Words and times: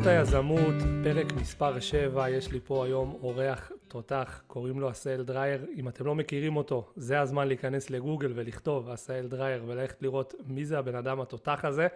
סודות 0.00 0.12
היזמות, 0.12 0.74
פרק 1.04 1.32
מספר 1.32 1.80
7, 1.80 2.30
יש 2.30 2.52
לי 2.52 2.60
פה 2.64 2.84
היום 2.84 3.18
אורח 3.22 3.72
תותח, 3.88 4.42
קוראים 4.46 4.80
לו 4.80 4.88
עשאל 4.88 5.22
דרייר. 5.22 5.66
אם 5.76 5.88
אתם 5.88 6.06
לא 6.06 6.14
מכירים 6.14 6.56
אותו, 6.56 6.92
זה 6.96 7.20
הזמן 7.20 7.48
להיכנס 7.48 7.90
לגוגל 7.90 8.32
ולכתוב 8.34 8.88
עשאל 8.88 9.26
דרייר 9.26 9.64
וללכת 9.66 10.02
לראות 10.02 10.34
מי 10.46 10.64
זה 10.64 10.78
הבן 10.78 10.94
אדם 10.94 11.20
התותח 11.20 11.64
הזה. 11.64 11.88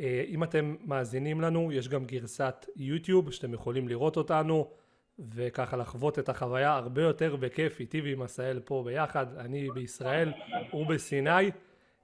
אה, 0.00 0.24
אם 0.28 0.44
אתם 0.44 0.76
מאזינים 0.84 1.40
לנו, 1.40 1.72
יש 1.72 1.88
גם 1.88 2.04
גרסת 2.04 2.66
יוטיוב 2.76 3.32
שאתם 3.32 3.54
יכולים 3.54 3.88
לראות 3.88 4.16
אותנו 4.16 4.70
וככה 5.18 5.76
לחוות 5.76 6.18
את 6.18 6.28
החוויה 6.28 6.74
הרבה 6.74 7.02
יותר 7.02 7.36
בכיף 7.36 7.80
איתי 7.80 8.00
ועם 8.00 8.22
עשאל 8.22 8.60
פה 8.64 8.82
ביחד. 8.86 9.26
אני 9.36 9.68
בישראל, 9.74 10.32
הוא 10.70 10.86
בסיני. 10.86 11.50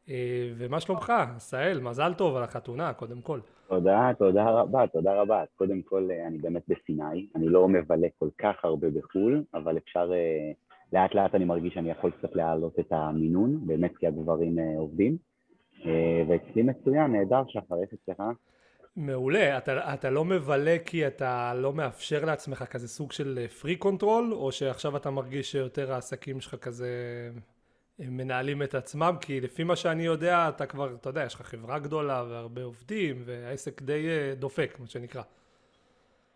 אה, 0.08 0.52
ומה 0.56 0.80
שלומך, 0.80 1.12
עשאל? 1.36 1.80
מזל 1.80 2.14
טוב 2.14 2.36
על 2.36 2.42
החתונה, 2.42 2.92
קודם 2.92 3.20
כל. 3.20 3.40
תודה, 3.74 4.10
תודה 4.18 4.50
רבה, 4.50 4.86
תודה 4.86 5.20
רבה. 5.20 5.42
קודם 5.56 5.82
כל, 5.82 6.08
אה, 6.10 6.26
אני 6.26 6.38
באמת 6.38 6.62
בסיני, 6.68 7.26
אני 7.36 7.48
לא 7.48 7.68
מבלה 7.68 8.08
כל 8.18 8.28
כך 8.38 8.64
הרבה 8.64 8.90
בחו"ל, 8.90 9.44
אבל 9.54 9.76
אפשר, 9.76 10.10
אה, 10.12 10.52
לאט 10.92 11.14
לאט 11.14 11.34
אני 11.34 11.44
מרגיש 11.44 11.74
שאני 11.74 11.90
יכול 11.90 12.10
קצת 12.10 12.36
להעלות 12.36 12.78
את 12.80 12.92
המינון, 12.92 13.66
באמת 13.66 13.96
כי 13.96 14.06
הדברים 14.06 14.58
עובדים. 14.78 15.16
ואצלי 16.28 16.62
מצוין, 16.62 17.12
נהדר 17.12 17.42
שחר, 17.48 17.74
איך 17.82 17.90
אצלך? 17.92 18.22
מעולה. 18.96 19.58
אתה, 19.58 19.94
אתה 19.94 20.10
לא 20.10 20.24
מבלה 20.24 20.76
כי 20.84 21.06
אתה 21.06 21.52
לא 21.54 21.72
מאפשר 21.72 22.24
לעצמך 22.24 22.62
כזה 22.62 22.88
סוג 22.88 23.12
של 23.12 23.46
freak 23.60 23.76
control, 23.76 24.32
או 24.32 24.52
שעכשיו 24.52 24.96
אתה 24.96 25.10
מרגיש 25.10 25.52
שיותר 25.52 25.92
העסקים 25.92 26.40
שלך 26.40 26.54
כזה 26.54 26.88
הם 27.98 28.16
מנהלים 28.16 28.62
את 28.62 28.74
עצמם, 28.74 29.14
כי 29.20 29.40
לפי 29.40 29.64
מה 29.64 29.76
שאני 29.76 30.02
יודע, 30.02 30.48
אתה 30.48 30.66
כבר, 30.66 30.94
אתה 30.94 31.08
יודע, 31.08 31.24
יש 31.24 31.34
לך 31.34 31.42
חברה 31.42 31.78
גדולה 31.78 32.24
והרבה 32.28 32.62
עובדים, 32.62 33.22
והעסק 33.24 33.82
די 33.82 34.08
אה, 34.08 34.34
דופק, 34.38 34.76
מה 34.80 34.86
שנקרא. 34.86 35.22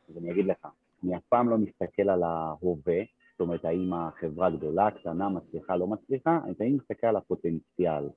אז 0.08 0.16
אני 0.18 0.32
אגיד 0.32 0.46
לך, 0.46 0.66
אני 1.04 1.16
אף 1.16 1.22
פעם 1.28 1.48
לא 1.48 1.58
מסתכל 1.58 2.10
על 2.10 2.22
ההווה, 2.22 3.00
זאת 3.32 3.40
אומרת, 3.40 3.64
האם 3.64 3.92
החברה 3.92 4.50
גדולה, 4.50 4.90
קטנה, 4.90 5.28
מצליחה, 5.28 5.76
לא 5.76 5.86
מצליחה, 5.86 6.38
אני 6.44 6.54
תמיד 6.54 6.74
מסתכל 6.74 7.06
על 7.06 7.16
הפוטנציאל. 7.16 8.08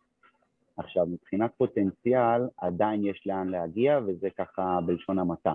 עכשיו, 0.78 1.05
מבחינת 1.05 1.52
פוטנציאל, 1.58 2.42
עדיין 2.58 3.05
יש 3.05 3.23
לאן 3.26 3.50
להגיע, 3.50 4.00
וזה 4.08 4.30
ככה 4.38 4.80
בלשון 4.86 5.20
המעטה. 5.20 5.53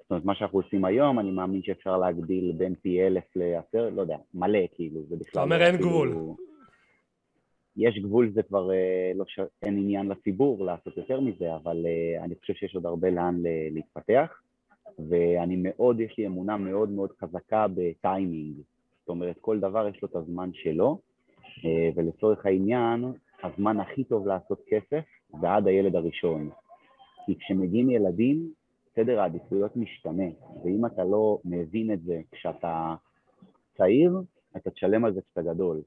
זאת 0.00 0.10
אומרת, 0.10 0.24
מה 0.24 0.34
שאנחנו 0.34 0.58
עושים 0.58 0.84
היום, 0.84 1.18
אני 1.18 1.30
מאמין 1.30 1.62
שאפשר 1.62 1.96
להגדיל 1.96 2.52
בין 2.56 2.74
פי 2.74 3.06
אלף 3.06 3.24
לעשר, 3.36 3.90
לא 3.90 4.00
יודע, 4.00 4.16
מלא, 4.34 4.58
כאילו, 4.74 5.00
זה 5.08 5.16
בכלל... 5.16 5.30
אתה 5.30 5.42
אומר 5.42 5.62
אין 5.62 5.76
גבול. 5.76 6.14
יש 7.76 7.98
גבול, 7.98 8.32
זה 8.34 8.42
כבר 8.42 8.72
אה, 8.72 9.12
לא 9.14 9.24
ש... 9.28 9.40
אין 9.62 9.78
עניין 9.78 10.08
לציבור 10.08 10.64
לעשות 10.64 10.96
יותר 10.96 11.20
מזה, 11.20 11.54
אבל 11.54 11.86
אה, 11.86 12.24
אני 12.24 12.34
חושב 12.34 12.54
שיש 12.54 12.74
עוד 12.74 12.86
הרבה 12.86 13.10
לאן 13.10 13.42
להתפתח, 13.70 14.42
ואני 15.08 15.56
מאוד, 15.58 16.00
יש 16.00 16.18
לי 16.18 16.26
אמונה 16.26 16.56
מאוד 16.56 16.90
מאוד 16.90 17.10
חזקה 17.20 17.66
בטיימינג, 17.74 18.56
זאת 19.00 19.08
אומרת, 19.08 19.38
כל 19.40 19.60
דבר 19.60 19.88
יש 19.88 20.02
לו 20.02 20.08
את 20.08 20.16
הזמן 20.16 20.50
שלו, 20.52 20.98
אה, 21.64 21.88
ולצורך 21.94 22.46
העניין, 22.46 23.04
הזמן 23.42 23.80
הכי 23.80 24.04
טוב 24.04 24.26
לעשות 24.26 24.60
כסף 24.68 25.04
זה 25.40 25.52
עד 25.52 25.66
הילד 25.66 25.96
הראשון. 25.96 26.50
כי 27.26 27.38
כשמגיעים 27.38 27.90
ילדים, 27.90 28.52
סדר 28.96 29.20
העדיפויות 29.20 29.76
משתנה, 29.76 30.28
ואם 30.64 30.86
אתה 30.86 31.04
לא 31.04 31.38
מבין 31.44 31.92
את 31.92 32.02
זה 32.02 32.20
כשאתה 32.32 32.94
צעיר, 33.76 34.12
אתה 34.56 34.70
תשלם 34.70 35.04
על 35.04 35.14
זה 35.14 35.20
קצת 35.20 35.44
גדול. 35.44 35.80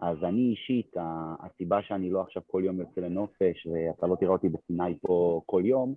אז 0.00 0.24
אני 0.24 0.50
אישית, 0.50 0.96
הסיבה 1.40 1.82
שאני 1.82 2.10
לא 2.10 2.20
עכשיו 2.20 2.42
כל 2.46 2.62
יום 2.64 2.80
יוצא 2.80 3.00
לנופש 3.00 3.66
ואתה 3.66 4.06
לא 4.06 4.16
תראה 4.20 4.32
אותי 4.32 4.48
בסיני 4.48 4.98
פה 5.00 5.40
כל 5.46 5.62
יום, 5.64 5.94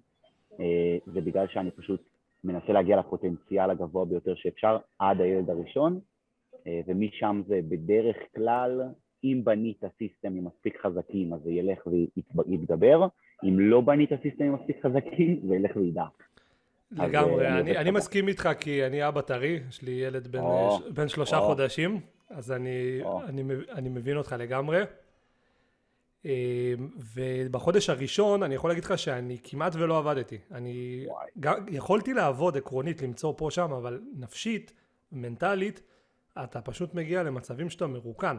אה, 0.60 0.98
זה 1.14 1.22
בגלל 1.22 1.48
שאני 1.48 1.72
פשוט 1.72 2.02
מנסה 2.44 2.74
להגיע 2.74 2.98
לפוטנציאל 2.98 3.70
הגבוה 3.70 4.06
ביותר 4.06 4.36
שאפשר 4.36 4.78
עד 5.00 5.22
הילד 5.22 5.50
הראשון, 5.50 6.00
אה, 6.68 6.82
ומשם 6.88 7.42
זה 7.48 7.60
בדרך 7.70 8.16
כלל, 8.36 8.82
אם 9.24 9.42
בנית 9.44 9.82
סיסטמים 9.98 10.46
מספיק 10.46 10.82
חזקים 10.82 11.34
אז 11.34 11.42
זה 11.44 11.52
ילך 11.52 11.88
ויתגבר, 12.48 13.08
אם 13.44 13.60
לא 13.60 13.82
בנית 13.82 14.10
סיסטמים 14.22 14.54
מספיק 14.54 14.86
חזקים 14.86 15.40
זה 15.48 15.56
ילך 15.56 15.76
וידעק. 15.76 16.24
לגמרי, 16.92 17.46
אה, 17.46 17.60
אני, 17.60 17.78
אני 17.78 17.92
מסכים 17.92 18.28
איתך 18.28 18.50
כי 18.60 18.86
אני 18.86 19.08
אבא 19.08 19.22
טרי, 19.22 19.60
יש 19.70 19.82
לי 19.82 19.92
ילד 19.92 20.28
בן, 20.28 20.40
או, 20.40 20.80
בן 20.94 21.08
שלושה 21.08 21.38
או. 21.38 21.44
חודשים, 21.44 22.00
אז 22.32 22.52
אני, 22.52 23.02
אני, 23.24 23.44
אני 23.72 23.90
מבין 23.90 24.18
אותך 24.18 24.36
לגמרי. 24.40 24.84
אמ, 26.26 26.30
ובחודש 27.16 27.90
הראשון 27.90 28.44
אני 28.44 28.56
יכול 28.56 28.70
להגיד 28.70 28.84
לך 28.84 28.98
שאני 28.98 29.38
כמעט 29.44 29.76
ולא 29.76 29.98
עבדתי. 29.98 30.38
אני 30.52 31.06
גם, 31.40 31.66
יכולתי 31.70 32.14
לעבוד 32.14 32.58
עקרונית, 32.58 33.02
למצוא 33.02 33.34
פה 33.38 33.52
שם, 33.52 33.72
אבל 33.72 34.02
נפשית, 34.16 34.74
מנטלית, 35.12 35.82
אתה 36.44 36.62
פשוט 36.62 36.94
מגיע 36.94 37.24
למצבים 37.24 37.70
שאתה 37.70 37.88
מרוקן. 37.88 38.38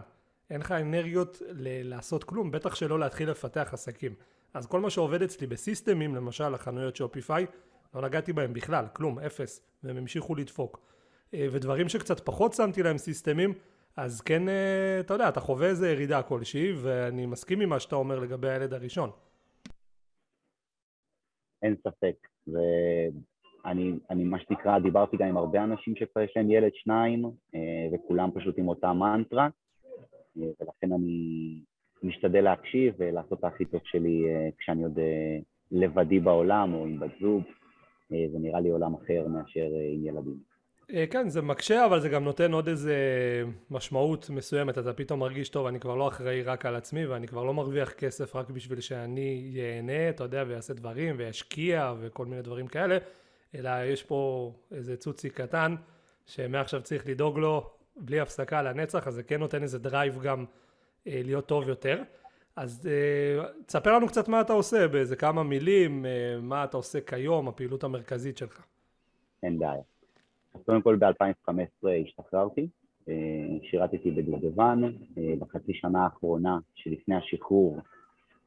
אין 0.51 0.61
לך 0.61 0.73
אנרגיות 0.73 1.43
ל- 1.49 1.89
לעשות 1.91 2.25
כלום, 2.25 2.51
בטח 2.51 2.75
שלא 2.75 2.99
להתחיל 2.99 3.31
לפתח 3.31 3.71
עסקים. 3.73 4.15
אז 4.55 4.67
כל 4.67 4.81
מה 4.81 4.91
שעובד 4.91 5.23
אצלי 5.23 5.47
בסיסטמים, 5.47 6.15
למשל 6.15 6.55
החנויות 6.55 6.97
שופיפיי, 6.97 7.47
לא 7.95 8.03
נגעתי 8.03 8.33
בהם 8.33 8.53
בכלל, 8.53 8.85
כלום, 8.93 9.19
אפס, 9.19 9.61
והם 9.85 9.97
המשיכו 9.97 10.35
לדפוק. 10.35 10.81
אה, 11.35 11.47
ודברים 11.53 11.89
שקצת 11.89 12.21
פחות 12.21 12.53
שמתי 12.53 12.83
להם 12.83 12.99
סיסטמים, 12.99 13.55
אז 13.97 14.21
כן, 14.21 14.49
אה, 14.49 15.01
אתה 15.01 15.15
יודע, 15.15 15.29
אתה 15.29 15.41
חווה 15.41 15.67
איזה 15.67 15.91
ירידה 15.91 16.23
כלשהי, 16.23 16.73
ואני 16.83 17.27
מסכים 17.27 17.61
עם 17.61 17.69
מה 17.69 17.81
שאתה 17.81 17.97
אומר 17.97 18.19
לגבי 18.19 18.49
הילד 18.49 18.75
הראשון. 18.75 19.11
אין 21.63 21.77
ספק, 21.77 22.29
ואני, 22.47 23.93
אני 24.11 24.25
מה 24.25 24.39
שנקרא, 24.41 24.79
דיברתי 24.79 25.17
גם 25.17 25.29
עם 25.29 25.37
הרבה 25.37 25.65
אנשים 25.65 25.97
שכבר 25.97 26.23
יש 26.23 26.33
להם 26.37 26.51
ילד 26.51 26.71
שניים, 26.75 27.25
אה, 27.55 27.61
וכולם 27.93 28.31
פשוט 28.35 28.59
עם 28.59 28.69
אותה 28.69 28.93
מנטרה, 28.93 29.49
אה, 30.37 30.49
ולכן 30.61 30.93
אני 30.93 31.59
משתדל 32.03 32.41
להקשיב 32.41 32.95
ולעשות 32.99 33.39
את 33.39 33.45
הכי 33.45 33.65
טוב 33.65 33.81
שלי 33.85 34.25
כשאני 34.59 34.83
עוד 34.83 34.99
לבדי 35.73 36.21
בעולם 36.21 36.75
או 36.75 36.87
עם 36.87 37.01
בת 37.01 37.11
זוג, 37.21 37.43
זה 38.09 38.39
נראה 38.39 38.61
לי 38.61 38.71
עולם 38.71 38.95
אחר 38.95 39.29
מאשר 39.29 39.67
עם 39.93 40.07
ילדים. 40.07 40.52
אה, 40.93 41.07
כן, 41.11 41.29
זה 41.29 41.43
מקשה, 41.43 41.87
אבל 41.87 42.01
זה 42.01 42.09
גם 42.09 42.25
נותן 42.25 42.53
עוד 42.53 42.69
איזה 42.69 42.95
משמעות 43.71 44.31
מסוימת. 44.31 44.79
אתה 44.79 44.93
פתאום 44.93 45.21
מרגיש, 45.21 45.49
טוב, 45.49 45.67
אני 45.67 45.81
כבר 45.81 45.95
לא 45.95 46.09
אחראי 46.09 46.43
רק 46.43 46.67
על 46.67 46.77
עצמי, 46.77 47.07
ואני 47.07 47.29
כבר 47.29 47.45
לא 47.45 47.55
מרוויח 47.55 47.93
כסף 47.93 48.37
רק 48.37 48.51
בשביל 48.51 48.81
שאני 48.81 49.51
ייהנה, 49.53 50.09
אתה 50.09 50.25
יודע, 50.25 50.45
ויעשה 50.49 50.75
דברים, 50.75 51.15
וישקיע, 51.19 51.95
וכל 52.01 52.27
מיני 52.27 52.43
דברים 52.43 52.67
כאלה, 52.67 52.99
אלא 53.55 53.71
יש 53.85 54.03
פה 54.03 54.53
איזה 54.71 54.97
צוצי 54.97 55.31
קטן, 55.31 55.75
שמעכשיו 56.27 56.83
צריך 56.83 57.07
לדאוג 57.07 57.39
לו 57.39 57.71
בלי 57.97 58.21
הפסקה 58.21 58.63
לנצח, 58.63 59.09
אז 59.09 59.15
זה 59.15 59.23
כן 59.23 59.41
נותן 59.41 59.63
איזה 59.63 59.79
drive 59.79 60.23
גם 60.23 60.45
אה, 61.07 61.21
להיות 61.25 61.47
טוב 61.47 61.69
יותר. 61.69 62.03
אז 62.57 62.89
אה, 62.91 63.45
תספר 63.67 63.93
לנו 63.93 64.09
קצת 64.09 64.29
מה 64.29 64.41
אתה 64.41 64.53
עושה, 64.53 64.89
באיזה 64.89 65.17
כמה 65.17 65.43
מילים, 65.43 66.07
אה, 66.07 66.11
מה 66.43 66.65
אתה 66.65 66.77
עושה 66.77 67.01
כיום, 67.01 67.49
הפעילות 67.49 67.85
המרכזית 67.85 68.39
שלך. 68.39 68.65
אין 69.43 69.59
בעיה. 69.59 69.92
קודם 70.67 70.83
כל 70.83 70.97
ב-2015 70.97 71.89
השתחררתי, 72.05 72.69
אה, 73.09 73.15
שירתתי 73.63 74.11
בדובדבן, 74.11 74.83
אה, 75.19 75.35
בחצי 75.39 75.75
שנה 75.75 76.05
האחרונה 76.05 76.59
שלפני 76.75 77.15
השחרור 77.15 77.79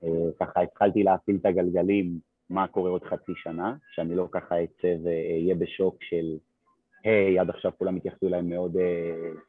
אה, 0.04 0.10
ככה 0.40 0.62
התחלתי 0.62 1.04
להפעיל 1.04 1.38
את 1.42 1.46
הגלגלים 1.46 2.20
מה 2.50 2.68
קורה 2.68 2.90
עוד 2.90 3.04
חצי 3.04 3.32
שנה, 3.36 3.76
שאני 3.92 4.16
לא 4.16 4.28
ככה 4.32 4.64
אצא 4.64 4.96
ואהיה 5.04 5.56
בשוק 5.56 5.98
של 6.04 6.38
היי, 7.04 7.40
עד 7.40 7.50
עכשיו 7.50 7.72
כולם 7.78 7.96
התייחסו 7.96 8.28
אליי 8.28 8.42
מאוד 8.42 8.78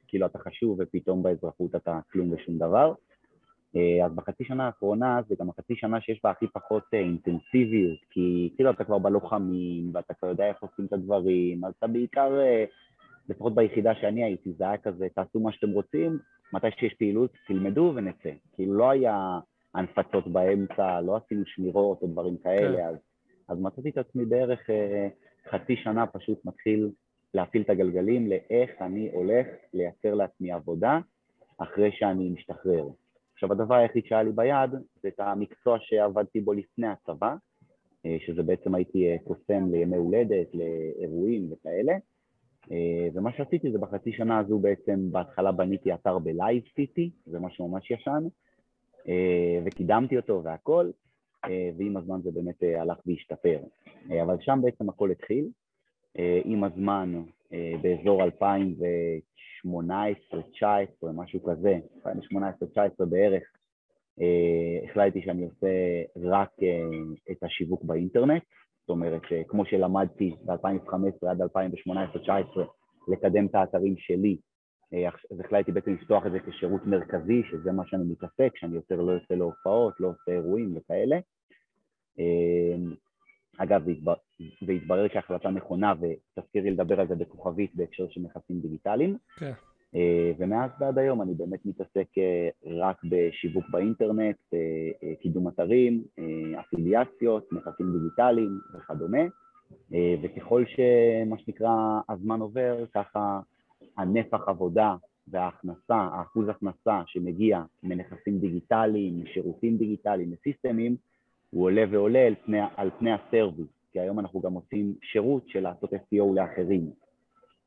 כאילו 0.09 0.27
אתה 0.27 0.38
חשוב 0.38 0.77
ופתאום 0.81 1.23
באזרחות 1.23 1.75
אתה 1.75 2.00
כלום 2.12 2.33
ושום 2.33 2.59
דבר. 2.59 2.93
אז 4.04 4.15
בחצי 4.15 4.44
שנה 4.44 4.66
האחרונה 4.66 5.20
זה 5.29 5.35
גם 5.40 5.50
החצי 5.50 5.76
שנה 5.76 6.00
שיש 6.00 6.20
בה 6.25 6.31
הכי 6.31 6.46
פחות 6.46 6.82
אינטנסיביות, 6.93 7.99
כי 8.11 8.52
כאילו 8.56 8.70
אתה 8.70 8.85
כבר 8.85 8.99
בלוחמים 8.99 9.90
ואתה 9.94 10.14
כבר 10.14 10.29
יודע 10.29 10.49
איך 10.49 10.62
עושים 10.62 10.85
את 10.85 10.93
הדברים, 10.93 11.64
אז 11.64 11.75
אתה 11.79 11.87
בעיקר, 11.87 12.38
לפחות 13.29 13.55
ביחידה 13.55 13.94
שאני 13.94 14.25
הייתי, 14.25 14.52
זה 14.52 14.64
היה 14.64 14.76
כזה, 14.79 15.06
תעשו 15.14 15.40
מה 15.40 15.52
שאתם 15.52 15.70
רוצים, 15.70 16.19
מתי 16.52 16.67
שיש 16.79 16.94
פעילות 16.94 17.31
תלמדו 17.46 17.93
ונצא. 17.96 18.31
כאילו 18.52 18.75
לא 18.75 18.90
היה 18.90 19.38
הנפצות 19.75 20.29
באמצע, 20.29 21.00
לא 21.00 21.17
עשינו 21.17 21.43
שמירות 21.46 22.02
או 22.02 22.06
דברים 22.06 22.37
כאלה, 22.37 22.76
כן. 22.76 22.85
אז, 22.85 22.96
אז 23.49 23.61
מצאתי 23.61 23.90
את 23.90 23.99
עצמי 23.99 24.25
בערך 24.25 24.70
חצי 25.50 25.76
שנה 25.76 26.06
פשוט 26.06 26.44
מתחיל 26.44 26.90
להפעיל 27.35 27.62
את 27.62 27.70
הגלגלים 27.70 28.29
לאיך 28.29 28.70
אני 28.81 29.11
הולך 29.12 29.46
לייצר 29.75 30.14
לעצמי 30.14 30.52
עבודה 30.52 30.99
אחרי 31.58 31.90
שאני 31.93 32.31
משתחרר. 32.31 32.88
עכשיו 33.37 33.53
הדבר 33.53 33.75
היחיד 33.75 34.05
שהיה 34.06 34.23
לי 34.23 34.33
ביד 34.33 34.71
זה 35.03 35.09
את 35.09 35.21
המקצוע 35.21 35.79
שעבדתי 35.81 36.41
בו 36.41 36.53
לפני 36.53 36.87
הצבא, 36.87 37.35
אה, 38.06 38.17
שזה 38.27 38.43
בעצם 38.43 38.75
הייתי 38.75 39.12
אה, 39.12 39.17
קוסם 39.25 39.71
לימי 39.73 39.97
הולדת, 39.97 40.47
לאירועים 40.55 41.53
וכאלה, 41.53 41.93
אה, 42.71 43.09
ומה 43.15 43.33
שעשיתי 43.33 43.73
זה 43.73 43.79
בחצי 43.79 44.12
שנה 44.12 44.38
הזו 44.38 44.59
בעצם 44.59 45.12
בהתחלה 45.12 45.53
בניתי 45.53 45.94
אתר 45.94 46.19
בלייב 46.19 46.62
סיטי, 46.75 47.11
זה 47.27 47.38
משהו 47.38 47.69
ממש 47.69 47.91
ישן, 47.91 48.25
וקידמתי 49.65 50.17
אותו 50.17 50.43
והכל, 50.44 50.91
ועם 51.79 51.97
הזמן 51.97 52.21
זה 52.23 52.31
באמת 52.31 52.62
הלך 52.79 52.99
והשתפר. 53.06 53.59
אבל 54.23 54.37
שם 54.41 54.59
בעצם 54.62 54.88
הכל 54.88 55.11
התחיל, 55.11 55.49
עם 56.44 56.65
הזמן, 56.65 57.23
באזור 57.83 58.23
2018-2019, 59.66 61.06
משהו 61.14 61.42
כזה, 61.42 61.78
2018-2019 62.04 63.04
בערך, 63.08 63.42
החלטתי 64.84 65.22
שאני 65.22 65.44
עושה 65.44 65.68
רק 66.16 66.50
את 67.30 67.42
השיווק 67.42 67.84
באינטרנט, 67.84 68.42
זאת 68.80 68.90
אומרת, 68.90 69.22
כמו 69.48 69.66
שלמדתי 69.66 70.34
ב-2015 70.44 71.28
עד 71.28 71.42
2018-2019 71.42 72.60
לקדם 73.08 73.46
את 73.46 73.54
האתרים 73.54 73.94
שלי, 73.98 74.36
אה, 74.94 75.08
אז 75.08 75.40
החלטתי 75.40 75.72
בעצם 75.72 75.94
לפתוח 75.94 76.26
את 76.26 76.32
זה 76.32 76.38
כשירות 76.40 76.86
מרכזי, 76.86 77.42
שזה 77.50 77.72
מה 77.72 77.82
שאני 77.86 78.04
מתעסק, 78.04 78.56
שאני 78.56 78.74
יותר 78.74 78.96
לא 78.96 79.12
יוצא 79.12 79.34
להופעות, 79.34 79.94
לא 80.00 80.08
עושה 80.08 80.32
אירועים 80.32 80.76
וכאלה. 80.76 81.18
אה, 83.61 83.64
אגב, 83.64 83.85
זה 84.67 84.73
התברר 84.73 85.08
כהחלטה 85.08 85.50
נכונה, 85.50 85.94
ותזכירי 86.00 86.70
לדבר 86.70 87.00
על 87.00 87.08
זה 87.08 87.14
בכוכבית 87.14 87.75
בהקשר 87.75 88.08
של 88.08 88.20
נכסים 88.20 88.61
דיגיטליים. 88.61 89.17
כן. 89.37 89.53
אה, 89.94 90.32
ומאז 90.38 90.70
ועד 90.81 90.99
היום 90.99 91.23
אני 91.23 91.35
באמת 91.35 91.67
מתעסק 91.67 92.08
רק 92.67 92.97
בשיווק 93.05 93.64
באינטרנט, 93.70 94.37
קידום 95.20 95.49
אתרים, 95.49 96.05
אפיליאציות, 96.61 97.53
נכסים 97.53 97.93
דיגיטליים 97.93 98.61
וכדומה. 98.75 99.23
וככל 100.23 100.64
שמה 100.67 101.38
שנקרא 101.38 102.00
הזמן 102.09 102.41
עובר, 102.41 102.85
ככה 102.94 103.41
הנפח 103.97 104.41
עבודה 104.47 104.97
וההכנסה, 105.29 105.97
האחוז 105.97 106.49
הכנסה 106.49 107.02
שמגיע 107.06 107.62
מנכסים 107.82 108.38
דיגיטליים, 108.38 109.23
משירותים 109.23 109.76
דיגיטליים, 109.76 110.31
מסיסטמים, 110.31 110.97
הוא 111.56 111.64
עולה 111.64 111.85
ועולה 111.91 112.26
על 112.26 112.35
פני, 112.44 112.58
על 112.76 112.91
פני 112.99 113.11
הסרוויס, 113.12 113.67
כי 113.93 114.00
היום 114.00 114.19
אנחנו 114.19 114.41
גם 114.41 114.53
עושים 114.53 114.94
שירות 115.03 115.49
של 115.49 115.61
לעשות 115.61 115.93
SEO 115.93 116.35
לאחרים, 116.35 116.91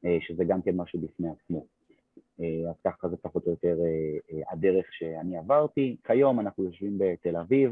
אה, 0.06 0.18
שזה 0.22 0.44
גם 0.44 0.62
כן 0.62 0.76
משהו 0.76 1.00
בפני 1.00 1.28
עצמו. 1.30 1.66
אה, 2.42 2.70
אז 2.70 2.76
ככה 2.84 3.10
זה 3.10 3.18
פחות 3.18 3.46
או 3.46 3.52
יותר 3.52 3.78
אה, 3.80 4.52
הדרך 4.52 4.86
שאני 4.92 5.38
עברתי. 5.38 5.96
כיום 6.04 6.40
אנחנו 6.40 6.64
יושבים 6.64 6.98
בתל 6.98 7.38
אביב, 7.38 7.72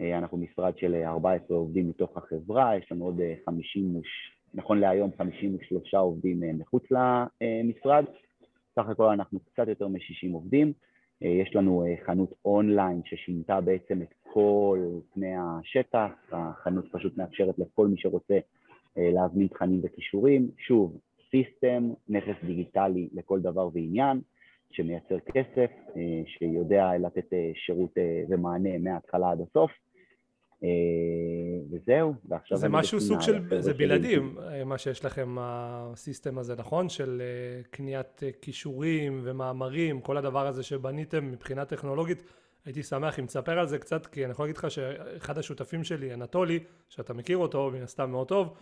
אנחנו 0.00 0.38
משרד 0.38 0.78
של 0.78 0.94
14 1.04 1.56
עובדים 1.56 1.88
מתוך 1.88 2.16
החברה, 2.16 2.76
יש 2.76 2.92
לנו 2.92 3.04
עוד 3.04 3.20
50, 3.46 4.00
נכון 4.54 4.80
להיום 4.80 5.10
53 5.18 5.94
עובדים 5.94 6.58
מחוץ 6.58 6.84
למשרד, 6.90 8.04
סך 8.76 8.88
הכל 8.88 9.08
אנחנו 9.08 9.40
קצת 9.40 9.68
יותר 9.68 9.88
מ-60 9.88 10.32
עובדים, 10.32 10.72
יש 11.24 11.56
לנו 11.56 11.84
חנות 12.06 12.34
אונליין 12.44 13.00
ששינתה 13.04 13.60
בעצם 13.60 14.02
את 14.02 14.14
כל 14.32 14.78
פני 15.14 15.34
השטח, 15.36 16.10
החנות 16.32 16.84
פשוט 16.92 17.16
מאפשרת 17.16 17.58
לכל 17.58 17.86
מי 17.88 17.96
שרוצה 17.96 18.38
להזמין 18.96 19.46
תכנים 19.46 19.80
וקישורים, 19.82 20.50
שוב, 20.58 20.98
system, 21.30 21.90
נכס 22.08 22.44
דיגיטלי 22.46 23.08
לכל 23.12 23.40
דבר 23.40 23.68
ועניין, 23.72 24.20
שמייצר 24.70 25.18
כסף, 25.18 25.70
שיודע 26.26 26.90
לתת 26.98 27.30
שירות 27.54 27.90
ומענה 28.28 28.78
מההתחלה 28.78 29.30
עד 29.30 29.40
הסוף. 29.40 29.70
וזהו, 31.70 32.14
ועכשיו... 32.24 32.58
זה 32.58 32.68
משהו 32.68 33.00
סוג 33.00 33.20
של, 33.20 33.60
זה 33.60 33.74
בלעדים, 33.74 34.36
מה 34.66 34.78
שיש 34.78 35.04
לכם, 35.04 35.36
ה 35.40 35.54
system 35.54 36.38
הזה, 36.38 36.54
נכון? 36.58 36.88
של 36.88 37.22
קניית 37.70 38.22
כישורים 38.42 39.20
ומאמרים, 39.24 40.00
כל 40.00 40.16
הדבר 40.16 40.46
הזה 40.46 40.62
שבניתם 40.62 41.30
מבחינה 41.30 41.64
טכנולוגית. 41.64 42.22
הייתי 42.64 42.82
שמח 42.82 43.18
אם 43.18 43.26
תספר 43.26 43.58
על 43.58 43.66
זה 43.66 43.78
קצת, 43.78 44.06
כי 44.06 44.24
אני 44.24 44.30
יכול 44.30 44.44
להגיד 44.44 44.56
לך 44.56 44.70
שאחד 44.70 45.38
השותפים 45.38 45.84
שלי, 45.84 46.14
אנטולי, 46.14 46.58
שאתה 46.88 47.14
מכיר 47.14 47.36
אותו, 47.36 47.70
מן 47.70 47.82
הסתם 47.82 48.10
מאוד 48.10 48.28
טוב, 48.28 48.54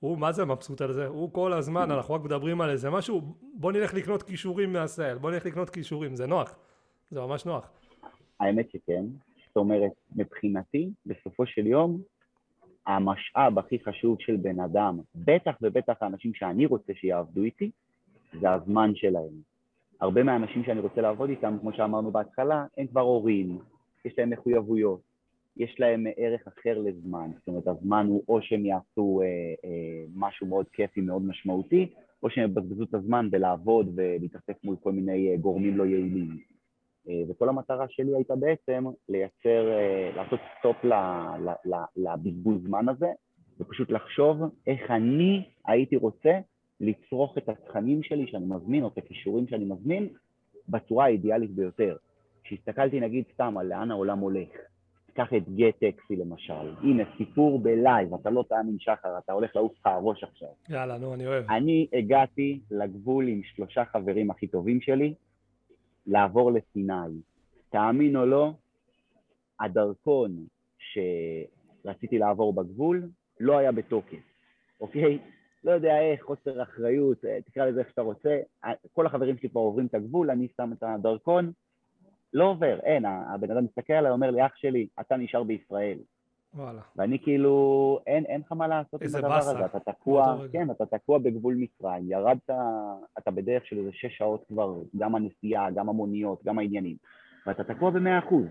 הוא 0.00 0.18
מה 0.18 0.32
זה 0.32 0.44
מבסוט 0.44 0.80
על 0.80 0.92
זה, 0.92 1.06
הוא 1.06 1.32
כל 1.32 1.52
הזמן, 1.52 1.90
אנחנו 1.90 2.14
רק 2.14 2.20
מדברים 2.20 2.60
על 2.60 2.70
איזה 2.70 2.90
משהו, 2.90 3.34
בוא 3.54 3.72
נלך 3.72 3.94
לקנות 3.94 4.22
כישורים 4.22 4.72
מהסייל, 4.72 5.18
בוא 5.18 5.30
נלך 5.30 5.46
לקנות 5.46 5.70
כישורים, 5.70 6.16
זה 6.16 6.26
נוח, 6.26 6.54
זה 7.10 7.20
ממש 7.20 7.44
נוח. 7.44 7.70
האמת 8.40 8.70
שכן, 8.70 9.04
זאת 9.54 9.60
אומרת, 9.60 9.92
מבחינתי, 10.16 10.90
בסופו 11.06 11.46
של 11.46 11.66
יום, 11.66 12.00
המשאב 12.86 13.58
הכי 13.58 13.78
חשוב 13.78 14.16
של 14.20 14.36
בן 14.36 14.60
אדם, 14.60 14.98
בטח 15.14 15.56
ובטח 15.62 15.94
האנשים 16.00 16.34
שאני 16.34 16.66
רוצה 16.66 16.92
שיעבדו 16.94 17.42
איתי, 17.42 17.70
זה 18.40 18.50
הזמן 18.50 18.90
שלהם. 18.94 19.32
הרבה 20.00 20.22
מהאנשים 20.22 20.64
שאני 20.64 20.80
רוצה 20.80 21.00
לעבוד 21.00 21.30
איתם, 21.30 21.56
כמו 21.60 21.72
שאמרנו 21.72 22.10
בהתחלה, 22.10 22.66
הם 22.78 22.86
כבר 22.86 23.00
הורים, 23.00 23.58
יש 24.04 24.18
להם 24.18 24.30
מחויבויות, 24.30 25.00
יש 25.56 25.76
להם 25.78 26.06
ערך 26.16 26.48
אחר 26.48 26.78
לזמן, 26.78 27.30
זאת 27.38 27.48
אומרת 27.48 27.68
הזמן 27.68 28.06
הוא 28.06 28.22
או 28.28 28.42
שהם 28.42 28.66
יעשו 28.66 29.20
אה, 29.22 29.26
אה, 29.64 30.04
משהו 30.14 30.46
מאוד 30.46 30.66
כיפי, 30.72 31.00
מאוד 31.00 31.22
משמעותי, 31.22 31.86
או 32.22 32.30
שהם 32.30 32.50
יבזבזו 32.50 32.84
את 32.84 32.94
הזמן 32.94 33.30
בלעבוד 33.30 33.92
ולהתעסק 33.94 34.64
מול 34.64 34.76
כל 34.82 34.92
מיני 34.92 35.30
אה, 35.30 35.36
גורמים 35.36 35.76
לא 35.76 35.84
יעילים. 35.84 36.53
אה, 37.08 37.22
וכל 37.28 37.48
המטרה 37.48 37.86
שלי 37.88 38.14
הייתה 38.14 38.36
בעצם 38.36 38.84
לייצר, 39.08 39.72
אה, 39.72 40.10
לעשות 40.16 40.40
סטופ 40.58 40.76
לבזבוז 41.96 42.62
זמן 42.66 42.88
הזה, 42.88 43.08
ופשוט 43.60 43.90
לחשוב 43.90 44.42
איך 44.66 44.90
אני 44.90 45.44
הייתי 45.66 45.96
רוצה 45.96 46.38
לצרוך 46.80 47.38
את 47.38 47.48
התכנים 47.48 48.02
שלי 48.02 48.26
שאני 48.26 48.44
מזמין, 48.46 48.82
או 48.82 48.88
את 48.88 48.98
הכישורים 48.98 49.48
שאני 49.48 49.64
מזמין, 49.64 50.08
בצורה 50.68 51.04
האידיאלית 51.04 51.50
ביותר. 51.50 51.96
כשהסתכלתי 52.44 53.00
נגיד 53.00 53.24
סתם 53.34 53.58
על 53.58 53.66
לאן 53.66 53.90
העולם 53.90 54.18
הולך, 54.18 54.48
קח 55.14 55.28
את 55.36 55.48
גט 55.48 55.74
טקסי 55.80 56.16
למשל, 56.16 56.74
הנה 56.82 57.02
סיפור 57.18 57.58
בלייב, 57.58 58.14
אתה 58.14 58.30
לא 58.30 58.44
תאמין 58.48 58.76
שחר, 58.78 59.18
אתה 59.18 59.32
הולך 59.32 59.56
לעוף 59.56 59.72
לך 59.80 59.86
הראש 59.86 60.24
עכשיו. 60.24 60.48
יאללה, 60.70 60.98
נו, 60.98 61.14
אני 61.14 61.26
אוהב. 61.26 61.44
אני 61.50 61.86
הגעתי 61.92 62.60
לגבול 62.70 63.28
עם 63.28 63.40
שלושה 63.44 63.84
חברים 63.84 64.30
הכי 64.30 64.46
טובים 64.46 64.80
שלי, 64.80 65.14
לעבור 66.06 66.52
לסיני. 66.52 67.20
תאמין 67.70 68.16
או 68.16 68.26
לא, 68.26 68.52
הדרכון 69.60 70.46
שרציתי 70.78 72.18
לעבור 72.18 72.52
בגבול 72.52 73.08
לא 73.40 73.58
היה 73.58 73.72
בתוקף, 73.72 74.22
אוקיי? 74.80 75.18
לא 75.64 75.72
יודע 75.72 76.00
איך, 76.00 76.22
חוסר 76.22 76.62
אחריות, 76.62 77.24
אה, 77.24 77.38
תקרא 77.42 77.66
לזה 77.66 77.80
איך 77.80 77.88
שאתה 77.88 78.02
רוצה. 78.02 78.40
כל 78.92 79.06
החברים 79.06 79.38
שלי 79.38 79.48
פה 79.48 79.60
עוברים 79.60 79.86
את 79.86 79.94
הגבול, 79.94 80.30
אני 80.30 80.48
שם 80.56 80.72
את 80.72 80.82
הדרכון, 80.82 81.52
לא 82.32 82.44
עובר, 82.44 82.80
אין, 82.82 83.04
הבן 83.04 83.50
אדם 83.50 83.64
מסתכל 83.64 83.92
עליי, 83.92 84.12
אומר 84.12 84.30
לי, 84.30 84.46
אח 84.46 84.56
שלי, 84.56 84.88
אתה 85.00 85.16
נשאר 85.16 85.42
בישראל. 85.42 85.98
וואלה. 86.54 86.80
ואני 86.96 87.18
כאילו, 87.18 87.98
אין, 88.06 88.24
אין 88.24 88.40
לך 88.40 88.52
מה 88.52 88.68
לעשות 88.68 89.02
עם 89.02 89.08
הדבר 89.14 89.28
באסה. 89.28 89.50
הזה, 89.50 89.64
אתה 89.64 89.92
תקוע, 89.92 90.36
כן, 90.52 90.70
אתה 90.70 90.86
תקוע 90.86 91.18
בגבול 91.18 91.54
מצרים, 91.54 92.10
ירדת, 92.10 92.50
אתה 93.18 93.30
בדרך 93.30 93.66
של 93.66 93.78
איזה 93.78 93.90
שש 93.92 94.16
שעות 94.18 94.44
כבר, 94.48 94.74
גם 94.96 95.14
הנסיעה, 95.14 95.70
גם 95.70 95.88
המוניות, 95.88 96.44
גם 96.44 96.58
העניינים, 96.58 96.96
ואתה 97.46 97.64
תקוע 97.64 97.90
במאה 97.90 98.18
אחוז. 98.18 98.46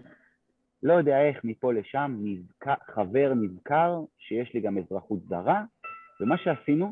לא 0.83 0.93
יודע 0.93 1.22
איך 1.22 1.43
מפה 1.43 1.74
לשם, 1.74 2.15
נזכר, 2.24 2.74
חבר 2.86 3.33
נזכר 3.33 4.01
שיש 4.17 4.53
לי 4.53 4.62
גם 4.62 4.77
אזרחות 4.77 5.19
זרה, 5.29 5.63
ומה 6.22 6.38
שעשינו, 6.38 6.91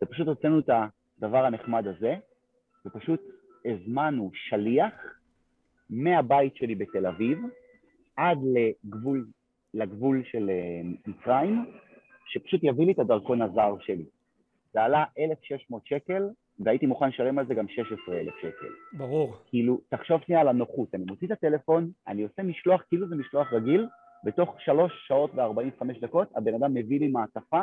זה 0.00 0.06
פשוט 0.06 0.28
הוצאנו 0.28 0.58
את 0.58 0.70
הדבר 1.18 1.44
הנחמד 1.44 1.86
הזה, 1.86 2.14
ופשוט 2.86 3.20
הזמנו 3.64 4.30
שליח 4.34 4.94
מהבית 5.90 6.56
שלי 6.56 6.74
בתל 6.74 7.06
אביב 7.06 7.38
עד 8.16 8.38
לגבול 8.54 9.26
לגבול 9.74 10.22
של 10.24 10.50
אה, 10.50 10.80
מצרים, 11.06 11.64
שפשוט 12.26 12.60
יביא 12.62 12.86
לי 12.86 12.92
את 12.92 12.98
הדרכון 12.98 13.42
הזר 13.42 13.74
שלי. 13.80 14.04
זה 14.72 14.82
עלה 14.82 15.04
1,600 15.18 15.86
שקל, 15.86 16.28
והייתי 16.60 16.86
מוכן 16.86 17.08
לשלם 17.08 17.38
על 17.38 17.46
זה 17.46 17.54
גם 17.54 17.68
16,000 17.68 18.34
שקל. 18.40 18.72
ברור. 18.92 19.36
כאילו, 19.46 19.80
תחשוב 19.88 20.20
שנייה 20.20 20.40
על 20.40 20.48
הנוחות, 20.48 20.94
אני 20.94 21.04
מוציא 21.04 21.26
את 21.26 21.32
הטלפון, 21.32 21.90
אני 22.08 22.22
עושה 22.22 22.42
משלוח, 22.42 22.82
כאילו 22.88 23.08
זה 23.08 23.16
משלוח 23.16 23.52
רגיל, 23.52 23.86
בתוך 24.24 24.60
3 24.60 24.92
שעות 25.06 25.30
ו-45 25.34 26.00
דקות 26.00 26.28
הבן 26.36 26.54
אדם 26.54 26.74
מביא 26.74 27.00
לי 27.00 27.08
מעטפה 27.08 27.62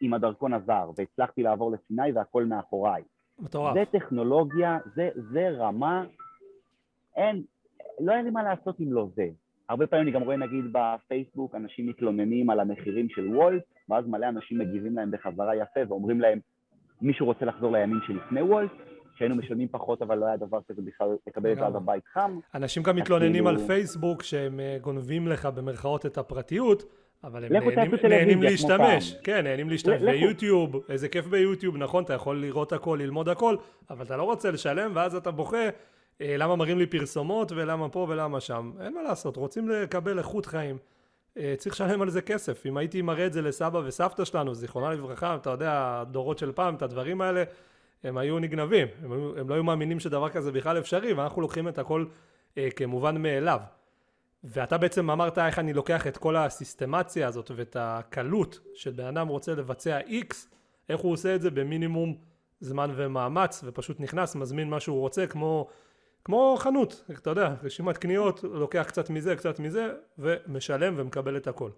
עם 0.00 0.14
הדרכון 0.14 0.52
הזר, 0.52 0.90
והצלחתי 0.96 1.42
לעבור 1.42 1.72
לסיני 1.72 2.12
והכל 2.14 2.44
מאחוריי. 2.44 3.02
מטורף. 3.38 3.74
זה 3.74 3.98
טכנולוגיה, 3.98 4.78
זה, 4.94 5.08
זה 5.32 5.50
רמה, 5.50 6.04
אין, 7.16 7.42
לא 8.00 8.12
היה 8.12 8.22
לי 8.22 8.30
מה 8.30 8.42
לעשות 8.42 8.80
אם 8.80 8.92
לא 8.92 9.06
זה. 9.14 9.28
הרבה 9.74 9.86
פעמים 9.86 10.06
אני 10.06 10.14
גם 10.14 10.22
רואה 10.22 10.36
נגיד 10.36 10.64
בפייסבוק 10.72 11.54
אנשים 11.54 11.86
מתלוננים 11.86 12.50
על 12.50 12.60
המחירים 12.60 13.08
של 13.08 13.28
וולט, 13.28 13.62
ואז 13.88 14.06
מלא 14.06 14.28
אנשים 14.28 14.58
מגיבים 14.58 14.96
להם 14.96 15.10
בחזרה 15.10 15.56
יפה 15.56 15.80
ואומרים 15.88 16.20
להם 16.20 16.38
מישהו 17.02 17.26
רוצה 17.26 17.44
לחזור 17.44 17.72
לימים 17.72 18.00
שלפני 18.06 18.42
וולט, 18.42 18.70
שהיינו 19.16 19.36
משלמים 19.36 19.68
פחות 19.68 20.02
אבל 20.02 20.18
לא 20.18 20.26
היה 20.26 20.36
דבר 20.36 20.58
כזה 20.68 20.82
בכלל 20.82 21.08
לקבל 21.26 21.52
את 21.52 21.58
עד 21.58 21.76
הבית 21.76 22.04
חם. 22.06 22.38
אנשים 22.54 22.82
גם 22.82 22.96
מתלוננים 22.96 23.46
על 23.46 23.58
פייסבוק 23.58 24.22
שהם 24.22 24.60
אה, 24.60 24.76
גונבים 24.80 25.28
לך 25.28 25.46
במרכאות 25.46 26.06
את 26.06 26.18
הפרטיות, 26.18 26.82
אבל 27.24 27.44
הם 27.44 27.52
נהנים, 27.52 27.94
נהנים 28.08 28.42
להשתמש, 28.42 29.16
כן, 29.22 29.44
נהנים 29.44 29.70
להשתמש, 29.70 30.02
ויוטיוב, 30.02 30.84
איזה 30.88 31.08
כיף 31.08 31.26
ביוטיוב, 31.26 31.76
נכון, 31.76 32.04
אתה 32.04 32.12
יכול 32.12 32.40
לראות 32.40 32.72
הכל, 32.72 32.98
ללמוד 33.02 33.28
הכל, 33.28 33.56
אבל 33.90 34.04
אתה 34.04 34.16
לא 34.16 34.22
רוצה 34.22 34.50
לשלם, 34.50 34.90
ואז 34.94 35.14
אתה 35.14 35.30
בוכה 35.30 35.68
למה 36.20 36.56
מראים 36.56 36.78
לי 36.78 36.86
פרסומות 36.86 37.52
ולמה 37.52 37.88
פה 37.88 38.06
ולמה 38.08 38.40
שם. 38.40 38.72
אין 38.80 38.94
מה 38.94 39.02
לעשות, 39.02 39.36
רוצים 39.36 39.68
לקבל 39.68 40.18
איכות 40.18 40.46
חיים. 40.46 40.78
אה, 41.38 41.54
צריך 41.58 41.74
לשלם 41.74 42.02
על 42.02 42.10
זה 42.10 42.22
כסף. 42.22 42.66
אם 42.66 42.76
הייתי 42.76 43.02
מראה 43.02 43.26
את 43.26 43.32
זה 43.32 43.42
לסבא 43.42 43.78
וסבתא 43.84 44.24
שלנו, 44.24 44.54
זיכרונה 44.54 44.94
לברכה, 44.94 45.34
אתה 45.34 45.50
יודע, 45.50 46.00
הדורות 46.00 46.38
של 46.38 46.52
פעם, 46.52 46.74
את 46.74 46.82
הדברים 46.82 47.20
האלה, 47.20 47.44
הם 48.04 48.18
היו 48.18 48.38
נגנבים. 48.38 48.88
הם, 49.02 49.12
הם 49.12 49.48
לא 49.48 49.54
היו 49.54 49.64
מאמינים 49.64 50.00
שדבר 50.00 50.28
כזה 50.28 50.52
בכלל 50.52 50.78
אפשרי, 50.78 51.12
ואנחנו 51.12 51.42
לוקחים 51.42 51.68
את 51.68 51.78
הכל 51.78 52.04
אה, 52.58 52.68
כמובן 52.76 53.22
מאליו. 53.22 53.60
ואתה 54.44 54.78
בעצם 54.78 55.10
אמרת 55.10 55.38
איך 55.38 55.58
אני 55.58 55.72
לוקח 55.72 56.06
את 56.06 56.16
כל 56.16 56.36
הסיסטמציה 56.36 57.28
הזאת 57.28 57.50
ואת 57.54 57.76
הקלות 57.80 58.60
של 58.74 58.90
בן 58.90 59.04
אדם 59.04 59.28
רוצה 59.28 59.54
לבצע 59.54 60.00
X, 60.00 60.34
איך 60.88 61.00
הוא 61.00 61.12
עושה 61.12 61.34
את 61.34 61.40
זה 61.40 61.50
במינימום 61.50 62.16
זמן 62.60 62.90
ומאמץ, 62.96 63.60
ופשוט 63.64 64.00
נכנס, 64.00 64.34
מזמין 64.34 64.70
מה 64.70 64.80
שהוא 64.80 65.00
רוצה, 65.00 65.26
כמו, 65.26 65.68
כמו 66.24 66.54
חנות, 66.58 67.04
אתה 67.22 67.30
יודע, 67.30 67.54
רשימת 67.62 67.98
קניות, 67.98 68.44
לוקח 68.44 68.84
קצת 68.88 69.10
מזה, 69.10 69.36
קצת 69.36 69.60
מזה, 69.60 69.94
ומשלם 70.18 70.94
ומקבל 70.96 71.36
את 71.36 71.46
הכל. 71.46 71.70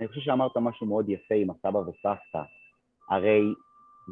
אני 0.00 0.08
חושב 0.08 0.20
שאמרת 0.20 0.56
משהו 0.56 0.86
מאוד 0.86 1.08
יפה 1.08 1.34
עם 1.34 1.50
הסבא 1.50 1.78
וסבתא. 1.78 2.42
הרי 3.10 3.54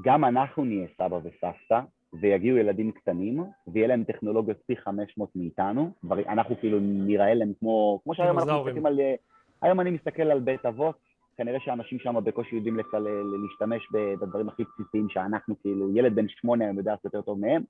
גם 0.04 0.24
אנחנו 0.24 0.64
נהיה 0.64 0.88
סבא 0.96 1.14
וסבתא, 1.14 1.80
ויגיעו 2.20 2.56
ילדים 2.56 2.92
קטנים, 2.92 3.44
ויהיה 3.66 3.88
להם 3.88 4.04
טכנולוגיות 4.04 4.56
פי 4.66 4.76
500 4.76 5.30
מאיתנו, 5.36 5.90
אנחנו 6.28 6.56
כאילו 6.60 6.78
נראה 6.80 7.34
להם 7.34 7.52
כמו, 7.60 8.00
כמו 8.04 8.14
שהיום 8.14 8.38
אנחנו 8.38 8.64
מסתכלים 8.64 8.86
על, 8.86 9.00
היום 9.62 9.80
אני 9.80 9.90
מסתכל 9.90 10.22
על 10.22 10.40
בית 10.40 10.66
אבות, 10.66 10.96
כנראה 11.36 11.60
שאנשים 11.60 11.98
שם 11.98 12.14
בקושי 12.24 12.56
יודעים 12.56 12.78
לכל, 12.78 13.06
להשתמש 13.42 13.88
בדברים 13.92 14.48
הכי 14.48 14.62
בסיסיים 14.64 15.08
שאנחנו 15.08 15.54
כאילו, 15.62 15.96
ילד 15.96 16.14
בן 16.14 16.28
שמונה 16.28 16.64
היום 16.64 16.78
יודע 16.78 16.90
לעשות 16.90 17.04
יותר 17.04 17.20
טוב 17.20 17.40
מהם, 17.40 17.62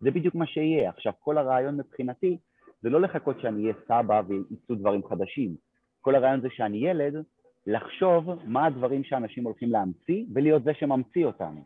זה 0.00 0.10
בדיוק 0.10 0.34
מה 0.34 0.46
שיהיה. 0.46 0.90
עכשיו, 0.90 1.12
כל 1.20 1.38
הרעיון 1.38 1.76
מבחינתי 1.76 2.38
זה 2.82 2.90
לא 2.90 3.00
לחכות 3.00 3.40
שאני 3.40 3.62
אהיה 3.62 3.74
סבא 3.88 4.22
וייצאו 4.28 4.74
דברים 4.74 5.06
חדשים. 5.08 5.54
כל 6.00 6.14
הרעיון 6.14 6.40
זה 6.40 6.48
שאני 6.50 6.88
ילד, 6.88 7.24
לחשוב 7.66 8.30
מה 8.44 8.66
הדברים 8.66 9.04
שאנשים 9.04 9.44
הולכים 9.44 9.70
להמציא 9.70 10.24
ולהיות 10.34 10.64
זה 10.64 10.74
שממציא 10.74 11.26
אותם. 11.26 11.56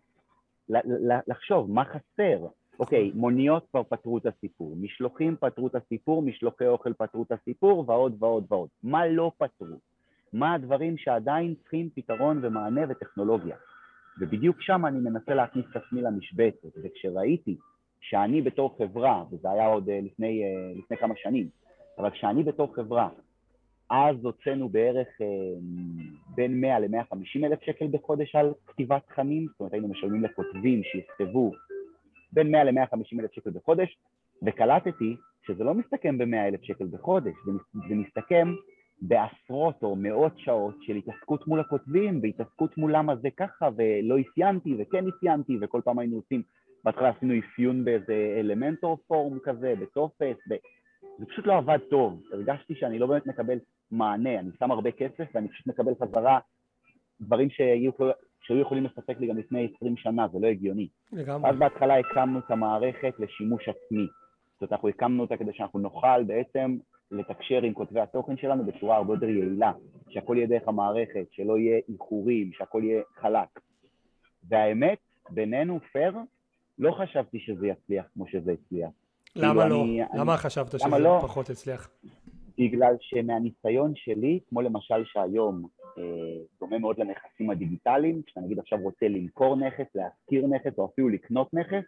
לחשוב 1.26 1.70
מה 1.70 1.84
חסר. 1.84 2.46
אוקיי, 2.80 3.10
מוניות 3.14 3.66
כבר 3.70 3.82
פתרו 3.82 4.18
את 4.18 4.26
הסיפור, 4.26 4.76
משלוחים 4.76 5.36
פתרו 5.40 5.66
את 5.66 5.74
הסיפור, 5.74 6.22
משלוחי 6.22 6.66
אוכל 6.66 6.92
פתרו 6.92 7.22
את 7.22 7.32
הסיפור, 7.32 7.84
ועוד 7.88 8.16
ועוד 8.18 8.44
ועוד. 8.48 8.68
מה 8.82 9.06
לא 9.06 9.32
פתרו? 9.38 9.78
מה 10.32 10.54
הדברים 10.54 10.96
שעדיין 10.98 11.54
צריכים 11.54 11.90
פתרון 11.94 12.40
ומענה 12.42 12.80
וטכנולוגיה? 12.88 13.56
ובדיוק 14.20 14.56
שם 14.60 14.86
אני 14.86 14.98
מנסה 15.00 15.34
להכניס 15.34 15.64
את 15.70 15.76
עצמי 15.76 16.02
למשבצת, 16.02 16.78
וכשראיתי 16.84 17.56
שאני 18.08 18.42
בתור 18.42 18.76
חברה, 18.78 19.24
וזה 19.30 19.50
היה 19.50 19.66
עוד 19.66 19.88
אה, 19.88 20.00
לפני, 20.02 20.44
אה, 20.44 20.72
לפני 20.78 20.96
כמה 20.96 21.14
שנים, 21.16 21.48
אבל 21.98 22.10
כשאני 22.10 22.42
בתור 22.42 22.74
חברה 22.74 23.08
אז 23.90 24.16
הוצאנו 24.24 24.68
בערך 24.68 25.08
אה, 25.20 25.26
בין 26.34 26.60
100 26.60 26.78
ל-150 26.78 27.44
אלף 27.44 27.62
שקל 27.62 27.86
בחודש 27.90 28.34
על 28.34 28.52
כתיבת 28.66 29.02
תכנים, 29.06 29.46
זאת 29.50 29.60
אומרת 29.60 29.72
היינו 29.72 29.88
משלמים 29.88 30.24
לכותבים 30.24 30.82
שיכתבו 30.82 31.52
בין 32.32 32.50
100 32.50 32.64
ל-150 32.64 33.20
אלף 33.20 33.32
שקל 33.32 33.50
בחודש, 33.50 33.98
וקלטתי 34.46 35.16
שזה 35.46 35.64
לא 35.64 35.74
מסתכם 35.74 36.18
ב-100 36.18 36.48
אלף 36.48 36.62
שקל 36.62 36.86
בחודש, 36.86 37.34
זה 37.88 37.94
מסתכם 37.94 38.54
בעשרות 39.02 39.82
או 39.82 39.96
מאות 39.96 40.32
שעות 40.36 40.74
של 40.80 40.96
התעסקות 40.96 41.48
מול 41.48 41.60
הכותבים 41.60 42.20
והתעסקות 42.22 42.78
מול 42.78 42.96
למה 42.96 43.16
זה 43.16 43.28
ככה 43.36 43.68
ולא 43.76 44.16
אפיינתי 44.20 44.74
וכן 44.78 45.04
אפיינתי 45.08 45.58
וכל 45.60 45.80
פעם 45.84 45.98
היינו 45.98 46.16
עושים, 46.16 46.42
בהתחלה 46.84 47.08
עשינו 47.08 47.34
אפיון 47.38 47.84
באיזה 47.84 48.36
אלמנטור 48.40 48.98
פורום 49.06 49.38
כזה, 49.44 49.74
בטופס, 49.80 50.36
ב... 50.50 50.54
זה 51.18 51.26
פשוט 51.26 51.46
לא 51.46 51.56
עבד 51.56 51.78
טוב, 51.90 52.22
הרגשתי 52.32 52.74
שאני 52.74 52.98
לא 52.98 53.06
באמת 53.06 53.26
מקבל 53.26 53.58
מענה, 53.90 54.38
אני 54.38 54.50
שם 54.58 54.70
הרבה 54.70 54.90
כסף 54.90 55.24
ואני 55.34 55.48
פשוט 55.48 55.66
מקבל 55.66 55.92
חזרה 56.02 56.38
דברים 57.20 57.50
שהיו, 57.50 57.90
שהיו 58.40 58.60
יכולים 58.60 58.84
לספק 58.84 59.20
לי 59.20 59.26
גם 59.26 59.38
לפני 59.38 59.68
20 59.76 59.96
שנה, 59.96 60.28
זה 60.32 60.38
לא 60.38 60.46
הגיוני. 60.46 60.88
לגמרי. 61.12 61.50
אז 61.50 61.56
בהתחלה 61.56 61.98
הקמנו 61.98 62.38
את 62.38 62.50
המערכת 62.50 63.14
לשימוש 63.18 63.68
עצמי. 63.68 64.06
זאת 64.52 64.62
אומרת, 64.62 64.72
אנחנו 64.72 64.88
הקמנו 64.88 65.22
אותה 65.22 65.36
כדי 65.36 65.52
שאנחנו 65.52 65.78
נוכל 65.78 66.24
בעצם 66.26 66.76
לתקשר 67.10 67.62
עם 67.62 67.74
כותבי 67.74 68.00
התוכן 68.00 68.36
שלנו 68.36 68.64
בצורה 68.64 68.96
הרבה 68.96 69.14
יותר 69.14 69.28
יעילה, 69.28 69.72
שהכל 70.08 70.36
יהיה 70.36 70.46
דרך 70.46 70.68
המערכת, 70.68 71.26
שלא 71.30 71.58
יהיה 71.58 71.80
איחורים, 71.88 72.50
שהכל 72.52 72.82
יהיה 72.84 73.02
חלק. 73.14 73.60
והאמת, 74.48 74.98
בינינו, 75.30 75.80
פייר, 75.92 76.14
לא 76.78 76.92
חשבתי 76.92 77.38
שזה 77.40 77.66
יצליח 77.66 78.06
כמו 78.14 78.26
שזה 78.28 78.52
הצליח. 78.52 78.90
למה 79.36 79.62
כאילו, 79.62 79.76
לא? 79.76 79.84
אני, 79.84 80.00
למה 80.14 80.32
אני, 80.32 80.40
חשבת 80.40 80.74
למה 80.74 80.96
שזה 80.96 80.98
לא? 80.98 81.18
פחות 81.22 81.50
הצליח? 81.50 81.90
בגלל 82.58 82.96
שמהניסיון 83.00 83.92
שלי, 83.96 84.40
כמו 84.48 84.62
למשל 84.62 85.04
שהיום 85.04 85.66
אה, 85.98 86.02
דומה 86.60 86.78
מאוד 86.78 86.98
לנכסים 86.98 87.50
הדיגיטליים, 87.50 88.22
כשאתה 88.26 88.40
נגיד 88.40 88.58
עכשיו 88.58 88.78
רוצה 88.78 89.08
למכור 89.08 89.56
נכס, 89.56 89.86
להשכיר 89.94 90.46
נכס 90.46 90.78
או 90.78 90.86
אפילו 90.92 91.08
לקנות 91.08 91.54
נכס, 91.54 91.84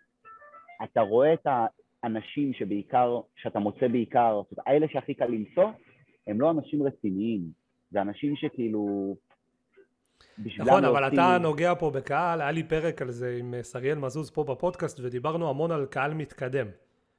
אתה 0.85 1.01
רואה 1.01 1.35
את 1.35 1.47
האנשים 1.47 2.53
שבעיקר, 2.53 3.21
שאתה 3.37 3.59
מוצא 3.59 3.89
בעיקר, 3.89 4.43
זאת 4.43 4.53
אומרת, 4.53 4.69
האלה 4.69 4.87
שהכי 4.89 5.15
קל 5.15 5.27
למצוא, 5.27 5.71
הם 6.27 6.41
לא 6.41 6.51
אנשים 6.51 6.83
רציניים, 6.83 7.43
זה 7.91 8.03
אנשים 8.03 8.37
שכאילו... 8.37 9.17
נכון, 10.57 10.85
אבל. 10.85 11.09
אתה 11.09 11.39
נוגע 11.39 11.75
פה 11.75 11.91
בקהל, 11.91 12.41
היה 12.41 12.51
לי 12.51 12.63
פרק 12.63 13.03
על 13.03 13.11
זה 13.11 13.37
עם 13.39 13.55
שריאל 13.63 13.99
מזוז 13.99 14.31
פה 14.31 14.45
בפודקאסט, 14.45 15.01
ודיברנו 15.03 15.51
המון 15.51 15.71
על 15.71 15.87
קהל 15.87 16.15
מתקדם. 16.15 16.67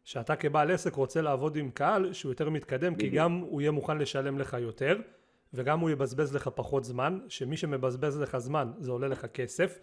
שאתה 0.03 0.35
כבעל 0.35 0.71
עסק 0.71 0.95
רוצה 0.95 1.21
לעבוד 1.21 1.55
עם 1.55 1.71
קהל 1.71 2.13
שהוא 2.13 2.31
יותר 2.31 2.49
מתקדם, 2.49 2.95
כי 2.95 3.09
גם 3.09 3.43
הוא 3.49 3.61
יהיה 3.61 3.71
מוכן 3.71 3.97
לשלם 3.97 4.39
לך 4.39 4.57
יותר, 4.59 4.97
וגם 5.53 5.79
הוא 5.79 5.89
יבזבז 5.89 6.35
לך 6.35 6.49
פחות 6.55 6.83
זמן, 6.83 7.19
שמי 7.27 7.57
שמבזבז 7.57 8.21
לך 8.21 8.37
זמן 8.37 8.71
זה 8.79 8.91
עולה 8.91 9.07
לך 9.07 9.25
כסף, 9.25 9.79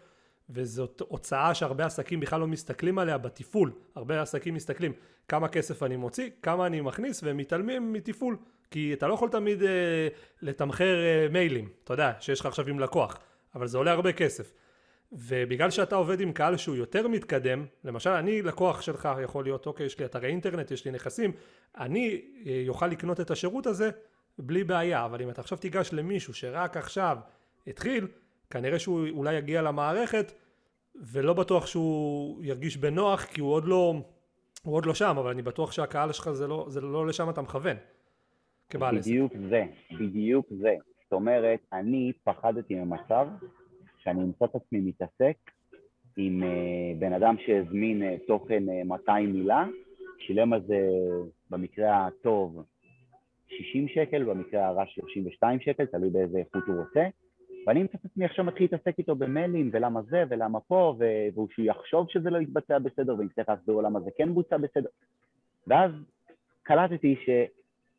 וזאת 0.51 1.03
הוצאה 1.09 1.55
שהרבה 1.55 1.87
עסקים 1.87 2.21
בכלל 2.21 2.41
לא 2.41 2.47
מסתכלים 2.47 2.99
עליה 2.99 3.19
בתפעול, 3.19 3.73
הרבה 3.95 4.23
עסקים 4.23 4.55
מסתכלים 4.55 4.93
כמה 5.29 5.49
כסף 5.49 5.83
אני 5.83 5.97
מוציא, 5.97 6.31
כמה 6.43 6.67
אני 6.67 6.81
מכניס, 6.81 7.23
והם 7.23 7.37
מתעלמים 7.37 7.93
מתפעול, 7.93 8.37
כי 8.75 8.93
אתה 8.93 9.07
לא 9.07 9.15
יכול 9.15 9.29
תמיד 9.29 9.63
אה, 9.63 10.09
לתמחר 10.43 10.97
אה, 11.05 11.27
מיילים, 11.31 11.69
אתה 11.85 11.95
יודע, 11.95 12.13
שיש 12.21 12.41
לך 12.41 12.47
עכשיו 12.47 12.69
עם 12.69 12.81
לקוח, 12.81 13.19
אבל 13.55 13.67
זה 13.67 13.79
עולה 13.79 13.93
הרבה 13.93 14.13
כסף. 14.13 14.53
ובגלל 15.13 15.71
שאתה 15.71 15.97
עובד 15.97 16.21
עם 16.21 16.33
קהל 16.33 16.57
שהוא 16.57 16.77
יותר 16.77 17.09
מתקדם, 17.09 17.67
למשל 17.85 18.11
אני 18.11 18.43
לקוח 18.43 18.83
שלך 18.83 19.09
יכול 19.23 19.45
להיות 19.45 19.67
אוקיי 19.67 19.87
יש 19.87 19.99
לי 19.99 20.05
אתרי 20.05 20.29
אינטרנט, 20.29 20.71
יש 20.71 20.85
לי 20.85 20.91
נכסים, 20.91 21.33
אני 21.79 22.23
יוכל 22.45 22.87
לקנות 22.87 23.21
את 23.21 23.31
השירות 23.31 23.67
הזה 23.67 23.91
בלי 24.39 24.65
בעיה, 24.65 25.05
אבל 25.05 25.23
אם 25.23 25.31
אתה 25.31 25.41
עכשיו 25.41 25.59
תיגש 25.59 25.91
למישהו 25.93 26.35
שרק 26.35 26.77
עכשיו 26.77 27.17
התחיל, 27.67 28.07
כנראה 28.51 28.79
שהוא 28.79 29.09
אולי 29.11 29.35
יגיע 29.35 29.63
למערכת 29.63 30.33
ולא 30.95 31.33
בטוח 31.33 31.67
שהוא 31.67 32.45
ירגיש 32.45 32.77
בנוח 32.77 33.25
כי 33.25 33.41
הוא 33.41 33.53
עוד 33.53 33.65
לא, 33.65 33.95
הוא 34.63 34.75
עוד 34.75 34.87
לא 34.87 34.95
שם, 34.95 35.17
אבל 35.19 35.31
אני 35.31 35.43
בטוח 35.43 35.73
שהקהל 35.73 36.13
שלך 36.13 36.31
זה 36.31 36.47
לא, 36.47 36.67
זה 36.69 36.81
לא 36.81 37.07
לשם 37.07 37.31
אתה 37.31 37.43
מכוון 37.43 37.77
כבעל 38.71 38.99
עסק. 38.99 39.11
בדיוק 39.11 39.33
זה, 39.49 39.65
בדיוק 40.01 40.47
זה. 40.51 40.75
זאת 41.03 41.13
אומרת, 41.13 41.61
אני 41.73 42.13
פחדתי 42.25 42.75
ממצב 42.75 43.29
שאני 43.99 44.23
אמצא 44.23 44.45
את 44.45 44.55
עצמי 44.55 44.81
מתעסק 44.81 45.37
עם 46.17 46.43
uh, 46.43 46.47
בן 46.99 47.13
אדם 47.13 47.37
שהזמין 47.47 48.03
uh, 48.03 48.27
תוכן 48.27 48.69
uh, 48.69 48.73
אה, 48.73 48.85
200 48.85 49.33
מילה, 49.33 49.67
שילם 50.19 50.53
על 50.53 50.63
זה 50.67 50.89
במקרה 51.51 52.07
הטוב 52.07 52.65
60 53.49 53.89
שקל, 53.89 54.25
במקרה 54.25 54.67
הרע 54.67 54.87
32 54.87 55.61
שקל, 55.61 55.87
תלוי 55.87 56.11
באיזה 56.11 56.39
איכות 56.39 56.63
הוא 56.67 56.77
רוצה, 56.77 57.07
ואני 57.67 57.83
אמצא 57.83 57.99
את 58.01 58.05
עצמי 58.05 58.25
עכשיו 58.25 58.45
מתחיל 58.45 58.69
להתעסק 58.71 58.99
איתו 58.99 59.15
במיילים, 59.15 59.71
ולמה 59.73 60.03
זה, 60.03 60.25
ולמה 60.29 60.61
פה, 60.61 60.97
והוא 61.35 61.49
שהוא 61.53 61.67
יחשוב 61.67 62.07
שזה 62.11 62.31
לא 62.31 62.39
יתבצע 62.39 62.79
בסדר, 62.79 63.17
ואני 63.19 63.29
צריך 63.29 63.49
להסביר 63.49 63.77
למה 63.77 64.01
זה 64.01 64.11
כן 64.17 64.35
בוצע 64.35 64.57
בסדר. 64.57 64.89
ואז 65.67 65.91
קלטתי 66.63 67.17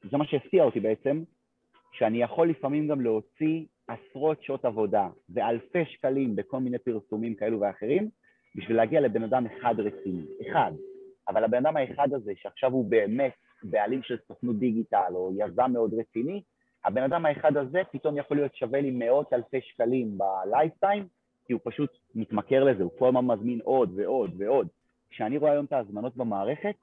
שזה 0.05 0.17
מה 0.17 0.25
שהפתיע 0.25 0.63
אותי 0.63 0.79
בעצם, 0.79 1.23
שאני 1.91 2.21
יכול 2.21 2.49
לפעמים 2.49 2.87
גם 2.87 3.01
להוציא 3.01 3.65
עשרות 3.87 4.43
שעות 4.43 4.65
עבודה 4.65 5.07
ואלפי 5.29 5.85
שקלים 5.85 6.35
בכל 6.35 6.59
מיני 6.59 6.77
פרסומים 6.77 7.35
כאלו 7.35 7.59
ואחרים 7.59 8.09
בשביל 8.55 8.77
להגיע 8.77 9.01
לבן 9.01 9.23
אדם 9.23 9.45
אחד 9.45 9.75
רציני, 9.79 10.25
אחד. 10.41 10.71
אבל 11.27 11.43
הבן 11.43 11.57
אדם 11.57 11.77
האחד 11.77 12.13
הזה, 12.13 12.33
שעכשיו 12.35 12.71
הוא 12.71 12.85
באמת 12.85 13.33
בעלים 13.63 14.03
של 14.03 14.17
סוכנות 14.27 14.59
דיגיטל 14.59 15.11
או 15.13 15.31
יזם 15.37 15.71
מאוד 15.73 15.93
רציני, 15.93 16.41
הבן 16.85 17.03
אדם 17.03 17.25
האחד 17.25 17.57
הזה 17.57 17.81
פתאום 17.91 18.17
יכול 18.17 18.37
להיות 18.37 18.55
שווה 18.55 18.81
לי 18.81 18.91
מאות 18.91 19.33
אלפי 19.33 19.61
שקלים 19.61 20.17
בלייפטיים, 20.17 21.07
כי 21.45 21.53
הוא 21.53 21.61
פשוט 21.63 21.89
מתמכר 22.15 22.63
לזה, 22.63 22.83
הוא 22.83 22.91
כל 22.99 23.07
הזמן 23.07 23.25
מזמין 23.25 23.59
עוד 23.63 23.91
ועוד 23.95 24.31
ועוד. 24.37 24.67
כשאני 25.09 25.37
רואה 25.37 25.51
היום 25.51 25.65
את 25.65 25.73
ההזמנות 25.73 26.17
במערכת, 26.17 26.75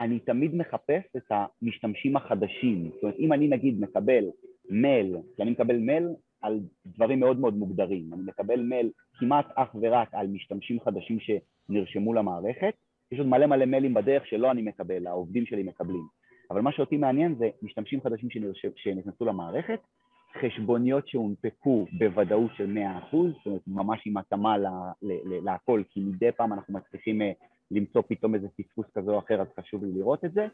אני 0.00 0.18
תמיד 0.18 0.54
מחפש 0.54 1.02
את 1.16 1.32
המשתמשים 1.62 2.16
החדשים. 2.16 2.90
זאת 2.94 3.02
אומרת, 3.02 3.18
אם 3.18 3.32
אני 3.32 3.48
נגיד 3.48 3.80
מקבל 3.80 4.24
מייל, 4.70 5.16
כי 5.36 5.42
אני 5.42 5.50
מקבל 5.50 5.76
מייל 5.76 6.08
על 6.42 6.60
דברים 6.86 7.20
מאוד 7.20 7.40
מאוד 7.40 7.54
מוגדרים. 7.54 8.10
אני 8.14 8.22
מקבל 8.22 8.60
מייל 8.60 8.90
כמעט 9.18 9.46
אך 9.54 9.76
ורק 9.80 10.08
על 10.12 10.26
משתמשים 10.26 10.80
חדשים 10.80 11.18
שנרשמו 11.20 12.14
למערכת. 12.14 12.74
יש 13.12 13.18
עוד 13.18 13.28
מלא 13.28 13.46
מלא 13.46 13.64
מיילים 13.64 13.94
בדרך 13.94 14.26
שלא 14.26 14.50
אני 14.50 14.62
מקבל, 14.62 15.06
העובדים 15.06 15.46
שלי 15.46 15.62
מקבלים. 15.62 16.06
אבל 16.50 16.60
מה 16.60 16.72
שאותי 16.72 16.96
מעניין 16.96 17.34
זה 17.34 17.48
משתמשים 17.62 18.00
חדשים 18.00 18.30
שנרש... 18.30 18.66
שנכנסו 18.76 19.24
למערכת, 19.24 19.80
חשבוניות 20.40 21.08
שהונפקו 21.08 21.86
בוודאות 21.98 22.50
של 22.56 22.78
100%, 23.12 23.16
זאת 23.16 23.46
אומרת 23.46 23.60
ממש 23.66 24.02
עם 24.06 24.16
התאמה 24.16 24.56
להכל, 25.44 25.82
כי 25.90 26.00
מדי 26.00 26.32
פעם 26.32 26.52
אנחנו 26.52 26.74
מצליחים 26.74 27.22
אה, 27.22 27.32
למצוא 27.70 28.02
פתאום 28.08 28.34
איזה 28.34 28.48
פספוס 28.58 28.86
כזה 28.94 29.10
או 29.10 29.18
אחר, 29.18 29.40
אז 29.40 29.46
חשוב 29.60 29.84
לי 29.84 29.92
לראות 29.92 30.24
את 30.24 30.32
זה, 30.32 30.46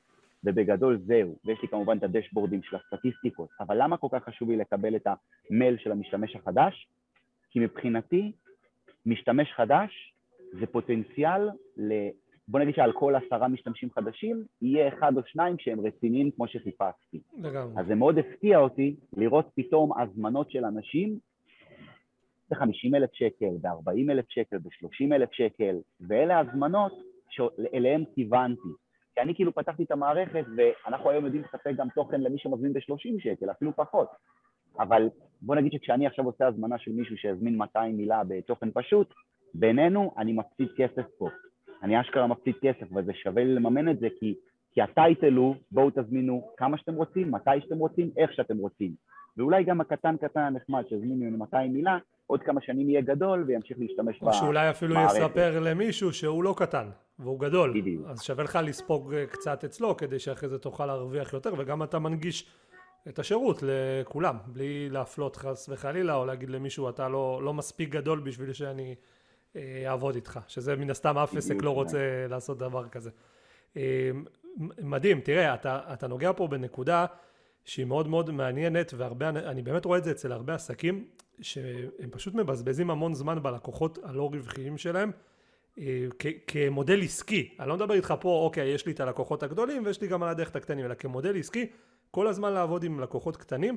ובגדול 0.44 0.98
זהו. 1.06 1.36
ויש 1.44 1.62
לי 1.62 1.68
כמובן 1.68 1.98
את 1.98 2.02
הדשבורדים 2.02 2.62
של 2.62 2.76
הסטטיסטיקות, 2.76 3.48
אבל 3.60 3.82
למה 3.82 3.96
כל 3.96 4.08
כך 4.12 4.24
חשוב 4.24 4.50
לי 4.50 4.56
לקבל 4.56 4.96
את 4.96 5.06
המייל 5.50 5.78
של 5.78 5.92
המשתמש 5.92 6.36
החדש? 6.36 6.88
כי 7.50 7.60
מבחינתי, 7.60 8.32
משתמש 9.06 9.52
חדש 9.52 10.14
זה 10.60 10.66
פוטנציאל 10.66 11.50
ל... 11.76 11.92
בוא 12.48 12.60
נגיד 12.60 12.74
שעל 12.74 12.92
כל 12.92 13.14
עשרה 13.14 13.48
משתמשים 13.48 13.90
חדשים, 13.90 14.44
יהיה 14.62 14.88
אחד 14.88 15.16
או 15.16 15.22
שניים 15.26 15.56
שהם 15.58 15.80
רציניים 15.80 16.30
כמו 16.30 16.48
שחיפשתי. 16.48 17.20
לגמרי. 17.38 17.80
אז 17.80 17.86
זה 17.86 17.94
מאוד 17.94 18.18
הפתיע 18.18 18.58
אותי 18.58 18.96
לראות 19.16 19.50
פתאום 19.54 19.98
הזמנות 19.98 20.50
של 20.50 20.64
אנשים 20.64 21.18
ב-50 22.50 22.96
אלף 22.96 23.10
שקל, 23.12 23.50
ב-40 23.60 24.10
אלף 24.10 24.24
שקל, 24.28 24.58
ב-30 24.58 25.14
אלף 25.14 25.32
שקל, 25.32 25.76
ואלה 26.08 26.38
הזמנות 26.38 26.92
שאליהן 27.30 28.04
כיוונתי. 28.14 28.68
כי 29.14 29.20
אני 29.20 29.34
כאילו 29.34 29.54
פתחתי 29.54 29.82
את 29.84 29.90
המערכת, 29.90 30.44
ואנחנו 30.56 31.10
היום 31.10 31.24
יודעים 31.24 31.42
לספק 31.42 31.72
גם 31.76 31.88
תוכן 31.94 32.20
למי 32.20 32.38
שמזמין 32.38 32.72
ב-30 32.72 33.22
שקל, 33.22 33.50
אפילו 33.50 33.76
פחות. 33.76 34.08
אבל 34.78 35.08
בוא 35.42 35.56
נגיד 35.56 35.72
שכשאני 35.72 36.06
עכשיו 36.06 36.24
עושה 36.24 36.46
הזמנה 36.46 36.78
של 36.78 36.92
מישהו 36.92 37.16
שהזמין 37.16 37.56
200 37.56 37.96
מילה 37.96 38.22
בתוכן 38.28 38.68
פשוט, 38.74 39.14
בינינו 39.54 40.14
אני 40.18 40.32
מפסיד 40.32 40.68
כסף 40.76 41.06
פה. 41.18 41.28
אני 41.82 42.00
אשכרה 42.00 42.26
מפסיד 42.26 42.54
כסף, 42.60 42.86
וזה 42.96 43.12
שווה 43.14 43.44
לי 43.44 43.54
לממן 43.54 43.88
את 43.88 43.98
זה, 43.98 44.08
כי, 44.20 44.34
כי 44.72 44.82
הטייטל 44.82 45.32
הוא, 45.32 45.54
בואו 45.70 45.90
תזמינו 45.90 46.50
כמה 46.56 46.78
שאתם 46.78 46.94
רוצים, 46.94 47.30
מתי 47.30 47.60
שאתם 47.60 47.78
רוצים, 47.78 48.10
איך 48.16 48.32
שאתם 48.32 48.58
רוצים. 48.58 48.92
ואולי 49.36 49.64
גם 49.64 49.80
הקטן 49.80 50.16
קטן 50.16 50.40
הנחמד 50.40 50.82
שהזמין 50.88 51.18
ממנו 51.18 51.38
200 51.38 51.72
מילה, 51.72 51.98
עוד 52.26 52.42
כמה 52.42 52.60
שנים 52.60 52.90
יהיה 52.90 53.00
גדול 53.00 53.44
וימשיך 53.46 53.76
להשתמש 53.80 54.20
במערכת. 54.20 54.40
או 54.40 54.46
שאולי 54.46 54.70
אפילו 54.70 54.96
יספר 55.06 55.60
למישהו 55.60 56.12
שהוא 56.12 56.44
לא 56.44 56.54
קטן, 56.56 56.88
והוא 57.18 57.40
גדול. 57.40 57.80
בדיוק. 57.80 58.06
אז 58.08 58.22
שווה 58.22 58.44
לך 58.44 58.58
לספוג 58.62 59.14
קצת 59.30 59.64
אצלו, 59.64 59.96
כדי 59.96 60.18
שאחרי 60.18 60.48
זה 60.48 60.58
תוכל 60.58 60.86
להרוויח 60.86 61.32
יותר, 61.32 61.52
וגם 61.58 61.82
אתה 61.82 61.98
מנגיש 61.98 62.46
את 63.08 63.18
השירות 63.18 63.62
לכולם, 63.62 64.36
בלי 64.46 64.88
להפלות 64.90 65.36
חס 65.36 65.68
וחלילה, 65.68 66.14
או 66.14 66.24
להגיד 66.24 66.50
למישהו 66.50 66.88
אתה 66.88 67.08
לא, 67.08 67.40
לא 67.42 67.54
מספיק 67.54 67.88
גדול 67.88 68.20
בשביל 68.20 68.52
שאני 68.52 68.94
אה, 69.56 69.84
אעבוד 69.86 70.14
איתך, 70.14 70.40
שזה 70.48 70.76
מן 70.76 70.90
הסתם 70.90 71.18
אף 71.18 71.36
עסק 71.36 71.62
לא 71.62 71.70
רוצה 71.70 72.26
לעשות 72.28 72.58
דבר 72.58 72.88
כזה. 72.88 73.10
אה, 73.76 74.10
מדהים, 74.78 75.20
תראה, 75.20 75.54
אתה, 75.54 75.80
אתה 75.92 76.06
נוגע 76.06 76.32
פה 76.32 76.46
בנקודה 76.46 77.06
שהיא 77.64 77.86
מאוד 77.86 78.08
מאוד 78.08 78.30
מעניינת, 78.30 78.94
והרבה, 78.96 79.28
אני 79.28 79.62
באמת 79.62 79.84
רואה 79.84 79.98
את 79.98 80.04
זה 80.04 80.10
אצל 80.10 80.32
הרבה 80.32 80.54
עסקים, 80.54 81.04
שהם 81.40 82.10
פשוט 82.10 82.34
מבזבזים 82.34 82.90
המון 82.90 83.14
זמן 83.14 83.42
בלקוחות 83.42 83.98
הלא 84.02 84.30
רווחיים 84.32 84.78
שלהם, 84.78 85.10
אה, 85.78 86.06
כמודל 86.46 87.02
עסקי, 87.02 87.54
אני 87.60 87.68
לא 87.68 87.74
מדבר 87.74 87.94
איתך 87.94 88.14
פה, 88.20 88.42
אוקיי, 88.44 88.68
יש 88.68 88.86
לי 88.86 88.92
את 88.92 89.00
הלקוחות 89.00 89.42
הגדולים 89.42 89.86
ויש 89.86 90.00
לי 90.00 90.08
גם 90.08 90.22
על 90.22 90.28
הדרך 90.28 90.50
את 90.50 90.56
הקטנים, 90.56 90.84
אלא 90.84 90.94
כמודל 90.94 91.38
עסקי, 91.38 91.66
כל 92.10 92.26
הזמן 92.26 92.52
לעבוד 92.52 92.84
עם 92.84 93.00
לקוחות 93.00 93.36
קטנים, 93.36 93.76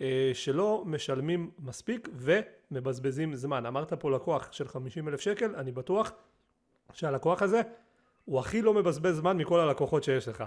אה, 0.00 0.30
שלא 0.34 0.82
משלמים 0.86 1.50
מספיק 1.58 2.08
ומבזבזים 2.14 3.34
זמן. 3.34 3.66
אמרת 3.66 3.92
פה 3.92 4.10
לקוח 4.10 4.52
של 4.52 4.68
50 4.68 5.08
אלף 5.08 5.20
שקל, 5.20 5.54
אני 5.56 5.72
בטוח 5.72 6.12
שהלקוח 6.92 7.42
הזה 7.42 7.60
הוא 8.24 8.40
הכי 8.40 8.62
לא 8.62 8.74
מבזבז 8.74 9.16
זמן 9.16 9.36
מכל 9.36 9.60
הלקוחות 9.60 10.04
שיש 10.04 10.28
לך. 10.28 10.44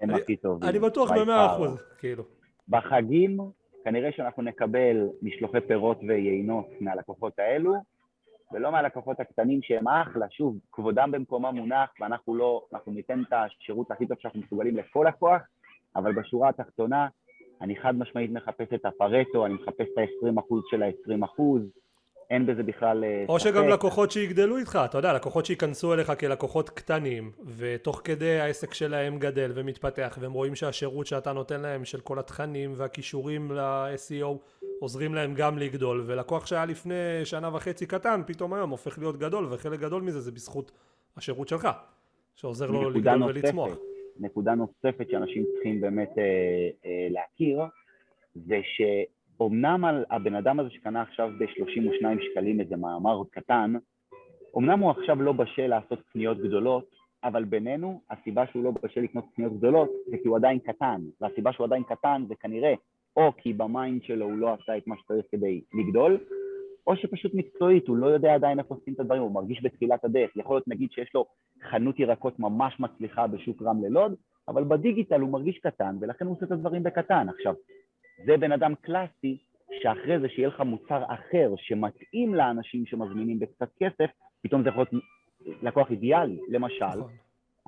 הם 0.00 0.10
הכי 0.10 0.36
טובים. 0.36 0.68
אני 0.68 0.78
בטוח 0.78 1.10
במאה 1.10 1.54
אחוז, 1.54 1.76
כאילו. 1.98 2.24
בחגים 2.68 3.38
כנראה 3.84 4.12
שאנחנו 4.12 4.42
נקבל 4.42 5.08
משלוחי 5.22 5.60
פירות 5.60 5.98
ויינות 6.08 6.66
מהלקוחות 6.80 7.38
האלו, 7.38 7.74
ולא 8.52 8.72
מהלקוחות 8.72 9.20
הקטנים 9.20 9.62
שהם 9.62 9.88
אחלה, 9.88 10.26
שוב, 10.30 10.58
כבודם 10.72 11.10
במקומם 11.10 11.54
מונח, 11.54 11.90
ואנחנו 12.00 12.34
לא, 12.34 12.62
אנחנו 12.72 12.92
ניתן 12.92 13.22
את 13.28 13.32
השירות 13.32 13.90
הכי 13.90 14.06
טוב 14.06 14.16
שאנחנו 14.20 14.40
מסוגלים 14.40 14.76
לכל 14.76 15.04
לקוח, 15.08 15.42
אבל 15.96 16.12
בשורה 16.12 16.48
התחתונה, 16.48 17.08
אני 17.60 17.76
חד 17.76 17.98
משמעית 17.98 18.30
מחפש 18.30 18.72
את 18.74 18.84
הפרטו, 18.84 19.46
אני 19.46 19.54
מחפש 19.54 19.86
את 19.92 19.98
ה-20% 19.98 20.54
של 20.70 20.82
ה-20%, 20.82 21.42
אין 22.30 22.46
בזה 22.46 22.62
בכלל... 22.62 23.04
אה, 23.04 23.24
או 23.28 23.38
ספק. 23.38 23.50
שגם 23.50 23.68
לקוחות 23.68 24.10
שיגדלו 24.10 24.56
איתך, 24.56 24.78
אתה 24.84 24.98
יודע, 24.98 25.12
לקוחות 25.12 25.46
שייכנסו 25.46 25.94
אליך 25.94 26.12
כלקוחות 26.20 26.70
קטנים, 26.70 27.30
ותוך 27.56 28.00
כדי 28.04 28.40
העסק 28.40 28.74
שלהם 28.74 29.18
גדל 29.18 29.50
ומתפתח, 29.54 30.18
והם 30.20 30.32
רואים 30.32 30.54
שהשירות 30.54 31.06
שאתה 31.06 31.32
נותן 31.32 31.60
להם 31.60 31.84
של 31.84 32.00
כל 32.00 32.18
התכנים 32.18 32.72
והכישורים 32.76 33.52
ל-SEO 33.52 34.26
עוזרים 34.80 35.14
להם 35.14 35.34
גם 35.34 35.58
לגדול, 35.58 36.02
ולקוח 36.06 36.46
שהיה 36.46 36.64
לפני 36.64 36.94
שנה 37.24 37.54
וחצי 37.54 37.86
קטן, 37.86 38.20
פתאום 38.26 38.54
היום 38.54 38.70
הופך 38.70 38.98
להיות 38.98 39.16
גדול, 39.16 39.46
וחלק 39.50 39.80
גדול 39.80 40.02
מזה 40.02 40.20
זה 40.20 40.32
בזכות 40.32 40.72
השירות 41.16 41.48
שלך, 41.48 41.68
שעוזר 42.34 42.70
לו 42.70 42.90
לגדול 42.90 43.14
נוספת. 43.14 43.36
ולצמוח. 43.36 43.78
נקודה 44.20 44.54
נוספת 44.54 45.10
שאנשים 45.10 45.44
צריכים 45.54 45.80
באמת 45.80 46.18
אה, 46.18 46.24
אה, 46.86 47.08
להכיר, 47.10 47.60
זה 48.34 48.60
שאומנם 49.38 49.84
על 49.84 50.04
הבן 50.10 50.34
אדם 50.34 50.60
הזה 50.60 50.70
שקנה 50.70 51.02
עכשיו 51.02 51.30
ב-32 51.38 52.06
שקלים 52.20 52.60
איזה 52.60 52.76
מאמר 52.76 53.22
קטן, 53.30 53.74
אמנם 54.58 54.80
הוא 54.80 54.90
עכשיו 54.90 55.22
לא 55.22 55.32
בשל 55.32 55.66
לעשות 55.66 55.98
קניות 56.12 56.38
גדולות, 56.38 56.84
אבל 57.24 57.44
בינינו, 57.44 58.00
הסיבה 58.10 58.46
שהוא 58.46 58.64
לא 58.64 58.70
בשל 58.82 59.00
לקנות 59.00 59.24
קניות 59.34 59.52
גדולות 59.52 59.90
זה 60.10 60.16
כי 60.22 60.28
הוא 60.28 60.36
עדיין 60.36 60.58
קטן, 60.58 61.00
והסיבה 61.20 61.52
שהוא 61.52 61.66
עדיין 61.66 61.82
קטן 61.82 62.24
זה 62.28 62.34
כנראה 62.40 62.74
או 63.16 63.32
כי 63.36 63.52
ב 63.52 63.62
mind 63.62 64.02
שלו 64.02 64.26
הוא 64.26 64.38
לא 64.38 64.54
עשה 64.54 64.76
את 64.76 64.86
מה 64.86 64.96
שצריך 64.98 65.26
כדי 65.32 65.60
לגדול, 65.74 66.18
או 66.86 66.96
שפשוט 66.96 67.34
מקצועית, 67.34 67.88
הוא 67.88 67.96
לא 67.96 68.06
יודע 68.06 68.34
עדיין 68.34 68.58
איך 68.58 68.66
עושים 68.66 68.94
את 68.94 69.00
הדברים, 69.00 69.22
הוא 69.22 69.32
מרגיש 69.32 69.60
בתחילת 69.62 70.04
הדרך. 70.04 70.30
יכול 70.36 70.56
להיות 70.56 70.68
נגיד 70.68 70.90
שיש 70.92 71.10
לו 71.14 71.26
חנות 71.70 72.00
ירקות 72.00 72.38
ממש 72.38 72.80
מצליחה 72.80 73.26
בשוק 73.26 73.62
רמלה 73.62 73.88
לוד, 73.88 74.14
אבל 74.48 74.64
בדיגיטל 74.64 75.20
הוא 75.20 75.30
מרגיש 75.30 75.58
קטן, 75.58 75.96
ולכן 76.00 76.26
הוא 76.26 76.36
עושה 76.36 76.46
את 76.46 76.50
הדברים 76.50 76.82
בקטן. 76.82 77.26
עכשיו, 77.28 77.54
זה 78.24 78.36
בן 78.36 78.52
אדם 78.52 78.74
קלאסי, 78.74 79.38
שאחרי 79.82 80.20
זה 80.20 80.28
שיהיה 80.28 80.48
לך 80.48 80.60
מוצר 80.60 81.02
אחר 81.08 81.54
שמתאים 81.56 82.34
לאנשים 82.34 82.86
שמזמינים 82.86 83.38
בקצת 83.38 83.68
כסף, 83.78 84.10
פתאום 84.42 84.62
זה 84.62 84.68
יכול 84.68 84.84
להיות 84.92 85.04
לקוח 85.62 85.90
אידיאלי. 85.90 86.38
למשל, 86.48 86.84
נכון. 86.84 87.12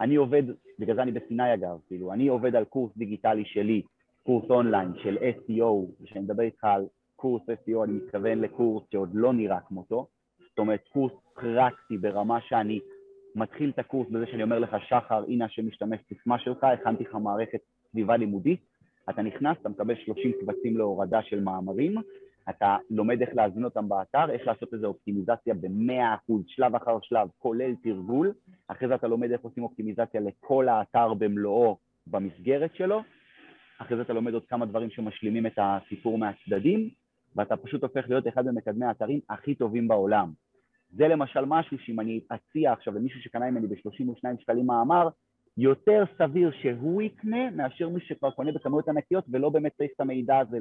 אני 0.01 0.17
עובד, 0.17 0.43
בגלל 0.79 0.97
זה 0.97 1.03
אני 1.03 1.13
בסיני 1.13 1.55
אגב, 1.55 1.79
כאילו, 1.87 2.13
אני 2.13 2.29
עובד 2.29 2.57
על 2.57 2.65
קורס 2.65 2.93
דיגיטלי 2.97 3.45
שלי, 3.45 3.83
קורס 4.23 4.51
אונליין 4.51 4.93
של 5.03 5.17
SEO, 5.17 6.03
ושאני 6.03 6.21
מדבר 6.21 6.43
איתך 6.43 6.65
על 6.65 6.87
קורס 7.17 7.43
SEO, 7.43 7.85
אני 7.85 7.93
מתכוון 7.93 8.39
לקורס 8.41 8.85
שעוד 8.93 9.11
לא 9.15 9.33
נראה 9.33 9.61
כמותו, 9.61 10.07
זאת 10.49 10.59
אומרת 10.59 10.89
קורס 10.93 11.13
פרקטי 11.35 11.99
ברמה 11.99 12.41
שאני 12.41 12.81
מתחיל 13.35 13.71
את 13.71 13.79
הקורס 13.79 14.09
בזה 14.09 14.27
שאני 14.27 14.43
אומר 14.43 14.59
לך, 14.59 14.77
שחר, 14.89 15.25
הנה 15.29 15.45
השם 15.45 15.67
משתמש 15.67 16.01
סיסמה 16.09 16.39
שלך, 16.39 16.65
הכנתי 16.65 17.05
לך 17.05 17.15
מערכת 17.15 17.61
סביבה 17.91 18.17
לימודית, 18.17 18.70
אתה 19.11 19.23
נכנס, 19.23 19.57
אתה 19.61 19.69
מקבל 19.69 19.95
30 19.97 20.33
קבצים 20.41 20.77
להורדה 20.77 21.23
של 21.23 21.41
מאמרים, 21.41 21.95
אתה 22.51 22.77
לומד 22.91 23.21
איך 23.21 23.31
להזמין 23.35 23.65
אותם 23.65 23.89
באתר, 23.89 24.31
איך 24.31 24.47
לעשות 24.47 24.75
איזו 24.75 24.87
אופטימיזציה 24.87 25.55
ב-100%, 25.55 26.33
שלב 26.47 26.75
אחר 26.75 26.99
שלב, 27.03 27.29
כולל 27.39 27.75
תרגול, 27.83 28.33
אחרי 28.69 28.89
זה 28.89 28.95
אתה 28.95 29.09
לומד 29.09 29.31
איך 29.33 29.41
עושים 29.41 29.63
אופטימיזציה 29.63 30.21
לכל 30.21 30.69
האתר 30.69 31.15
במלואו 31.15 31.79
במסגרת 32.07 32.75
שלו, 32.75 33.03
אחרי 33.79 33.97
זה 33.97 34.03
אתה 34.03 34.13
לומד 34.13 34.35
עוד 34.35 34.47
כמה 34.47 34.67
דברים 34.67 34.91
שמשלימים 34.91 35.47
את 35.47 35.59
הסיפור 35.59 36.19
מהצדדים, 36.19 36.91
ואתה 37.37 37.57
פשוט 37.57 37.83
הופך 37.83 38.05
להיות 38.09 38.29
אחד 38.29 38.47
ממקדמי 38.47 38.85
האתרים 38.85 39.21
הכי 39.29 39.55
טובים 39.55 39.89
בעולם. 39.89 40.33
זה 40.93 41.09
למשל 41.09 41.45
משהו 41.45 41.79
שאם 41.79 42.01
אני 42.01 42.21
אציע 42.29 42.73
עכשיו 42.73 42.95
למישהו 42.95 43.21
שקנה 43.21 43.51
ממני 43.51 43.67
ב-32 43.67 44.41
שקלים 44.41 44.67
מאמר, 44.67 45.09
יותר 45.61 46.05
סביר 46.19 46.51
שהוא 46.63 47.03
יקנה 47.03 47.51
מאשר 47.51 47.89
מי 47.89 48.01
שכבר 48.01 48.31
קונה 48.31 48.53
בכמויות 48.53 48.89
ענקיות 48.89 49.25
ולא 49.33 49.49
באמת 49.49 49.73
צריך 49.77 49.91
את 49.97 50.01
המידע 50.01 50.39
הזה 50.39 50.59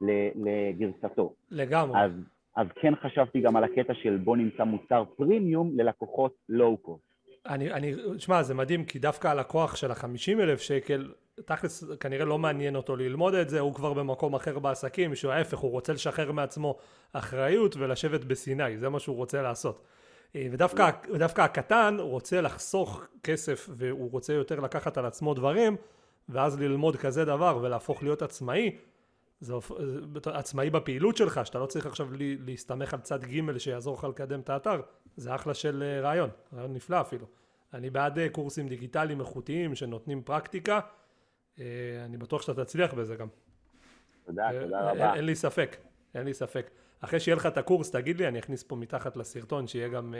לגרסתו. 0.00 1.34
לגמרי. 1.50 2.00
אז, 2.00 2.10
אז 2.56 2.66
כן 2.82 2.92
חשבתי 2.96 3.40
גם 3.40 3.56
על 3.56 3.64
הקטע 3.64 3.94
של 3.94 4.16
בוא 4.16 4.36
נמצא 4.36 4.64
מוצר 4.64 5.04
פרימיום 5.16 5.70
ללקוחות 5.74 6.34
לואו-קוסט. 6.48 7.02
אני, 7.46 7.72
אני, 7.72 7.92
שמע, 8.18 8.42
זה 8.42 8.54
מדהים, 8.54 8.84
כי 8.84 8.98
דווקא 8.98 9.28
הלקוח 9.28 9.76
של 9.76 9.90
החמישים 9.90 10.40
אלף 10.40 10.60
שקל, 10.60 11.12
תכלס 11.44 11.84
כנראה 12.00 12.24
לא 12.24 12.38
מעניין 12.38 12.76
אותו 12.76 12.96
ללמוד 12.96 13.34
את 13.34 13.48
זה, 13.48 13.60
הוא 13.60 13.74
כבר 13.74 13.92
במקום 13.92 14.34
אחר 14.34 14.58
בעסקים, 14.58 15.14
שהוא 15.14 15.32
ההפך, 15.32 15.58
הוא 15.58 15.70
רוצה 15.70 15.92
לשחרר 15.92 16.32
מעצמו 16.32 16.76
אחריות 17.12 17.76
ולשבת 17.76 18.24
בסיני, 18.24 18.78
זה 18.78 18.88
מה 18.88 18.98
שהוא 18.98 19.16
רוצה 19.16 19.42
לעשות. 19.42 19.84
אה, 20.36 20.46
ודווקא, 20.52 20.90
ודווקא 21.14 21.40
הקטן 21.40 21.96
רוצה 22.00 22.40
לחסוך 22.40 23.04
כסף 23.22 23.68
והוא 23.72 24.10
רוצה 24.10 24.32
יותר 24.32 24.60
לקחת 24.60 24.98
על 24.98 25.06
עצמו 25.06 25.34
דברים 25.34 25.76
ואז 26.28 26.60
ללמוד 26.60 26.96
כזה 26.96 27.24
דבר 27.24 27.58
ולהפוך 27.62 28.02
להיות 28.02 28.22
עצמאי 28.22 28.76
זה 29.40 29.54
עצמאי 30.24 30.70
בפעילות 30.70 31.16
שלך 31.16 31.40
שאתה 31.44 31.58
לא 31.58 31.66
צריך 31.66 31.86
עכשיו 31.86 32.08
להסתמך 32.46 32.94
על 32.94 33.00
צד 33.00 33.24
ג' 33.24 33.58
שיעזור 33.58 33.94
לך 33.94 34.04
לקדם 34.04 34.40
את 34.40 34.50
האתר 34.50 34.80
זה 35.16 35.34
אחלה 35.34 35.54
של 35.54 35.82
אה, 35.82 36.00
רעיון, 36.00 36.30
רעיון 36.54 36.74
נפלא 36.74 37.00
אפילו 37.00 37.26
אני 37.74 37.90
בעד 37.90 38.18
אה, 38.18 38.28
קורסים 38.28 38.68
דיגיטליים 38.68 39.20
איכותיים 39.20 39.74
שנותנים 39.74 40.22
פרקטיקה 40.22 40.80
אני 42.04 42.16
בטוח 42.16 42.42
שאתה 42.42 42.64
תצליח 42.64 42.94
בזה 42.94 43.16
גם 43.16 43.28
תודה, 44.28 44.48
תודה 44.60 44.90
רבה. 44.90 45.14
אין 45.14 45.24
לי 45.24 45.34
ספק, 45.34 45.76
אין 46.14 46.24
לי 46.24 46.34
ספק. 46.34 46.70
אחרי 47.00 47.20
שיהיה 47.20 47.36
לך 47.36 47.46
את 47.46 47.58
הקורס, 47.58 47.90
תגיד 47.90 48.18
לי, 48.18 48.28
אני 48.28 48.38
אכניס 48.38 48.62
פה 48.62 48.76
מתחת 48.76 49.16
לסרטון, 49.16 49.66
שיהיה 49.66 49.88
גם 49.88 50.14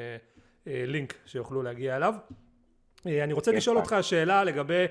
לינק 0.67 1.14
שיוכלו 1.27 1.62
להגיע 1.62 1.97
אליו. 1.97 2.14
אני 3.07 3.33
רוצה 3.33 3.53
לשאול 3.53 3.77
אותך 3.77 3.97
שאלה 4.03 4.45
לגבי 4.45 4.85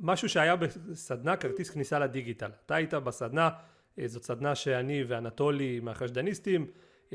משהו 0.00 0.28
שהיה 0.28 0.56
בסדנה, 0.56 1.36
כרטיס 1.36 1.70
כניסה 1.70 1.98
לדיגיטל. 1.98 2.50
אתה 2.66 2.74
היית 2.74 2.94
בסדנה, 2.94 3.50
זאת 4.06 4.22
סדנה 4.22 4.54
שאני 4.54 5.04
ואנטולי 5.08 5.80
מהחשדניסטים 5.80 6.66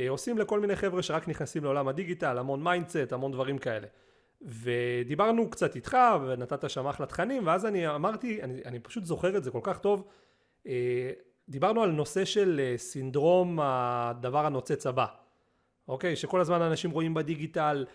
עושים 0.08 0.38
לכל 0.38 0.60
מיני 0.60 0.76
חבר'ה 0.76 1.04
שרק 1.04 1.28
נכנסים 1.28 1.64
לעולם 1.64 1.88
הדיגיטל, 1.88 2.38
המון 2.38 2.64
mindset, 2.64 3.12
המון 3.14 3.32
דברים 3.32 3.58
כאלה. 3.58 3.88
ודיברנו 4.42 5.50
קצת 5.50 5.76
איתך 5.76 5.98
ונתת 6.28 6.70
שם 6.70 6.88
אחלה 6.88 7.06
תכנים 7.06 7.48
ואז 7.48 7.66
אני 7.66 7.88
אמרתי, 7.88 8.44
אני, 8.44 8.62
אני 8.66 8.80
פשוט 8.80 9.06
זוכר 9.06 9.38
את 9.38 9.44
זה 9.44 9.52
כל 9.52 9.60
כך 9.64 9.80
טוב, 9.80 10.08
דיברנו 11.54 11.84
על 11.84 11.92
נושא 11.92 12.26
של 12.26 12.74
סינדרום 12.78 13.60
הדבר 13.62 14.46
הנוצץ 14.46 14.88
הבא, 14.88 15.06
אוקיי? 15.88 16.16
שכל 16.16 16.42
הזמן 16.42 16.62
אנשים 16.62 16.92
רואים 16.92 17.14
בדיגיטל 17.14 17.86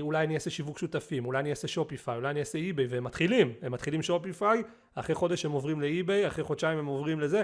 אולי 0.00 0.24
אני 0.24 0.34
אעשה 0.34 0.50
שיווק 0.50 0.78
שותפים, 0.78 1.26
אולי 1.26 1.38
אני 1.38 1.50
אעשה 1.50 1.68
שופיפיי, 1.68 2.16
אולי 2.16 2.30
אני 2.30 2.40
אעשה 2.40 2.58
אי-ביי 2.58 2.86
והם 2.86 3.04
מתחילים, 3.04 3.52
הם 3.62 3.72
מתחילים 3.72 4.02
שופיפיי, 4.02 4.62
אחרי 4.94 5.14
חודש 5.14 5.44
הם 5.44 5.52
עוברים 5.52 5.80
לאי-ביי, 5.80 6.26
אחרי 6.26 6.44
חודשיים 6.44 6.78
הם 6.78 6.86
עוברים 6.86 7.20
לזה. 7.20 7.42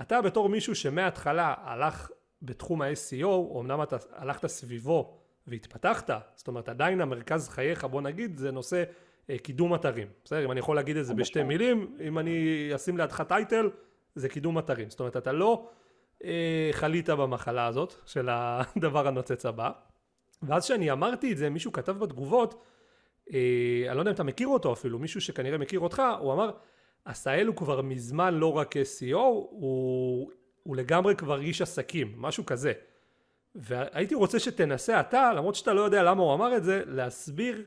אתה 0.00 0.22
בתור 0.22 0.48
מישהו 0.48 0.74
שמההתחלה 0.74 1.54
הלך 1.58 2.10
בתחום 2.42 2.82
ה-SEO, 2.82 3.58
אמנם 3.60 3.82
אתה 3.82 3.96
הלכת 4.12 4.46
סביבו 4.46 5.16
והתפתחת, 5.46 6.10
זאת 6.34 6.48
אומרת 6.48 6.68
עדיין 6.68 7.00
המרכז 7.00 7.48
חייך 7.48 7.84
בוא 7.84 8.02
נגיד 8.02 8.36
זה 8.36 8.50
נושא 8.50 8.84
אה, 9.30 9.38
קידום 9.38 9.74
אתרים, 9.74 10.08
בסדר? 10.24 10.44
אם 10.44 10.52
אני 10.52 10.60
יכול 10.60 10.76
להגיד 10.76 10.96
את 10.96 11.06
זה 11.06 11.14
בשתי 11.14 11.42
מילים, 11.42 11.96
אם 12.00 12.18
אני 12.18 12.70
אשים 12.74 12.96
לידך 12.96 13.22
טייטל 13.28 13.70
זה 14.16 14.28
קידום 14.28 14.58
אתרים, 14.58 14.90
זאת 14.90 15.00
אומרת 15.00 15.16
אתה 15.16 15.32
לא 15.32 15.68
אה, 16.24 16.68
חלית 16.72 17.10
במחלה 17.10 17.66
הזאת 17.66 17.94
של 18.06 18.28
הדבר 18.30 19.08
הנוצץ 19.08 19.46
הבא, 19.46 19.70
ואז 20.42 20.64
כשאני 20.64 20.92
אמרתי 20.92 21.32
את 21.32 21.36
זה 21.36 21.50
מישהו 21.50 21.72
כתב 21.72 21.92
בתגובות, 21.92 22.62
אה, 23.32 23.84
אני 23.88 23.96
לא 23.96 24.00
יודע 24.00 24.10
אם 24.10 24.14
אתה 24.14 24.24
מכיר 24.24 24.48
אותו 24.48 24.72
אפילו, 24.72 24.98
מישהו 24.98 25.20
שכנראה 25.20 25.58
מכיר 25.58 25.80
אותך, 25.80 26.02
הוא 26.20 26.32
אמר 26.32 26.50
עשהאל 27.04 27.46
הוא 27.46 27.56
כבר 27.56 27.82
מזמן 27.82 28.34
לא 28.34 28.56
רק 28.56 28.76
SEO, 28.76 29.16
הוא, 29.16 30.30
הוא 30.62 30.76
לגמרי 30.76 31.16
כבר 31.16 31.40
איש 31.40 31.62
עסקים, 31.62 32.14
משהו 32.16 32.46
כזה. 32.46 32.72
והייתי 33.54 34.14
רוצה 34.14 34.38
שתנסה 34.38 35.00
אתה, 35.00 35.32
למרות 35.32 35.54
שאתה 35.54 35.72
לא 35.72 35.80
יודע 35.80 36.02
למה 36.02 36.22
הוא 36.22 36.34
אמר 36.34 36.56
את 36.56 36.64
זה, 36.64 36.82
להסביר 36.86 37.64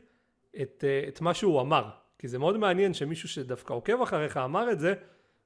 את, 0.62 0.84
אה, 0.88 1.08
את 1.08 1.22
מה 1.22 1.34
שהוא 1.34 1.62
אמר. 1.62 1.90
כי 2.20 2.28
זה 2.28 2.40
מאוד 2.40 2.58
מעניין 2.58 2.94
שמישהו 2.94 3.30
שדווקא 3.30 3.74
עוקב 3.74 4.02
אחריך 4.02 4.38
אמר 4.38 4.72
את 4.72 4.80
זה, 4.80 4.94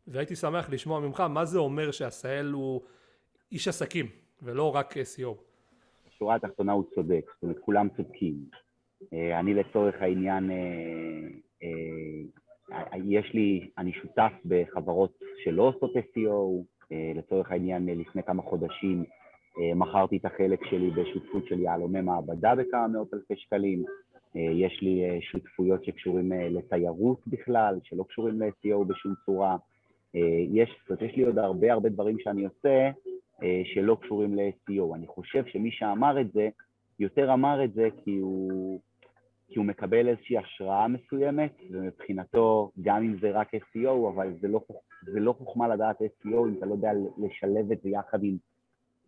והייתי 0.08 0.36
שמח 0.36 0.70
לשמוע 0.70 1.00
ממך 1.00 1.20
מה 1.20 1.46
זה 1.46 1.60
אומר 1.60 1.92
שעשהאל 1.92 2.52
הוא 2.52 2.82
איש 3.52 3.68
עסקים, 3.68 4.06
ולא 4.42 4.76
רק 4.76 4.94
SEO. 4.98 5.36
בשורה 6.08 6.36
התחתונה 6.36 6.72
הוא 6.72 6.84
צודק, 6.96 7.26
זאת 7.34 7.44
אומרת 7.44 7.60
כולם 7.60 7.88
צודקים. 7.98 8.36
אה, 9.14 9.40
אני 9.40 9.54
לצורך 9.54 9.96
העניין, 10.02 10.52
אה, 10.52 11.68
יש 13.04 13.34
לי, 13.34 13.70
אני 13.78 13.94
שותף 13.94 14.32
בחברות 14.46 15.20
שלא 15.44 15.64
עושות 15.64 15.92
SEO, 15.96 16.64
לצורך 17.16 17.52
העניין 17.52 17.86
לפני 17.86 18.24
כמה 18.24 18.42
חודשים 18.42 19.06
אה, 19.60 19.76
מכרתי 19.76 20.18
את 20.18 20.26
החלק 20.26 20.66
שלי 20.66 20.90
בשותפות 20.90 21.48
של 21.48 21.60
יהלומי 21.60 22.02
מעבדה 22.02 22.56
בכמה 22.56 22.88
מאות 22.88 23.14
אלפי 23.14 23.34
שקלים. 23.36 23.84
אה, 24.36 24.42
יש 24.42 24.80
לי 24.82 25.04
אה, 25.04 25.18
שותפויות 25.22 25.86
שקשורים 25.86 26.32
לתיירות 26.32 27.28
בכלל, 27.28 27.80
שלא 27.84 28.04
קשורים 28.04 28.42
ל-SEO 28.42 28.84
בשום 28.88 29.14
צורה. 29.26 29.58
יש, 30.52 30.70
זאת 30.90 31.02
יש 31.02 31.16
לי 31.16 31.24
עוד 31.24 31.38
הרבה 31.38 31.74
הרבה 31.74 31.90
דברים 31.90 32.20
שאני 32.20 32.46
עושה 32.46 32.90
שלא 33.64 33.98
קשורים 34.02 34.36
ל-SEO. 34.36 34.96
אני 34.96 35.08
חושב 35.08 35.46
שמי 35.46 35.72
שאמר 35.72 36.22
את 36.22 36.32
זה, 36.32 36.50
יותר 37.00 37.34
אמר 37.34 37.64
את 37.64 37.74
זה 37.74 37.88
כי 38.04 38.18
הוא, 38.18 38.80
כי 39.48 39.60
הוא 39.60 39.66
מקבל 39.66 40.08
איזושהי 40.08 40.38
השראה 40.38 40.88
מסוימת, 40.88 41.54
ומבחינתו, 41.72 42.72
גם 42.82 43.04
אם 43.04 43.16
זה 43.22 43.32
רק 43.32 43.56
SEO, 43.56 44.10
אבל 44.16 44.34
זה 44.42 44.48
לא, 44.48 44.62
זה 45.06 45.20
לא 45.20 45.34
חוכמה 45.38 45.68
לדעת 45.68 46.02
SEO 46.02 46.48
אם 46.48 46.54
אתה 46.58 46.66
לא 46.66 46.74
יודע 46.74 46.92
לשלב 47.18 47.72
את 47.72 47.82
זה 47.82 47.90
יחד 47.90 48.24
עם 48.24 48.38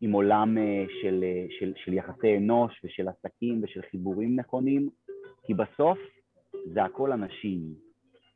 עם 0.01 0.11
עולם 0.11 0.57
אה, 0.57 0.85
של, 1.01 1.23
אה, 1.23 1.45
של, 1.59 1.73
של 1.75 1.93
יחסי 1.93 2.37
אנוש 2.37 2.81
ושל 2.83 3.07
עסקים 3.07 3.61
ושל 3.63 3.81
חיבורים 3.91 4.39
נכונים, 4.39 4.89
כי 5.43 5.53
בסוף 5.53 5.99
זה 6.73 6.83
הכל 6.83 7.11
אנשים. 7.11 7.61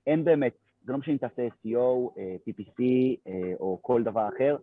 אין 0.07 0.23
באמת, 0.23 0.57
זה 0.89 0.93
לא 0.93 0.99
משנה 0.99 1.13
אם 1.13 1.17
תעשה 1.17 1.47
SEO, 1.47 2.17
אה, 2.17 2.35
PPC 2.49 2.83
או 3.59 3.79
כל 3.81 4.03
דבר 4.03 4.29
אחר, 4.35 4.57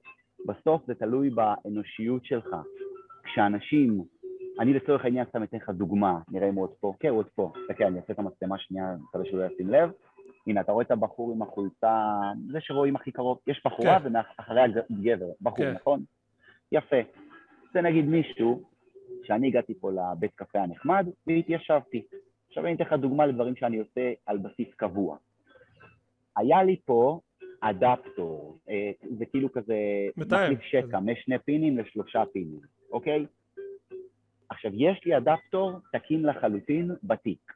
בסוף 0.46 0.82
זה 0.86 0.94
תלוי 0.94 1.30
באנושיות 1.30 2.24
שלך. 2.24 2.56
כשאנשים, 3.24 4.04
אני 4.60 4.74
לצורך 4.74 5.04
העניין 5.04 5.26
סתם 5.28 5.42
אתן 5.42 5.56
לך 5.56 5.70
דוגמה, 5.70 6.18
נראה 6.30 6.48
אם 6.48 6.54
הוא 6.54 6.62
עוד 6.62 6.74
פה, 6.80 6.92
כן 7.00 7.08
הוא 7.08 7.18
עוד 7.18 7.26
פה, 7.34 7.52
תסתכל, 7.54 7.84
אני 7.84 7.98
אעשה 7.98 8.12
את 8.12 8.18
המצלמה 8.18 8.58
שנייה, 8.58 8.96
מקווה 9.08 9.24
שהוא 9.24 9.38
לא 9.40 9.44
ישים 9.44 9.70
לב. 9.70 9.90
הנה, 10.46 10.60
אתה 10.60 10.72
רואה 10.72 10.84
את 10.84 10.90
הבחור 10.90 11.32
עם 11.32 11.42
החולצה, 11.42 12.12
זה 12.52 12.60
שרואים 12.60 12.96
הכי 12.96 13.12
קרוב, 13.12 13.38
יש 13.46 13.62
בחורה 13.64 14.00
כן. 14.00 14.06
ומאחריה 14.06 14.64
גבר, 15.02 15.30
בחור, 15.40 15.58
כן. 15.58 15.72
נכון? 15.72 16.04
יפה. 16.72 17.00
זה 17.74 17.80
נגיד 17.80 18.04
מישהו, 18.04 18.62
שאני 19.24 19.48
הגעתי 19.48 19.74
פה 19.74 19.90
לבית 19.92 20.34
קפה 20.34 20.58
הנחמד 20.58 21.06
והתיישבתי. 21.26 22.02
עכשיו 22.48 22.66
אני 22.66 22.74
אתן 22.74 22.84
לך 22.84 22.92
דוגמה 22.92 23.26
לדברים 23.26 23.56
שאני 23.56 23.78
עושה 23.78 24.12
על 24.26 24.38
בסיס 24.38 24.74
קבוע. 24.76 25.16
היה 26.36 26.62
לי 26.62 26.76
פה 26.84 27.20
אדפטור, 27.60 28.58
אה, 28.68 28.90
זה 29.18 29.26
כאילו 29.26 29.52
כזה 29.52 29.76
מחליף 30.16 30.60
שקע 30.60 31.00
משני 31.00 31.38
פינים 31.38 31.78
לשלושה 31.78 32.22
פינים, 32.32 32.60
אוקיי? 32.92 33.26
עכשיו, 34.48 34.70
יש 34.74 35.04
לי 35.04 35.16
אדפטור 35.16 35.72
תקין 35.92 36.22
לחלוטין 36.22 36.90
בתיק, 37.02 37.52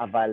אבל 0.00 0.30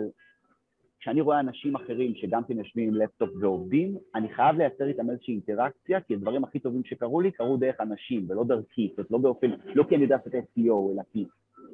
כשאני 1.00 1.20
רואה 1.20 1.40
אנשים 1.40 1.76
אחרים 1.76 2.14
שגם 2.14 2.44
כן 2.44 2.58
יושבים 2.58 2.88
עם 2.88 2.94
לפטופ 2.94 3.30
ועובדים, 3.40 3.98
אני 4.14 4.34
חייב 4.34 4.56
לייצר 4.56 4.86
איתם 4.88 5.10
איזושהי 5.10 5.34
אינטראקציה, 5.34 6.00
כי 6.00 6.14
הדברים 6.14 6.44
הכי 6.44 6.58
טובים 6.58 6.84
שקרו 6.84 7.20
לי 7.20 7.30
קרו 7.30 7.56
דרך 7.56 7.80
אנשים, 7.80 8.26
ולא 8.28 8.44
דרכי, 8.44 8.92
זאת 8.96 9.10
לא 9.10 9.18
באופן, 9.18 9.50
לא 9.74 9.84
כי 9.88 9.94
אני 9.94 10.02
יודע 10.02 10.16
לעשות 10.16 10.32
SEO, 10.32 10.92
אלא 10.92 11.02
כי, 11.12 11.24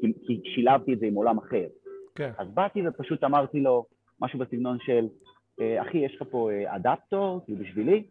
כי, 0.01 0.13
כי 0.27 0.41
שילבתי 0.45 0.93
את 0.93 0.99
זה 0.99 1.07
עם 1.07 1.15
עולם 1.15 1.39
אחר. 1.39 1.67
כן. 2.15 2.31
אז 2.39 2.49
באתי 2.55 2.89
ופשוט 2.89 3.25
אמרתי 3.25 3.61
לו 3.61 3.85
משהו 4.21 4.39
בסגנון 4.39 4.79
של, 4.81 5.09
אחי, 5.61 5.99
יש 5.99 6.15
לך 6.15 6.29
פה 6.31 6.51
אה, 6.51 6.77
אדפטור, 6.77 7.41
כאילו 7.45 7.59
בשבילי, 7.59 8.05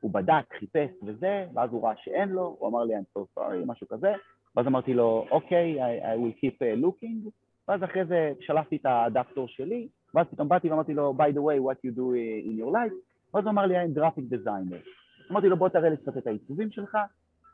הוא 0.00 0.10
בדק, 0.10 0.54
חיפש 0.58 0.90
וזה, 1.02 1.46
ואז 1.54 1.70
הוא 1.72 1.84
ראה 1.84 1.96
שאין 1.96 2.28
לו, 2.28 2.56
הוא 2.58 2.68
אמר 2.68 2.84
לי, 2.84 2.96
I'm 2.96 3.18
so 3.18 3.38
sorry, 3.38 3.66
משהו 3.66 3.88
כזה, 3.88 4.12
ואז 4.56 4.66
אמרתי 4.66 4.94
לו, 4.94 5.26
אוקיי, 5.30 5.76
okay, 5.80 6.02
I, 6.02 6.18
will 6.18 6.44
keep 6.44 6.54
uh, 6.58 6.84
looking, 6.84 7.30
ואז 7.68 7.84
אחרי 7.84 8.04
זה 8.04 8.32
שלפתי 8.40 8.76
את 8.76 8.86
האדפטור 8.86 9.48
שלי, 9.48 9.88
ואז 10.14 10.26
פתאום 10.30 10.48
באתי 10.48 10.70
ואמרתי 10.70 10.94
לו, 10.94 11.14
by 11.18 11.32
the 11.32 11.40
way, 11.40 11.70
what 11.70 11.78
you 11.86 11.96
do 11.96 12.02
in 12.46 12.60
your 12.60 12.72
life, 12.72 12.94
ואז 13.34 13.44
הוא 13.44 13.50
אמר 13.50 13.66
לי, 13.66 13.84
I'm 13.84 13.98
graphic 13.98 14.34
designer. 14.34 14.88
אמרתי 15.30 15.48
לו, 15.48 15.56
בוא 15.56 15.68
תראה 15.68 15.88
לי 15.88 15.96
קצת 15.96 16.16
את 16.16 16.26
העיצובים 16.26 16.70
שלך, 16.70 16.98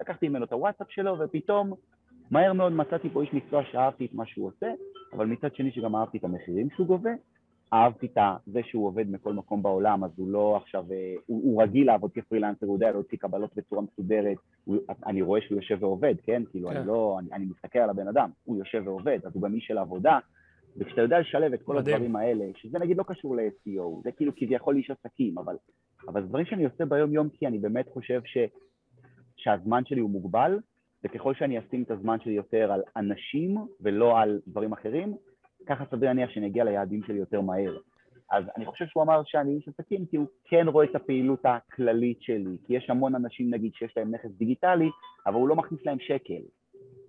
לקחתי 0.01 0.29
ממנו 0.29 0.45
את 0.45 0.53
הוואטסאפ 0.53 0.91
שלו, 0.91 1.19
ופתאום 1.19 1.73
מהר 2.31 2.53
מאוד 2.53 2.73
מצאתי 2.73 3.09
פה 3.11 3.23
איש 3.23 3.33
מקצוע 3.35 3.63
שאהבתי 3.65 4.07
את 4.07 4.15
מה 4.15 4.27
שהוא 4.27 4.47
עושה, 4.47 4.73
אבל 5.13 5.27
מצד 5.27 5.55
שני 5.55 5.73
שגם 5.73 5.97
אהבתי 5.97 6.19
את 6.19 6.25
המחירים 6.25 6.71
שהוא 6.71 6.87
גובה, 6.87 7.11
אהבתי 7.73 8.07
את 8.07 8.19
זה 8.47 8.61
שהוא 8.65 8.87
עובד 8.87 9.11
מכל 9.11 9.33
מקום 9.33 9.63
בעולם, 9.63 10.05
אז 10.05 10.11
הוא 10.17 10.29
לא 10.29 10.57
עכשיו, 10.57 10.85
אה, 10.93 11.15
הוא, 11.27 11.43
הוא 11.43 11.63
רגיל 11.63 11.87
לעבוד 11.87 12.11
כפרילנסר, 12.15 12.67
הוא 12.67 12.77
יודע 12.77 12.91
להוציא 12.91 13.19
קבלות 13.19 13.51
בצורה 13.57 13.83
מסודרת, 13.83 14.37
הוא, 14.65 14.77
אני 15.07 15.23
רואה 15.23 15.41
שהוא 15.41 15.57
יושב 15.57 15.77
ועובד, 15.81 16.15
כן? 16.23 16.43
כאילו, 16.51 16.69
כן. 16.69 16.77
אני 16.77 16.87
לא, 16.87 17.17
אני, 17.19 17.33
אני 17.33 17.45
מסתכל 17.45 17.79
על 17.79 17.91
הבן 17.91 18.09
אדם, 18.09 18.31
הוא 18.45 18.57
יושב 18.57 18.83
ועובד, 18.85 19.19
אז 19.25 19.35
הוא 19.35 19.43
גם 19.43 19.55
איש 19.55 19.67
של 19.67 19.79
עבודה, 19.79 20.19
וכשאתה 20.77 21.01
יודע 21.01 21.21
לשלב 21.21 21.53
את 21.53 21.63
כל 21.63 21.77
מדהים. 21.77 21.97
הדברים 21.97 22.17
האלה, 22.17 22.45
שזה 22.57 22.79
נגיד 22.79 22.97
לא 22.97 23.03
קשור 23.03 23.37
ל-SEO, 23.37 24.03
זה 24.05 24.13
כאילו 24.13 24.33
כביכול 24.37 24.77
איש 24.77 24.91
עסקים, 24.91 25.39
אבל, 25.39 25.57
אבל 26.09 26.23
דברים 26.23 26.47
שאני 26.47 26.65
עושה 26.65 26.85
ביום 26.85 27.13
יום 27.13 27.29
כי 27.29 27.47
אני 27.47 27.59
באמת 27.59 27.89
חושב 27.89 28.21
ש, 28.25 28.39
שהזמן 29.37 29.83
שלי 29.85 30.01
הוא 30.01 30.11
מוגבל, 30.11 30.59
וככל 31.05 31.35
שאני 31.35 31.59
אשים 31.59 31.83
את 31.83 31.91
הזמן 31.91 32.21
שלי 32.21 32.33
יותר 32.33 32.73
על 32.73 32.83
אנשים 32.97 33.59
ולא 33.81 34.21
על 34.21 34.41
דברים 34.47 34.73
אחרים, 34.73 35.17
ככה 35.67 35.85
סביר 35.91 36.09
להניח 36.09 36.31
שאני 36.31 36.47
אגיע 36.47 36.65
ליעדים 36.65 37.03
שלי 37.07 37.19
יותר 37.19 37.41
מהר. 37.41 37.77
אז 38.31 38.45
אני 38.57 38.67
חושב 38.67 38.87
שהוא 38.87 39.03
אמר 39.03 39.23
שאני 39.25 39.57
איש 39.57 39.69
עסקים 39.69 40.07
כי 40.07 40.17
הוא 40.17 40.27
כן 40.45 40.69
רואה 40.69 40.85
את 40.85 40.95
הפעילות 40.95 41.41
הכללית 41.45 42.23
שלי, 42.23 42.57
כי 42.67 42.75
יש 42.75 42.91
המון 42.91 43.15
אנשים 43.15 43.55
נגיד 43.55 43.75
שיש 43.75 43.97
להם 43.97 44.15
נכס 44.15 44.31
דיגיטלי, 44.31 44.91
אבל 45.27 45.35
הוא 45.35 45.49
לא 45.49 45.57
מכניס 45.57 45.87
להם 45.87 45.99
שקל. 46.01 46.43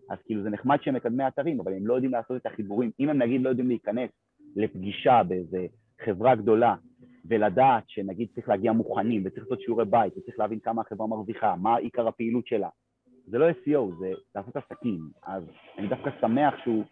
אז 0.10 0.18
כאילו 0.26 0.44
זה 0.44 0.50
נחמד 0.50 0.78
שהם 0.82 0.96
מקדמי 0.96 1.28
אתרים, 1.28 1.60
אבל 1.60 1.74
הם 1.74 1.88
לא 1.88 1.94
יודעים 1.94 2.12
לעשות 2.12 2.42
את 2.42 2.46
החיבורים. 2.46 2.92
אם 3.00 3.10
הם 3.10 3.18
נגיד 3.18 3.42
לא 3.42 3.50
יודעים 3.50 3.68
להיכנס 3.68 4.10
לפגישה 4.56 5.22
באיזה 5.28 5.66
חברה 6.06 6.36
גדולה 6.36 6.76
ולדעת 7.26 7.84
שנגיד 7.88 8.28
צריך 8.36 8.50
להגיע 8.50 8.72
מוכנים 8.72 9.22
וצריך 9.26 9.44
לעשות 9.44 9.62
שיעורי 9.62 9.86
בית 9.86 10.18
וצריך 10.18 10.40
להבין 10.40 10.60
כמה 10.60 10.82
החברה 10.82 11.08
מרוויחה, 11.08 11.56
מה 11.56 11.76
עיקר 11.76 12.08
הפעילות 12.08 12.48
שלה, 12.48 12.70
זה 13.26 13.38
לא 13.38 13.50
SEO, 13.50 13.96
זה 14.00 14.12
לעשות 14.36 14.56
עסקים. 14.56 15.00
אז 15.24 15.44
אני 15.78 15.88
דווקא 15.88 16.10
שמח 16.22 16.54
שהוא 16.64 16.84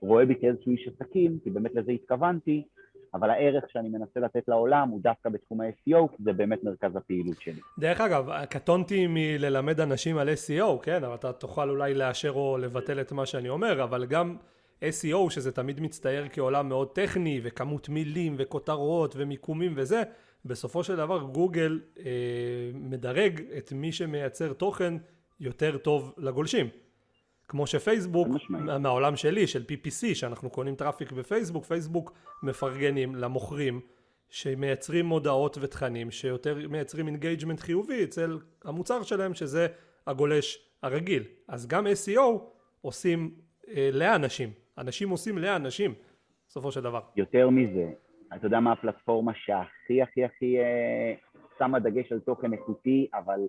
רואה 0.00 0.26
בי 0.26 0.34
כאיזשהו 0.40 0.72
איש 0.72 0.88
עסקים, 0.88 1.38
כי 1.44 1.50
באמת 1.50 1.74
לזה 1.74 1.92
התכוונתי, 1.92 2.62
אבל 3.14 3.30
הערך 3.30 3.64
שאני 3.72 3.88
מנסה 3.88 4.20
לתת 4.20 4.48
לעולם 4.48 4.88
הוא 4.88 5.00
דווקא 5.02 5.30
בתחום 5.30 5.60
ה-SEO, 5.60 6.16
כי 6.16 6.22
זה 6.24 6.32
באמת 6.32 6.64
מרכז 6.64 6.96
הפעילות 6.96 7.40
שלי. 7.40 7.60
דרך 7.78 8.00
אגב, 8.00 8.44
קטונתי 8.44 9.06
מללמד 9.08 9.80
אנשים 9.80 10.18
על 10.18 10.28
SEO, 10.28 10.82
כן, 10.82 11.04
אבל 11.04 11.14
אתה 11.14 11.32
תוכל 11.32 11.70
אולי 11.70 11.94
לאשר 11.94 12.30
או 12.30 12.58
לבטל 12.58 13.00
את 13.00 13.12
מה 13.12 13.26
שאני 13.26 13.48
אומר, 13.48 13.84
אבל 13.84 14.06
גם 14.06 14.36
SEO, 14.80 15.30
שזה 15.30 15.52
תמיד 15.52 15.80
מצטייר 15.80 16.28
כעולם 16.32 16.68
מאוד 16.68 16.94
טכני, 16.94 17.40
וכמות 17.42 17.88
מילים, 17.88 18.34
וכותרות, 18.38 19.14
ומיקומים 19.16 19.72
וזה, 19.76 20.02
בסופו 20.44 20.84
של 20.84 20.96
דבר 20.96 21.22
גוגל 21.22 21.80
אה, 21.98 22.04
מדרג 22.74 23.40
את 23.58 23.72
מי 23.72 23.92
שמייצר 23.92 24.52
תוכן 24.52 24.94
יותר 25.40 25.78
טוב 25.78 26.14
לגולשים. 26.18 26.66
כמו 27.48 27.66
שפייסבוק, 27.66 28.28
מהעולם 28.80 29.16
שלי, 29.16 29.46
של 29.46 29.62
PPC, 29.62 30.14
שאנחנו 30.14 30.50
קונים 30.50 30.74
traffic 30.74 31.12
בפייסבוק, 31.12 31.64
פייסבוק 31.64 32.12
מפרגנים 32.42 33.14
למוכרים 33.14 33.80
שמייצרים 34.30 35.06
מודעות 35.06 35.58
ותכנים 35.60 36.10
שיותר 36.10 36.68
מייצרים 36.68 37.06
engagement 37.06 37.60
חיובי 37.60 38.04
אצל 38.04 38.38
המוצר 38.64 39.02
שלהם 39.02 39.34
שזה 39.34 39.66
הגולש 40.06 40.68
הרגיל. 40.82 41.22
אז 41.48 41.66
גם 41.66 41.86
SEO 41.86 42.20
עושים 42.80 43.30
אה, 43.68 43.90
לאנשים, 43.92 44.50
אנשים 44.78 45.08
עושים 45.10 45.38
לאנשים 45.38 45.94
בסופו 46.48 46.72
של 46.72 46.80
דבר. 46.80 47.00
יותר 47.16 47.50
מזה, 47.50 47.90
אתה 48.36 48.46
יודע 48.46 48.60
מה 48.60 48.72
הפלטפורמה 48.72 49.32
שהכי 49.34 50.02
הכי 50.02 50.24
הכי 50.24 50.58
אה, 50.58 51.14
שמה 51.58 51.78
דגש 51.78 52.12
על 52.12 52.20
תוכן 52.20 52.52
איכותי, 52.52 53.08
אבל 53.14 53.40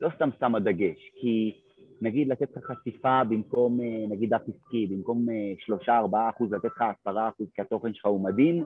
לא 0.00 0.10
סתם 0.16 0.28
שמה 0.40 0.60
דגש, 0.60 1.10
כי 1.20 1.60
נגיד 2.02 2.28
לתת 2.28 2.56
לך 2.56 2.64
חשיפה 2.64 3.24
במקום, 3.24 3.80
אה, 3.80 4.06
נגיד 4.08 4.34
דף 4.34 4.42
עסקי, 4.48 4.86
במקום 4.86 5.30
אה, 5.30 5.54
שלושה 5.58 5.98
ארבעה 5.98 6.30
אחוז, 6.30 6.52
לתת 6.52 6.64
לך 6.64 6.82
עשרה 6.82 7.28
אחוז 7.28 7.46
כי 7.54 7.62
התוכן 7.62 7.94
שלך 7.94 8.06
הוא 8.06 8.24
מדהים, 8.24 8.64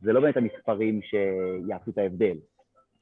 זה 0.00 0.12
לא 0.12 0.20
באמת 0.20 0.36
המספרים 0.36 1.00
שיעשו 1.02 1.90
את 1.90 1.98
ההבדל. 1.98 2.36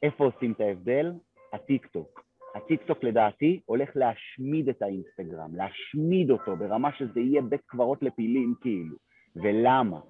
איפה 0.03 0.25
עושים 0.25 0.53
את 0.53 0.61
ההבדל? 0.61 1.13
הטיק 1.53 1.87
טוק. 1.87 2.25
הטיק 2.55 2.83
טוק 2.83 3.05
לדעתי 3.05 3.61
הולך 3.65 3.91
להשמיד 3.95 4.69
את 4.69 4.83
האינסטגרם, 4.83 5.55
להשמיד 5.55 6.31
אותו 6.31 6.57
ברמה 6.57 6.91
שזה 6.99 7.21
יהיה 7.21 7.43
בית 7.43 7.61
קברות 7.67 8.03
לפעילים 8.03 8.55
כאילו. 8.61 8.97
ולמה? 9.37 10.01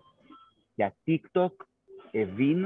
כי 0.77 0.85
הטיק 0.85 1.27
טוק 1.27 1.65
הבין 2.15 2.65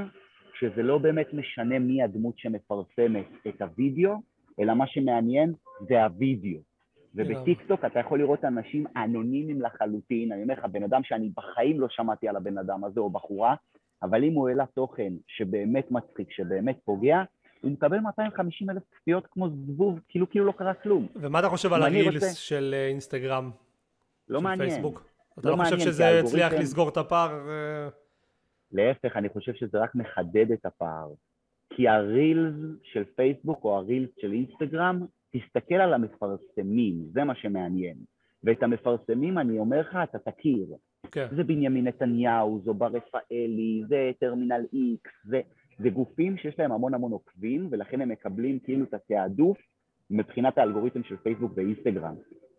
שזה 0.59 0.83
לא 0.83 0.97
באמת 0.97 1.33
משנה 1.33 1.79
מי 1.79 2.03
הדמות 2.03 2.37
שמפרסמת 2.37 3.27
את 3.47 3.61
הוידאו, 3.61 4.13
אלא 4.59 4.73
מה 4.73 4.87
שמעניין 4.87 5.53
זה 5.87 6.05
הוידאו. 6.05 6.70
ובטיקטוק 7.15 7.85
אתה 7.85 7.99
יכול 7.99 8.19
לראות 8.19 8.45
אנשים 8.45 8.85
אנונימיים 8.97 9.61
לחלוטין, 9.61 10.31
אני 10.31 10.43
אומר 10.43 10.53
לך, 10.53 10.65
בן 10.65 10.83
אדם 10.83 11.03
שאני 11.03 11.29
בחיים 11.37 11.81
לא 11.81 11.87
שמעתי 11.89 12.27
על 12.27 12.35
הבן 12.35 12.57
אדם 12.57 12.83
הזה 12.83 12.99
או 12.99 13.09
בחורה, 13.09 13.55
אבל 14.03 14.23
אם 14.23 14.33
הוא 14.33 14.49
העלה 14.49 14.65
תוכן 14.65 15.13
שבאמת 15.27 15.91
מצחיק, 15.91 16.31
שבאמת 16.31 16.79
פוגע, 16.85 17.23
הוא 17.61 17.71
מקבל 17.71 17.99
250 17.99 18.69
אלף 18.69 18.83
צפיות 18.95 19.27
כמו 19.31 19.49
זבוב, 19.49 19.99
כאילו 20.07 20.29
כאילו 20.29 20.45
לא 20.45 20.51
קרה 20.51 20.73
כלום. 20.73 21.07
ומה 21.15 21.39
אתה 21.39 21.49
חושב 21.49 21.73
על 21.73 21.83
הרילס 21.83 22.13
רוצה... 22.13 22.35
של 22.35 22.75
אה, 22.77 22.87
אינסטגרם? 22.87 23.51
לא 24.29 24.39
של 24.39 24.43
מעניין. 24.43 24.69
פייסבוק? 24.69 25.05
אתה 25.39 25.49
לא, 25.49 25.57
לא 25.57 25.63
חושב 25.63 25.79
שזה 25.79 26.19
הצליח 26.19 26.53
לסגור 26.53 26.89
את 26.89 26.97
הפער? 26.97 27.49
אה? 27.49 27.89
להפך, 28.71 29.17
אני 29.17 29.29
חושב 29.29 29.53
שזה 29.53 29.79
רק 29.79 29.95
מחדד 29.95 30.51
את 30.51 30.65
הפער. 30.65 31.07
כי 31.73 31.87
הרילס 31.87 32.53
של 32.83 33.03
פייסבוק 33.15 33.63
או 33.63 33.77
הרילס 33.77 34.09
של 34.21 34.31
אינסטגרם 34.31 35.05
תסתכל 35.31 35.75
על 35.75 35.93
המפרסמים, 35.93 36.95
זה 37.11 37.23
מה 37.23 37.35
שמעניין. 37.35 37.97
ואת 38.43 38.63
המפרסמים, 38.63 39.37
אני 39.37 39.59
אומר 39.59 39.79
לך, 39.79 39.97
אתה 40.03 40.31
תכיר. 40.31 40.67
כן. 41.11 41.27
זה 41.35 41.43
בנימין 41.43 41.87
נתניהו, 41.87 42.61
זו 42.63 42.73
בר 42.73 42.87
רפאלי, 42.87 43.83
זה 43.87 44.11
טרמינל 44.19 44.61
איקס, 44.73 45.11
זה, 45.23 45.41
זה 45.79 45.89
גופים 45.89 46.37
שיש 46.37 46.59
להם 46.59 46.71
המון 46.71 46.93
המון 46.93 47.11
עוקבים, 47.11 47.67
ולכן 47.71 48.01
הם 48.01 48.09
מקבלים 48.09 48.59
כאילו 48.59 48.83
את 48.85 48.93
התעדוף 48.93 49.57
מבחינת 50.09 50.57
האלגוריתם 50.57 51.03
של 51.03 51.17
פייסבוק 51.17 51.51
ואינסטגרם. 51.55 52.15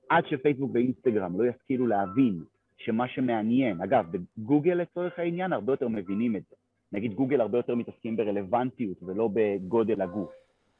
עד 0.08 0.24
שפייסבוק 0.26 0.70
ואינסטגרם 0.74 1.40
לא 1.40 1.50
ישכילו 1.50 1.86
להבין 1.86 2.42
שמה 2.76 3.08
שמעניין, 3.08 3.80
אגב, 3.80 4.06
בגוגל 4.10 4.74
לצורך 4.74 5.18
העניין 5.18 5.52
הרבה 5.52 5.72
יותר 5.72 5.88
מבינים 5.88 6.36
את 6.36 6.42
זה. 6.50 6.56
נגיד 6.92 7.14
גוגל 7.14 7.40
הרבה 7.40 7.58
יותר 7.58 7.74
מתעסקים 7.74 8.16
ברלוונטיות 8.16 9.02
ולא 9.02 9.28
בגודל 9.32 10.02
הגוף. 10.02 10.30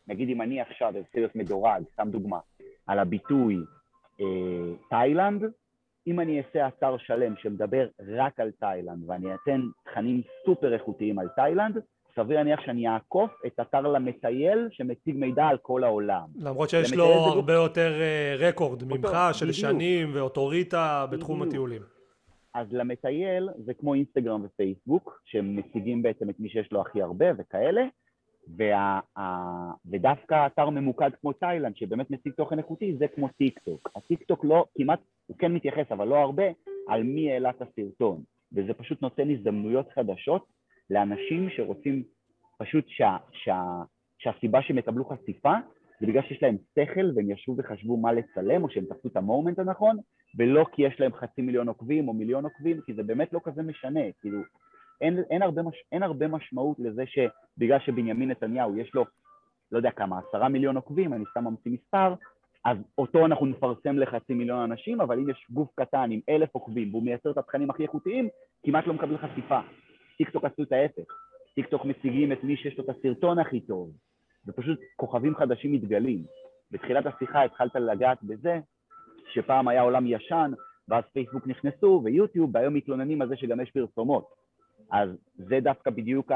נגיד 0.09 0.29
אם 0.29 0.43
אני 0.43 0.61
עכשיו 0.61 0.89
ארצה 0.89 1.09
להיות 1.15 1.37
מדורג, 1.37 1.83
סתם 1.93 2.09
דוגמה, 2.11 2.39
על 2.87 2.99
הביטוי 2.99 3.57
אה, 4.21 4.27
תאילנד, 4.91 5.43
אם 6.07 6.21
אני 6.21 6.39
אעשה 6.39 6.69
אתר 6.69 6.97
שלם 6.99 7.35
שמדבר 7.43 7.87
רק 8.17 8.41
על 8.41 8.51
תאילנד 8.51 9.11
ואני 9.11 9.35
אתן 9.35 9.61
תכנים 9.85 10.23
סופר 10.47 10.75
איכותיים 10.75 11.19
על 11.19 11.29
תאילנד, 11.29 11.79
סביר 12.17 12.37
להניח 12.37 12.61
שאני 12.61 12.89
אעקוף 12.89 13.31
את 13.47 13.61
אתר 13.61 13.81
למטייל 13.81 14.69
שמציג 14.71 15.17
מידע 15.17 15.45
על 15.45 15.59
כל 15.59 15.85
העולם. 15.85 16.27
למרות 16.37 16.71
שיש 16.71 16.95
לו 16.95 17.05
הרבה 17.05 17.57
גוף... 17.57 17.65
יותר 17.65 17.93
uh, 17.93 18.43
record 18.43 18.85
ממך 18.85 19.05
אותו, 19.05 19.35
של 19.35 19.47
בדיוק. 19.47 19.59
שנים 19.59 20.11
ואוטוריטה 20.15 21.07
בתחום 21.11 21.37
בדיוק. 21.37 21.49
הטיולים. 21.49 21.83
אז 22.55 22.67
למטייל 22.73 23.49
זה 23.65 23.75
כמו 23.75 23.95
אינסטגרם 23.95 24.45
ופייסבוק, 24.45 25.23
שמציגים 25.25 26.03
בעצם 26.03 26.31
את 26.31 26.41
מי 26.41 26.49
שיש 26.49 26.73
לו 26.73 26.81
הכי 26.81 27.03
הרבה 27.03 27.27
וכאלה, 27.39 27.83
וה, 28.57 29.01
ה, 29.19 29.23
ודווקא 29.91 30.47
אתר 30.47 30.71
ממוקד 30.71 31.11
כמו 31.21 31.33
תאילנד, 31.33 31.77
שבאמת 31.77 32.11
מציג 32.11 32.33
תוכן 32.33 32.59
איכותי, 32.59 32.97
זה 32.99 33.09
כמו 33.09 33.29
טיק 33.29 33.59
טוק. 33.59 33.91
הטיק 33.97 34.23
טוק 34.23 34.45
לא, 34.45 34.65
כמעט, 34.79 35.01
הוא 35.27 35.37
כן 35.39 35.53
מתייחס, 35.53 35.93
אבל 35.93 36.09
לא 36.09 36.17
הרבה, 36.17 36.45
על 36.89 37.03
מי 37.03 37.33
העלה 37.33 37.51
את 37.51 37.63
הסרטון. 37.63 38.23
וזה 38.53 38.75
פשוט 38.75 39.03
נותן 39.03 39.31
הזדמנויות 39.31 39.91
חדשות 39.95 40.47
לאנשים 40.91 41.51
שרוצים 41.51 42.03
פשוט 42.59 42.85
שה, 42.89 43.17
שה, 43.33 43.63
שהסיבה 44.19 44.63
שהם 44.63 44.79
יקבלו 44.79 45.05
חשיפה 45.05 45.55
זה 46.01 46.07
בגלל 46.07 46.23
שיש 46.23 46.43
להם 46.43 46.57
שכל 46.75 47.11
והם 47.15 47.31
ישבו 47.31 47.55
וחשבו 47.59 47.97
מה 47.97 48.13
לצלם, 48.13 48.65
או 48.65 48.71
שהם 48.71 48.85
תפסו 48.85 49.09
את 49.09 49.17
המומנט 49.17 49.59
הנכון, 49.59 49.97
ולא 50.39 50.67
כי 50.73 50.83
יש 50.83 51.01
להם 51.01 51.13
חצי 51.13 51.43
מיליון 51.43 51.69
עוקבים 51.69 52.09
או 52.09 52.13
מיליון 52.13 52.45
עוקבים, 52.45 52.81
כי 52.87 52.95
זה 52.95 53.03
באמת 53.03 53.33
לא 53.33 53.41
כזה 53.45 53.63
משנה. 53.63 54.01
כאילו, 54.21 54.39
אין, 55.01 55.23
אין, 55.31 55.43
הרבה, 55.43 55.63
מש, 55.63 55.83
אין 55.93 56.03
הרבה 56.03 56.29
משמעות 56.29 56.77
לזה 56.81 57.05
שבגלל 57.07 57.79
שבנימין 57.79 58.31
נתניהו 58.31 58.77
יש 58.77 58.95
לו, 58.95 59.05
לא 59.73 59.77
יודע 59.77 59.91
כמה, 59.91 60.21
עשרה 60.29 60.49
מיליון 60.49 60.77
עוקבים, 60.77 61.15
אני 61.15 61.25
סתם 61.31 61.45
ממציא 61.45 61.73
מספר, 61.73 62.15
אז 62.65 62.77
אותו 62.99 63.27
אנחנו 63.27 63.47
נפרסם 63.47 63.99
לחצי 63.99 64.35
מיליון 64.35 64.61
אנשים, 64.61 65.01
אבל 65.01 65.19
אם 65.19 65.31
יש 65.31 65.47
גוף 65.51 65.69
קטן 65.75 66.11
עם 66.11 66.21
אלף 66.29 66.49
עוקבים 66.53 66.91
והוא 66.91 67.03
מייצר 67.03 67.31
את 67.31 67.39
התכנים 67.39 67.71
הכי 67.71 67.83
איכותיים, 67.83 68.29
כמעט 68.65 68.87
לא 68.87 68.95
מקבל 68.95 69.19
חשיפה. 69.19 69.61
טיקטוק 70.19 70.45
עשו 70.45 70.63
את 70.63 70.73
ההפך. 70.73 71.13
טיקטוק 71.55 71.85
מציגים 71.85 72.33
את 72.33 72.45
מי 72.45 72.57
שיש 72.57 72.79
לו 72.79 72.85
את 72.85 72.89
הסרטון 72.89 73.39
הכי 73.39 73.61
טוב, 73.61 73.91
ופשוט 74.47 74.81
כוכבים 74.97 75.37
חדשים 75.37 75.73
מתגלים. 75.73 76.25
בתחילת 76.71 77.07
השיחה 77.07 77.43
התחלת 77.43 77.75
לגעת 77.75 78.19
בזה 78.23 78.61
שפעם 79.33 79.69
היה 79.69 79.83
עולם 79.83 80.07
ישן, 80.07 80.53
ואז 80.89 81.05
פייסבוק 81.13 81.47
נכנסו 81.47 82.01
ויוטיוב, 82.05 82.51
והיום 82.55 82.75
מתלוננים 82.75 83.23
על 83.23 83.29
זה 83.29 83.37
שגם 83.37 83.61
יש 83.61 83.71
פרסומות. 83.71 84.42
אז 84.93 85.09
זה 85.37 85.61
דווקא 85.61 85.91
בדיוק 85.91 86.33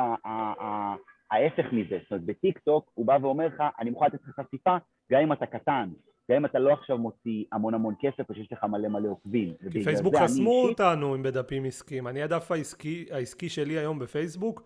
ההפך 1.30 1.72
מזה. 1.72 1.98
זאת 2.02 2.10
אומרת, 2.10 2.24
בטיק 2.24 2.58
טוק 2.58 2.90
הוא 2.94 3.06
בא 3.06 3.18
ואומר 3.22 3.46
לך, 3.46 3.62
אני 3.80 3.90
מוכן 3.90 4.06
לתת 4.06 4.20
לך 4.28 4.40
חשיפה 4.40 4.76
גם 5.12 5.20
אם 5.20 5.32
אתה 5.32 5.46
קטן, 5.46 5.88
גם 6.30 6.36
אם 6.36 6.44
אתה 6.44 6.58
לא 6.58 6.72
עכשיו 6.72 6.98
מוציא 6.98 7.44
המון 7.52 7.74
המון 7.74 7.94
כסף 8.00 8.30
או 8.30 8.34
שיש 8.34 8.52
לך 8.52 8.64
מלא 8.64 8.88
מלא 8.88 9.08
עוקבים. 9.08 9.54
כי 9.72 9.84
פייסבוק 9.84 10.16
חסמו 10.16 10.62
אותנו 10.68 11.14
גם 11.14 11.22
בדפים 11.22 11.64
עסקיים. 11.64 12.08
אני 12.08 12.22
הדף 12.22 12.50
העסקי, 12.50 13.06
העסקי 13.10 13.48
שלי 13.48 13.78
היום 13.78 13.98
בפייסבוק, 13.98 14.62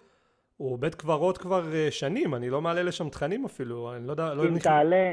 הוא 0.61 0.79
בית 0.79 0.95
קברות 0.95 1.39
כבר 1.39 1.75
אה, 1.75 1.91
שנים, 1.91 2.35
אני 2.35 2.51
לא 2.51 2.61
מעלה 2.61 2.83
לשם 2.83 3.09
תכנים 3.09 3.45
אפילו, 3.45 3.95
אני 3.97 4.07
לא 4.07 4.13
יודע... 4.13 4.35
לא 4.35 4.45
אם, 4.45 4.55
לא 4.55 4.59
תעלה, 4.59 5.13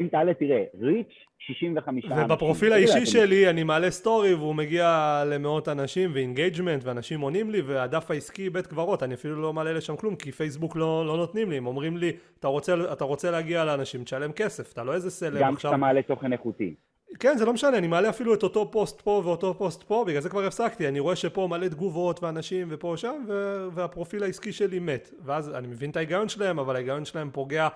אם 0.00 0.08
תעלה, 0.08 0.34
תראה, 0.34 0.64
reach 0.80 1.14
65 1.38 2.04
אנשים. 2.04 2.24
ובפרופיל 2.24 2.72
האישי 2.72 3.06
שלי 3.06 3.50
אני 3.50 3.62
מעלה 3.62 3.90
סטורי 3.90 4.34
והוא 4.34 4.54
מגיע 4.54 5.22
למאות 5.26 5.68
אנשים 5.68 6.10
ו 6.14 6.20
engagement 6.20 6.84
ואנשים 6.84 7.20
עונים 7.20 7.50
לי 7.50 7.60
והדף 7.60 8.10
העסקי 8.10 8.50
בית 8.50 8.66
קברות, 8.66 9.02
אני 9.02 9.14
אפילו 9.14 9.42
לא 9.42 9.52
מעלה 9.52 9.72
לשם 9.72 9.96
כלום 9.96 10.16
כי 10.16 10.32
פייסבוק 10.32 10.76
לא, 10.76 11.06
לא 11.06 11.16
נותנים 11.16 11.50
לי, 11.50 11.56
הם 11.56 11.66
אומרים 11.66 11.96
לי, 11.96 12.12
אתה 12.38 12.48
רוצה, 12.48 12.74
אתה 12.92 13.04
רוצה 13.04 13.30
להגיע 13.30 13.64
לאנשים, 13.64 14.04
תשלם 14.04 14.32
כסף, 14.32 14.72
אתה 14.72 14.84
לא 14.84 14.94
איזה 14.94 15.10
סלב 15.10 15.32
עכשיו... 15.32 15.46
גם 15.46 15.56
כשאתה 15.56 15.76
מעלה 15.76 16.02
תוכן 16.02 16.32
איכותי. 16.32 16.74
כן, 17.18 17.36
זה 17.38 17.44
לא 17.44 17.52
משנה, 17.52 17.78
אני 17.78 17.86
מעלה 17.86 18.08
אפילו 18.10 18.34
את 18.34 18.42
אותו 18.42 18.70
פוסט 18.70 19.00
פה 19.00 19.22
ואותו 19.24 19.54
פוסט 19.58 19.82
פה, 19.82 20.04
בגלל 20.06 20.20
זה 20.20 20.28
כבר 20.28 20.44
הפסקתי, 20.44 20.88
אני 20.88 21.00
רואה 21.00 21.16
שפה 21.16 21.46
מלא 21.50 21.68
תגובות 21.68 22.22
ואנשים 22.22 22.68
ופה 22.70 22.88
ושם, 22.88 23.24
ו- 23.28 23.68
והפרופיל 23.74 24.22
העסקי 24.22 24.52
שלי 24.52 24.78
מת. 24.78 25.10
ואז 25.24 25.50
אני 25.50 25.66
מבין 25.66 25.90
את 25.90 25.96
ההיגיון 25.96 26.28
שלהם, 26.28 26.58
אבל 26.58 26.74
ההיגיון 26.74 27.04
שלהם 27.04 27.30
פוגע 27.32 27.68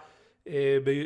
אה, 0.49 0.79
ב- 0.85 1.05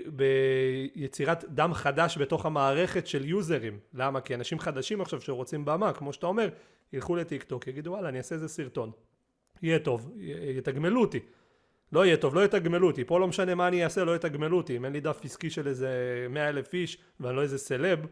ביצירת 0.96 1.44
דם 1.48 1.74
חדש 1.74 2.18
בתוך 2.18 2.46
המערכת 2.46 3.06
של 3.06 3.24
יוזרים. 3.24 3.78
למה? 3.94 4.20
כי 4.20 4.34
אנשים 4.34 4.58
חדשים 4.58 5.00
עכשיו 5.00 5.20
שרוצים 5.20 5.64
במה, 5.64 5.92
כמו 5.92 6.12
שאתה 6.12 6.26
אומר, 6.26 6.48
ילכו 6.92 7.16
לטיק 7.16 7.42
טוק, 7.42 7.66
יגידו 7.66 7.90
וואלה, 7.90 8.08
אני 8.08 8.18
אעשה 8.18 8.34
איזה 8.34 8.48
סרטון. 8.48 8.90
יהיה 9.62 9.78
טוב, 9.78 10.12
יתגמלו 10.56 11.00
אותי. 11.00 11.20
לא 11.92 12.06
יהיה 12.06 12.16
טוב, 12.16 12.34
לא 12.34 12.44
יתגמלו 12.44 12.86
אותי, 12.86 13.04
פה 13.04 13.20
לא 13.20 13.26
משנה 13.26 13.54
מה 13.54 13.68
אני 13.68 13.84
אעשה, 13.84 14.04
לא 14.04 14.16
יתגמלו 14.16 14.56
אותי, 14.56 14.76
אם 14.76 14.84
אין 14.84 14.92
לי 14.92 15.00
דף 15.00 15.20
עסקי 15.24 15.50
של 15.50 15.68
איזה 15.68 15.90
מאה 16.30 16.48
אלף 16.48 16.74
איש 16.74 16.98
ואני 17.20 17.36
לא 17.36 17.42
איזה 17.42 17.58
סלב, 17.58 18.06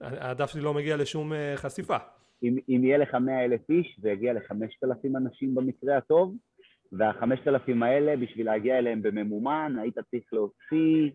הדף 0.00 0.50
שלי 0.50 0.60
לא 0.60 0.74
מגיע 0.74 0.96
לשום 0.96 1.32
אה, 1.32 1.52
חשיפה. 1.56 1.96
אם, 2.42 2.56
אם 2.68 2.84
יהיה 2.84 2.98
לך 2.98 3.14
100 3.14 3.44
אלף 3.44 3.70
איש, 3.70 3.98
זה 4.02 4.10
יגיע 4.10 4.32
ל-5,000 4.32 5.16
אנשים 5.16 5.54
במקרה 5.54 5.96
הטוב, 5.96 6.36
וה-5,000 6.92 7.84
האלה, 7.84 8.16
בשביל 8.16 8.46
להגיע 8.46 8.78
אליהם 8.78 9.02
בממומן, 9.02 9.76
היית 9.82 9.98
צריך 10.10 10.24
להוציא 10.32 11.10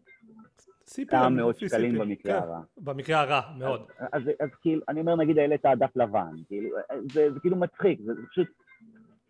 כמה 1.07 1.29
מאות 1.29 1.59
שקלים 1.59 1.95
CP. 1.95 1.99
במקרה 1.99 2.41
כן, 2.41 2.47
הרע. 2.47 2.59
במקרה 2.77 3.21
הרע, 3.21 3.41
מאוד. 3.57 3.81
אז, 3.99 4.07
אז, 4.13 4.21
אז 4.39 4.49
כאילו, 4.61 4.81
אני 4.89 4.99
אומר, 4.99 5.15
נגיד, 5.15 5.39
העלית 5.39 5.65
דף 5.79 5.95
לבן, 5.95 6.35
כאילו, 6.47 6.69
זה, 7.11 7.31
זה 7.33 7.39
כאילו 7.39 7.55
מצחיק, 7.55 7.99
זה, 8.05 8.13
זה 8.13 8.21
פשוט... 8.29 8.47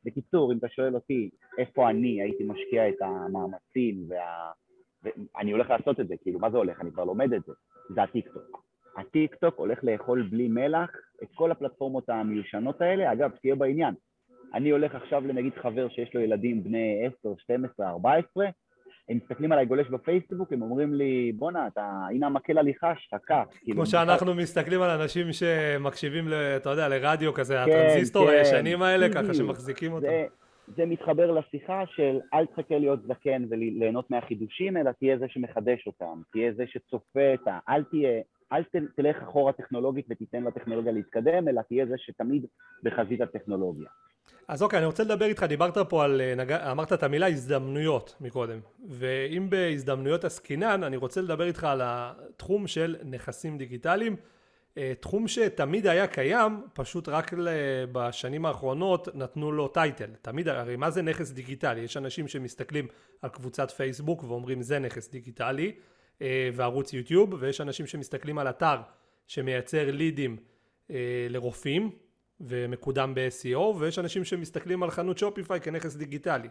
בקיצור, 0.08 0.54
אם 0.54 0.58
אתה 0.58 0.68
שואל 0.70 0.96
אותי 0.96 1.30
איפה 1.58 1.90
אני 1.90 2.22
הייתי 2.22 2.44
משקיע 2.44 2.90
את 2.90 3.02
המאמצים 3.02 4.06
וה... 4.08 4.52
ואני 5.04 5.52
הולך 5.52 5.70
לעשות 5.70 6.00
את 6.00 6.08
זה, 6.08 6.16
כאילו, 6.22 6.40
מה 6.40 6.52
זה 6.52 6.58
הולך? 6.58 6.82
אני 6.82 6.92
כבר 6.92 7.04
לומד 7.04 7.34
את 7.34 7.44
זה. 7.46 7.54
זה 7.96 8.04
הטיקטוק. 8.04 8.64
הטיקטוק 8.98 9.56
הולך 9.56 9.84
לאכול 9.84 10.28
בלי 10.32 10.48
מלח 10.48 10.90
את 11.24 11.28
כל 11.36 11.52
הפלטפורמות 11.52 12.10
המיושנות 12.10 12.82
האלה. 12.82 13.12
אגב, 13.14 13.32
תהיה 13.42 13.56
בעניין. 13.56 13.94
אני 14.54 14.70
הולך 14.70 14.96
עכשיו 14.96 15.28
לנגיד 15.28 15.54
חבר 15.54 15.90
שיש 15.90 16.16
לו 16.16 16.22
ילדים 16.22 16.64
בני 16.64 17.08
10, 17.20 17.34
12, 17.38 17.90
14, 17.90 18.46
הם 19.10 19.18
מסתכלים 19.18 19.52
עליי 19.52 19.66
גולש 19.66 19.88
בפייסבוק, 19.88 20.54
הם 20.54 20.62
אומרים 20.62 20.94
לי, 20.94 21.32
בואנה, 21.36 21.68
אתה, 21.68 22.06
הנה 22.10 22.28
המקל 22.28 22.58
הליכה 22.58 22.94
קח. 23.26 23.44
כאילו, 23.62 23.76
כמו 23.76 23.86
שאנחנו 23.86 24.34
מסתכלים 24.34 24.82
על 24.82 24.90
אנשים 25.02 25.34
שמקשיבים, 25.34 26.28
אתה 26.56 26.70
יודע, 26.70 26.88
לרדיו 26.88 27.34
כזה, 27.34 27.54
כן, 27.54 27.72
הטרנזיסטור 27.72 28.28
כן. 28.28 28.34
הישנים 28.34 28.82
האלה, 28.82 29.10
ככה 29.14 29.34
שמחזיקים 29.34 29.94
אותם. 29.94 30.08
זה 30.76 30.86
מתחבר 30.86 31.32
לשיחה 31.32 31.84
של 31.96 32.20
אל 32.34 32.46
תחכה 32.46 32.78
להיות 32.78 33.00
זקן 33.08 33.44
וליהנות 33.50 34.12
מהחידושים, 34.12 34.78
אלא 34.78 34.92
תהיה 34.92 35.18
זה 35.18 35.26
שמחדש 35.28 35.88
אותם, 35.88 36.22
תהיה 36.32 36.52
זה 36.54 36.64
שצופה 36.68 37.34
את 37.34 37.48
ה... 37.48 37.60
אל 37.70 37.84
תהיה, 37.84 38.22
אל 38.52 38.64
תלך 38.96 39.16
אחורה 39.24 39.54
טכנולוגית 39.54 40.06
ותיתן 40.10 40.44
לטכנולוגיה 40.44 40.92
להתקדם, 40.92 41.48
אלא 41.48 41.62
תהיה 41.62 41.86
זה 41.86 41.96
שתמיד 41.98 42.46
בחזית 42.84 43.22
הטכנולוגיה. 43.22 43.88
אז 44.48 44.64
אוקיי, 44.64 44.80
אני 44.80 44.86
רוצה 44.86 45.04
לדבר 45.04 45.26
איתך, 45.26 45.44
דיברת 45.44 45.78
פה 45.90 46.04
על, 46.04 46.22
נג... 46.38 46.52
אמרת 46.52 46.94
את 46.94 47.04
המילה 47.04 47.28
הזדמנויות 47.28 48.16
מקודם, 48.22 48.60
ואם 48.90 49.50
בהזדמנויות 49.50 50.26
עסקינן, 50.26 50.84
אני 50.84 50.98
רוצה 50.98 51.22
לדבר 51.22 51.44
איתך 51.44 51.64
על 51.64 51.82
התחום 51.84 52.68
של 52.68 52.96
נכסים 53.04 53.58
דיגיטליים. 53.58 54.16
אה, 54.78 54.94
תחום 55.00 55.28
שתמיד 55.28 55.88
היה 55.88 56.08
קיים, 56.08 56.62
פשוט 56.74 57.10
רק 57.10 57.32
בשנים 57.92 58.46
האחרונות 58.46 59.16
נתנו 59.16 59.52
לו 59.52 59.68
טייטל. 59.68 60.10
תמיד, 60.22 60.48
הרי 60.48 60.76
מה 60.76 60.90
זה 60.90 61.02
נכס 61.02 61.32
דיגיטלי? 61.32 61.82
יש 61.82 61.98
אנשים 61.98 62.28
שמסתכלים 62.28 62.88
על 63.22 63.30
קבוצת 63.30 63.72
פייסבוק 63.72 64.24
ואומרים 64.24 64.62
זה 64.62 64.80
נכס 64.80 65.12
דיגיטלי, 65.12 65.66
אה, 65.66 65.72
וערוץ 66.54 66.94
יוטיוב, 66.94 67.34
ויש 67.40 67.62
אנשים 67.62 67.88
שמסתכלים 67.88 68.38
על 68.38 68.50
אתר 68.50 68.78
שמייצר 69.28 69.92
לידים 69.92 70.38
אה, 70.92 71.28
לרופאים 71.30 71.92
ומקודם 72.42 73.14
ב-SEO, 73.16 73.58
ויש 73.58 74.00
אנשים 74.00 74.26
שמסתכלים 74.26 74.84
על 74.84 74.92
חנות 74.92 75.18
שופיפיי 75.18 75.62
כנכס 75.62 75.96
דיגיטלי. 75.96 76.48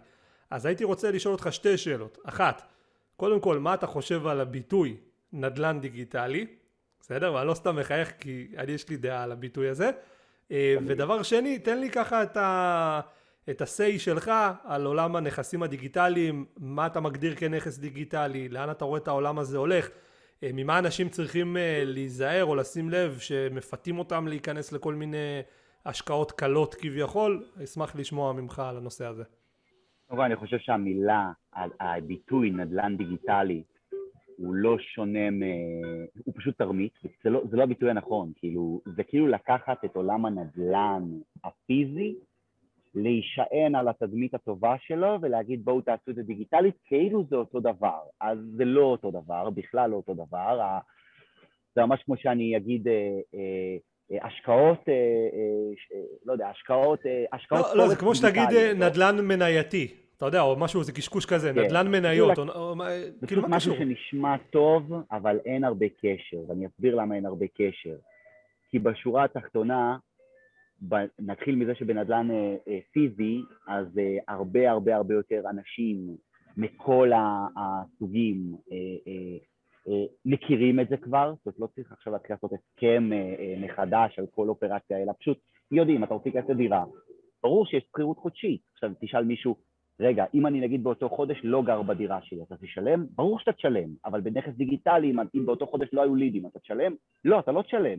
אז 0.51 0.67
הייתי 0.67 0.85
רוצה 0.85 1.11
לשאול 1.11 1.33
אותך 1.33 1.49
שתי 1.51 1.79
שאלות. 1.79 2.19
אחת, 2.25 2.63
קודם 3.17 3.41
כל, 3.41 3.59
מה 3.59 3.75
אתה 3.75 3.87
חושב 3.87 4.27
על 4.27 4.41
הביטוי 4.41 4.97
נדל"ן 5.33 5.81
דיגיטלי? 5.81 6.47
בסדר? 7.01 7.35
ואני 7.35 7.47
לא 7.49 7.55
סתם 7.55 7.77
מחייך 7.77 8.13
כי 8.21 8.49
אני 8.57 8.73
יש 8.73 8.89
לי 8.89 8.97
דעה 8.97 9.23
על 9.23 9.33
הביטוי 9.33 9.69
הזה. 9.69 9.91
אה, 10.51 10.77
ודבר 10.87 11.23
שני, 11.23 11.59
תן 11.59 11.81
לי 11.81 11.91
ככה 11.91 12.23
את 12.23 12.37
ה... 12.37 13.01
את 13.51 13.61
ה-say 13.61 13.99
שלך 13.99 14.31
על 14.65 14.87
עולם 14.87 15.17
הנכסים 15.17 15.63
הדיגיטליים, 15.63 16.45
מה 16.57 16.87
אתה 16.87 17.01
מגדיר 17.01 17.35
כנכס 17.35 17.79
דיגיטלי, 17.79 18.49
לאן 18.49 18.71
אתה 18.71 18.85
רואה 18.85 19.01
את 19.01 19.09
העולם 19.09 19.39
הזה 19.39 19.59
הולך, 19.59 19.89
אה, 20.43 20.51
ממה 20.55 20.79
אנשים 20.79 21.09
צריכים 21.09 21.57
אה, 21.57 21.83
להיזהר 21.85 22.45
או 22.45 22.55
לשים 22.55 22.91
לב 22.91 23.19
שמפתים 23.19 23.99
אותם 23.99 24.27
להיכנס 24.29 24.73
לכל 24.73 24.95
מיני 24.95 25.43
השקעות 25.85 26.33
קלות 26.33 26.75
כביכול, 26.75 27.45
אשמח 27.65 27.97
לשמוע 27.97 28.33
ממך 28.33 28.59
על 28.59 28.77
הנושא 28.77 29.07
הזה. 29.07 29.25
קודם 30.07 30.21
אני 30.21 30.37
חושב 30.37 30.59
שהמילה, 30.59 31.33
הביטוי 31.81 32.51
נדל"ן 32.51 32.97
דיגיטלי, 32.97 33.63
הוא 34.37 34.55
לא 34.55 34.79
שונה 34.79 35.31
מ... 35.31 35.43
הוא 36.25 36.35
פשוט 36.37 36.59
תרמית, 36.59 36.93
זה 37.25 37.31
לא, 37.31 37.43
זה 37.51 37.57
לא 37.57 37.63
הביטוי 37.63 37.91
הנכון, 37.91 38.33
כאילו, 38.37 38.81
זה 38.97 39.05
כאילו 39.05 39.27
לקחת 39.27 39.85
את 39.85 39.97
עולם 39.97 40.27
הנדל"ן 40.27 41.03
הפיזי, 41.45 42.15
להישען 42.97 43.75
על 43.75 43.89
התדמית 43.89 44.35
הטובה 44.35 44.75
שלו 44.79 45.19
ולהגיד 45.23 45.65
בואו 45.65 45.81
תעשו 45.81 46.11
את 46.11 46.15
זה 46.15 46.23
דיגיטלית, 46.23 46.75
כאילו 46.85 47.25
זה 47.31 47.37
אותו 47.37 47.61
דבר. 47.61 47.99
אז 48.21 48.39
זה 48.57 48.65
לא 48.65 48.83
אותו 48.83 49.11
דבר, 49.11 49.51
בכלל 49.51 49.91
לא 49.91 49.97
אותו 49.97 50.15
דבר. 50.15 50.79
זה 51.75 51.85
ממש 51.85 52.03
כמו 52.05 52.17
שאני 52.17 52.57
אגיד 52.57 52.89
אה, 52.89 52.95
אה, 53.35 54.27
השקעות, 54.27 54.89
אה, 54.89 54.95
לא 56.27 56.33
יודע, 56.33 56.49
השקעות... 56.49 57.01
השקעות 57.33 57.67
לא, 57.67 57.77
לא, 57.77 57.89
זה 57.89 57.97
כמו 57.97 58.15
שתגיד 58.15 58.49
נדל"ן 58.77 59.21
מנייתי. 59.21 59.95
אתה 60.17 60.27
יודע, 60.27 60.41
או 60.41 60.57
משהו, 60.57 60.85
זה 60.85 60.93
קשקוש 60.93 61.27
כזה, 61.27 61.53
כן. 61.55 61.61
נדל"ן 61.61 61.89
מניות, 61.89 62.39
או, 62.39 62.43
או, 62.43 62.71
או 62.71 63.27
כאילו 63.27 63.43
מה 63.43 63.57
קשור? 63.57 63.75
משהו 63.75 63.75
שנשמע 63.75 64.37
טוב, 64.51 64.93
אבל 65.13 65.39
אין 65.45 65.65
הרבה 65.65 65.87
קשר, 65.89 66.37
ואני 66.49 66.67
אסביר 66.67 66.95
למה 66.95 67.15
אין 67.15 67.27
הרבה 67.27 67.47
קשר. 67.47 67.97
כי 68.71 68.79
בשורה 68.79 69.25
התחתונה, 69.25 69.97
נתחיל 71.19 71.57
מזה 71.57 71.75
שבנדל"ן 71.75 72.31
אה, 72.31 72.57
אה, 72.69 72.79
פיזי, 72.93 73.43
אז 73.69 73.99
אה, 73.99 74.17
הרבה 74.29 74.71
הרבה 74.71 74.97
הרבה 74.97 75.15
יותר 75.15 75.43
אנשים 75.51 76.17
מכל 76.57 77.11
הסוגים 77.57 78.57
מכירים 80.25 80.81
את 80.81 80.89
זה 80.89 80.97
כבר, 80.97 81.35
זאת 81.35 81.47
אומרת 81.47 81.61
לא 81.61 81.67
צריך 81.67 81.93
עכשיו 81.93 82.13
להתחיל 82.13 82.37
לעשות 82.37 82.53
הסכם 82.53 83.11
מחדש 83.61 84.19
על 84.19 84.27
כל 84.35 84.49
אופרציה, 84.49 85.03
אלא 85.03 85.13
פשוט 85.19 85.39
יודעים, 85.71 86.05
אתה 86.05 86.15
רוצה 86.15 86.29
לקחת 86.31 86.51
דירה, 86.51 86.85
ברור 87.43 87.67
שיש 87.67 87.85
שכירות 87.89 88.19
חודשית, 88.19 88.61
עכשיו 88.73 88.91
תשאל 89.01 89.25
מישהו 89.25 89.57
רגע, 90.01 90.25
אם 90.35 90.47
אני 90.47 90.61
נגיד 90.61 90.85
באותו 90.85 91.09
חודש 91.09 91.41
לא 91.45 91.63
גר 91.63 91.83
בדירה 91.83 92.19
שלי, 92.23 92.43
אתה 92.43 92.57
תשלם? 92.57 93.07
ברור 93.11 93.39
שאתה 93.39 93.53
תשלם, 93.53 93.89
אבל 94.05 94.21
בנכס 94.21 94.53
דיגיטלי, 94.53 95.13
אם 95.35 95.47
באותו 95.47 95.67
חודש 95.67 95.89
לא 95.93 96.03
היו 96.03 96.15
לידים, 96.15 96.47
אתה 96.47 96.59
תשלם? 96.59 96.95
לא, 97.25 97.39
אתה 97.39 97.53
לא 97.53 97.63
תשלם. 97.63 97.99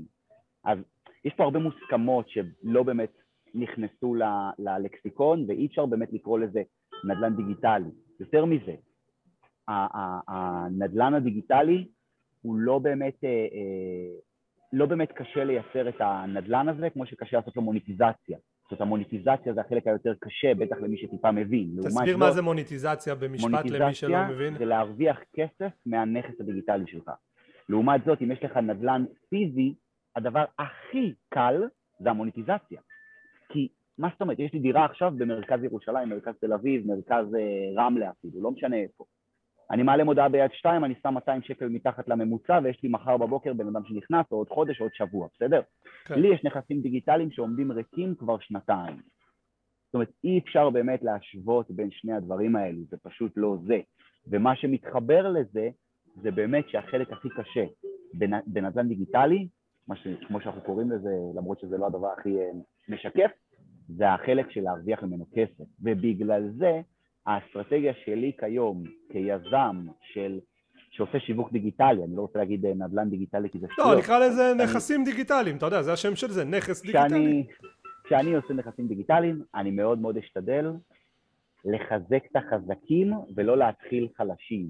אז 0.67 0.77
יש 1.25 1.33
פה 1.33 1.43
הרבה 1.43 1.59
מוסכמות 1.59 2.29
שלא 2.29 2.83
באמת 2.83 3.11
נכנסו 3.53 4.15
ל- 4.15 4.51
ללקסיקון, 4.59 5.45
ואי 5.47 5.65
אפשר 5.65 5.85
באמת 5.85 6.13
לקרוא 6.13 6.39
לזה 6.39 6.61
נדל"ן 7.03 7.35
דיגיטלי. 7.35 7.89
יותר 8.19 8.45
מזה, 8.45 8.75
הנדל"ן 10.27 11.13
הדיגיטלי 11.13 11.87
הוא 12.41 12.55
לא 12.55 12.79
באמת, 12.79 13.23
אה, 13.23 13.29
אה, 13.29 14.19
לא 14.73 14.85
באמת 14.85 15.11
קשה 15.11 15.43
לייצר 15.43 15.89
את 15.89 15.95
הנדל"ן 15.99 16.69
הזה 16.69 16.89
כמו 16.89 17.05
שקשה 17.05 17.37
לעשות 17.37 17.55
לו 17.55 17.61
מוניטיזציה. 17.61 18.37
זאת 18.69 18.81
המוניטיזציה 18.81 19.53
זה 19.53 19.61
החלק 19.61 19.87
היותר 19.87 20.13
קשה, 20.19 20.53
בטח 20.53 20.75
למי 20.81 20.97
שטיפה 20.97 21.31
מבין. 21.31 21.69
תסביר 21.83 22.17
מה 22.17 22.31
זה 22.31 22.41
מוניטיזציה 22.41 23.15
במשפט 23.15 23.65
למי 23.65 23.93
שלא 23.93 24.09
מבין. 24.09 24.19
מוניטיזציה 24.27 24.57
זה 24.59 24.65
להרוויח 24.65 25.19
כסף 25.33 25.71
מהנכס 25.85 26.41
הדיגיטלי 26.41 26.83
שלך. 26.87 27.11
לעומת 27.69 28.01
זאת, 28.05 28.21
אם 28.21 28.31
יש 28.31 28.43
לך 28.43 28.57
נדל"ן 28.57 29.05
פיזי, 29.29 29.73
הדבר 30.17 30.45
הכי 30.59 31.13
קל 31.29 31.67
זה 31.99 32.09
המוניטיזציה. 32.09 32.81
כי 33.49 33.67
מה 33.97 34.09
זאת 34.11 34.21
אומרת, 34.21 34.39
יש 34.39 34.53
לי 34.53 34.59
דירה 34.59 34.85
עכשיו 34.85 35.13
במרכז 35.17 35.63
ירושלים, 35.63 36.09
מרכז 36.09 36.33
תל 36.41 36.53
אביב, 36.53 36.87
מרכז 36.87 37.35
אה, 37.35 37.83
רמלה 37.83 38.09
אפילו, 38.09 38.41
לא 38.41 38.51
משנה 38.51 38.75
איפה. 38.75 39.03
אני 39.71 39.83
מעלה 39.83 40.03
מודעה 40.03 40.29
ביד 40.29 40.51
שתיים, 40.53 40.85
אני 40.85 40.93
שם 41.03 41.13
200 41.13 41.41
שקל 41.41 41.67
מתחת 41.67 42.07
לממוצע, 42.07 42.59
ויש 42.63 42.83
לי 42.83 42.89
מחר 42.89 43.17
בבוקר 43.17 43.53
בן 43.53 43.67
אדם 43.67 43.85
שנכנס, 43.85 44.25
או 44.31 44.37
עוד 44.37 44.49
חודש, 44.49 44.79
או 44.79 44.85
עוד 44.85 44.93
שבוע, 44.93 45.27
בסדר? 45.35 45.61
כן. 46.05 46.19
לי 46.19 46.27
יש 46.27 46.43
נכסים 46.43 46.81
דיגיטליים 46.81 47.31
שעומדים 47.31 47.71
ריקים 47.71 48.15
כבר 48.15 48.39
שנתיים. 48.39 48.95
זאת 49.85 49.93
אומרת, 49.93 50.11
אי 50.23 50.39
אפשר 50.39 50.69
באמת 50.69 51.03
להשוות 51.03 51.71
בין 51.71 51.91
שני 51.91 52.13
הדברים 52.13 52.55
האלו, 52.55 52.79
זה 52.89 52.97
פשוט 53.03 53.31
לא 53.35 53.57
זה. 53.65 53.79
ומה 54.27 54.55
שמתחבר 54.55 55.31
לזה, 55.31 55.69
זה 56.21 56.31
באמת 56.31 56.69
שהחלק 56.69 57.11
הכי 57.11 57.29
קשה 57.29 57.65
בנדל"ן 58.47 58.87
דיגיטלי, 58.87 59.47
ש, 59.95 60.07
כמו 60.27 60.41
שאנחנו 60.41 60.61
קוראים 60.61 60.91
לזה, 60.91 61.09
למרות 61.35 61.59
שזה 61.59 61.77
לא 61.77 61.85
הדבר 61.85 62.07
הכי 62.19 62.37
אה, 62.39 62.49
משקף, 62.89 63.31
זה 63.87 64.09
החלק 64.09 64.51
של 64.51 64.61
להרוויח 64.61 65.03
ממנו 65.03 65.25
כסף. 65.35 65.63
ובגלל 65.81 66.49
זה, 66.57 66.81
האסטרטגיה 67.25 67.93
שלי 68.05 68.31
כיום 68.39 68.83
כיזם 69.11 69.85
של 70.01 70.39
שעושה 70.91 71.19
שיווק 71.19 71.51
דיגיטלי, 71.51 72.03
אני 72.03 72.15
לא 72.15 72.21
רוצה 72.21 72.39
להגיד 72.39 72.65
אה, 72.65 72.73
נדל"ן 72.73 73.09
דיגיטלי 73.09 73.49
כי 73.49 73.59
זה 73.59 73.67
שטויות. 73.71 73.91
לא, 73.93 73.99
נקרא 73.99 74.19
לזה 74.19 74.53
נכסים 74.63 75.03
דיגיטליים, 75.03 75.57
אתה 75.57 75.65
יודע, 75.65 75.81
זה 75.81 75.93
השם 75.93 76.15
של 76.15 76.27
זה, 76.27 76.45
נכס 76.45 76.81
דיגיטלי. 76.81 77.43
כשאני 78.03 78.35
עושה 78.35 78.53
נכסים 78.53 78.87
דיגיטליים, 78.87 79.43
אני 79.55 79.71
מאוד 79.71 79.99
מאוד 79.99 80.17
אשתדל 80.17 80.71
לחזק 81.65 82.23
את 82.31 82.35
החזקים 82.35 83.13
ולא 83.35 83.57
להתחיל 83.57 84.07
חלשים. 84.17 84.67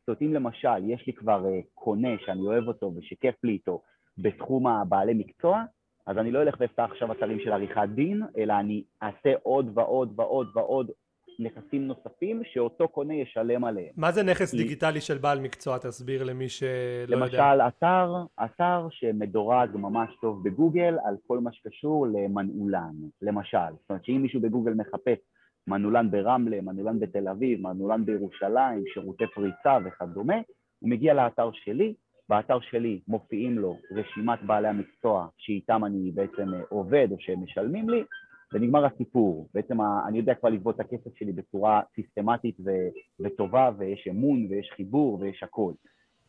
זאת 0.00 0.08
אומרת, 0.08 0.22
אם 0.22 0.34
למשל 0.34 0.90
יש 0.90 1.06
לי 1.06 1.12
כבר 1.12 1.46
אה, 1.46 1.60
קונה 1.74 2.08
שאני 2.26 2.40
אוהב 2.40 2.68
אותו 2.68 2.92
ושכיף 2.96 3.34
לי 3.44 3.52
איתו 3.52 3.82
בתחום 4.22 4.66
הבעלי 4.66 5.14
מקצוע, 5.14 5.62
אז 6.06 6.18
אני 6.18 6.30
לא 6.30 6.42
אלך 6.42 6.56
ואפתח 6.60 6.88
עכשיו 6.90 7.12
אתרים 7.12 7.38
של 7.40 7.52
עריכת 7.52 7.88
דין, 7.94 8.22
אלא 8.38 8.52
אני 8.52 8.82
אעשה 9.02 9.32
עוד 9.42 9.70
ועוד 9.74 10.12
ועוד 10.16 10.48
ועוד 10.54 10.90
נכסים 11.38 11.86
נוספים 11.86 12.42
שאותו 12.44 12.88
קונה 12.88 13.14
ישלם 13.14 13.64
עליהם. 13.64 13.92
מה 13.96 14.12
זה 14.12 14.22
נכס 14.22 14.54
דיגיטלי 14.54 15.00
של 15.00 15.18
בעל 15.18 15.40
מקצוע? 15.40 15.78
תסביר 15.78 16.24
למי 16.24 16.48
שלא 16.48 16.68
למשל, 17.08 17.34
יודע. 17.34 17.54
למשל, 17.54 17.68
אתר, 17.68 18.14
אתר 18.44 18.86
שמדורג 18.90 19.70
ממש 19.74 20.10
טוב 20.20 20.44
בגוגל 20.44 20.94
על 21.04 21.16
כל 21.26 21.38
מה 21.38 21.52
שקשור 21.52 22.06
למנעולן, 22.06 22.92
למשל. 23.22 23.72
זאת 23.80 23.90
אומרת 23.90 24.04
שאם 24.04 24.22
מישהו 24.22 24.40
בגוגל 24.40 24.72
מחפש 24.72 25.18
מנעולן 25.66 26.10
ברמלה, 26.10 26.60
מנעולן 26.60 27.00
בתל 27.00 27.28
אביב, 27.28 27.60
מנעולן 27.60 28.04
בירושלים, 28.04 28.84
שירותי 28.94 29.24
פריצה 29.34 29.78
וכדומה, 29.84 30.36
הוא 30.78 30.90
מגיע 30.90 31.14
לאתר 31.14 31.50
שלי, 31.52 31.94
באתר 32.30 32.60
שלי 32.60 33.00
מופיעים 33.08 33.58
לו 33.58 33.76
רשימת 33.90 34.42
בעלי 34.42 34.68
המקצוע 34.68 35.28
שאיתם 35.38 35.84
אני 35.84 36.10
בעצם 36.10 36.54
אה, 36.54 36.60
עובד 36.68 37.08
או 37.10 37.16
שהם 37.20 37.44
משלמים 37.44 37.90
לי, 37.90 38.04
ונגמר 38.52 38.84
הסיפור. 38.84 39.48
בעצם 39.54 39.80
אני 40.08 40.18
יודע 40.18 40.34
כבר 40.34 40.48
לגבות 40.48 40.74
את 40.74 40.80
הכסף 40.80 41.16
שלי 41.18 41.32
בצורה 41.32 41.80
סיסטמטית 41.94 42.56
ו- 42.64 42.88
וטובה, 43.20 43.70
ויש 43.78 44.08
אמון 44.10 44.46
ויש 44.50 44.70
חיבור 44.76 45.20
ויש 45.20 45.42
הכל. 45.42 45.72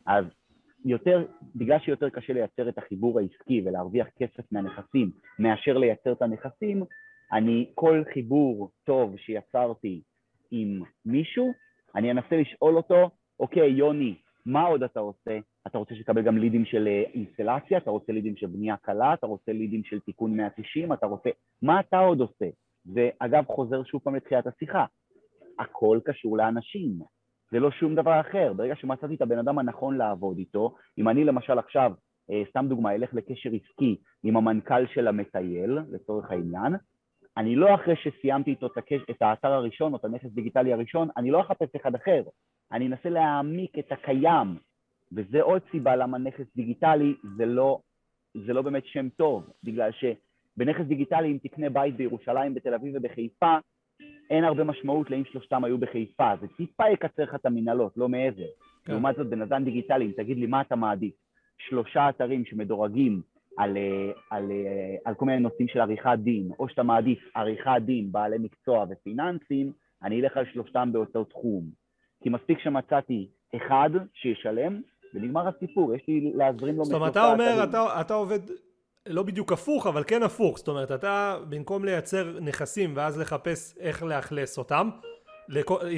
אז 0.06 0.24
יותר, 0.84 1.26
בגלל 1.56 1.78
שיותר 1.78 2.08
קשה 2.08 2.32
לייצר 2.32 2.68
את 2.68 2.78
החיבור 2.78 3.18
העסקי 3.18 3.62
ולהרוויח 3.64 4.06
כסף 4.18 4.52
מהנכסים 4.52 5.10
מאשר 5.38 5.78
לייצר 5.78 6.12
את 6.12 6.22
הנכסים, 6.22 6.82
אני, 7.32 7.70
כל 7.74 8.02
חיבור 8.14 8.70
טוב 8.84 9.16
שיצרתי 9.16 10.02
עם 10.50 10.82
מישהו, 11.06 11.52
אני 11.96 12.10
אנסה 12.10 12.36
לשאול 12.36 12.76
אותו, 12.76 13.10
אוקיי, 13.40 13.70
יוני, 13.70 14.14
מה 14.46 14.62
עוד 14.62 14.82
אתה 14.82 15.00
עושה? 15.00 15.38
אתה 15.66 15.78
רוצה 15.78 15.94
שתקבל 15.94 16.22
גם 16.22 16.38
לידים 16.38 16.64
של 16.64 16.88
אה, 16.88 17.02
אינסטלציה, 17.14 17.78
אתה 17.78 17.90
רוצה 17.90 18.12
לידים 18.12 18.36
של 18.36 18.46
בנייה 18.46 18.76
קלה, 18.76 19.14
אתה 19.14 19.26
רוצה 19.26 19.52
לידים 19.52 19.84
של 19.84 20.00
תיקון 20.00 20.36
190, 20.36 20.92
אתה 20.92 21.06
רוצה... 21.06 21.30
מה 21.62 21.80
אתה 21.80 21.98
עוד 21.98 22.20
עושה? 22.20 22.46
ואגב, 22.94 23.44
חוזר 23.46 23.84
שוב 23.84 24.00
פעם 24.04 24.14
לתחילת 24.14 24.46
השיחה, 24.46 24.84
הכל 25.58 26.00
קשור 26.04 26.36
לאנשים, 26.36 26.98
זה 27.52 27.60
לא 27.60 27.70
שום 27.70 27.94
דבר 27.94 28.20
אחר. 28.20 28.52
ברגע 28.52 28.76
שמצאתי 28.76 29.14
את 29.14 29.22
הבן 29.22 29.38
אדם 29.38 29.58
הנכון 29.58 29.96
לעבוד 29.96 30.38
איתו, 30.38 30.74
אם 30.98 31.08
אני 31.08 31.24
למשל 31.24 31.58
עכשיו, 31.58 31.92
אה, 32.30 32.42
סתם 32.50 32.66
דוגמה, 32.68 32.94
אלך 32.94 33.14
לקשר 33.14 33.50
עסקי 33.50 33.96
עם 34.22 34.36
המנכ"ל 34.36 34.86
של 34.86 35.08
המטייל, 35.08 35.78
לצורך 35.90 36.30
העניין, 36.30 36.72
אני 37.36 37.56
לא 37.56 37.74
אחרי 37.74 37.94
שסיימתי 37.96 38.50
איתו 38.50 38.66
את 39.10 39.22
האתר 39.22 39.52
הראשון 39.52 39.92
או 39.92 39.98
את 39.98 40.04
הנכס 40.04 40.30
דיגיטלי 40.30 40.72
הראשון, 40.72 41.08
אני 41.16 41.30
לא 41.30 41.40
אחפש 41.40 41.74
אחד 41.76 41.94
אחר, 41.94 42.22
אני 42.72 42.86
אנסה 42.86 43.08
להעמיק 43.08 43.78
את 43.78 43.92
הקיים, 43.92 44.56
וזה 45.16 45.42
עוד 45.42 45.62
סיבה 45.70 45.96
למה 45.96 46.18
נכס 46.18 46.46
דיגיטלי 46.56 47.14
זה 47.36 47.46
לא, 47.46 47.80
זה 48.46 48.52
לא 48.52 48.62
באמת 48.62 48.86
שם 48.86 49.08
טוב, 49.08 49.50
בגלל 49.64 49.90
שבנכס 49.92 50.84
דיגיטלי 50.84 51.32
אם 51.32 51.38
תקנה 51.42 51.70
בית 51.70 51.96
בירושלים, 51.96 52.54
בתל 52.54 52.74
אביב 52.74 52.94
ובחיפה, 52.96 53.56
אין 54.30 54.44
הרבה 54.44 54.64
משמעות 54.64 55.10
לאם 55.10 55.24
שלושתם 55.24 55.64
היו 55.64 55.78
בחיפה, 55.78 56.32
זה 56.40 56.46
טיפה 56.56 56.90
יקצר 56.90 57.22
לך 57.22 57.34
את 57.34 57.46
המנהלות, 57.46 57.96
לא 57.96 58.08
מעבר. 58.08 58.46
כן. 58.84 58.92
לעומת 58.92 59.16
זאת 59.16 59.26
בנדל"ן 59.26 59.64
דיגיטלי, 59.64 60.06
אם 60.06 60.12
תגיד 60.16 60.38
לי 60.38 60.46
מה 60.46 60.60
אתה 60.60 60.76
מעדיף, 60.76 61.14
שלושה 61.58 62.08
אתרים 62.08 62.44
שמדורגים 62.44 63.22
על, 63.58 63.76
אה, 63.76 64.12
על, 64.30 64.50
אה, 64.50 64.96
על 65.04 65.14
כל 65.14 65.24
מיני 65.24 65.40
נושאים 65.40 65.68
של 65.68 65.80
עריכת 65.80 66.18
דין, 66.18 66.50
או 66.58 66.68
שאתה 66.68 66.82
מעדיף 66.82 67.18
עריכת 67.34 67.82
דין, 67.84 68.12
בעלי 68.12 68.38
מקצוע 68.38 68.86
ופיננסים, 68.90 69.72
אני 70.02 70.20
אלך 70.20 70.36
על 70.36 70.44
שלושתם 70.52 70.90
באותו 70.92 71.24
תחום. 71.24 71.64
כי 72.22 72.28
מספיק 72.28 72.58
שמצאתי 72.58 73.28
אחד 73.56 73.90
שישלם, 74.14 74.80
ונגמר 75.14 75.48
הסיפור, 75.48 75.94
יש 75.94 76.02
לי 76.08 76.32
להזרים 76.34 76.76
לו... 76.76 76.84
זאת 76.84 76.94
אומרת, 76.94 77.12
אתה 77.12 77.32
אומר, 77.32 77.64
אתה, 77.64 78.00
אתה 78.00 78.14
עובד 78.14 78.40
לא 79.06 79.22
בדיוק 79.22 79.52
הפוך, 79.52 79.86
אבל 79.86 80.04
כן 80.06 80.22
הפוך. 80.22 80.58
זאת 80.58 80.68
אומרת, 80.68 80.92
אתה 80.92 81.38
במקום 81.48 81.84
לייצר 81.84 82.38
נכסים 82.40 82.92
ואז 82.96 83.18
לחפש 83.18 83.74
איך 83.80 84.02
לאכלס 84.02 84.58
אותם, 84.58 84.90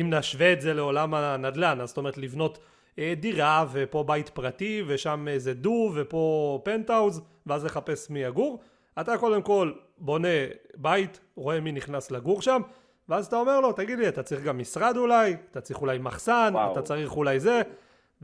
אם 0.01 0.15
נשווה 0.15 0.53
את 0.53 0.61
זה 0.61 0.75
לעולם 0.75 1.15
הנדל"ן, 1.15 1.81
אז 1.81 1.89
זאת 1.89 1.97
אומרת 1.97 2.19
לבנות 2.19 2.59
אה, 2.99 3.15
דירה 3.21 3.65
ופה 3.73 4.03
בית 4.03 4.29
פרטי 4.29 4.83
ושם 4.87 5.29
איזה 5.29 5.55
דו 5.55 5.93
ופה 5.95 6.61
פנטהאוז 6.65 7.23
ואז 7.47 7.65
לחפש 7.65 8.11
מי 8.11 8.25
יגור, 8.25 8.61
אתה 9.01 9.19
קודם 9.19 9.43
כל 9.43 9.73
בונה 9.99 10.29
בית, 10.77 11.21
רואה 11.37 11.61
מי 11.61 11.73
נכנס 11.73 12.11
לגור 12.11 12.43
שם 12.43 12.63
ואז 13.09 13.27
אתה 13.27 13.37
אומר 13.37 13.61
לו, 13.61 13.73
תגיד 13.73 13.99
לי, 13.99 14.09
אתה 14.09 14.23
צריך 14.23 14.43
גם 14.43 14.59
משרד 14.59 14.97
אולי, 14.97 15.37
אתה 15.51 15.61
צריך 15.61 15.81
אולי 15.81 15.99
מחסן, 15.99 16.51
וואו. 16.53 16.73
אתה 16.73 16.83
צריך 16.83 17.17
אולי 17.17 17.41
זה, 17.41 17.63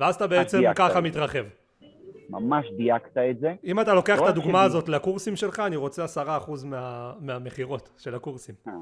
ואז 0.01 0.15
אתה 0.15 0.27
בעצם 0.27 0.61
ככה 0.77 1.01
מתרחב. 1.01 1.45
ממש 2.31 2.67
דייקת 2.77 3.17
את 3.31 3.41
זה. 3.41 3.55
אם 3.65 3.81
אתה 3.81 3.95
לוקח 3.95 4.19
את 4.23 4.27
הדוגמה 4.29 4.59
שלי. 4.59 4.67
הזאת 4.67 4.89
לקורסים 4.89 5.37
שלך, 5.37 5.63
אני 5.67 5.77
רוצה 5.77 6.05
עשרה 6.05 6.37
אחוז 6.37 6.65
מה, 6.65 7.13
מהמכירות 7.21 7.91
של 7.99 8.15
הקורסים. 8.15 8.55
אה, 8.69 8.73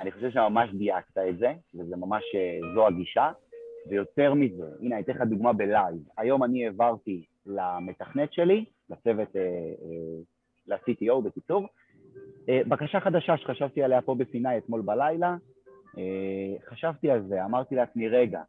אני 0.00 0.12
חושב 0.12 0.30
שממש 0.30 0.70
דייקת 0.70 1.18
את 1.28 1.38
זה, 1.38 1.52
וזה 1.74 1.96
ממש, 1.96 2.22
אה, 2.34 2.74
זו 2.74 2.86
הגישה. 2.86 3.30
ויותר 3.88 4.34
מזה, 4.34 4.64
הנה, 4.80 4.94
אני 4.94 5.04
אתן 5.04 5.12
לך 5.12 5.20
דוגמה 5.22 5.52
בלייב. 5.52 5.96
היום 6.18 6.44
אני 6.44 6.66
העברתי 6.66 7.24
למתכנת 7.46 8.32
שלי, 8.32 8.64
לצוות, 8.90 9.36
אה, 9.36 9.40
אה, 9.42 10.20
ל-CTO 10.66 11.20
בקיצור, 11.24 11.66
אה, 12.48 12.60
בקשה 12.68 13.00
חדשה 13.00 13.36
שחשבתי 13.36 13.82
עליה 13.82 14.02
פה 14.02 14.14
בסיני 14.14 14.58
אתמול 14.58 14.80
בלילה, 14.80 15.36
חשבתי 16.68 17.10
על 17.10 17.22
זה, 17.28 17.44
אמרתי 17.44 17.74
לעצמי, 17.74 18.08
רגע, 18.08 18.40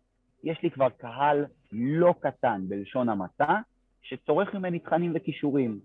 יש 0.44 0.62
לי 0.64 0.72
כבר 0.72 0.90
קהל 0.90 1.46
לא 1.72 2.14
קטן 2.20 2.62
בלשון 2.68 3.10
המעטה, 3.10 3.60
שצורך 4.02 4.54
ממני 4.54 4.80
תכנים 4.80 5.12
וכישורים. 5.16 5.80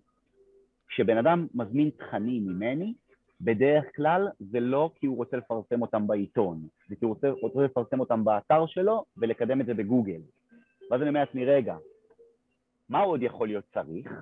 כשבן 0.89 1.19
אדם 1.19 1.47
מזמין 1.55 1.91
תכנים 1.91 2.47
ממני, 2.47 2.95
בדרך 3.41 3.85
כלל 3.97 4.29
זה 4.41 4.61
לא 4.61 4.91
כי 4.95 5.07
הוא 5.07 5.17
רוצה 5.17 5.37
לפרסם 5.37 5.83
אותם 5.83 6.07
בעיתון, 6.07 6.67
זה 6.89 6.97
כי 6.97 7.05
הוא 7.05 7.15
רוצה, 7.15 7.31
רוצה 7.31 7.61
לפרסם 7.61 8.01
אותם 8.01 8.25
באתר 8.25 8.67
שלו 8.67 9.05
ולקדם 9.17 9.61
את 9.61 9.67
זה 9.67 9.75
בגוגל. 9.75 10.21
ואז 10.91 11.01
אני 11.01 11.09
אומר 11.09 11.21
לעצמי, 11.21 11.45
רגע, 11.45 11.77
מה 12.89 13.01
עוד 13.01 13.23
יכול 13.23 13.49
להיות 13.49 13.65
צריך? 13.75 14.13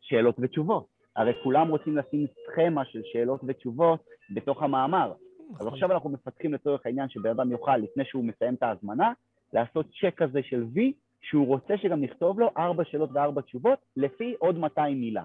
שאלות 0.00 0.36
ותשובות. 0.38 0.86
הרי 1.16 1.32
כולם 1.42 1.68
רוצים 1.68 1.96
לשים 1.96 2.26
סכמה 2.46 2.84
של 2.84 3.00
שאלות 3.12 3.40
ותשובות 3.46 4.04
בתוך 4.34 4.62
המאמר. 4.62 5.12
אז 5.50 5.56
נכון. 5.56 5.72
עכשיו 5.72 5.92
אנחנו 5.92 6.10
מפתחים 6.10 6.54
לצורך 6.54 6.86
העניין 6.86 7.08
שבן 7.08 7.30
אדם 7.30 7.50
יוכל, 7.50 7.76
לפני 7.76 8.04
שהוא 8.04 8.24
מסיים 8.24 8.54
את 8.54 8.62
ההזמנה, 8.62 9.12
לעשות 9.52 9.86
צ'ק 10.00 10.14
כזה 10.16 10.40
של 10.42 10.64
וי, 10.72 10.92
שהוא 11.20 11.46
רוצה 11.46 11.74
שגם 11.82 12.00
נכתוב 12.00 12.40
לו 12.40 12.50
ארבע 12.58 12.84
שאלות 12.84 13.10
וארבע 13.12 13.40
תשובות, 13.40 13.78
לפי 13.96 14.34
עוד 14.38 14.58
200 14.58 15.00
מילה. 15.00 15.24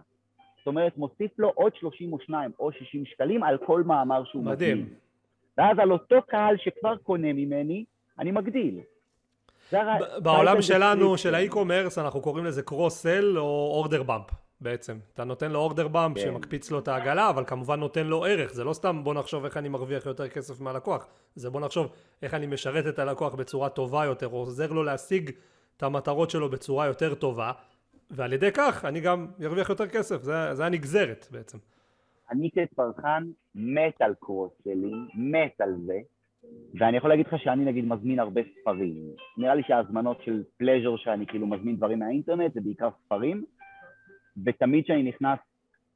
זאת 0.58 0.68
אומרת, 0.68 0.98
מוסיף 0.98 1.40
לו 1.40 1.52
עוד 1.56 1.76
32 1.76 2.52
או 2.60 2.72
60 2.72 3.06
שקלים 3.06 3.44
על 3.44 3.58
כל 3.66 3.84
מאמר 3.84 4.24
שהוא 4.26 4.44
מדהים. 4.44 4.78
מדהים. 4.78 4.94
ואז 5.58 5.80
על 5.80 5.92
אותו 5.92 6.16
קהל 6.28 6.56
שכבר 6.58 6.98
קונה 6.98 7.34
ממני, 7.34 7.86
אני 8.20 8.32
מגדיל. 8.32 8.80
בעולם 10.24 10.62
שלנו, 10.62 11.18
של 11.18 11.36
האי-קומרס, 11.36 11.98
אנחנו 11.98 12.22
קוראים 12.22 12.46
לזה 12.46 12.64
קרוס-סל 12.64 13.38
או 13.38 13.72
אורדר 13.74 14.04
באמפ 14.04 14.45
בעצם. 14.66 14.98
אתה 15.14 15.24
נותן 15.24 15.52
לו 15.52 15.60
אורדר 15.60 15.88
באמפ 15.88 16.18
כן. 16.18 16.24
שמקפיץ 16.24 16.72
לו 16.72 16.80
את 16.80 16.88
העגלה, 16.88 17.30
אבל 17.30 17.44
כמובן 17.46 17.80
נותן 17.80 18.08
לו 18.08 18.26
ערך. 18.26 18.54
זה 18.54 18.64
לא 18.64 18.74
סתם 18.74 19.04
בוא 19.04 19.14
נחשוב 19.14 19.46
איך 19.46 19.58
אני 19.58 19.70
מרוויח 19.70 20.06
יותר 20.06 20.28
כסף 20.28 20.62
מהלקוח, 20.62 21.08
זה 21.36 21.50
בוא 21.50 21.62
נחשוב 21.62 21.92
איך 22.22 22.34
אני 22.34 22.48
משרת 22.48 22.88
את 22.88 23.00
הלקוח 23.00 23.36
בצורה 23.36 23.70
טובה 23.70 24.06
יותר, 24.06 24.26
עוזר 24.26 24.72
לו 24.72 24.84
להשיג 24.84 25.32
את 25.78 25.84
המטרות 25.84 26.30
שלו 26.30 26.50
בצורה 26.50 26.86
יותר 26.86 27.16
טובה, 27.16 27.52
ועל 28.12 28.34
ידי 28.34 28.52
כך 28.54 28.86
אני 28.86 29.00
גם 29.00 29.28
ארוויח 29.44 29.70
יותר 29.70 29.88
כסף, 29.88 30.22
זה, 30.22 30.54
זה 30.54 30.66
הנגזרת 30.66 31.28
בעצם. 31.32 31.58
אני 32.32 32.50
כצרכן 32.52 33.24
מת 33.56 34.02
על 34.02 34.14
קרוסלים, 34.20 35.08
מת 35.16 35.62
על 35.62 35.76
זה, 35.86 36.00
ואני 36.80 36.98
יכול 36.98 37.10
להגיד 37.10 37.28
לך 37.28 37.36
שאני 37.40 37.66
נגיד 37.66 37.86
מזמין 37.86 38.20
הרבה 38.20 38.42
ספרים. 38.62 38.96
נראה 39.38 39.56
לי 39.56 39.64
שההזמנות 39.68 40.18
של 40.26 40.44
פלז'ר 40.58 40.96
שאני 40.98 41.26
כאילו 41.28 41.48
מזמין 41.48 41.76
דברים 41.76 42.00
מהאינטרנט 42.00 42.54
זה 42.54 42.62
בעיקר 42.62 42.90
ספרים, 43.06 43.46
ותמיד 44.46 44.84
כשאני 44.84 45.04
נכנס, 45.04 45.40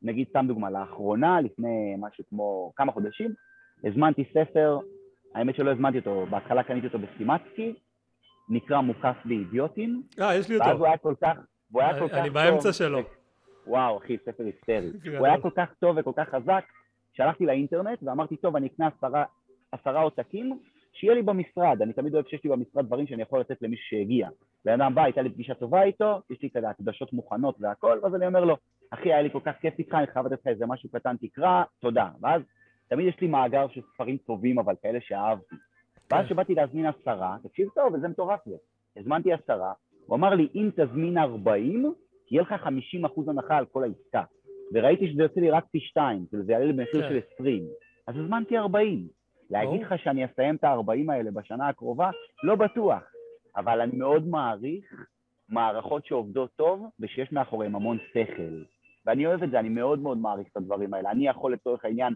נגיד 0.01 0.27
סתם 0.29 0.45
דוגמה, 0.47 0.69
לאחרונה, 0.69 1.41
לפני 1.41 1.95
משהו 1.97 2.23
כמו 2.29 2.71
כמה 2.75 2.91
חודשים, 2.91 3.33
הזמנתי 3.83 4.23
ספר, 4.33 4.79
האמת 5.35 5.55
שלא 5.55 5.71
הזמנתי 5.71 5.97
אותו, 5.97 6.25
בהתחלה 6.29 6.63
קניתי 6.63 6.87
אותו 6.87 6.99
בסטימצקי, 6.99 7.73
נקרא 8.49 8.81
מוקף 8.81 9.15
באידיוטים. 9.25 10.03
אה, 10.21 10.35
יש 10.35 10.49
לי 10.49 10.55
אותו. 10.55 10.67
ואז 10.67 10.77
הוא 10.77 10.87
היה 10.87 10.97
כל 10.97 11.13
כך, 11.21 11.37
והוא 11.71 11.81
היה 11.81 11.99
כל 11.99 12.07
כך 12.07 12.11
טוב. 12.11 12.19
אני 12.19 12.29
באמצע 12.29 12.73
שלו. 12.73 12.99
וואו, 13.67 13.97
אחי, 13.97 14.17
ספר 14.25 14.43
היסטרי. 14.43 14.91
הוא 15.17 15.25
היה 15.27 15.41
כל 15.41 15.49
כך 15.55 15.73
טוב 15.79 15.97
וכל 15.99 16.11
כך 16.15 16.29
חזק, 16.29 16.63
שהלכתי 17.13 17.45
לאינטרנט 17.45 17.99
ואמרתי, 18.03 18.37
טוב, 18.37 18.55
אני 18.55 18.67
אקנה 18.67 18.87
עשרה, 18.97 19.23
עשרה 19.71 20.01
עותקים, 20.01 20.59
שיהיה 20.93 21.13
לי 21.13 21.21
במשרד. 21.21 21.81
אני 21.81 21.93
תמיד 21.93 22.13
אוהב 22.13 22.25
שיש 22.27 22.43
לי 22.43 22.49
במשרד 22.49 22.85
דברים 22.85 23.07
שאני 23.07 23.21
יכול 23.21 23.39
לתת 23.39 23.61
למישהו 23.61 23.85
שהגיע. 23.89 24.29
בן 24.65 24.81
אדם 24.81 24.95
בא, 24.95 25.03
הייתה 25.03 25.21
לי 25.21 25.29
פגישה 25.29 25.53
טובה 25.53 25.83
איתו, 25.83 26.21
יש 26.29 26.41
לי 26.41 26.49
כזה 26.49 26.69
הקדשות 26.69 27.13
מוכנות 27.13 27.55
והכל, 27.59 27.99
ואז 28.03 28.15
אני 28.15 28.27
אומר 28.27 28.45
לו, 28.45 28.57
אחי, 28.91 29.13
היה 29.13 29.21
לי 29.21 29.29
כל 29.31 29.39
כך 29.45 29.55
כיף 29.61 29.79
איתך, 29.79 29.93
אני 29.93 30.07
חייב 30.07 30.25
לתת 30.25 30.41
לך 30.41 30.47
איזה 30.47 30.65
משהו 30.65 30.89
קטן, 30.89 31.15
תקרא, 31.21 31.63
תודה. 31.79 32.09
ואז 32.21 32.41
תמיד 32.87 33.07
יש 33.07 33.21
לי 33.21 33.27
מאגר 33.27 33.67
של 33.67 33.81
ספרים 33.93 34.17
טובים, 34.17 34.59
אבל 34.59 34.75
כאלה 34.81 34.99
שאהבתי. 35.01 35.55
ואז 36.11 36.25
כשבאתי 36.25 36.55
כן. 36.55 36.61
להזמין 36.61 36.85
עשרה, 36.85 37.37
תקשיב 37.43 37.69
טוב, 37.75 37.93
וזה 37.93 38.07
מטורף 38.07 38.39
לי. 38.47 38.53
הזמנתי 38.97 39.33
עשרה, 39.33 39.73
הוא 40.05 40.15
אמר 40.15 40.29
לי, 40.29 40.47
אם 40.55 40.69
תזמין 40.75 41.17
40, 41.17 41.93
יהיה 42.31 42.41
לך 42.41 42.53
50 42.53 43.05
אחוז 43.05 43.29
הנחה 43.29 43.57
על 43.57 43.65
כל 43.65 43.83
העסקה. 43.83 44.23
וראיתי 44.73 45.11
שזה 45.11 45.23
יוצא 45.23 45.39
לי 45.39 45.51
רק 45.51 45.65
פי 45.71 45.79
שתיים, 45.79 46.25
כאילו 46.29 46.43
זה 46.43 46.51
יעלה 46.51 46.65
לי 46.65 46.73
במחיר 46.73 47.01
כן. 47.01 47.09
של 47.09 47.19
20. 47.35 47.63
אז 48.07 48.15
הזמנתי 48.17 48.57
40. 48.57 49.07
להגיד 49.49 49.81
לך 49.81 49.93
שאני 49.97 50.25
אסיים 50.25 50.55
את 50.55 50.63
ה-40 50.63 51.11
האלה 51.11 51.31
בשנה 51.31 51.67
הקרובה? 51.67 52.09
לא 52.43 52.55
בטוח. 52.55 53.03
אבל 53.55 53.81
אני 53.81 53.97
מאוד 53.97 54.27
מעריך 54.27 55.05
מערכות 55.49 56.05
שעובדות 56.05 56.49
טוב 56.55 56.85
ושיש 56.99 57.31
מאחוריהן 57.31 57.75
המון 57.75 57.97
שכל. 58.13 58.63
ואני 59.05 59.25
אוהב 59.25 59.43
את 59.43 59.51
זה, 59.51 59.59
אני 59.59 59.69
מאוד 59.69 59.99
מאוד 59.99 60.17
מעריך 60.17 60.47
את 60.51 60.57
הדברים 60.57 60.93
האלה. 60.93 61.11
אני 61.11 61.27
יכול 61.27 61.53
לצורך 61.53 61.85
העניין 61.85 62.13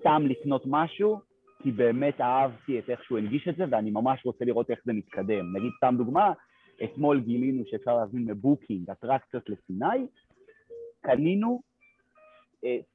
סתם 0.00 0.22
לקנות 0.26 0.62
משהו, 0.66 1.20
כי 1.62 1.70
באמת 1.70 2.20
אהבתי 2.20 2.78
את 2.78 2.90
איך 2.90 3.04
שהוא 3.04 3.18
הנגיש 3.18 3.48
את 3.48 3.56
זה, 3.56 3.64
ואני 3.70 3.90
ממש 3.90 4.26
רוצה 4.26 4.44
לראות 4.44 4.70
איך 4.70 4.80
זה 4.84 4.92
מתקדם. 4.92 5.56
נגיד, 5.56 5.70
סתם 5.76 5.94
דוגמה, 5.98 6.32
אתמול 6.84 7.20
גילינו 7.20 7.62
שאפשר 7.66 7.96
להזמין 7.96 8.24
מבוקינג 8.30 8.90
אטרקציות 8.90 9.48
לסיני, 9.48 10.06
קנינו 11.00 11.60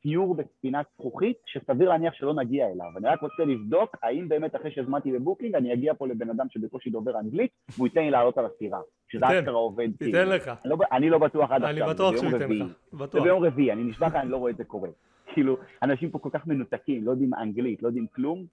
סיור 0.01 0.36
בספינת 0.36 0.86
זכוכית 0.93 1.38
שסביר 1.45 1.89
להניח 1.89 2.13
שלא 2.13 2.34
נגיע 2.34 2.68
אליו. 2.68 2.88
אני 2.97 3.07
רק 3.07 3.22
רוצה 3.22 3.45
לבדוק 3.45 3.95
האם 4.03 4.30
באמת 4.30 4.55
אחרי 4.55 4.72
שהזמנתי 4.72 5.11
בבוקינג 5.11 5.55
אני 5.55 5.74
אגיע 5.74 5.93
פה 5.93 6.07
לבן 6.07 6.30
אדם 6.30 6.45
שבקושי 6.49 6.89
דובר 6.89 7.20
אנגלית 7.20 7.51
והוא 7.76 7.88
ייתן 7.88 8.01
לי 8.01 8.11
לעלות 8.11 8.38
על 8.38 8.45
הסירה. 8.45 8.80
שזה 9.07 9.39
אשכרה 9.39 9.53
עובד. 9.53 9.88
תיתן 9.91 10.11
כאילו. 10.11 10.32
לך. 10.32 10.47
אני 10.47 10.70
לא, 10.72 10.78
אני 10.91 11.09
לא 11.09 11.18
בטוח 11.18 11.51
עד 11.51 11.63
עכשיו. 11.63 11.86
אני 11.86 11.93
בטוח 11.93 12.16
שהוא 12.16 12.26
ייתן 12.26 12.51
לך. 12.51 12.68
בטוח. 12.93 13.13
זה 13.13 13.22
ביום 13.22 13.43
רביעי, 13.43 13.72
אני 13.72 13.84
נשבע 13.84 14.07
לך, 14.07 14.16
אני 14.16 14.30
לא 14.30 14.38
רואה 14.38 14.51
את 14.51 14.57
זה 14.57 14.63
קורה. 14.63 14.89
כאילו, 15.34 15.57
אנשים 15.84 16.09
פה 16.09 16.20
כל 16.20 16.30
כך 16.34 16.47
מנותקים, 16.47 17.05
לא 17.05 17.11
יודעים 17.11 17.34
אנגלית, 17.34 17.84
לא 17.84 17.88
יודעים 17.88 18.07
כלום, 18.16 18.45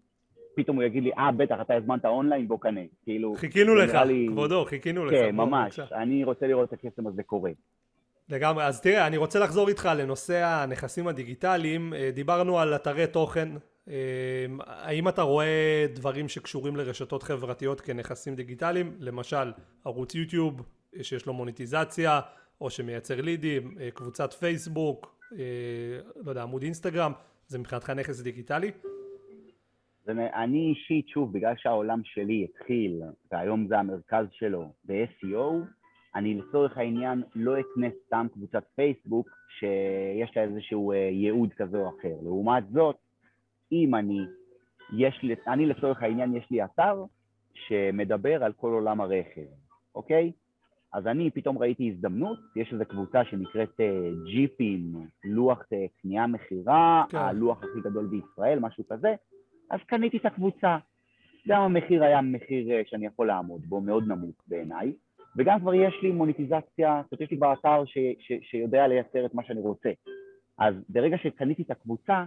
פתאום 0.55 0.77
הוא 0.77 0.85
יגיד 0.85 1.03
לי, 1.03 1.11
אה, 1.19 1.33
בטח, 1.33 1.57
אתה 1.61 1.75
הזמנת 1.75 2.05
אונליין, 2.05 2.49
בוא 2.49 2.59
קנה. 2.59 2.81
כאילו... 3.05 3.35
חיכינו 3.35 3.75
לך, 3.75 3.95
לי... 3.95 4.27
כבודו, 4.31 4.65
חיכינו 4.65 5.05
לך. 5.05 5.13
כן, 5.13 5.37
ממש. 5.37 5.81
אני 5.81 6.25
רוצה 6.25 6.47
לראות 6.47 6.69
את 6.69 6.73
הקסם 6.73 7.07
הזה 7.07 7.23
קורה. 7.23 7.51
לגמרי, 8.33 8.65
אז 8.65 8.81
תראה, 8.81 9.07
אני 9.07 9.17
רוצה 9.17 9.39
לחזור 9.39 9.69
איתך 9.69 9.89
לנושא 9.97 10.45
הנכסים 10.45 11.07
הדיגיטליים. 11.09 11.95
אה, 11.95 12.11
דיברנו 12.15 12.59
על 12.59 12.75
אתרי 12.75 13.07
תוכן. 13.07 13.49
אה, 13.89 13.95
האם 14.67 15.09
אתה 15.09 15.23
רואה 15.23 15.87
דברים 15.95 16.29
שקשורים 16.29 16.77
לרשתות 16.77 17.23
חברתיות 17.23 17.81
כנכסים 17.81 18.35
דיגיטליים? 18.35 18.97
למשל, 18.99 19.53
ערוץ 19.85 20.15
יוטיוב 20.15 20.63
אה, 20.97 21.05
שיש 21.05 21.27
לו 21.27 21.33
מוניטיזציה, 21.33 22.21
או 22.61 22.71
שמייצר 22.71 23.21
לידים, 23.21 23.77
קבוצת 23.95 24.33
פייסבוק, 24.33 25.19
לא 26.17 26.31
יודע, 26.31 26.43
עמוד 26.43 26.63
אינסטגרם, 26.63 27.13
זה 27.47 27.59
מבחינתך 27.59 27.91
נכס 27.91 28.21
דיגיטלי? 28.21 28.71
אני 30.09 30.59
אישית, 30.71 31.09
שוב, 31.09 31.33
בגלל 31.33 31.55
שהעולם 31.57 32.01
שלי 32.05 32.47
התחיל, 32.51 33.03
והיום 33.33 33.67
זה 33.69 33.79
המרכז 33.79 34.27
שלו, 34.33 34.73
ב-SEO, 34.85 35.67
אני 36.15 36.35
לצורך 36.35 36.79
העניין 36.79 37.23
לא 37.35 37.61
אקנה 37.61 37.87
סתם 38.07 38.27
קבוצת 38.33 38.65
פייסבוק 38.75 39.29
שיש 39.59 40.37
לה 40.37 40.43
איזשהו 40.43 40.93
אה, 40.93 40.97
ייעוד 40.97 41.53
כזה 41.53 41.79
או 41.79 41.89
אחר. 41.89 42.15
לעומת 42.23 42.65
זאת, 42.73 42.97
אם 43.73 43.95
אני, 43.95 44.21
יש 44.97 45.21
לי, 45.23 45.35
אני 45.49 45.67
לצורך 45.67 46.03
העניין 46.03 46.37
יש 46.37 46.51
לי 46.51 46.65
אתר 46.65 47.05
שמדבר 47.55 48.45
על 48.45 48.53
כל 48.53 48.73
עולם 48.73 49.01
הרכב, 49.01 49.47
אוקיי? 49.95 50.33
אז 50.93 51.07
אני 51.07 51.31
פתאום 51.31 51.59
ראיתי 51.59 51.91
הזדמנות, 51.91 52.39
יש 52.57 52.73
איזו 52.73 52.85
קבוצה 52.89 53.25
שנקראת 53.25 53.81
uh, 53.81 54.31
ג'יפים, 54.33 55.07
לוח 55.25 55.61
uh, 55.61 56.03
קנייה 56.03 56.27
מכירה, 56.27 57.05
כן. 57.09 57.19
הלוח 57.19 57.59
הכי 57.59 57.81
גדול 57.81 58.07
בישראל, 58.07 58.59
משהו 58.59 58.85
כזה, 58.89 59.15
אז 59.71 59.81
קניתי 59.87 60.17
את 60.17 60.27
הקבוצה. 60.27 60.79
גם 61.49 61.63
המחיר 61.63 62.05
היה 62.05 62.21
מחיר 62.21 62.69
שאני 62.87 63.07
יכול 63.07 63.27
לעמוד 63.27 63.67
בו, 63.67 63.81
מאוד 63.81 64.09
נמוך 64.09 64.35
בעיניי, 64.49 64.93
וגם 65.37 65.61
כבר 65.61 65.75
יש 65.75 65.95
לי 66.03 66.13
מוניטיזציה, 66.13 67.03
זאת 67.05 67.13
אומרת 67.13 67.21
יש 67.21 67.31
לי 67.31 67.37
באתר 67.37 67.85
ש, 67.85 67.99
ש, 68.19 68.33
שיודע 68.43 68.87
לייצר 68.87 69.27
את 69.27 69.35
מה 69.35 69.43
שאני 69.45 69.61
רוצה. 69.61 69.91
אז 70.59 70.75
ברגע 70.89 71.19
שקניתי 71.19 71.63
את 71.63 71.71
הקבוצה, 71.71 72.25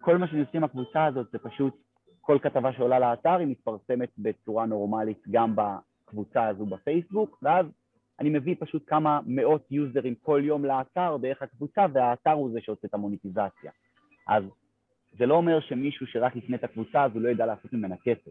כל 0.00 0.16
מה 0.18 0.28
שאני 0.28 0.40
עושה 0.40 0.58
עם 0.58 0.64
הקבוצה 0.64 1.04
הזאת 1.04 1.26
זה 1.32 1.38
פשוט 1.38 1.74
כל 2.20 2.38
כתבה 2.42 2.72
שעולה 2.72 2.98
לאתר 2.98 3.36
היא 3.38 3.46
מתפרסמת 3.46 4.08
בצורה 4.18 4.66
נורמלית 4.66 5.22
גם 5.30 5.54
בקבוצה 5.56 6.46
הזו 6.46 6.66
בפייסבוק, 6.66 7.38
ואז 7.42 7.66
אני 8.20 8.30
מביא 8.30 8.54
פשוט 8.58 8.82
כמה 8.86 9.20
מאות 9.26 9.66
יוזרים 9.70 10.14
כל 10.14 10.42
יום 10.44 10.64
לאתר 10.64 11.16
דרך 11.16 11.42
הקבוצה, 11.42 11.86
והאתר 11.92 12.32
הוא 12.32 12.50
זה 12.52 12.60
שעושה 12.60 12.88
את 12.88 12.94
המוניטיזציה. 12.94 13.70
אז 14.28 14.44
זה 15.18 15.26
לא 15.26 15.34
אומר 15.34 15.60
שמישהו 15.60 16.06
שרק 16.06 16.36
יקנה 16.36 16.56
את 16.56 16.64
הקבוצה 16.64 17.04
הוא 17.04 17.22
לא 17.22 17.28
ידע 17.28 17.46
לעשות 17.46 17.72
ממנה 17.72 17.96
כסף. 18.04 18.30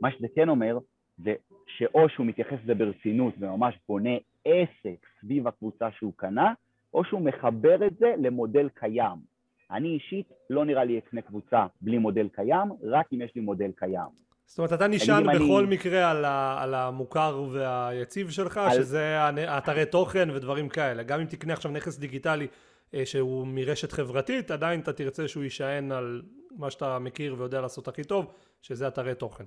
מה 0.00 0.10
שזה 0.10 0.26
כן 0.34 0.48
אומר, 0.48 0.78
זה 1.18 1.34
שאו 1.66 2.08
שהוא 2.08 2.26
מתייחס 2.26 2.56
לזה 2.64 2.74
ברצינות 2.74 3.34
וממש 3.38 3.74
בונה 3.88 4.16
עסק 4.44 5.06
סביב 5.20 5.48
הקבוצה 5.48 5.88
שהוא 5.90 6.12
קנה, 6.16 6.52
או 6.94 7.04
שהוא 7.04 7.20
מחבר 7.20 7.86
את 7.86 7.96
זה 7.98 8.14
למודל 8.18 8.68
קיים. 8.74 9.34
אני 9.70 9.88
אישית 9.88 10.26
לא 10.50 10.64
נראה 10.64 10.84
לי 10.84 10.98
אקנה 10.98 11.22
קבוצה 11.22 11.66
בלי 11.80 11.98
מודל 11.98 12.28
קיים, 12.28 12.68
רק 12.82 13.06
אם 13.12 13.20
יש 13.20 13.32
לי 13.36 13.40
מודל 13.40 13.70
קיים. 13.76 14.24
זאת 14.46 14.58
אומרת, 14.58 14.72
אתה 14.72 14.86
נשען 14.86 15.22
בכל 15.22 15.64
אני... 15.64 15.74
מקרה 15.74 16.10
על, 16.10 16.24
ה, 16.24 16.62
על 16.62 16.74
המוכר 16.74 17.44
והיציב 17.52 18.30
שלך, 18.30 18.56
על... 18.56 18.70
שזה 18.70 19.18
אתרי 19.58 19.86
תוכן 19.86 20.28
ודברים 20.30 20.68
כאלה. 20.68 21.02
גם 21.02 21.20
אם 21.20 21.26
תקנה 21.26 21.52
עכשיו 21.52 21.70
נכס 21.70 21.98
דיגיטלי 21.98 22.46
אה, 22.94 23.06
שהוא 23.06 23.46
מרשת 23.46 23.92
חברתית, 23.92 24.50
עדיין 24.50 24.80
אתה 24.80 24.92
תרצה 24.92 25.28
שהוא 25.28 25.44
יישען 25.44 25.92
על 25.92 26.22
מה 26.56 26.70
שאתה 26.70 26.98
מכיר 26.98 27.34
ויודע 27.38 27.60
לעשות 27.60 27.88
הכי 27.88 28.04
טוב, 28.04 28.32
שזה 28.62 28.88
אתרי 28.88 29.14
תוכן. 29.14 29.44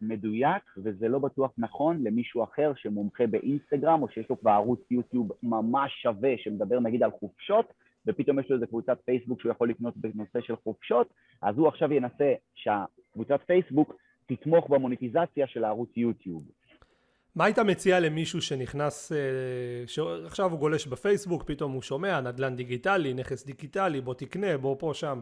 מדויק, 0.00 0.62
וזה 0.76 1.08
לא 1.08 1.18
בטוח 1.18 1.50
נכון 1.58 2.02
למישהו 2.04 2.44
אחר 2.44 2.72
שמומחה 2.76 3.26
באינסטגרם, 3.26 4.02
או 4.02 4.08
שיש 4.08 4.30
לו 4.30 4.40
כבר 4.40 4.50
ערוץ 4.50 4.80
יוטיוב 4.90 5.32
ממש 5.42 5.92
שווה, 6.02 6.34
שמדבר 6.38 6.80
נגיד 6.80 7.02
על 7.02 7.10
חופשות, 7.10 7.72
ופתאום 8.06 8.38
יש 8.38 8.50
לו 8.50 8.56
איזה 8.56 8.66
קבוצת 8.66 8.98
פייסבוק 9.04 9.40
שהוא 9.40 9.52
יכול 9.52 9.70
לקנות 9.70 9.96
בנושא 9.96 10.40
של 10.40 10.56
חופשות, 10.64 11.08
אז 11.42 11.58
הוא 11.58 11.68
עכשיו 11.68 11.92
ינסה 11.92 12.32
שהקבוצת 12.54 13.40
פייסבוק 13.46 13.96
תתמוך 14.26 14.70
במוניטיזציה 14.70 15.46
של 15.46 15.64
הערוץ 15.64 15.96
יוטיוב. 15.96 16.42
מה 17.36 17.44
היית 17.44 17.58
מציע 17.58 18.00
למישהו 18.00 18.40
שנכנס, 18.42 19.12
אה, 19.12 19.18
שעכשיו 19.86 20.50
הוא 20.50 20.58
גולש 20.58 20.86
בפייסבוק, 20.86 21.42
פתאום 21.42 21.72
הוא 21.72 21.82
שומע 21.82 22.20
נדל"ן 22.20 22.56
דיגיטלי, 22.56 23.14
נכס 23.14 23.46
דיגיטלי, 23.46 24.00
בוא 24.00 24.14
תקנה, 24.14 24.58
בוא 24.58 24.76
פה 24.78 24.90
שם. 24.94 25.20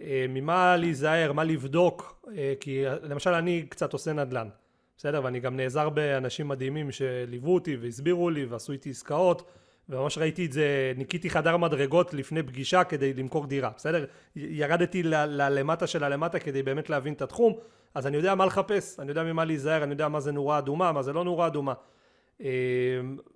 אה, 0.00 0.26
ממה 0.28 0.76
להיזהר, 0.76 1.32
מה 1.32 1.44
לבדוק, 1.44 2.26
אה, 2.36 2.54
כי 2.60 2.84
למשל 3.02 3.30
אני 3.30 3.66
קצת 3.68 3.92
עושה 3.92 4.12
נדל"ן, 4.12 4.48
בסדר? 4.96 5.20
ואני 5.24 5.40
גם 5.40 5.56
נעזר 5.56 5.88
באנשים 5.88 6.48
מדהימים 6.48 6.90
שליוו 6.92 7.54
אותי 7.54 7.76
והסבירו 7.76 8.30
לי 8.30 8.44
ועשו 8.44 8.72
איתי 8.72 8.90
עסקאות 8.90 9.42
וממש 9.88 10.18
ראיתי 10.18 10.46
את 10.46 10.52
זה, 10.52 10.92
ניקיתי 10.96 11.30
חדר 11.30 11.56
מדרגות 11.56 12.14
לפני 12.14 12.42
פגישה 12.42 12.84
כדי 12.84 13.14
למכור 13.14 13.46
דירה, 13.46 13.70
בסדר? 13.76 14.04
ירדתי 14.36 15.02
ללמטה 15.02 15.86
של 15.86 16.04
הלמטה 16.04 16.38
כדי 16.38 16.62
באמת 16.62 16.90
להבין 16.90 17.12
את 17.12 17.22
התחום, 17.22 17.52
אז 17.94 18.06
אני 18.06 18.16
יודע 18.16 18.34
מה 18.34 18.46
לחפש, 18.46 19.00
אני 19.00 19.08
יודע 19.08 19.22
ממה 19.22 19.44
להיזהר, 19.44 19.82
אני 19.82 19.90
יודע 19.90 20.08
מה 20.08 20.20
זה 20.20 20.32
נורה 20.32 20.58
אדומה, 20.58 20.92
מה 20.92 21.02
זה 21.02 21.12
לא 21.12 21.24
נורה 21.24 21.46
אדומה. 21.46 21.74
אה, 22.40 22.48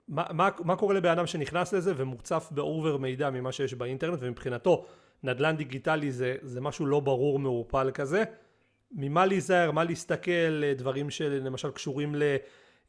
מה, 0.08 0.24
מה, 0.30 0.48
מה 0.64 0.76
קורה 0.76 0.94
לבן 0.94 1.11
אדם 1.11 1.26
שנכנס 1.26 1.72
לזה 1.72 1.92
ומוצף 1.96 2.48
באובר 2.50 2.96
מידע 2.96 3.30
ממה 3.30 3.52
שיש 3.52 3.74
באינטרנט 3.74 4.18
ומבחינתו 4.20 4.86
נדל"ן 5.25 5.57
דיגיטלי 5.57 6.11
זה, 6.11 6.37
זה 6.43 6.61
משהו 6.61 6.87
לא 6.87 7.01
ברור 7.01 7.39
מעורפל 7.39 7.91
כזה. 7.91 8.25
ממה 8.93 9.27
להיזהר, 9.27 9.71
מה 9.71 9.85
להסתכל, 9.85 10.75
דברים 10.79 11.11
שלמשל 11.11 11.71
קשורים 11.71 12.14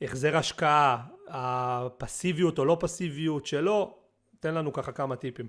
להחזר 0.01 0.37
השקעה, 0.37 1.07
הפסיביות 1.27 2.59
או 2.59 2.65
לא 2.65 2.77
פסיביות 2.81 3.45
שלו, 3.45 3.97
תן 4.39 4.53
לנו 4.53 4.73
ככה 4.73 4.91
כמה 4.91 5.15
טיפים. 5.15 5.47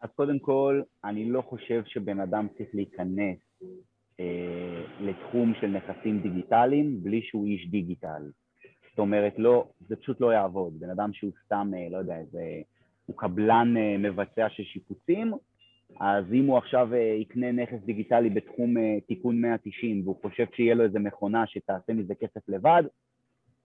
אז 0.00 0.10
קודם 0.16 0.38
כל, 0.38 0.82
אני 1.04 1.30
לא 1.30 1.42
חושב 1.42 1.82
שבן 1.86 2.20
אדם 2.20 2.46
צריך 2.58 2.68
להיכנס 2.74 3.38
אה, 4.20 4.84
לתחום 5.00 5.52
של 5.60 5.66
נכסים 5.66 6.20
דיגיטליים 6.22 7.02
בלי 7.02 7.22
שהוא 7.22 7.46
איש 7.46 7.68
דיגיטל. 7.70 8.30
זאת 8.90 8.98
אומרת, 8.98 9.34
לא, 9.38 9.68
זה 9.88 9.96
פשוט 9.96 10.20
לא 10.20 10.32
יעבוד. 10.32 10.80
בן 10.80 10.90
אדם 10.90 11.12
שהוא 11.12 11.32
סתם, 11.44 11.70
אה, 11.76 11.88
לא 11.90 11.98
יודע, 11.98 12.16
איזה, 12.16 12.42
הוא 13.06 13.16
קבלן 13.16 13.74
אה, 13.76 13.98
מבצע 13.98 14.48
של 14.48 14.62
שיפוצים, 14.62 15.32
אז 16.00 16.24
אם 16.32 16.46
הוא 16.46 16.58
עכשיו 16.58 16.94
אה, 16.94 16.98
יקנה 16.98 17.52
נכס 17.52 17.78
דיגיטלי 17.84 18.30
בתחום 18.30 18.78
אה, 18.78 18.98
תיקון 19.06 19.40
190 19.40 20.02
והוא 20.04 20.16
חושב 20.22 20.44
שיהיה 20.54 20.74
לו 20.74 20.84
איזה 20.84 20.98
מכונה 20.98 21.46
שתעשה 21.46 21.92
מזה 21.92 22.14
כסף 22.14 22.48
לבד, 22.48 22.82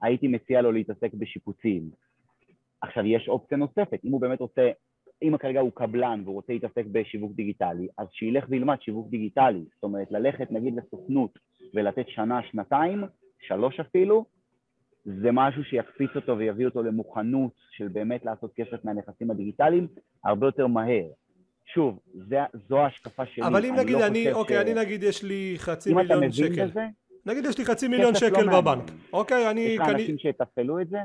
הייתי 0.01 0.27
מציע 0.27 0.61
לו 0.61 0.71
להתעסק 0.71 1.13
בשיפוצים. 1.13 1.89
עכשיו, 2.81 3.05
יש 3.05 3.29
אופציה 3.29 3.57
נוספת, 3.57 3.99
אם 4.05 4.11
הוא 4.11 4.21
באמת 4.21 4.39
רוצה, 4.39 4.69
אם 5.23 5.37
כרגע 5.37 5.59
הוא 5.59 5.71
קבלן 5.71 6.21
והוא 6.23 6.35
רוצה 6.35 6.53
להתעסק 6.53 6.85
בשיווק 6.91 7.31
דיגיטלי, 7.35 7.87
אז 7.97 8.07
שילך 8.11 8.45
וילמד 8.49 8.81
שיווק 8.81 9.09
דיגיטלי. 9.09 9.65
זאת 9.73 9.83
אומרת, 9.83 10.11
ללכת 10.11 10.51
נגיד 10.51 10.73
לסוכנות 10.75 11.39
ולתת 11.73 12.05
שנה, 12.07 12.39
שנתיים, 12.43 13.03
שלוש 13.39 13.79
אפילו, 13.79 14.25
זה 15.05 15.31
משהו 15.31 15.63
שיקפיץ 15.63 16.09
אותו 16.15 16.37
ויביא 16.37 16.65
אותו 16.65 16.83
למוכנות 16.83 17.51
של 17.71 17.87
באמת 17.87 18.25
לעשות 18.25 18.53
כסף 18.53 18.85
מהנכסים 18.85 19.31
הדיגיטליים 19.31 19.87
הרבה 20.23 20.47
יותר 20.47 20.67
מהר. 20.67 21.05
שוב, 21.73 21.99
זה, 22.29 22.37
זו 22.69 22.79
ההשקפה 22.79 23.25
שלי. 23.25 23.47
אבל 23.47 23.65
אם 23.65 23.75
נגיד 23.75 23.97
לא 23.97 24.07
אני, 24.07 24.31
אוקיי, 24.31 24.57
ש... 24.57 24.59
אני 24.59 24.73
נגיד 24.73 25.03
יש 25.03 25.23
לי 25.23 25.55
חצי 25.57 25.93
מיליון 25.93 26.31
שקל. 26.31 26.67
בזה, 26.67 26.85
נגיד 27.25 27.45
יש 27.45 27.57
לי 27.57 27.65
חצי 27.65 27.87
מיליון 27.87 28.15
שקל 28.15 28.41
לא 28.41 28.61
בבנק. 28.61 28.91
אוקיי, 29.13 29.51
אני... 29.51 29.61
יש 29.61 29.79
לך 29.79 29.89
אנשים 29.89 30.17
שיתפעלו 30.17 30.81
את 30.81 30.89
זה? 30.89 30.97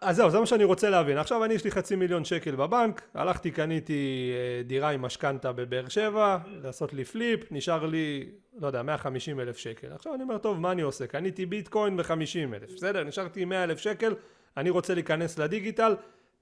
אז 0.00 0.16
זהו, 0.16 0.30
זה 0.30 0.40
מה 0.40 0.46
שאני 0.46 0.64
רוצה 0.64 0.90
להבין. 0.90 1.18
עכשיו 1.18 1.44
אני 1.44 1.54
יש 1.54 1.64
לי 1.64 1.70
חצי 1.70 1.96
מיליון 1.96 2.24
שקל 2.24 2.56
בבנק, 2.56 3.02
הלכתי, 3.14 3.50
קניתי 3.50 4.32
אה, 4.34 4.62
דירה 4.62 4.90
עם 4.90 5.02
משכנתה 5.02 5.52
בבאר 5.52 5.88
שבע, 5.88 6.38
לעשות 6.62 6.92
לי 6.92 7.04
פליפ, 7.04 7.52
נשאר 7.52 7.86
לי, 7.86 8.28
לא 8.58 8.66
יודע, 8.66 8.82
150 8.82 9.40
אלף 9.40 9.56
שקל. 9.56 9.92
עכשיו 9.92 10.14
אני 10.14 10.22
אומר, 10.22 10.38
טוב, 10.38 10.60
מה 10.60 10.72
אני 10.72 10.82
עושה? 10.82 11.06
קניתי 11.06 11.46
ביטקוין 11.46 11.96
ב-50 11.96 12.54
אלף, 12.54 12.72
בסדר? 12.74 13.04
נשארתי 13.04 13.42
עם 13.42 13.48
100 13.48 13.64
אלף 13.64 13.78
שקל, 13.78 14.14
אני 14.56 14.70
רוצה 14.70 14.94
להיכנס 14.94 15.38
לדיגיטל, 15.38 15.96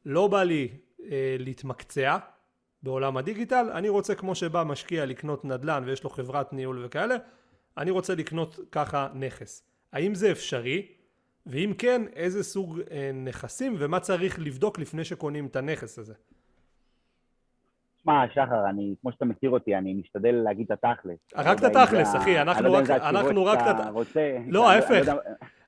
לא 0.07 0.29
בא 0.29 0.43
לי 0.43 0.69
אה, 1.11 1.37
להתמקצע 1.39 2.17
בעולם 2.83 3.17
הדיגיטל, 3.17 3.71
אני 3.75 3.89
רוצה 3.89 4.15
כמו 4.15 4.35
שבא 4.35 4.65
משקיע 4.65 5.07
לקנות 5.07 5.45
נדל"ן 5.45 5.83
ויש 5.87 6.05
לו 6.05 6.11
חברת 6.11 6.53
ניהול 6.53 6.85
וכאלה, 6.85 7.17
אני 7.79 7.91
רוצה 7.91 8.15
לקנות 8.15 8.59
ככה 8.73 9.09
נכס. 9.15 9.63
האם 9.93 10.15
זה 10.15 10.31
אפשרי? 10.33 10.87
ואם 11.47 11.73
כן, 11.79 12.03
איזה 12.17 12.45
סוג 12.45 12.81
אה, 12.91 13.11
נכסים 13.15 13.75
ומה 13.79 14.01
צריך 14.01 14.39
לבדוק 14.39 14.79
לפני 14.79 15.05
שקונים 15.05 15.47
את 15.47 15.57
הנכס 15.57 15.99
הזה? 15.99 16.15
שמע, 18.03 18.25
שחר, 18.33 18.69
אני, 18.69 18.95
כמו 19.01 19.13
שאתה 19.13 19.25
מכיר 19.25 19.51
אותי, 19.51 19.77
אני 19.77 19.95
משתדל 19.95 20.35
להגיד 20.35 20.73
את 20.73 20.85
התכלס. 20.85 21.19
רק 21.37 21.59
את 21.59 21.65
התכלס, 21.65 22.17
אחי, 22.17 22.41
אנחנו 22.41 22.73
רק, 22.73 22.91
אנחנו 22.91 23.45
רק 23.45 23.59
את 23.59 23.67
התכלס. 23.67 24.17
לא, 24.49 24.71
ההפך. 24.71 25.15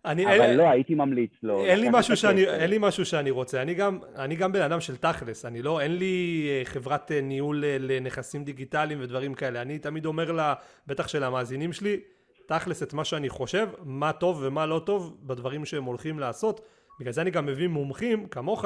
אני, 0.04 0.26
אבל 0.26 0.40
אין, 0.40 0.56
לא, 0.56 0.70
הייתי 0.70 0.94
ממליץ 0.94 1.30
לו. 1.42 1.64
אין 1.64 1.80
לי, 1.80 1.88
משהו 1.92 2.16
שאני, 2.16 2.44
אין 2.44 2.70
לי 2.70 2.76
משהו 2.80 3.04
שאני 3.04 3.30
רוצה. 3.30 3.62
אני 3.62 3.74
גם, 3.74 3.98
אני 4.16 4.36
גם 4.36 4.52
בן 4.52 4.62
אדם 4.62 4.80
של 4.80 4.96
תכלס. 4.96 5.44
אני 5.44 5.62
לא, 5.62 5.80
אין 5.80 5.96
לי 5.96 6.46
אה, 6.48 6.62
חברת 6.64 7.12
אה, 7.12 7.20
ניהול 7.20 7.64
לנכסים 7.66 8.44
דיגיטליים 8.44 8.98
ודברים 9.02 9.34
כאלה. 9.34 9.62
אני 9.62 9.78
תמיד 9.78 10.06
אומר 10.06 10.32
לה, 10.32 10.54
בטח 10.86 11.08
של 11.08 11.24
המאזינים 11.24 11.72
שלי, 11.72 12.00
תכלס 12.46 12.82
את 12.82 12.92
מה 12.92 13.04
שאני 13.04 13.28
חושב, 13.28 13.68
מה 13.84 14.12
טוב 14.12 14.40
ומה 14.42 14.66
לא 14.66 14.82
טוב 14.86 15.16
בדברים 15.22 15.64
שהם 15.64 15.84
הולכים 15.84 16.18
לעשות. 16.18 16.60
בגלל 17.00 17.12
זה 17.12 17.20
אני 17.20 17.30
גם 17.30 17.46
מביא 17.46 17.68
מומחים 17.68 18.26
כמוך, 18.26 18.64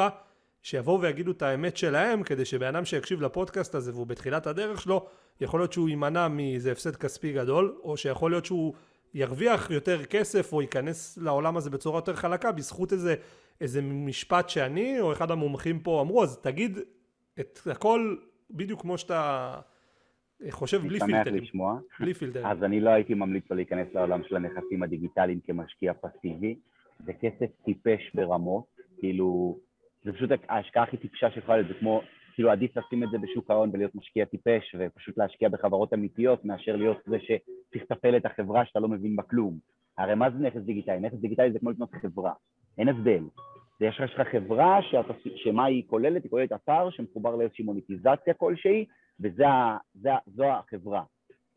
שיבואו 0.63 1.01
ויגידו 1.01 1.31
את 1.31 1.43
האמת 1.43 1.77
שלהם, 1.77 2.23
כדי 2.23 2.45
שבן 2.45 2.67
אדם 2.67 2.85
שיקשיב 2.85 3.23
לפודקאסט 3.23 3.75
הזה 3.75 3.93
והוא 3.93 4.07
בתחילת 4.07 4.47
הדרך 4.47 4.81
שלו, 4.81 5.07
יכול 5.41 5.61
להיות 5.61 5.73
שהוא 5.73 5.89
יימנע 5.89 6.29
מאיזה 6.29 6.73
הפסד 6.73 6.97
כספי 6.97 7.33
גדול, 7.33 7.77
או 7.83 7.97
שיכול 7.97 8.31
להיות 8.31 8.45
שהוא 8.45 8.75
ירוויח 9.15 9.71
יותר 9.71 10.05
כסף 10.05 10.53
או 10.53 10.63
ייכנס 10.63 11.19
לעולם 11.19 11.57
הזה 11.57 11.71
בצורה 11.71 11.99
יותר 11.99 12.15
חלקה 12.15 12.53
בזכות 12.53 12.93
איזה, 12.93 13.15
איזה 13.61 13.83
משפט 13.83 14.49
שאני 14.49 15.01
או 15.01 15.13
אחד 15.13 15.31
המומחים 15.31 15.79
פה 15.81 16.01
אמרו, 16.01 16.23
אז 16.23 16.39
תגיד 16.43 16.79
את 17.41 17.59
הכל 17.71 18.17
בדיוק 18.51 18.81
כמו 18.81 18.99
שאתה 18.99 19.61
חושב 20.51 20.83
בלי 20.83 21.01
פילטרים. 21.01 21.17
אני 21.17 21.25
שמח 21.25 21.43
לשמוע. 21.43 21.79
בלי 22.01 22.15
פילטרים. 22.15 22.47
אז 22.47 22.65
אני 22.65 22.81
לא 22.81 22.91
הייתי 22.91 23.15
ממליץ 23.15 23.45
לו 23.51 23.57
להיכנס 23.57 23.89
לעולם 23.95 24.23
של 24.29 24.37
הנכסים 24.37 24.83
הדיגיטליים 24.83 25.41
כמשקיע 25.47 25.93
פסיבי. 26.01 26.57
זה 27.07 27.13
כסף 27.13 27.47
טיפש 27.65 28.11
ברמות, 28.15 28.65
כאילו, 28.99 29.59
זה 30.05 30.13
פשוט 30.13 30.31
ההשקעה 30.49 30.83
הכי 30.83 30.97
טיפשה 30.97 31.31
שיכולה 31.31 31.57
להיות, 31.57 31.69
זה 31.69 31.75
כמו, 31.81 32.03
כאילו 32.35 32.51
עדיף 32.51 32.77
לשים 32.77 33.03
את 33.03 33.09
זה 33.11 33.19
בשוק 33.19 33.51
ההון 33.51 33.71
ולהיות 33.73 33.95
משקיע 33.95 34.25
טיפש 34.25 34.77
ופשוט 34.79 35.19
להשקיע 35.19 35.49
בחברות 35.49 35.95
אמיתיות 35.95 36.45
מאשר 36.45 36.77
להיות 36.77 36.97
זה 37.07 37.17
שצריך 37.21 37.91
לטפל 37.91 38.17
את 38.17 38.27
החברה 38.27 38.67
שאתה 38.67 38.81
לא 38.81 38.89
מבין 38.89 39.17
בה 39.17 39.23
כלום. 39.23 39.59
הרי 39.99 40.15
מה 40.15 40.31
זה 40.31 40.39
נכס 40.39 40.61
דיגיטלי? 40.61 41.01
נכס 41.01 41.17
דיגיטלי 41.17 41.53
זה 41.53 41.59
כמו 41.59 41.71
לקנות 41.71 41.93
חברה, 42.03 42.33
אין 42.79 42.89
הבדל. 42.89 43.23
יש 43.81 44.01
לך 44.01 44.29
חברה 44.29 44.83
שאתה, 44.83 45.13
שמה 45.37 45.65
היא 45.65 45.83
כוללת? 45.87 46.23
היא 46.23 46.31
כוללת 46.31 46.53
אתר 46.53 46.91
שמחובר 46.91 47.37
לאיזושהי 47.37 47.65
מוניטיזציה 47.65 48.35
כלשהי 48.35 48.85
וזו 49.21 50.45
החברה. 50.45 51.03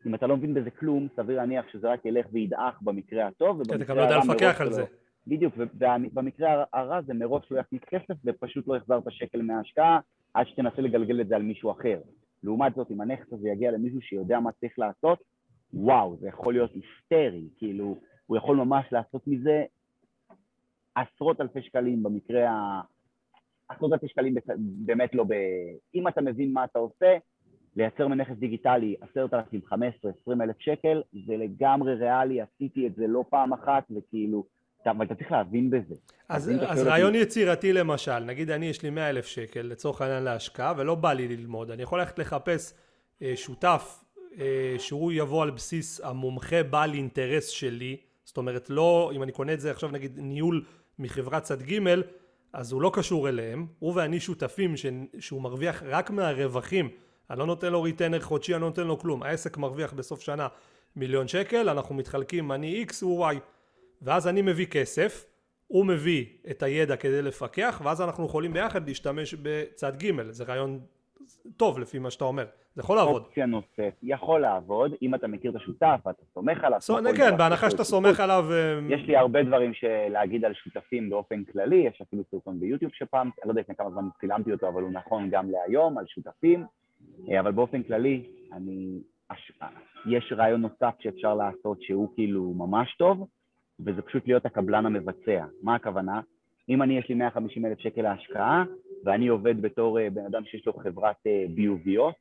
אם 0.08 0.16
אתה 0.16 0.28
לא 0.28 0.38
מבין 0.38 0.54
בזה 0.54 0.72
כלום, 0.72 1.08
סביר 1.16 1.38
להניח 1.38 1.66
שזה 1.72 1.92
רק 1.92 2.06
ילך 2.06 2.26
וידעך 2.32 2.82
במקרה 2.82 3.28
הטוב. 3.28 3.62
אתה 3.62 3.78
גם 3.78 3.98
לא 3.98 4.02
יודע 4.02 4.18
לפקח 4.18 4.62
על 4.62 4.74
זה. 4.74 4.84
בדיוק, 5.28 5.54
ובמקרה 5.58 6.64
הרע 6.74 7.02
זה 7.02 7.14
מראש 7.14 7.52
לא 7.52 7.60
יכניס 7.60 7.82
כסף 7.90 8.16
ופשוט 8.26 8.68
לא 8.68 8.78
יחזר 8.78 8.98
את 8.98 9.08
השקל 9.08 9.42
מההשקעה 9.42 10.00
עד 10.38 10.48
שתנסה 10.48 10.82
לגלגל 10.82 11.22
את 11.22 11.28
זה 11.28 11.36
על 11.36 11.42
מישהו 11.42 11.72
אחר. 11.72 12.00
לעומת 12.44 12.76
זאת, 12.76 12.92
אם 12.92 13.02
הנכס 13.02 13.34
הזה 13.34 13.50
יגיע 13.50 13.72
למישהו 13.72 14.02
שיודע 14.02 14.40
מה 14.40 14.52
צריך 14.52 14.80
לעשות, 14.80 15.20
וואו, 15.74 16.18
זה 16.18 16.28
יכול 16.28 16.54
להיות 16.54 16.72
היסטרי, 16.72 17.48
כאילו, 17.58 17.98
הוא 18.26 18.38
יכול 18.38 18.58
ממש 18.58 18.86
לעשות 18.92 19.28
מזה 19.28 19.64
עשרות 20.96 21.42
אלפי 21.42 21.62
שקלים 21.62 22.04
במקרה 22.04 22.50
ה... 22.50 22.82
עשרות 23.70 23.94
אלפי 23.94 24.08
שקלים 24.08 24.36
באמת 24.58 25.16
לא 25.16 25.24
ב... 25.24 25.34
אם 25.96 26.08
אתה 26.08 26.22
מבין 26.22 26.54
מה 26.54 26.64
אתה 26.64 26.80
עושה, 26.80 27.18
לייצר 27.76 28.08
מנכס 28.08 28.36
דיגיטלי 28.36 28.96
עשרת 29.02 29.34
אלפים, 29.34 29.62
חמש 29.66 29.96
עשרה, 29.98 30.12
עשרים 30.22 30.42
אלף 30.42 30.60
שקל, 30.60 31.02
זה 31.26 31.38
לגמרי 31.38 31.96
ריאלי, 31.96 32.42
עשיתי 32.42 32.88
את 32.88 32.96
זה 32.96 33.08
לא 33.08 33.24
פעם 33.30 33.54
אחת, 33.54 33.84
וכאילו, 33.98 34.44
אבל 34.88 35.06
אתה 35.06 35.16
צריך 35.16 35.32
להבין 35.32 35.70
בזה. 35.70 35.96
אז, 36.30 36.52
אז 36.68 36.84
רעיון 36.84 37.08
אותי... 37.08 37.18
יצירתי 37.18 37.74
למשל, 37.74 38.20
נגיד 38.20 38.52
אני 38.52 38.66
יש 38.66 38.84
לי 38.84 38.90
מאה 38.90 39.10
אלף 39.10 39.26
שקל 39.26 39.62
לצורך 39.62 40.02
העניין 40.02 40.24
להשקעה 40.24 40.74
ולא 40.78 40.96
בא 40.96 41.14
לי 41.14 41.28
ללמוד, 41.28 41.72
אני 41.72 41.84
יכול 41.84 42.00
ללכת 42.00 42.20
לחפש 42.20 42.74
אה, 43.22 43.34
שותף 43.36 44.04
אה, 44.40 44.76
שהוא 44.78 45.12
יבוא 45.12 45.44
על 45.44 45.52
בסיס 45.52 46.02
המומחה 46.04 46.64
בעל 46.64 46.94
אינטרס 46.94 47.48
שלי, 47.48 47.98
זאת 48.26 48.38
אומרת 48.38 48.70
לא, 48.70 49.12
אם 49.16 49.24
אני 49.24 49.32
קונה 49.32 49.54
את 49.54 49.60
זה 49.60 49.72
עכשיו 49.72 49.90
נגיד 49.92 50.12
ניהול 50.18 50.66
מחברת 51.00 51.44
צד 51.44 51.62
ג' 51.62 51.80
אז 52.54 52.72
הוא 52.72 52.82
לא 52.82 52.92
קשור 52.94 53.30
אליהם, 53.30 53.68
הוא 53.80 53.94
ואני 53.96 54.20
שותפים 54.20 54.78
ש... 54.78 54.86
שהוא 55.20 55.42
מרוויח 55.42 55.84
רק 55.84 56.10
מהרווחים 56.12 56.90
אני 57.30 57.40
לא 57.40 57.46
נותן 57.46 57.72
לו 57.72 57.82
ריטנר 57.82 58.20
חודשי, 58.20 58.54
אני 58.54 58.62
לא 58.62 58.68
נותן 58.68 58.88
לו 58.88 59.00
כלום. 59.00 59.24
העסק 59.24 59.58
מרוויח 59.58 59.94
בסוף 59.94 60.22
שנה 60.22 60.48
מיליון 60.96 61.28
שקל, 61.28 61.70
אנחנו 61.70 61.96
מתחלקים, 61.96 62.52
אני 62.52 62.86
X, 62.90 62.94
הוא 63.02 63.30
Y. 63.32 63.36
ואז 64.02 64.28
אני 64.28 64.42
מביא 64.42 64.66
כסף, 64.66 65.26
הוא 65.68 65.86
מביא 65.86 66.26
את 66.52 66.64
הידע 66.64 66.96
כדי 66.96 67.22
לפקח, 67.22 67.82
ואז 67.84 68.02
אנחנו 68.02 68.26
יכולים 68.26 68.54
ביחד 68.54 68.88
להשתמש 68.88 69.34
בצד 69.34 69.92
ג', 70.04 70.32
זה 70.32 70.44
רעיון 70.44 70.80
טוב 71.58 71.80
לפי 71.80 72.00
מה 72.00 72.12
שאתה 72.12 72.26
אומר, 72.26 72.46
זה 72.76 72.82
יכול 72.82 72.98
לעבוד. 72.98 73.22
אופציה 73.22 73.46
נוספת, 73.46 73.94
יכול 74.04 74.42
לעבוד, 74.42 74.94
אם 75.02 75.16
אתה 75.16 75.28
מכיר 75.28 75.52
את 75.52 75.56
השותף, 75.56 76.00
אתה 76.10 76.24
סומך 76.34 76.64
עליו. 76.64 76.82
סו, 76.82 76.98
כן, 77.18 77.38
בהנחה 77.38 77.70
שאתה 77.70 77.84
סומך 77.84 78.20
עליו... 78.20 78.46
אה, 78.52 78.80
יש 78.90 79.02
לי 79.08 79.16
הרבה 79.16 79.44
דברים 79.44 79.72
להגיד 80.10 80.46
על 80.46 80.54
שותפים 80.54 81.10
באופן 81.10 81.44
כללי, 81.44 81.76
יש 81.76 82.02
אפילו 82.02 82.24
סרטון 82.32 82.60
ביוטיוב 82.60 82.92
שפעם, 82.94 83.28
אני 83.28 83.32
לא 83.46 83.52
יודע 83.52 83.62
לפני 83.62 83.76
כמה 83.76 83.92
זמן 83.92 84.08
צילמתי 84.20 84.52
אותו, 84.52 84.68
אבל 84.68 84.82
הוא 84.82 84.92
נכון 84.92 85.30
גם 85.30 85.50
להיום, 85.52 85.98
על 85.98 86.06
שותפים. 86.08 86.66
אה, 87.32 87.40
אבל 87.40 87.52
באופן 87.52 87.84
כללי, 87.84 88.24
אני, 88.54 89.00
יש 90.06 90.34
רעיון 90.38 90.62
נוסף 90.62 90.96
שאפשר 91.00 91.36
לעשות 91.36 91.82
שהוא 91.82 92.10
כאילו 92.16 92.54
ממש 92.54 92.96
טוב, 92.98 93.28
וזה 93.80 94.02
פשוט 94.02 94.28
להיות 94.28 94.46
הקבלן 94.46 94.86
המבצע. 94.86 95.46
מה 95.62 95.76
הכוונה? 95.76 96.22
אם 96.70 96.82
אני 96.82 96.98
יש 96.98 97.10
לי 97.10 97.16
150 97.16 97.66
אלף 97.66 97.80
שקל 97.80 98.02
להשקעה, 98.02 98.64
ואני 99.06 99.28
עובד 99.28 99.62
בתור 99.62 100.00
אה, 100.00 100.10
בן 100.10 100.26
אדם 100.26 100.46
שיש 100.46 100.66
לו 100.66 100.74
חברת 100.74 101.16
אה, 101.28 101.46
ביוביות, 101.50 102.16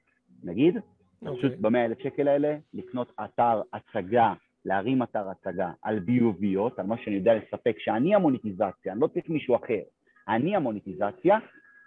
נגיד, 0.45 0.77
okay. 0.77 0.81
פשוט 1.21 1.45
אוקיי. 1.45 1.57
ב-100 1.61 1.77
אלף 1.77 1.99
שקל 2.03 2.29
האלה, 2.29 2.57
לקנות 2.75 3.13
אתר 3.25 3.63
הצגה, 3.73 4.33
להרים 4.65 5.03
אתר 5.03 5.29
הצגה 5.31 5.71
על 5.83 5.99
ביוביות, 5.99 6.79
על 6.79 6.87
מה 6.87 6.97
שאני 7.05 7.17
יודע 7.17 7.35
לספק, 7.35 7.77
שאני 7.79 8.15
המוניטיזציה, 8.15 8.93
אני 8.93 9.01
לא 9.01 9.07
צריך 9.07 9.29
מישהו 9.29 9.57
אחר, 9.57 9.81
אני 10.29 10.57
המוניטיזציה, 10.57 11.39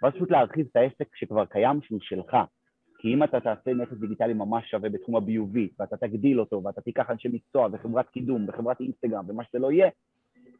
ואז 0.02 0.12
פשוט 0.14 0.30
להרחיב 0.30 0.66
את 0.70 0.76
העסק 0.76 1.16
שכבר 1.16 1.44
קיים 1.44 1.82
שהוא 1.82 2.00
שלך. 2.02 2.36
כי 3.00 3.14
אם 3.14 3.22
אתה 3.22 3.40
תעשה 3.40 3.74
נכס 3.74 3.96
דיגיטלי 3.96 4.34
ממש 4.34 4.70
שווה 4.70 4.88
בתחום 4.88 5.16
ה-BUV 5.16 5.58
ואתה 5.78 5.96
תגדיל 5.96 6.40
אותו 6.40 6.62
ואתה 6.64 6.80
תיקח 6.80 7.10
אנשי 7.10 7.28
מקצוע 7.28 7.68
וחברת 7.72 8.08
קידום 8.08 8.46
וחברת 8.48 8.80
אינסטגרם 8.80 9.24
ומה 9.28 9.44
שזה 9.44 9.58
לא 9.58 9.72
יהיה, 9.72 9.88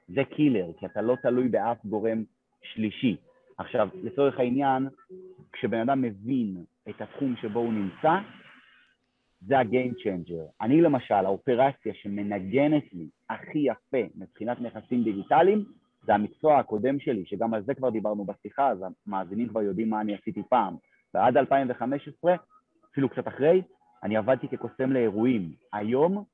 זה 0.09 0.25
קילר, 0.25 0.73
כי 0.79 0.87
אתה 0.87 1.03
לא 1.03 1.17
תלוי 1.23 1.49
באף 1.49 1.85
גורם 1.85 2.25
שלישי. 2.63 3.17
עכשיו, 3.59 3.89
לצורך 4.03 4.39
העניין, 4.39 4.89
כשבן 5.53 5.79
אדם 5.79 6.03
מבין 6.03 6.65
את 6.89 7.01
התחום 7.01 7.35
שבו 7.37 7.61
הוא 7.61 7.73
נמצא, 7.73 8.13
זה 9.47 9.59
ה-game 9.59 9.95
changer. 9.99 10.53
אני 10.61 10.81
למשל, 10.81 11.15
האופרציה 11.15 11.95
שמנגנת 11.95 12.93
לי 12.93 13.09
הכי 13.31 13.59
יפה 13.59 14.07
מבחינת 14.15 14.61
נכסים 14.61 15.05
דיגיטליים, 15.05 15.65
זה 16.07 16.15
המקצוע 16.15 16.59
הקודם 16.59 17.01
שלי, 17.01 17.25
שגם 17.27 17.55
על 17.55 17.63
זה 17.63 17.75
כבר 17.75 17.91
דיברנו 17.91 18.25
בשיחה, 18.25 18.69
אז 18.69 18.79
המאזינים 19.07 19.49
כבר 19.49 19.63
יודעים 19.63 19.91
מה 19.91 20.01
אני 20.01 20.15
עשיתי 20.15 20.43
פעם. 20.49 20.77
ועד 21.15 21.37
2015, 21.37 22.35
אפילו 22.93 23.09
קצת 23.09 23.29
אחרי, 23.29 23.63
אני 24.03 24.17
עבדתי 24.17 24.49
כקוסם 24.49 24.93
לאירועים. 24.93 25.53
היום, 25.73 26.25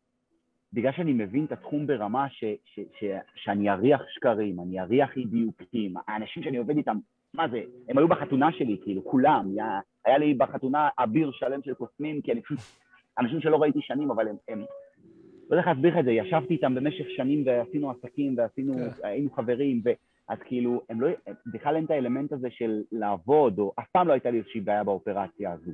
בגלל 0.72 0.92
שאני 0.92 1.12
מבין 1.12 1.44
את 1.44 1.52
התחום 1.52 1.86
ברמה 1.86 2.26
ש, 2.30 2.44
ש, 2.64 2.80
ש, 2.98 3.04
שאני 3.34 3.70
אריח 3.70 4.00
שקרים, 4.08 4.60
אני 4.60 4.80
אריח 4.80 5.16
אי 5.16 5.24
דיוקים, 5.24 5.94
האנשים 6.08 6.42
שאני 6.42 6.56
עובד 6.56 6.76
איתם, 6.76 6.96
מה 7.34 7.48
זה, 7.48 7.62
הם 7.88 7.98
היו 7.98 8.08
בחתונה 8.08 8.52
שלי, 8.52 8.78
כאילו, 8.82 9.04
כולם, 9.04 9.48
היה, 9.52 9.80
היה 10.04 10.18
לי 10.18 10.34
בחתונה 10.34 10.88
אביר 10.98 11.30
שלם 11.32 11.62
של 11.62 11.74
קוסמים, 11.74 12.22
כי 12.22 12.32
אני 12.32 12.42
פשוט, 12.42 12.58
אנשים 13.18 13.40
שלא 13.40 13.56
ראיתי 13.56 13.78
שנים, 13.82 14.10
אבל 14.10 14.28
הם, 14.28 14.36
הם 14.48 14.58
לא 15.50 15.56
יודע 15.56 15.58
איך 15.58 15.66
להסביר 15.66 15.92
לך 15.92 15.98
את 15.98 16.04
זה, 16.04 16.10
ישבתי 16.10 16.54
איתם 16.54 16.74
במשך 16.74 17.04
שנים 17.16 17.42
ועשינו 17.46 17.90
עסקים 17.90 18.34
ועשינו, 18.38 18.74
כן. 18.74 19.06
היינו 19.06 19.30
חברים, 19.30 19.82
ו... 19.84 19.90
אז 20.28 20.38
כאילו, 20.44 20.82
הם 20.88 21.00
לא, 21.00 21.08
בכלל 21.52 21.76
אין 21.76 21.84
את 21.84 21.90
האלמנט 21.90 22.32
הזה 22.32 22.50
של 22.50 22.82
לעבוד, 22.92 23.58
או 23.58 23.72
אף 23.78 23.90
פעם 23.92 24.08
לא 24.08 24.12
הייתה 24.12 24.30
לי 24.30 24.38
איזושהי 24.38 24.60
בעיה 24.60 24.84
באופרציה 24.84 25.52
הזו. 25.52 25.70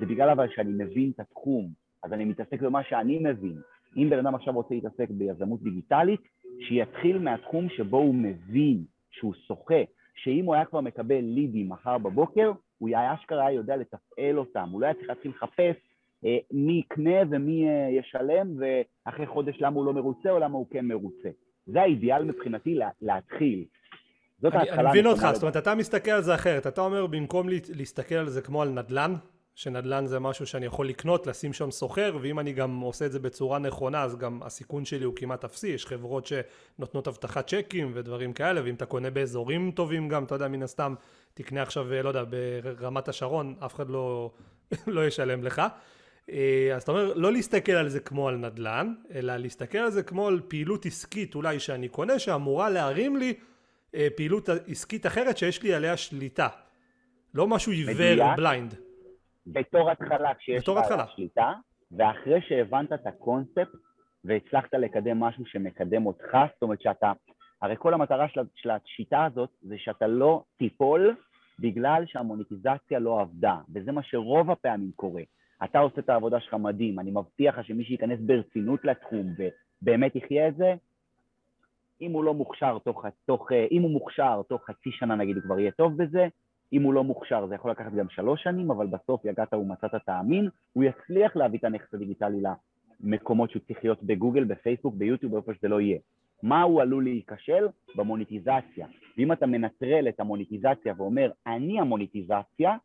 זה 0.00 0.06
בגלל 0.06 0.30
אבל 0.30 0.48
שאני 0.54 0.84
מבין 0.84 1.10
את 1.14 1.20
התחום, 1.20 1.68
אז 2.02 2.12
אני 2.12 2.24
מתעסק 2.24 2.60
במה 2.60 2.84
שאני 2.84 3.18
מבין. 3.18 3.56
אם 3.96 4.10
בן 4.10 4.18
אדם 4.18 4.34
עכשיו 4.34 4.54
רוצה 4.54 4.74
להתעסק 4.74 5.10
ביזמות 5.10 5.62
דיגיטלית, 5.62 6.20
שיתחיל 6.60 7.18
מהתחום 7.18 7.68
שבו 7.68 7.96
הוא 7.96 8.14
מבין, 8.14 8.84
שהוא 9.10 9.34
שוחה. 9.46 9.82
שאם 10.14 10.44
הוא 10.44 10.54
היה 10.54 10.64
כבר 10.64 10.80
מקבל 10.80 11.20
לידים 11.20 11.68
מחר 11.68 11.98
בבוקר, 11.98 12.52
הוא 12.78 12.88
היה 12.88 13.14
אשכרה 13.14 13.52
יודע 13.52 13.76
לתפעל 13.76 14.38
אותם, 14.38 14.68
הוא 14.70 14.80
לא 14.80 14.86
היה 14.86 14.94
צריך 14.94 15.08
להתחיל 15.08 15.30
לחפש 15.30 15.76
אה, 16.24 16.38
מי 16.52 16.72
יקנה 16.72 17.20
ומי 17.30 17.68
אה, 17.68 17.88
ישלם, 17.90 18.48
ואחרי 18.58 19.26
חודש 19.26 19.56
למה 19.60 19.76
הוא 19.76 19.86
לא 19.86 19.92
מרוצה 19.92 20.30
או 20.30 20.38
למה 20.38 20.58
הוא 20.58 20.66
כן 20.70 20.86
מרוצה. 20.86 21.28
זה 21.66 21.82
האידיאל 21.82 22.24
מבחינתי 22.24 22.74
לה, 22.74 22.88
להתחיל. 23.02 23.64
זאת 24.42 24.54
ההתחלה. 24.54 24.80
אני 24.80 24.88
מבין 24.88 25.06
אותך, 25.06 25.28
זאת 25.32 25.42
אומרת, 25.42 25.56
אתה 25.56 25.74
מסתכל 25.74 26.10
על 26.10 26.22
זה 26.22 26.34
אחרת. 26.34 26.66
אתה 26.66 26.80
אומר, 26.80 27.06
במקום 27.06 27.48
להסתכל 27.74 28.14
על 28.14 28.28
זה 28.28 28.42
כמו 28.42 28.62
על 28.62 28.68
נדל"ן, 28.68 29.14
שנדל"ן 29.54 30.06
זה 30.06 30.18
משהו 30.18 30.46
שאני 30.46 30.66
יכול 30.66 30.88
לקנות, 30.88 31.26
לשים 31.26 31.52
שם 31.52 31.70
סוחר, 31.70 32.18
ואם 32.22 32.38
אני 32.38 32.52
גם 32.52 32.80
עושה 32.80 33.06
את 33.06 33.12
זה 33.12 33.18
בצורה 33.18 33.58
נכונה, 33.58 34.02
אז 34.02 34.16
גם 34.16 34.42
הסיכון 34.42 34.84
שלי 34.84 35.04
הוא 35.04 35.14
כמעט 35.16 35.44
אפסי. 35.44 35.68
יש 35.68 35.86
חברות 35.86 36.26
שנותנות 36.26 37.08
אבטחת 37.08 37.46
צ'קים 37.46 37.92
ודברים 37.94 38.32
כאלה, 38.32 38.60
ואם 38.64 38.74
אתה 38.74 38.86
קונה 38.86 39.10
באזורים 39.10 39.70
טובים 39.70 40.08
גם, 40.08 40.24
אתה 40.24 40.34
יודע, 40.34 40.48
מן 40.48 40.62
הסתם, 40.62 40.94
תקנה 41.34 41.62
עכשיו, 41.62 42.02
לא 42.02 42.08
יודע, 42.08 42.24
ברמת 42.78 43.08
השרון, 43.08 43.54
אף 43.64 43.74
אחד 43.74 43.90
לא, 43.90 44.30
לא 44.86 45.06
ישלם 45.06 45.44
לך. 45.44 45.62
אה, 46.30 46.72
אז 46.76 46.82
אתה 46.82 46.92
אומר, 46.92 47.14
לא 47.14 47.32
להסתכל 47.32 47.72
על 47.72 47.88
זה 47.88 48.00
כמו 48.00 48.28
על 48.28 48.36
נדל"ן, 48.36 48.94
אלא 49.14 49.36
להסתכל 49.36 49.78
על 49.78 49.90
זה 49.90 50.02
כמו 50.02 50.28
על 50.28 50.40
פעילות 50.48 50.86
עסקית 50.86 51.34
אולי 51.34 51.60
שאני 51.60 51.88
קונה, 51.88 52.18
שאמורה 52.18 52.70
להרים 52.70 53.16
לי 53.16 53.28
אה, 53.28 53.49
פעילות 54.16 54.48
עסקית 54.48 55.06
אחרת 55.06 55.38
שיש 55.38 55.62
לי 55.62 55.74
עליה 55.74 55.96
שליטה. 55.96 56.48
לא 57.34 57.46
משהו 57.46 57.72
עיוור, 57.72 58.34
בליינד. 58.36 58.74
בתור 59.46 59.90
התחלה, 59.90 60.34
כשיש 60.34 60.68
לך 60.68 61.10
שליטה, 61.16 61.52
ואחרי 61.92 62.40
שהבנת 62.48 62.92
את 62.92 63.06
הקונספט 63.06 63.68
והצלחת 64.24 64.74
לקדם 64.74 65.20
משהו 65.20 65.46
שמקדם 65.46 66.06
אותך, 66.06 66.38
זאת 66.54 66.62
אומרת 66.62 66.82
שאתה, 66.82 67.12
הרי 67.62 67.74
כל 67.78 67.94
המטרה 67.94 68.28
של, 68.28 68.40
של 68.54 68.70
השיטה 68.70 69.24
הזאת 69.24 69.50
זה 69.62 69.74
שאתה 69.78 70.06
לא 70.06 70.44
תיפול 70.58 71.16
בגלל 71.58 72.04
שהמוניטיזציה 72.06 72.98
לא 72.98 73.20
עבדה, 73.20 73.56
וזה 73.74 73.92
מה 73.92 74.02
שרוב 74.02 74.50
הפעמים 74.50 74.90
קורה. 74.96 75.22
אתה 75.64 75.78
עושה 75.78 76.00
את 76.00 76.08
העבודה 76.08 76.40
שלך 76.40 76.54
מדהים, 76.54 77.00
אני 77.00 77.10
מבטיח 77.10 77.58
לך 77.58 77.66
שמי 77.66 77.84
שייכנס 77.84 78.18
ברצינות 78.20 78.84
לתחום 78.84 79.34
ובאמת 79.82 80.16
יחיה 80.16 80.48
את 80.48 80.56
זה, 80.56 80.74
אם 82.00 82.12
הוא 82.12 82.24
לא 82.24 82.34
מוכשר 82.34 82.78
תוך, 82.78 83.04
תוך, 83.26 83.48
אם 83.70 83.82
הוא 83.82 83.90
מוכשר 83.90 84.42
תוך 84.48 84.62
חצי 84.64 84.90
שנה 84.92 85.14
נגיד 85.14 85.36
הוא 85.36 85.42
כבר 85.42 85.58
יהיה 85.58 85.70
טוב 85.70 86.02
בזה, 86.02 86.28
אם 86.72 86.82
הוא 86.82 86.94
לא 86.94 87.04
מוכשר 87.04 87.46
זה 87.46 87.54
יכול 87.54 87.70
לקחת 87.70 87.92
גם 87.92 88.08
שלוש 88.08 88.42
שנים, 88.42 88.70
אבל 88.70 88.86
בסוף 88.86 89.24
יגעת 89.24 89.54
ומצאת 89.54 89.90
תאמין, 90.06 90.48
הוא 90.72 90.84
יצליח 90.84 91.36
להביא 91.36 91.58
את 91.58 91.64
הנכס 91.64 91.94
הדיגיטלי 91.94 92.42
למקומות 93.00 93.50
שהוא 93.50 93.62
צריך 93.66 93.84
להיות 93.84 94.02
בגוגל, 94.02 94.44
בפייסבוק, 94.44 94.94
ביוטיוב, 94.94 95.36
איפה 95.36 95.54
שזה 95.54 95.68
לא 95.68 95.80
יהיה. 95.80 95.98
מה 96.42 96.62
הוא 96.62 96.82
עלול 96.82 97.04
להיכשל? 97.04 97.68
במוניטיזציה. 97.96 98.86
ואם 99.18 99.32
אתה 99.32 99.46
מנטרל 99.46 100.08
את 100.08 100.20
המוניטיזציה 100.20 100.94
ואומר, 100.96 101.30
אני 101.46 101.80
המוניטיזציה, 101.80 102.76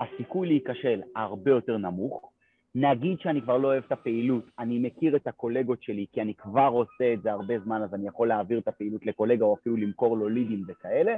הסיכוי 0.00 0.48
להיכשל 0.48 1.02
הרבה 1.16 1.50
יותר 1.50 1.76
נמוך. 1.76 2.32
נגיד 2.74 3.20
שאני 3.20 3.42
כבר 3.42 3.56
לא 3.56 3.68
אוהב 3.68 3.84
את 3.86 3.92
הפעילות, 3.92 4.44
אני 4.58 4.78
מכיר 4.78 5.16
את 5.16 5.26
הקולגות 5.26 5.82
שלי 5.82 6.06
כי 6.12 6.22
אני 6.22 6.34
כבר 6.34 6.70
עושה 6.72 7.14
את 7.14 7.22
זה 7.22 7.32
הרבה 7.32 7.58
זמן 7.58 7.82
אז 7.82 7.94
אני 7.94 8.06
יכול 8.06 8.28
להעביר 8.28 8.58
את 8.58 8.68
הפעילות 8.68 9.06
לקולגה 9.06 9.44
או 9.44 9.54
אפילו 9.54 9.76
למכור 9.76 10.16
לו 10.16 10.28
לידים 10.28 10.64
וכאלה, 10.68 11.16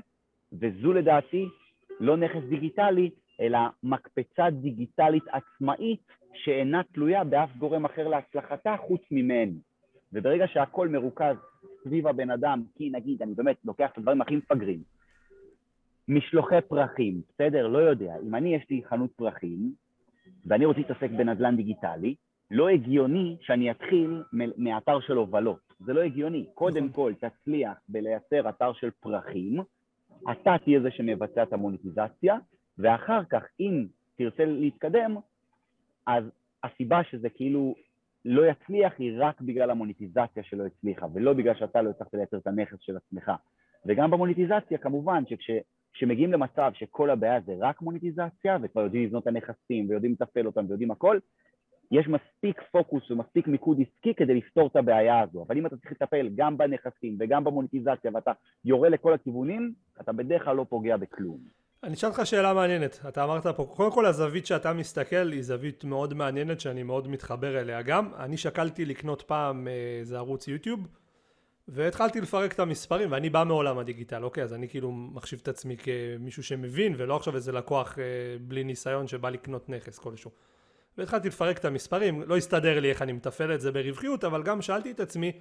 וזו 0.53 0.93
לדעתי 0.93 1.49
לא 2.01 2.17
נכס 2.17 2.43
דיגיטלי, 2.49 3.11
אלא 3.41 3.59
מקפצה 3.83 4.51
דיגיטלית 4.51 5.25
עצמאית 5.29 6.01
שאינה 6.35 6.83
תלויה 6.93 7.25
באף 7.25 7.57
גורם 7.59 7.85
אחר 7.85 8.09
להצלחתה 8.09 8.77
חוץ 8.77 9.03
ממני. 9.11 9.59
וברגע 10.13 10.47
שהכל 10.49 10.89
מרוכז 10.89 11.37
סביב 11.85 12.07
הבן 12.07 12.31
אדם, 12.31 12.63
כי 12.75 12.91
נגיד, 12.91 13.23
אני 13.23 13.35
באמת 13.35 13.57
לוקח 13.65 13.91
את 13.93 13.99
הדברים 13.99 14.21
הכי 14.21 14.37
מפגרים, 14.37 14.83
משלוחי 16.09 16.61
פרחים, 16.69 17.21
בסדר? 17.29 17.67
לא 17.67 17.79
יודע. 17.79 18.15
אם 18.27 18.35
אני, 18.35 18.55
יש 18.55 18.67
לי 18.71 18.83
חנות 18.89 19.11
פרחים, 19.17 19.73
ואני 20.47 20.65
רוצה 20.65 20.81
להתעסק 20.81 21.11
בנדל"ן 21.11 21.57
דיגיטלי, 21.57 22.15
לא 22.51 22.69
הגיוני 22.69 23.37
שאני 23.41 23.71
אתחיל 23.71 24.23
מאתר 24.57 25.01
של 25.01 25.17
הובלות. 25.17 25.61
זה 25.81 25.93
לא 25.93 26.01
הגיוני. 26.01 26.47
קודם 26.55 26.85
נכון. 26.87 27.15
כל, 27.21 27.29
תצליח 27.29 27.79
בלייצר 27.89 28.49
אתר 28.49 28.73
של 28.73 28.91
פרחים, 29.01 29.61
אתה 30.31 30.57
תהיה 30.65 30.81
זה 30.81 30.91
שמבצע 30.91 31.43
את 31.43 31.53
המוניטיזציה, 31.53 32.37
ואחר 32.79 33.25
כך, 33.25 33.43
אם 33.61 33.87
תרצה 34.17 34.45
להתקדם, 34.45 35.17
אז 36.07 36.25
הסיבה 36.65 37.05
שזה 37.11 37.29
כאילו 37.29 37.75
לא 38.25 38.47
יצליח 38.47 38.93
היא 38.99 39.13
רק 39.19 39.41
בגלל 39.41 39.71
המוניטיזציה 39.71 40.43
שלא 40.43 40.67
הצליחה, 40.67 41.07
ולא 41.15 41.33
בגלל 41.33 41.55
שאתה 41.55 41.83
לא 41.83 41.91
הצלחת 41.91 42.15
לייצר 42.15 42.37
את 42.37 42.47
הנכס 42.47 42.77
של 42.81 42.97
עצמך. 42.97 43.33
וגם 43.87 44.11
במוניטיזציה, 44.11 44.79
כמובן, 44.79 45.23
שכשמגיעים 45.93 46.33
למצב 46.33 46.71
שכל 46.75 47.11
הבעיה 47.11 47.41
זה 47.47 47.53
רק 47.61 47.83
מוניטיזציה, 47.83 48.59
וכבר 48.63 48.81
יודעים 48.81 49.05
לבנות 49.05 49.23
את 49.23 49.27
הנכסים, 49.27 49.89
ויודעים 49.89 50.13
לתפעל 50.13 50.47
אותם, 50.47 50.65
ויודעים 50.69 50.91
הכל, 50.91 51.19
יש 51.91 52.09
מספיק 52.09 52.63
פוקוס 52.73 53.11
ומספיק 53.11 53.47
מיקוד 53.47 53.79
עסקי 53.81 54.15
כדי 54.15 54.35
לפתור 54.35 54.67
את 54.67 54.77
הבעיה 54.77 55.21
הזו. 55.21 55.45
אבל 55.49 55.59
אם 55.59 55.67
אתה 55.67 55.77
צריך 55.77 55.93
לטפל 55.93 56.29
גם 56.35 56.59
בנכסים 56.59 57.17
וגם 57.21 57.45
במוניטיזציה 57.45 58.11
ואתה 58.15 58.33
יורה 58.65 58.89
לכל 58.89 59.13
הכיוונים, 59.13 59.73
אתה 60.01 60.13
בדרך 60.13 60.45
כלל 60.45 60.57
לא 60.57 60.67
פוגע 60.69 60.97
בכלום. 60.97 61.39
אני 61.83 61.95
אשאל 61.95 62.09
אותך 62.09 62.27
שאלה 62.27 62.55
מעניינת. 62.55 63.01
אתה 63.09 63.25
אמרת 63.25 63.47
פה, 63.47 63.65
קודם 63.77 63.93
כל 63.93 64.07
הזווית 64.07 64.47
שאתה 64.47 64.73
מסתכל 64.73 65.33
היא 65.33 65.43
זווית 65.43 65.85
מאוד 65.85 66.15
מעניינת 66.15 66.61
שאני 66.61 66.83
מאוד 66.83 67.09
מתחבר 67.09 67.61
אליה 67.61 67.83
גם. 67.83 68.09
אני 68.19 68.37
שקלתי 68.37 68.85
לקנות 68.85 69.23
פעם 69.23 69.69
אה, 69.69 69.99
איזה 70.01 70.17
ערוץ 70.17 70.49
יוטיוב 70.49 70.89
והתחלתי 71.73 72.21
לפרק 72.21 72.53
את 72.53 72.61
המספרים 72.61 73.13
ואני 73.13 73.31
בא 73.31 73.45
מעולם 73.45 73.79
הדיגיטל 73.79 74.25
אוקיי 74.25 74.43
אז 74.43 74.55
אני 74.55 74.69
כאילו 74.69 74.93
מחשיב 74.93 75.39
את 75.43 75.49
עצמי 75.49 75.77
כמישהו 75.77 76.43
שמבין 76.43 76.95
ולא 76.97 77.17
עכשיו 77.17 77.37
איזה 77.37 77.53
לקוח 77.53 77.99
אה, 77.99 78.05
בלי 78.41 78.65
ניסיון 78.65 79.09
שבא 79.09 79.31
לקנות 79.31 79.69
נכס 79.69 79.99
כלשהו 79.99 80.31
והתחלתי 80.99 81.29
לפרק 81.29 81.59
את 81.59 81.65
המספרים, 81.65 82.23
לא 82.23 82.37
הסתדר 82.37 82.81
לי 82.81 82.91
איך 82.91 83.03
אני 83.03 83.13
מתפעל 83.13 83.55
את 83.55 83.61
זה 83.61 83.73
ברווחיות, 83.73 84.25
אבל 84.25 84.43
גם 84.43 84.63
שאלתי 84.63 84.91
את 84.91 85.01
עצמי, 85.01 85.33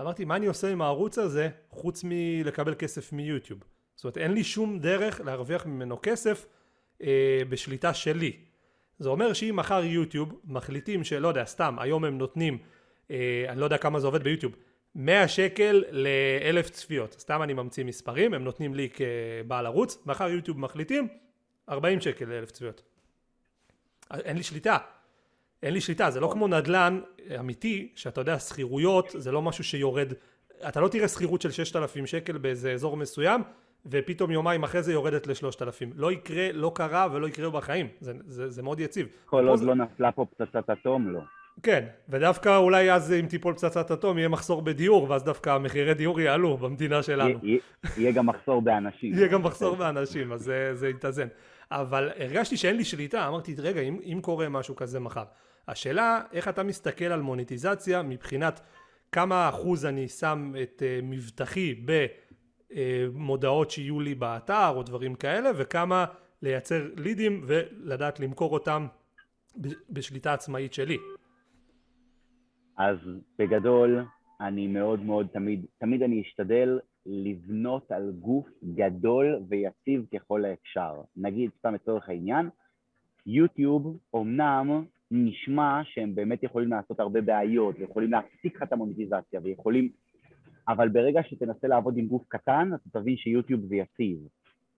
אמרתי, 0.00 0.24
מה 0.24 0.36
אני 0.36 0.46
עושה 0.46 0.72
עם 0.72 0.82
הערוץ 0.82 1.18
הזה, 1.18 1.48
חוץ 1.70 2.04
מלקבל 2.04 2.74
כסף 2.74 3.12
מיוטיוב? 3.12 3.60
זאת 3.94 4.04
אומרת, 4.04 4.18
אין 4.18 4.32
לי 4.32 4.44
שום 4.44 4.78
דרך 4.78 5.20
להרוויח 5.20 5.66
ממנו 5.66 5.98
כסף 6.02 6.46
אה, 7.02 7.40
בשליטה 7.48 7.94
שלי. 7.94 8.36
זה 8.98 9.08
אומר 9.08 9.32
שאם 9.32 9.56
מחר 9.56 9.84
יוטיוב 9.84 10.40
מחליטים 10.44 11.04
שלא 11.04 11.28
יודע, 11.28 11.44
סתם, 11.44 11.76
היום 11.78 12.04
הם 12.04 12.18
נותנים, 12.18 12.58
אה, 13.10 13.44
אני 13.48 13.60
לא 13.60 13.64
יודע 13.64 13.78
כמה 13.78 14.00
זה 14.00 14.06
עובד 14.06 14.22
ביוטיוב, 14.22 14.52
100 14.94 15.28
שקל 15.28 15.84
לאלף 15.90 16.70
צפיות, 16.70 17.16
סתם 17.18 17.42
אני 17.42 17.54
ממציא 17.54 17.84
מספרים, 17.84 18.34
הם 18.34 18.44
נותנים 18.44 18.74
לי 18.74 18.88
כבעל 18.94 19.66
ערוץ, 19.66 20.02
מחר 20.06 20.28
יוטיוב 20.28 20.58
מחליטים 20.60 21.08
40 21.68 22.00
שקל 22.00 22.24
לאלף 22.24 22.50
צפיות. 22.50 22.82
אין 24.10 24.36
לי 24.36 24.42
שליטה. 24.42 24.78
אין 25.62 25.74
לי 25.74 25.80
שליטה, 25.80 26.10
זה 26.10 26.20
לא 26.20 26.28
כמו 26.32 26.48
נדל"ן 26.48 27.00
אמיתי, 27.40 27.92
שאתה 27.94 28.20
יודע, 28.20 28.38
שכירויות 28.38 29.10
זה 29.18 29.32
לא 29.32 29.42
משהו 29.42 29.64
שיורד, 29.64 30.12
אתה 30.68 30.80
לא 30.80 30.88
תראה 30.88 31.08
שכירות 31.08 31.42
של 31.42 31.50
6,000 31.50 32.06
שקל 32.06 32.38
באיזה 32.38 32.72
אזור 32.72 32.96
מסוים, 32.96 33.42
ופתאום 33.86 34.30
יומיים 34.30 34.64
אחרי 34.64 34.82
זה 34.82 34.92
יורדת 34.92 35.26
ל-3,000. 35.26 35.86
לא 35.94 36.12
יקרה, 36.12 36.52
לא 36.52 36.72
קרה 36.74 37.08
ולא 37.12 37.28
יקרה 37.28 37.50
בחיים, 37.50 37.88
זה, 38.00 38.12
זה, 38.26 38.50
זה 38.50 38.62
מאוד 38.62 38.80
יציב. 38.80 39.06
כל 39.24 39.48
עוד 39.48 39.58
זה... 39.58 39.64
לא 39.64 39.74
נפלה 39.74 40.12
פה 40.12 40.26
פצצת 40.30 40.70
אטום, 40.70 41.08
לא. 41.08 41.20
כן, 41.62 41.84
ודווקא 42.08 42.56
אולי 42.56 42.92
אז 42.92 43.12
אם 43.12 43.26
תיפול 43.26 43.54
פצצת 43.54 43.90
אטום 43.90 44.18
יהיה 44.18 44.28
מחסור 44.28 44.62
בדיור, 44.62 45.10
ואז 45.10 45.24
דווקא 45.24 45.50
המחירי 45.50 45.94
דיור 45.94 46.20
יעלו 46.20 46.56
במדינה 46.56 47.02
שלנו. 47.02 47.38
יהיה 47.96 48.12
גם 48.12 48.26
מחסור 48.26 48.62
באנשים. 48.62 49.14
יהיה 49.14 49.28
גם 49.28 49.42
מחסור 49.42 49.76
באנשים, 49.76 50.32
אז 50.32 50.40
זה, 50.40 50.70
זה 50.74 50.88
יתאזן. 50.88 51.28
אבל 51.70 52.10
הרגשתי 52.16 52.56
שאין 52.56 52.76
לי 52.76 52.84
שליטה, 52.84 53.28
אמרתי, 53.28 53.54
רגע, 53.58 53.80
אם, 53.80 53.98
אם 54.04 54.18
קורה 54.22 54.48
משהו 54.48 54.76
כזה 54.76 55.00
מחר. 55.00 55.24
השאלה, 55.68 56.20
איך 56.32 56.48
אתה 56.48 56.62
מסתכל 56.62 57.04
על 57.04 57.22
מוניטיזציה 57.22 58.02
מבחינת 58.02 58.60
כמה 59.12 59.48
אחוז 59.48 59.86
אני 59.86 60.08
שם 60.08 60.52
את 60.62 60.82
uh, 60.82 61.04
מבטחי 61.04 61.74
במודעות 62.74 63.70
שיהיו 63.70 64.00
לי 64.00 64.14
באתר 64.14 64.68
או 64.68 64.82
דברים 64.82 65.14
כאלה, 65.14 65.50
וכמה 65.56 66.04
לייצר 66.42 66.86
לידים 66.96 67.44
ולדעת 67.46 68.20
למכור 68.20 68.52
אותם 68.52 68.86
בשליטה 69.90 70.32
עצמאית 70.32 70.72
שלי. 70.72 70.98
אז 72.78 72.98
בגדול, 73.38 74.04
אני 74.40 74.66
מאוד 74.66 75.00
מאוד 75.00 75.26
תמיד, 75.32 75.66
תמיד 75.78 76.02
אני 76.02 76.22
אשתדל 76.22 76.78
לבנות 77.06 77.92
על 77.92 78.12
גוף 78.20 78.46
גדול 78.74 79.40
ויציב 79.48 80.06
ככל 80.14 80.44
האפשר. 80.44 81.00
נגיד, 81.16 81.50
סתם 81.58 81.74
לצורך 81.74 82.08
העניין, 82.08 82.48
יוטיוב 83.26 83.98
אומנם 84.14 84.84
נשמע 85.10 85.80
שהם 85.84 86.14
באמת 86.14 86.42
יכולים 86.42 86.70
לעשות 86.70 87.00
הרבה 87.00 87.20
בעיות, 87.20 87.76
ויכולים 87.78 88.12
להפסיק 88.12 88.56
לך 88.56 88.62
את 88.62 88.72
המוניטיזציה, 88.72 89.40
ויכולים... 89.42 89.88
אבל 90.68 90.88
ברגע 90.88 91.20
שתנסה 91.22 91.68
לעבוד 91.68 91.96
עם 91.96 92.06
גוף 92.06 92.22
קטן, 92.28 92.70
אתה 92.74 93.00
תבין 93.00 93.16
שיוטיוב 93.16 93.60
זה 93.66 93.76
יציב. 93.76 94.18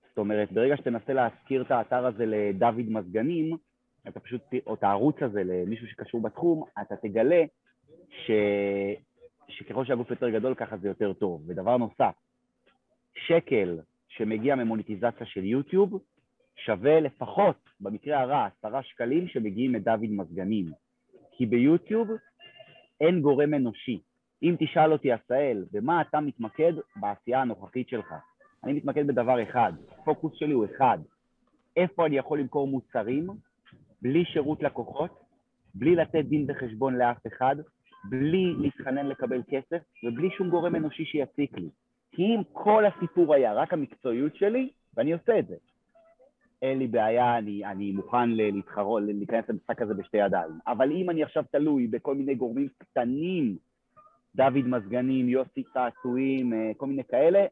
זאת 0.08 0.18
אומרת, 0.18 0.52
ברגע 0.52 0.76
שתנסה 0.76 1.12
להזכיר 1.12 1.62
את 1.62 1.70
האתר 1.70 2.06
הזה 2.06 2.26
לדוד 2.26 2.88
מזגנים, 2.88 3.56
אתה 4.08 4.20
פשוט, 4.20 4.42
או 4.66 4.74
את 4.74 4.82
הערוץ 4.82 5.16
הזה 5.20 5.42
למישהו 5.44 5.86
שקשור 5.86 6.22
בתחום, 6.22 6.64
אתה 6.82 6.96
תגלה 6.96 7.44
ש... 8.10 8.30
שככל 9.48 9.84
שהגוף 9.84 10.10
יותר 10.10 10.30
גדול 10.30 10.54
ככה 10.54 10.76
זה 10.76 10.88
יותר 10.88 11.12
טוב. 11.12 11.42
ודבר 11.46 11.76
נוסף, 11.76 12.14
שקל 13.14 13.78
שמגיע 14.08 14.54
ממוניטיזציה 14.54 15.26
של 15.26 15.44
יוטיוב 15.44 16.02
שווה 16.56 17.00
לפחות, 17.00 17.56
במקרה 17.80 18.20
הרע, 18.20 18.46
עשרה 18.46 18.82
שקלים 18.82 19.28
שמגיעים 19.28 19.72
מדוד 19.72 20.00
מזגנים. 20.10 20.66
כי 21.32 21.46
ביוטיוב 21.46 22.08
אין 23.00 23.20
גורם 23.20 23.54
אנושי. 23.54 24.00
אם 24.42 24.56
תשאל 24.58 24.92
אותי, 24.92 25.12
עשאל, 25.12 25.64
במה 25.72 26.00
אתה 26.00 26.20
מתמקד 26.20 26.72
בעשייה 26.96 27.40
הנוכחית 27.40 27.88
שלך? 27.88 28.14
אני 28.64 28.72
מתמקד 28.72 29.06
בדבר 29.06 29.42
אחד, 29.42 29.72
הפוקוס 29.98 30.32
שלי 30.34 30.52
הוא 30.52 30.64
אחד, 30.64 30.98
איפה 31.76 32.06
אני 32.06 32.16
יכול 32.16 32.40
למכור 32.40 32.68
מוצרים 32.68 33.26
בלי 34.02 34.24
שירות 34.24 34.62
לקוחות, 34.62 35.20
בלי 35.74 35.96
לתת 35.96 36.24
דין 36.24 36.46
וחשבון 36.48 36.96
לאף 36.96 37.26
אחד, 37.26 37.56
בלי 38.04 38.54
להתחנן 38.58 39.06
לקבל 39.06 39.42
כסף 39.50 39.82
ובלי 40.04 40.30
שום 40.30 40.50
גורם 40.50 40.76
אנושי 40.76 41.04
שיציק 41.04 41.58
לי. 41.58 41.68
כי 42.12 42.22
אם 42.22 42.42
כל 42.52 42.84
הסיפור 42.86 43.34
היה 43.34 43.52
רק 43.52 43.72
המקצועיות 43.72 44.36
שלי, 44.36 44.70
ואני 44.96 45.12
עושה 45.12 45.38
את 45.38 45.46
זה, 45.46 45.54
אין 46.62 46.78
לי 46.78 46.86
בעיה, 46.86 47.38
אני, 47.38 47.64
אני 47.64 47.92
מוכן 47.92 48.30
להתחרות, 48.30 49.02
להיכנס 49.06 49.44
למשחק 49.48 49.82
הזה 49.82 49.94
בשתי 49.94 50.16
ידיים. 50.16 50.52
אבל 50.66 50.92
אם 50.92 51.10
אני 51.10 51.22
עכשיו 51.22 51.44
תלוי 51.52 51.86
בכל 51.86 52.14
מיני 52.14 52.34
גורמים 52.34 52.68
קטנים, 52.78 53.56
דוד 54.34 54.66
מזגנים, 54.66 55.28
יוסי 55.28 55.62
צעצועים, 55.74 56.52
אה, 56.52 56.70
כל 56.76 56.86
מיני 56.86 57.02
כאלה, 57.04 57.46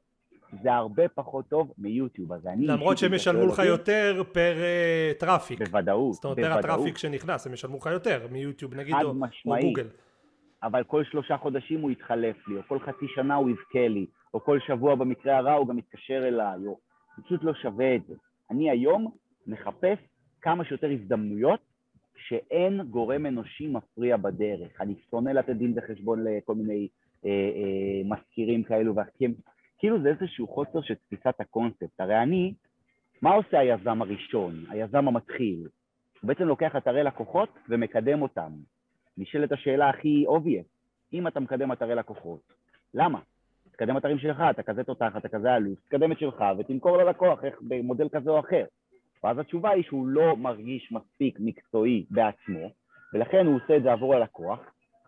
זה 0.63 0.75
הרבה 0.75 1.09
פחות 1.09 1.49
טוב 1.49 1.73
מיוטיוב. 1.79 2.33
אז 2.33 2.47
אני... 2.47 2.67
למרות 2.67 2.99
שהם 2.99 3.15
ישלמו 3.15 3.47
לך 3.47 3.59
יותר 3.67 4.23
פר 4.33 4.55
uh, 4.57 5.21
traffic. 5.21 5.61
בוודאות, 5.61 6.15
זאת 6.15 6.25
אומרת, 6.25 6.39
פר 6.39 6.59
ה 6.59 6.64
traffic 6.64 6.99
שנכנס, 6.99 7.47
הם 7.47 7.53
ישלמו 7.53 7.77
לך 7.77 7.87
יותר 7.87 8.27
מיוטיוב 8.31 8.75
נגיד, 8.75 8.95
או, 9.05 9.15
או 9.47 9.57
גוגל. 9.63 9.87
אבל 10.63 10.85
כל 10.85 11.05
שלושה 11.05 11.37
חודשים 11.37 11.81
הוא 11.81 11.91
יתחלף 11.91 12.49
לי, 12.49 12.57
או 12.57 12.63
כל 12.69 12.79
חצי 12.79 13.07
שנה 13.15 13.35
הוא 13.35 13.51
יבכה 13.51 13.89
לי, 13.89 14.07
או 14.35 14.41
כל 14.41 14.59
שבוע 14.67 14.95
במקרה 14.95 15.37
הרע 15.37 15.53
הוא 15.53 15.69
גם 15.69 15.79
יתקשר 15.79 16.29
אליי, 16.29 16.67
או... 16.67 16.79
פשוט 17.25 17.45
לא 17.45 17.55
שווה 17.55 17.95
את 17.95 18.07
זה. 18.07 18.15
אני 18.51 18.71
היום 18.71 19.13
מחפש 19.47 19.99
כמה 20.41 20.65
שיותר 20.65 20.91
הזדמנויות 20.91 21.61
שאין 22.17 22.83
גורם 22.83 23.27
אנושי 23.27 23.67
מפריע 23.67 24.17
בדרך. 24.17 24.81
אני 24.81 24.95
שונא 25.11 25.31
לתת 25.31 25.57
דין 25.57 25.75
וחשבון 25.77 26.25
לכל 26.25 26.55
מיני 26.55 26.89
אה, 27.27 27.31
אה, 27.31 28.03
מזכירים 28.05 28.63
כאלו 28.63 28.97
ואחרים. 28.97 29.35
כאילו 29.79 30.03
זה 30.03 30.09
איזשהו 30.09 30.49
חוסר 30.49 30.83
של 30.83 30.95
תפיסת 30.95 31.35
הקונספט. 31.41 32.01
הרי 32.01 32.23
אני, 32.23 32.55
מה 33.23 33.35
עושה 33.35 33.59
היזם 33.59 34.03
הראשון, 34.03 34.65
היזם 34.69 35.09
המתחיל? 35.09 35.69
הוא 36.21 36.29
בעצם 36.29 36.45
לוקח 36.45 36.77
אתרי 36.77 37.03
לקוחות 37.03 37.49
ומקדם 37.69 38.23
אותם. 38.23 38.53
נשאלת 39.19 39.53
השאלה 39.53 39.89
הכי 39.89 40.25
obvious, 40.29 40.67
אם 41.13 41.27
אתה 41.27 41.41
מקדם 41.41 41.73
אתרי 41.73 41.95
לקוחות, 41.95 42.41
למה? 42.95 43.19
תקדם 43.73 43.97
אתרים 43.97 44.19
שלך, 44.19 44.43
אתה 44.51 44.63
כזה 44.63 44.85
תותח, 44.85 45.13
אתה 45.17 45.29
כזה 45.29 45.57
אלוף, 45.57 45.79
תקדם 45.81 46.13
את 46.13 46.19
שלך 46.19 46.45
ותמכור 46.59 46.97
ללקוח 46.97 47.45
איך 47.45 47.55
במודל 47.63 48.09
כזה 48.09 48.31
או 48.31 48.41
אחר. 48.41 48.65
ואז 49.25 49.39
התשובה 49.39 49.71
היא 49.71 49.85
שהוא 49.85 50.07
לא 50.07 50.37
מרגיש 50.37 50.93
מספיק 50.93 51.39
מקצועי 51.41 52.07
בעצמו, 52.11 52.71
ולכן 53.13 53.47
הוא 53.47 53.57
עושה 53.57 53.77
את 53.77 53.83
זה 53.83 53.93
עבור 53.93 54.15
הלקוח. 54.15 54.61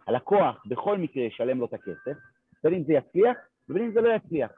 הלקוח 0.07 0.63
בכל 0.67 0.99
מקרה 0.99 1.23
ישלם 1.23 1.59
לו 1.59 1.67
את 1.67 1.75
הכסף, 1.75 2.19
בין 2.65 2.75
אם 2.75 2.85
זה 2.85 2.93
יצליח 2.93 3.37
ובין 3.69 3.83
אם 3.83 3.93
זה 3.93 4.01
לא 4.01 4.09
יצליח. 4.15 4.51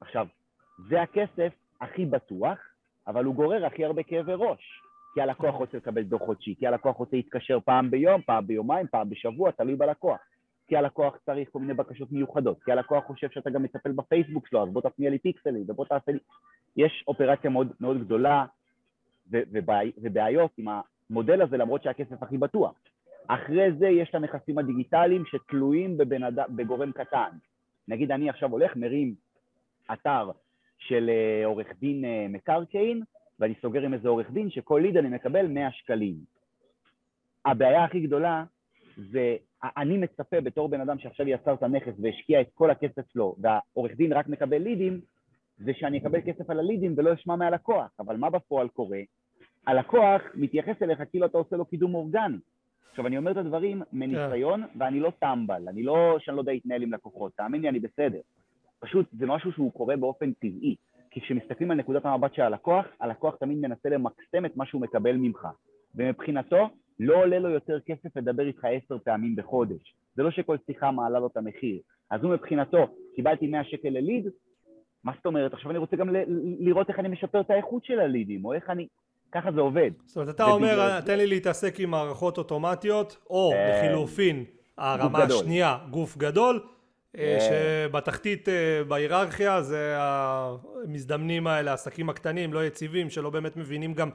עכשיו, 0.00 0.26
זה 0.88 1.02
הכסף 1.02 1.52
הכי 1.80 2.06
בטוח, 2.06 2.58
אבל 3.06 3.24
הוא 3.24 3.34
גורר 3.34 3.66
הכי 3.66 3.84
הרבה 3.84 4.02
כאבי 4.02 4.32
ראש. 4.34 4.82
כי 5.18 5.22
הלקוח 5.22 5.54
רוצה 5.54 5.76
לקבל 5.76 6.02
דוח 6.02 6.22
חודשי, 6.22 6.54
כי 6.58 6.66
הלקוח 6.66 6.96
רוצה 6.96 7.16
להתקשר 7.16 7.58
פעם 7.64 7.90
ביום, 7.90 8.22
פעם 8.22 8.46
ביומיים, 8.46 8.86
פעם 8.86 9.10
בשבוע, 9.10 9.50
תלוי 9.50 9.76
בלקוח. 9.76 10.18
כי 10.68 10.76
הלקוח 10.76 11.16
צריך 11.26 11.48
כל 11.52 11.58
מיני 11.58 11.74
בקשות 11.74 12.12
מיוחדות, 12.12 12.62
כי 12.62 12.72
הלקוח 12.72 13.04
חושב 13.04 13.30
שאתה 13.30 13.50
גם 13.50 13.62
מטפל 13.62 13.92
בפייסבוק 13.92 14.46
שלו, 14.48 14.62
אז 14.62 14.68
בוא 14.72 14.82
תפניע 14.82 15.10
לי 15.10 15.18
פיקסלים 15.18 15.64
ובוא 15.68 15.84
תעשה 15.84 16.12
לי... 16.12 16.18
יש 16.76 17.04
אופרציה 17.08 17.50
מאוד, 17.50 17.72
מאוד 17.80 18.00
גדולה 18.00 18.44
ובעיות 20.02 20.50
עם 20.58 20.68
המודל 21.10 21.42
הזה, 21.42 21.56
למרות 21.56 21.82
שהכסף 21.82 22.22
הכי 22.22 22.38
בטוח. 22.38 22.74
אחרי 23.28 23.72
זה 23.78 23.88
יש 23.88 24.10
את 24.10 24.14
הנכסים 24.14 24.58
הדיגיטליים 24.58 25.24
שתלויים 25.26 25.98
בבן 25.98 26.22
אד... 26.22 26.38
בגורם 26.48 26.92
קטן. 26.92 27.30
נגיד 27.88 28.12
אני 28.12 28.30
עכשיו 28.30 28.50
הולך, 28.50 28.76
מרים 28.76 29.14
אתר 29.92 30.30
של 30.78 31.10
אה, 31.10 31.46
עורך 31.46 31.66
דין 31.80 32.04
אה, 32.04 32.26
מקרקעין, 32.28 33.02
ואני 33.40 33.54
סוגר 33.62 33.82
עם 33.82 33.94
איזה 33.94 34.08
עורך 34.08 34.30
דין 34.30 34.50
שכל 34.50 34.80
ליד 34.82 34.96
אני 34.96 35.08
מקבל 35.08 35.46
100 35.46 35.72
שקלים. 35.72 36.14
הבעיה 37.44 37.84
הכי 37.84 38.00
גדולה 38.00 38.44
זה, 38.96 39.36
אני 39.76 39.98
מצפה 39.98 40.40
בתור 40.40 40.68
בן 40.68 40.80
אדם 40.80 40.98
שעכשיו 40.98 41.28
יצר 41.28 41.54
את 41.54 41.62
הנכס 41.62 41.92
והשקיע 42.02 42.40
את 42.40 42.48
כל 42.54 42.70
הכסף 42.70 43.12
שלו, 43.12 43.36
והעורך 43.40 43.92
דין 43.96 44.12
רק 44.12 44.28
מקבל 44.28 44.58
לידים, 44.58 45.00
זה 45.58 45.72
שאני 45.74 45.98
אקבל 45.98 46.20
כסף 46.20 46.50
על 46.50 46.58
הלידים 46.58 46.94
ולא 46.96 47.14
אשמע 47.14 47.36
מהלקוח. 47.36 47.90
אבל 47.98 48.16
מה 48.16 48.30
בפועל 48.30 48.68
קורה? 48.68 49.00
הלקוח 49.66 50.22
מתייחס 50.34 50.82
אליך 50.82 51.02
כאילו 51.10 51.26
אתה 51.26 51.38
עושה 51.38 51.56
לו 51.56 51.64
קידום 51.64 51.94
אורגני. 51.94 52.36
עכשיו, 52.90 53.06
אני 53.06 53.18
אומר 53.18 53.30
את 53.30 53.36
הדברים 53.36 53.82
מניסיון, 53.92 54.64
yeah. 54.64 54.66
ואני 54.78 55.00
לא 55.00 55.12
טמבל, 55.18 55.68
אני 55.68 55.82
לא 55.82 56.16
שאני 56.20 56.36
לא 56.36 56.40
יודע 56.40 56.52
להתנהל 56.52 56.82
עם 56.82 56.92
לקוחות, 56.92 57.32
תאמין 57.36 57.62
לי, 57.62 57.68
אני 57.68 57.80
בסדר. 57.80 58.20
פשוט 58.78 59.06
זה 59.12 59.26
משהו 59.26 59.52
שהוא 59.52 59.72
קורה 59.72 59.96
באופן 59.96 60.32
טבעי. 60.32 60.76
כי 61.10 61.20
כשמסתכלים 61.20 61.70
על 61.70 61.76
נקודת 61.76 62.04
המבט 62.04 62.34
של 62.34 62.42
הלקוח, 62.42 62.84
הלקוח 63.00 63.36
תמיד 63.36 63.58
מנסה 63.58 63.88
למקסם 63.88 64.46
את 64.46 64.56
מה 64.56 64.66
שהוא 64.66 64.80
מקבל 64.80 65.16
ממך. 65.16 65.46
ומבחינתו, 65.94 66.68
לא 67.00 67.16
עולה 67.16 67.38
לו 67.38 67.50
יותר 67.50 67.78
כסף 67.86 68.16
לדבר 68.16 68.46
איתך 68.46 68.64
עשר 68.64 68.98
פעמים 69.04 69.36
בחודש. 69.36 69.94
זה 70.16 70.22
לא 70.22 70.30
שכל 70.30 70.56
שיחה 70.66 70.90
מעלה 70.90 71.18
לו 71.18 71.26
את 71.26 71.36
המחיר. 71.36 71.78
אז 72.10 72.22
הוא 72.22 72.32
מבחינתו, 72.32 72.78
קיבלתי 73.16 73.46
100 73.46 73.64
שקל 73.64 73.88
לליד, 73.88 74.28
מה 75.04 75.12
זאת 75.16 75.26
אומרת? 75.26 75.52
עכשיו 75.52 75.70
אני 75.70 75.78
רוצה 75.78 75.96
גם 75.96 76.08
לראות 76.60 76.88
איך 76.88 76.98
אני 76.98 77.08
משפר 77.08 77.40
את 77.40 77.50
האיכות 77.50 77.84
של 77.84 78.00
הלידים, 78.00 78.44
או 78.44 78.52
איך 78.52 78.70
אני... 78.70 78.86
ככה 79.32 79.52
זה 79.52 79.60
עובד. 79.60 79.90
זאת 80.04 80.16
אומרת, 80.16 80.34
אתה 80.34 80.44
אומר, 80.44 81.00
תן 81.00 81.18
לי 81.18 81.26
להתעסק 81.26 81.80
עם 81.80 81.90
מערכות 81.90 82.38
אוטומטיות, 82.38 83.16
או 83.30 83.52
אה, 83.52 83.70
לחילופין, 83.70 84.44
הרמה 84.78 85.18
השנייה, 85.22 85.78
גוף 85.90 86.16
גדול. 86.16 86.60
שבתחתית 87.16 88.48
בהיררכיה 88.88 89.62
זה 89.62 89.94
המזדמנים 89.98 91.46
האלה, 91.46 91.70
העסקים 91.70 92.10
הקטנים, 92.10 92.52
לא 92.52 92.66
יציבים, 92.66 93.10
שלא 93.10 93.30
באמת 93.30 93.56
מבינים 93.56 93.94
גם 93.94 94.10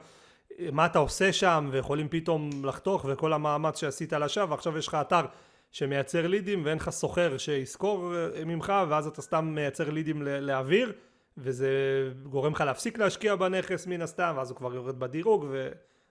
מה 0.72 0.86
אתה 0.86 0.98
עושה 0.98 1.32
שם, 1.32 1.68
ויכולים 1.72 2.08
פתאום 2.08 2.50
לחתוך, 2.64 3.06
וכל 3.08 3.32
המאמץ 3.32 3.80
שעשית 3.80 4.12
לשווא, 4.12 4.50
ועכשיו 4.50 4.78
יש 4.78 4.88
לך 4.88 4.94
אתר 5.00 5.22
שמייצר 5.72 6.26
לידים, 6.26 6.64
ואין 6.64 6.76
לך 6.76 6.90
סוחר 6.90 7.36
שישכור 7.38 8.12
ממך, 8.46 8.72
ואז 8.88 9.06
אתה 9.06 9.22
סתם 9.22 9.52
מייצר 9.54 9.90
לידים 9.90 10.22
לאוויר. 10.22 10.92
וזה 11.38 11.68
גורם 12.22 12.52
לך 12.52 12.60
להפסיק 12.60 12.98
להשקיע 12.98 13.36
בנכס 13.36 13.86
מן 13.86 14.02
הסתם, 14.02 14.34
ואז 14.36 14.50
הוא 14.50 14.58
כבר 14.58 14.74
יורד 14.74 15.00
בדירוג, 15.00 15.46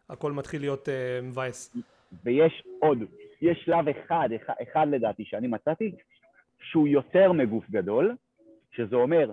והכל 0.10 0.32
מתחיל 0.32 0.62
להיות 0.62 0.90
מבאס. 1.24 1.76
ויש 2.24 2.64
עוד, 2.80 2.98
יש 3.42 3.58
שלב 3.66 3.86
אחד, 3.88 4.30
אחד, 4.44 4.54
אחד 4.64 4.88
לדעתי 4.92 5.24
שאני 5.26 5.48
מצאתי, 5.48 5.92
שהוא 6.74 6.88
יותר 6.88 7.32
מגוף 7.32 7.70
גדול, 7.70 8.16
שזה 8.72 8.96
אומר 8.96 9.32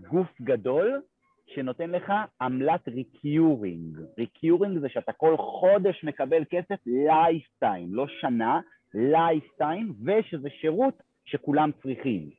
גוף 0.00 0.28
גדול 0.42 1.02
שנותן 1.46 1.90
לך 1.90 2.12
עמלת 2.40 2.88
recurring. 2.88 3.98
Recurring 4.18 4.78
זה 4.78 4.88
שאתה 4.88 5.12
כל 5.12 5.36
חודש 5.36 6.04
מקבל 6.04 6.44
כסף 6.50 6.74
lifetime, 6.86 7.94
לא 7.94 8.06
שנה, 8.20 8.60
lifetime, 8.94 9.92
ושזה 10.04 10.48
שירות 10.60 10.94
שכולם 11.24 11.70
צריכים. 11.82 12.30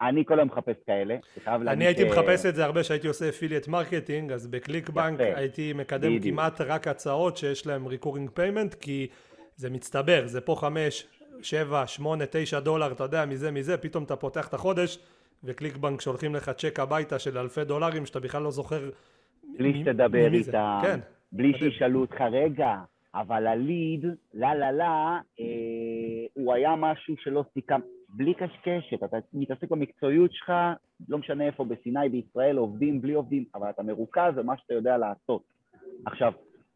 אני 0.00 0.24
כל 0.24 0.38
היום 0.38 0.48
מחפש 0.48 0.76
כאלה, 0.86 1.16
אני 1.46 1.86
הייתי 1.86 2.04
מחפש 2.04 2.46
את 2.46 2.54
זה 2.54 2.64
הרבה 2.64 2.80
כשהייתי 2.80 3.08
עושה 3.08 3.28
affiliate 3.28 3.68
marketing, 3.68 4.32
אז 4.32 4.46
ב 4.46 4.53
Click 4.53 4.88
Bank 4.88 5.20
הייתי 5.20 5.72
מקדם 5.72 6.20
כמעט 6.20 6.60
רק 6.60 6.88
הצעות 6.88 7.36
שיש 7.36 7.66
להם 7.66 7.86
recurring 7.86 8.30
payment, 8.30 8.74
כי 8.74 9.06
זה 9.56 9.70
מצטבר, 9.70 10.26
זה 10.26 10.40
פה 10.40 10.54
חמש, 10.58 11.06
שבע, 11.42 11.86
שמונה, 11.86 12.24
תשע 12.30 12.60
דולר, 12.60 12.92
אתה 12.92 13.04
יודע, 13.04 13.26
מזה 13.26 13.50
מזה, 13.50 13.76
פתאום 13.76 14.04
אתה 14.04 14.16
פותח 14.16 14.48
את 14.48 14.54
החודש, 14.54 14.98
ו 15.44 15.49
Click 15.49 15.76
Bank 15.76 16.00
שולחים 16.00 16.34
לך 16.34 16.50
צ'ק 16.50 16.80
הביתה 16.80 17.18
של 17.18 17.38
אלפי 17.38 17.64
דולרים 17.64 18.06
שאתה 18.06 18.20
בכלל 18.20 18.42
לא 18.42 18.50
זוכר 18.50 18.90
בלי 19.58 19.82
שתדבר 19.82 20.32
איתם, 20.32 20.80
כן, 20.82 21.00
בלי 21.32 21.52
שישאלו 21.58 22.00
אותך, 22.00 22.20
רגע, 22.20 22.74
אבל 23.14 23.46
הליד, 23.46 24.04
לה 24.34 24.54
לה 24.54 24.72
לה, 24.72 25.18
אה, 25.40 25.44
הוא 26.34 26.54
היה 26.54 26.76
משהו 26.76 27.14
שלא 27.18 27.44
סיכם, 27.54 27.80
בלי 28.08 28.34
קשקשת, 28.34 29.04
אתה 29.04 29.16
מתעסק 29.32 29.70
במקצועיות 29.70 30.32
שלך, 30.32 30.52
לא 31.08 31.18
משנה 31.18 31.46
איפה, 31.46 31.64
בסיני, 31.64 32.08
בישראל, 32.08 32.56
עובדים, 32.56 33.00
בלי 33.00 33.12
עובדים, 33.12 33.44
אבל 33.54 33.70
אתה 33.70 33.82
מרוכז 33.82 34.34
במה 34.36 34.56
שאתה 34.56 34.74
יודע 34.74 34.98
לעשות. 34.98 35.42
עכשיו, 36.06 36.32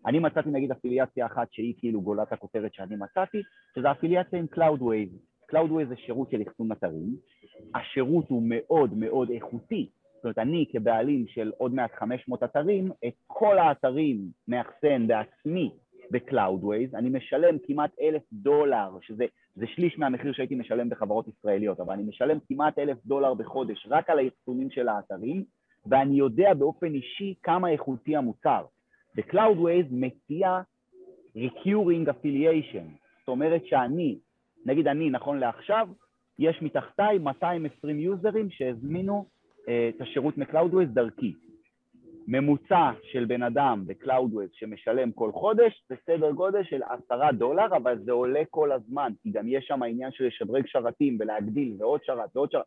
אני 0.09 0.19
מצאתי 0.19 0.51
נגיד 0.51 0.71
אפיליאציה 0.71 1.27
אחת 1.27 1.53
שהיא 1.53 1.75
כאילו 1.79 2.01
גולת 2.01 2.33
הכותרת 2.33 2.75
שאני 2.75 2.97
מצאתי, 2.97 3.43
שזה 3.75 3.91
אפיליאציה 3.91 4.39
עם 4.39 4.47
Cloudways. 4.55 5.13
Cloudways 5.53 5.89
זה 5.89 5.97
שירות 5.97 6.31
של 6.31 6.43
אחסון 6.49 6.73
אתרים, 6.73 7.17
השירות 7.75 8.29
הוא 8.29 8.43
מאוד 8.45 8.95
מאוד 8.95 9.31
איכותי, 9.31 9.89
זאת 10.15 10.25
אומרת, 10.25 10.39
אני 10.39 10.67
כבעלים 10.73 11.27
של 11.29 11.53
עוד 11.59 11.75
מעט 11.75 11.91
500 11.95 12.43
אתרים, 12.43 12.91
את 13.07 13.13
כל 13.27 13.59
האתרים 13.59 14.19
מאחסן 14.49 15.07
בעצמי 15.07 15.71
ב-Cloudways, 16.11 16.99
אני 16.99 17.09
משלם 17.11 17.57
כמעט 17.67 17.91
אלף 18.01 18.23
דולר, 18.33 18.91
שזה 19.03 19.25
זה 19.55 19.67
שליש 19.67 19.99
מהמחיר 19.99 20.33
שהייתי 20.33 20.55
משלם 20.55 20.89
בחברות 20.89 21.29
ישראליות, 21.29 21.81
אבל 21.81 21.93
אני 21.93 22.03
משלם 22.03 22.39
כמעט 22.49 22.79
אלף 22.79 22.99
דולר 23.07 23.35
בחודש 23.35 23.87
רק 23.91 24.11
על 24.11 24.19
האחסונים 24.19 24.71
של 24.71 24.89
האתרים, 24.89 25.45
ואני 25.87 26.19
יודע 26.19 26.55
באופן 26.55 26.95
אישי 26.95 27.35
כמה 27.43 27.71
איכותי 27.71 28.17
המוצר. 28.17 28.65
ו-Cloudways 29.17 29.87
מציע 29.91 30.61
Recurring 31.37 32.09
Affiliation, 32.09 32.87
זאת 33.19 33.29
אומרת 33.29 33.67
שאני, 33.67 34.19
נגיד 34.67 34.89
אני, 34.89 35.11
נכון 35.11 35.39
לעכשיו, 35.39 35.89
יש 36.39 36.63
מתחתיי 36.63 37.19
220 37.19 38.01
יוזרים 38.01 38.51
שהזמינו 38.51 39.27
uh, 39.57 39.71
את 39.97 40.01
השירות 40.01 40.39
מ-Cloudways 40.39 40.87
דרכי. 40.87 41.35
ממוצע 42.31 42.91
של 43.03 43.25
בן 43.25 43.43
אדם 43.43 43.85
ב-Cloudways 43.87 44.51
שמשלם 44.53 45.13
כל 45.13 45.33
חודש 45.33 45.85
זה 45.89 45.95
סדר 46.07 46.31
גודל 46.31 46.65
של 46.65 46.83
עשרה 46.83 47.33
דולר, 47.33 47.77
אבל 47.77 47.99
זה 47.99 48.13
עולה 48.13 48.43
כל 48.51 48.73
הזמן, 48.73 49.13
כי 49.23 49.31
גם 49.31 49.49
יש 49.49 49.65
שם 49.67 49.83
העניין 49.83 50.11
של 50.13 50.27
לשדרג 50.27 50.67
שרתים 50.67 51.17
ולהגדיל 51.21 51.75
ועוד 51.79 52.01
שרת 52.05 52.37
ועוד 52.37 52.51
שרת, 52.51 52.65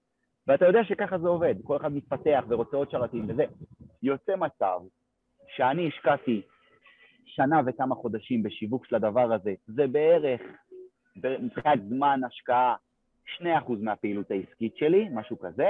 ואתה 0.48 0.66
יודע 0.66 0.84
שככה 0.84 1.18
זה 1.18 1.28
עובד, 1.28 1.56
כל 1.64 1.78
אחד 1.78 1.94
מתפתח 1.94 2.44
ורוצה 2.48 2.78
עוד 2.78 2.92
שרתים 2.92 3.26
וזה. 3.30 3.46
יוצא 4.04 4.36
מצב 4.36 4.80
שאני 5.56 5.88
השקעתי 5.88 6.42
שנה 7.26 7.62
וכמה 7.66 7.96
חודשים 7.96 8.44
בשיווק 8.44 8.86
של 8.86 8.96
הדבר 8.96 9.34
הזה, 9.34 9.54
זה 9.68 9.88
בערך, 9.88 10.42
מבחינת 11.16 11.80
זמן 11.90 12.22
השקעה, 12.28 12.76
2% 13.40 13.44
מהפעילות 13.80 14.32
העסקית 14.32 14.78
שלי, 14.78 15.08
משהו 15.12 15.40
כזה, 15.40 15.70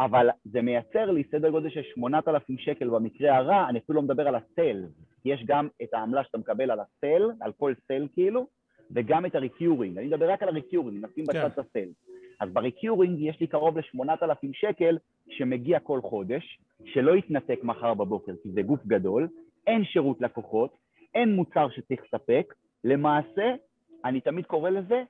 אבל 0.00 0.28
זה 0.44 0.62
מייצר 0.62 1.10
לי 1.10 1.24
סדר 1.30 1.50
גודל 1.50 1.70
של 1.70 1.82
8,000 1.94 2.58
שקל 2.58 2.88
במקרה 2.88 3.36
הרע, 3.36 3.68
אני 3.68 3.78
אפילו 3.78 3.96
לא 3.96 4.02
מדבר 4.02 4.28
על 4.28 4.34
ה 4.34 4.42
sale, 4.42 4.84
יש 5.24 5.44
גם 5.46 5.68
את 5.82 5.94
העמלה 5.94 6.24
שאתה 6.24 6.38
מקבל 6.38 6.70
על 6.70 6.80
ה 6.80 6.87
sale, 6.87 7.22
על 7.40 7.52
כל 7.52 7.72
sale 7.88 8.08
כאילו, 8.14 8.46
וגם 8.90 9.26
את 9.26 9.34
ה 9.34 9.40
recurring, 9.40 9.98
אני 9.98 10.06
מדבר 10.06 10.30
רק 10.30 10.42
על 10.42 10.48
ה 10.48 10.53
recurring, 10.53 11.04
נשים 11.04 11.24
בצד 11.24 11.40
כן. 11.40 11.46
את 11.46 11.58
ה 11.58 11.63
sale. 11.63 11.88
אז 12.40 12.50
ב 12.52 12.59
recurring 12.59 13.20
יש 13.20 13.40
לי 13.40 13.46
קרוב 13.46 13.78
ל-8,000 13.78 14.48
שקל 14.52 14.98
שמגיע 15.30 15.78
כל 15.80 16.00
חודש, 16.02 16.58
שלא 16.84 17.16
יתנתק 17.16 17.58
מחר 17.62 17.94
בבוקר, 17.94 18.32
כי 18.42 18.50
זה 18.50 18.62
גוף 18.62 18.86
גדול, 18.86 19.28
אין 19.66 19.84
שירות 19.84 20.20
לקוחות, 20.20 20.76
אין 21.14 21.34
מוצר 21.34 21.68
שצריך 21.70 22.02
לספק, 22.04 22.54
למעשה, 22.84 23.54
אני 24.04 24.20
תמיד 24.20 24.46
קורא 24.46 24.70
לזה, 24.70 25.02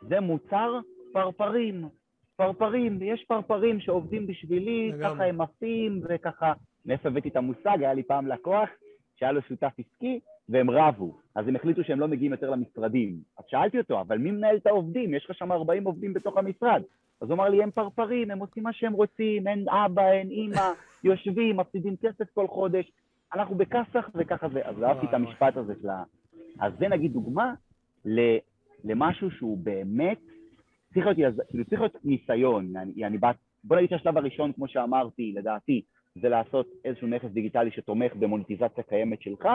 זה 0.00 0.20
מוצר 0.20 0.80
פרפרים. 1.12 1.88
פרפרים, 2.36 2.98
יש 3.02 3.24
פרפרים 3.28 3.80
שעובדים 3.80 4.26
בשבילי. 4.26 4.92
ככה 5.02 5.24
הם 5.24 5.40
עפים 5.40 6.00
וככה, 6.08 6.52
מאיפה 6.86 7.08
הבאתי 7.08 7.28
את 7.28 7.36
המושג, 7.36 7.76
היה 7.80 7.94
לי 7.94 8.02
פעם 8.02 8.26
לקוח 8.26 8.68
שהיה 9.16 9.32
לו 9.32 9.42
שותף 9.42 9.72
עסקי 9.78 10.20
והם 10.48 10.70
רבו, 10.70 11.18
אז 11.34 11.48
הם 11.48 11.56
החליטו 11.56 11.84
שהם 11.84 12.00
לא 12.00 12.08
מגיעים 12.08 12.32
יותר 12.32 12.50
למשרדים. 12.50 13.16
אז 13.38 13.44
שאלתי 13.48 13.78
אותו, 13.78 14.00
אבל 14.00 14.18
מי 14.18 14.30
מנהל 14.30 14.56
את 14.56 14.66
העובדים? 14.66 15.14
יש 15.14 15.30
לך 15.30 15.36
שם 15.36 15.52
40 15.52 15.84
עובדים 15.84 16.12
בתוך 16.12 16.36
המשרד. 16.36 16.82
אז 17.20 17.28
הוא 17.28 17.34
אמר 17.34 17.48
לי, 17.48 17.62
הם 17.62 17.70
פרפרים, 17.70 18.30
הם 18.30 18.38
עושים 18.38 18.62
מה 18.62 18.72
שהם 18.72 18.92
רוצים, 18.92 19.48
אין 19.48 19.68
אבא, 19.68 20.10
אין 20.12 20.30
אימא, 20.30 20.72
יושבים, 21.04 21.56
מפסידים 21.56 21.96
כסף 21.96 22.30
כל 22.34 22.46
חודש, 22.48 22.92
אנחנו 23.34 23.54
בכסח 23.54 24.10
וככה 24.14 24.48
זה. 24.48 24.60
אז 24.64 24.82
אהבתי 24.82 25.06
את 25.06 25.14
המשפט 25.14 25.56
הזה 25.56 25.74
של 25.82 25.88
ה... 25.88 26.02
אז 26.60 26.72
זה 26.78 26.88
נגיד 26.88 27.12
דוגמה 27.12 27.54
למשהו 28.84 29.30
שהוא 29.30 29.58
באמת 29.58 30.18
צריך 30.94 31.06
להיות, 31.06 31.34
כאילו 31.48 31.64
צריך 31.64 31.80
להיות 31.80 32.04
ניסיון, 32.04 32.76
אני, 32.76 33.04
אני 33.04 33.18
בא, 33.18 33.30
בוא 33.64 33.76
נגיד 33.76 33.90
שהשלב 33.90 34.16
הראשון, 34.16 34.52
כמו 34.52 34.68
שאמרתי, 34.68 35.32
לדעתי, 35.36 35.82
זה 36.20 36.28
לעשות 36.28 36.66
איזשהו 36.84 37.08
נכס 37.08 37.28
דיגיטלי 37.28 37.70
שתומך 37.70 38.12
במוניטיזציה 38.14 38.84
קיימת 38.84 39.22
שלך. 39.22 39.48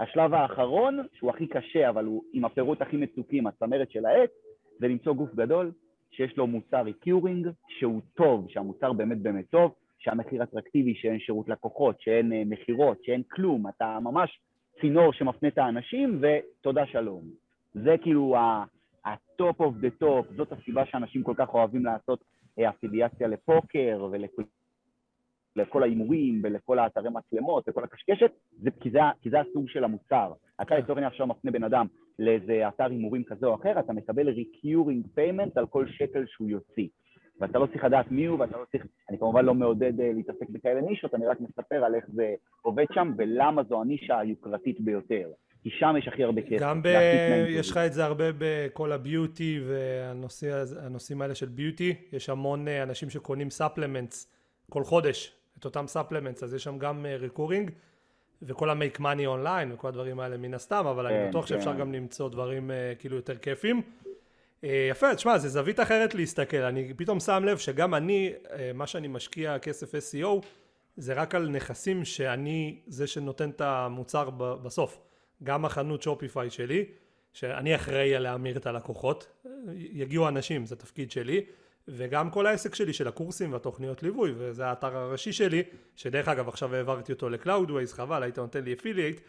השלב 0.00 0.34
האחרון, 0.34 0.98
שהוא 1.12 1.30
הכי 1.30 1.46
קשה, 1.46 1.88
אבל 1.88 2.04
הוא 2.04 2.22
עם 2.32 2.44
הפירות 2.44 2.82
הכי 2.82 2.96
מתוקים, 2.96 3.46
הצמרת 3.46 3.90
של 3.90 4.06
העץ, 4.06 4.30
זה 4.78 4.88
למצוא 4.88 5.12
גוף 5.12 5.34
גדול 5.34 5.72
שיש 6.10 6.36
לו 6.36 6.46
מוצר 6.46 6.82
recurring, 6.82 7.48
שהוא 7.68 8.00
טוב, 8.14 8.46
שהמוצר 8.48 8.92
באמת 8.92 9.18
באמת 9.18 9.50
טוב, 9.50 9.74
שהמחיר 9.98 10.42
אטרקטיבי, 10.42 10.94
שאין 10.94 11.18
שירות 11.18 11.48
לקוחות, 11.48 12.00
שאין 12.00 12.32
אה, 12.32 12.42
מכירות, 12.46 13.04
שאין 13.04 13.22
כלום, 13.22 13.68
אתה 13.68 13.98
ממש 14.02 14.40
צינור 14.80 15.12
שמפנה 15.12 15.48
את 15.48 15.58
האנשים, 15.58 16.20
ותודה 16.22 16.86
שלום. 16.86 17.22
זה 17.74 17.96
כאילו 18.02 18.36
ה 19.04 19.18
top 19.18 19.60
of 19.60 19.74
the 19.76 19.90
top, 19.90 20.26
זאת 20.36 20.52
הסיבה 20.52 20.86
שאנשים 20.86 21.22
כל 21.22 21.34
כך 21.36 21.54
אוהבים 21.54 21.84
לעשות 21.84 22.24
אה, 22.58 22.68
אפיליאציה 22.68 23.28
לפוקר 23.28 24.08
ולכל 24.10 24.42
ההימורים 25.82 26.40
ולכל 26.44 26.78
האתרי 26.78 27.08
מצלמות 27.10 27.64
וכל 27.68 27.84
הקשקשת, 27.84 28.30
זה 28.62 28.70
כי, 28.80 28.90
זה, 28.90 28.98
כי 29.22 29.30
זה 29.30 29.40
הסוג 29.40 29.68
של 29.68 29.84
המוצר. 29.84 30.32
אתה 30.62 30.74
לצורך 30.78 30.90
העניין 30.90 31.12
עכשיו 31.12 31.26
מפנה 31.26 31.50
בן 31.50 31.64
אדם 31.64 31.86
לאיזה 32.18 32.68
אתר 32.68 32.84
הימורים 32.90 33.24
כזה 33.24 33.46
או 33.46 33.54
אחר, 33.54 33.80
אתה 33.80 33.92
מקבל 33.92 34.28
recurring 34.28 35.06
payment 35.14 35.56
על 35.56 35.66
כל 35.66 35.86
שקל 35.88 36.24
שהוא 36.26 36.48
יוציא. 36.48 36.88
ואתה 37.40 37.58
לא 37.58 37.66
צריך 37.66 37.84
לדעת 37.84 38.10
מי 38.10 38.24
הוא, 38.24 38.40
ואתה 38.40 38.56
לא 38.56 38.64
צריך, 38.72 38.86
אני 39.10 39.18
כמובן 39.18 39.44
לא 39.44 39.54
מעודד 39.54 40.00
אה, 40.00 40.12
להתעסק 40.12 40.50
בכאלה 40.50 40.80
נישות, 40.80 41.14
אני 41.14 41.26
רק 41.26 41.40
מספר 41.40 41.84
על 41.84 41.94
איך 41.94 42.04
זה 42.08 42.34
עובד 42.62 42.84
שם 42.92 43.12
ולמה 43.18 43.62
זו 43.62 43.80
הנישה 43.80 44.18
היוקרתית 44.18 44.80
ביותר. 44.80 45.28
כי 45.62 45.70
שם 45.70 45.94
יש 45.98 46.08
הכי 46.08 46.24
הרבה 46.24 46.42
כסף. 46.42 46.62
גם 46.62 46.82
ב... 46.82 46.86
יש 47.48 47.70
לך 47.70 47.76
את 47.76 47.92
זה 47.92 48.04
הרבה 48.04 48.24
בכל 48.38 48.92
ה 48.92 49.02
beauty 49.02 49.60
והנושאים 49.66 51.22
האלה 51.22 51.34
של 51.34 51.46
beauty, 51.46 51.94
יש 52.12 52.28
המון 52.28 52.68
אה, 52.68 52.82
אנשים 52.82 53.10
שקונים 53.10 53.50
supplements 53.50 54.32
כל 54.70 54.84
חודש, 54.84 55.39
את 55.60 55.64
אותם 55.64 55.86
supplements, 55.86 56.42
אז 56.42 56.54
יש 56.54 56.64
שם 56.64 56.78
גם 56.78 57.06
recurring, 57.18 57.70
אה, 57.70 57.74
וכל 58.42 58.70
ה 58.70 58.76
make 58.76 59.00
money 59.00 59.26
online 59.26 59.72
וכל 59.72 59.88
הדברים 59.88 60.20
האלה 60.20 60.36
מן 60.36 60.54
הסתם, 60.54 60.86
אבל 60.86 61.08
כן, 61.08 61.14
אני 61.14 61.28
בטוח 61.28 61.44
כן. 61.44 61.48
שאפשר 61.48 61.74
גם 61.74 61.92
למצוא 61.92 62.28
דברים 62.28 62.70
אה, 62.70 62.98
כאילו 62.98 63.16
יותר 63.16 63.36
כיפים. 63.36 63.82
אה, 64.62 64.66
יפה, 64.90 65.14
תשמע, 65.14 65.38
זה 65.38 65.48
זווית 65.48 65.80
אחרת 65.80 66.14
להסתכל, 66.14 66.56
אני 66.56 66.94
פתאום 66.96 67.20
שם 67.20 67.42
לב 67.44 67.58
שגם 67.58 67.94
אני, 67.94 68.32
מה 68.74 68.86
שאני 68.86 69.08
משקיע 69.08 69.58
כסף 69.58 69.94
SEO, 69.94 70.46
זה 70.96 71.14
רק 71.14 71.34
על 71.34 71.48
נכסים 71.48 72.04
שאני 72.04 72.78
זה 72.86 73.06
שנותן 73.06 73.50
את 73.50 73.60
המוצר 73.60 74.30
בסוף. 74.36 74.98
גם 75.44 75.64
החנות 75.64 76.02
Shopify 76.02 76.50
שלי, 76.50 76.84
שאני 77.32 77.74
אחראי 77.74 78.14
על 78.14 78.22
להמיר 78.22 78.56
את 78.56 78.66
הלקוחות, 78.66 79.44
יגיעו 79.74 80.28
אנשים, 80.28 80.66
זה 80.66 80.76
תפקיד 80.76 81.10
שלי, 81.10 81.44
וגם 81.88 82.30
כל 82.30 82.46
העסק 82.46 82.74
שלי 82.74 82.92
של 82.92 83.08
הקורסים 83.08 83.52
והתוכניות 83.52 84.02
ליווי, 84.02 84.32
וזה 84.36 84.66
האתר 84.66 84.96
הראשי 84.96 85.32
שלי, 85.32 85.62
שדרך 85.96 86.28
אגב 86.28 86.48
עכשיו 86.48 86.74
העברתי 86.74 87.12
אותו 87.12 87.28
ל 87.28 87.34
Cloudways, 87.34 87.92
חבל, 87.92 88.22
היית 88.22 88.38
נותן 88.38 88.64
לי 88.64 88.72
affiliate, 88.72 89.20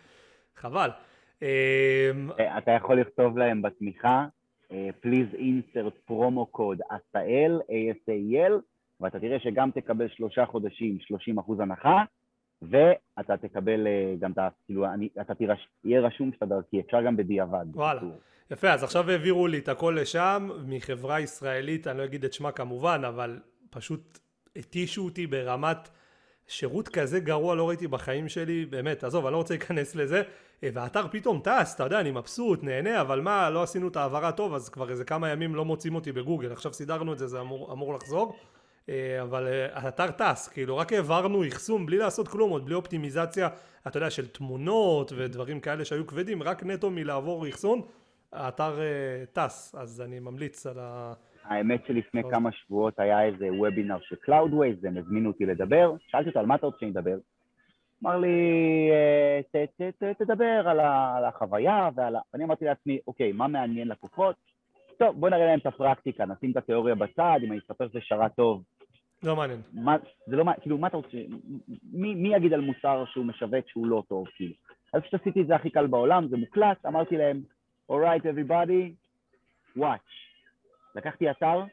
חבל. 0.55 0.89
אמ, 1.41 1.47
אתה 2.57 2.71
יכול 2.71 3.01
לכתוב 3.01 3.37
להם 3.37 3.61
בתמיכה, 3.61 4.25
אה, 4.71 4.89
please 5.03 5.35
insert 5.35 6.11
promo 6.11 6.57
code 6.57 6.81
עשאל, 6.89 7.59
ASAL, 7.69 8.51
ואתה 8.99 9.19
תראה 9.19 9.39
שגם 9.39 9.71
תקבל 9.71 10.07
שלושה 10.09 10.45
חודשים 10.45 10.97
30% 10.99 11.59
הנחה, 11.59 12.03
ואתה 12.61 13.37
תקבל 13.37 13.87
אה, 13.87 14.15
גם 14.19 14.31
את 14.31 14.37
ה... 14.37 14.47
כאילו, 14.65 14.85
אני, 14.85 15.09
אתה 15.21 15.35
תירש... 15.35 15.67
יהיה 15.83 16.01
רשום 16.01 16.31
שאתה 16.33 16.45
דרכי, 16.45 16.79
אפשר 16.79 17.01
גם 17.01 17.17
בדיעבד. 17.17 17.65
וואלה. 17.73 18.01
יפה, 18.51 18.69
אז 18.73 18.83
עכשיו 18.83 19.09
העבירו 19.09 19.47
לי 19.47 19.57
את 19.57 19.69
הכל 19.69 19.97
לשם, 20.01 20.49
מחברה 20.65 21.19
ישראלית, 21.19 21.87
אני 21.87 21.97
לא 21.97 22.03
אגיד 22.03 22.25
את 22.25 22.33
שמה 22.33 22.51
כמובן, 22.51 23.01
אבל 23.07 23.39
פשוט 23.69 24.19
התישו 24.55 25.05
אותי 25.05 25.27
ברמת 25.27 25.89
שירות 26.47 26.89
כזה 26.89 27.19
גרוע 27.19 27.55
לא 27.55 27.67
ראיתי 27.69 27.87
בחיים 27.87 28.29
שלי, 28.29 28.65
באמת, 28.65 29.03
עזוב, 29.03 29.25
אני 29.25 29.33
לא 29.33 29.37
רוצה 29.37 29.53
להיכנס 29.53 29.95
לזה, 29.95 30.21
אה, 30.63 30.69
והאתר 30.73 31.07
פתאום 31.07 31.41
טס, 31.43 31.75
אתה 31.75 31.83
יודע, 31.83 31.99
אני 31.99 32.11
מבסוט, 32.11 32.63
נהנה, 32.63 33.01
אבל 33.01 33.21
מה, 33.21 33.49
לא 33.49 33.63
עשינו 33.63 33.87
את 33.87 33.95
ההעברה 33.95 34.31
טוב, 34.31 34.53
אז 34.53 34.69
כבר 34.69 34.89
איזה 34.89 35.03
כמה 35.05 35.29
ימים 35.29 35.55
לא 35.55 35.65
מוצאים 35.65 35.95
אותי 35.95 36.11
בגוגל, 36.11 36.51
עכשיו 36.51 36.73
סידרנו 36.73 37.13
את 37.13 37.17
זה, 37.17 37.27
זה 37.27 37.41
אמור, 37.41 37.73
אמור 37.73 37.93
לחזור. 37.93 38.35
אה, 38.89 39.21
אבל 39.21 39.47
אה, 39.47 39.67
האתר 39.73 40.11
טס, 40.11 40.47
כאילו 40.47 40.77
רק 40.77 40.93
העברנו 40.93 41.47
אחסון 41.47 41.85
בלי 41.85 41.97
לעשות 41.97 42.27
כלום, 42.27 42.49
עוד 42.49 42.65
בלי 42.65 42.75
אופטימיזציה, 42.75 43.49
אתה 43.87 43.97
יודע, 43.97 44.09
של 44.09 44.27
תמונות 44.27 45.11
ודברים 45.15 45.59
כאלה 45.59 45.85
שהיו 45.85 46.07
כבדים, 46.07 46.43
רק 46.43 46.63
נטו 46.63 46.91
מלעבור 46.91 47.49
אחסון, 47.49 47.81
האתר 48.31 48.79
אה, 48.79 49.23
טס, 49.33 49.75
אז 49.75 50.01
אני 50.01 50.19
ממליץ 50.19 50.65
על 50.65 50.79
ה... 50.79 51.13
האמת 51.43 51.85
שלפני 51.87 52.21
כמה 52.31 52.51
שבועות 52.51 52.99
היה 52.99 53.25
איזה 53.25 53.53
וובינר 53.53 53.97
של 54.01 54.15
Cloudways, 54.15 54.87
הם 54.87 54.97
הזמינו 54.97 55.29
אותי 55.29 55.45
לדבר, 55.45 55.93
שאלתי 56.07 56.29
אותו 56.29 56.39
על 56.39 56.45
מה 56.45 56.55
אתה 56.55 56.65
רוצה 56.65 56.77
שאני 56.79 56.91
אדבר? 56.91 57.17
אמר 58.03 58.17
לי, 58.17 58.29
ת, 59.51 59.55
ת, 59.55 60.03
ת, 60.03 60.21
תדבר 60.21 60.63
על, 60.67 60.79
ה, 60.79 61.17
על 61.17 61.25
החוויה 61.25 61.89
ועל 61.95 62.15
ה... 62.15 62.19
ואני 62.33 62.43
אמרתי 62.43 62.65
לעצמי, 62.65 62.99
אוקיי, 63.07 63.31
מה 63.31 63.47
מעניין 63.47 63.87
לקוחות? 63.87 64.35
טוב, 64.97 65.19
בוא 65.19 65.29
נראה 65.29 65.45
להם 65.45 65.59
את 65.59 65.65
הפרקטיקה, 65.65 66.25
נשים 66.25 66.51
את 66.51 66.57
התיאוריה 66.57 66.95
בצד, 66.95 67.39
אם 67.43 67.51
אני 67.51 67.59
אספר 67.59 67.87
שזה 67.87 67.99
שרת 68.01 68.35
טוב. 68.35 68.63
לא 69.23 69.35
מעניין. 69.35 69.61
מה, 69.73 69.95
זה 70.27 70.35
לא 70.35 70.45
מעניין, 70.45 70.61
כאילו, 70.61 70.77
מה 70.77 70.87
אתה 70.87 70.97
רוצה, 70.97 71.17
מי, 71.93 72.15
מי 72.15 72.35
יגיד 72.35 72.53
על 72.53 72.61
מוצר 72.61 73.03
שהוא 73.05 73.25
משווק 73.25 73.67
שהוא 73.67 73.87
לא 73.87 74.03
טוב, 74.07 74.27
כאילו? 74.35 74.53
אז 74.93 75.01
כשעשיתי 75.01 75.41
את 75.41 75.47
זה 75.47 75.55
הכי 75.55 75.69
קל 75.69 75.87
בעולם, 75.87 76.27
זה 76.27 76.37
מוקלט, 76.37 76.85
אמרתי 76.85 77.17
להם, 77.17 77.41
alright 77.91 78.23
everybody, 78.23 78.91
watch. 79.77 80.11
לקחתי 80.95 81.31
אתר 81.31 81.63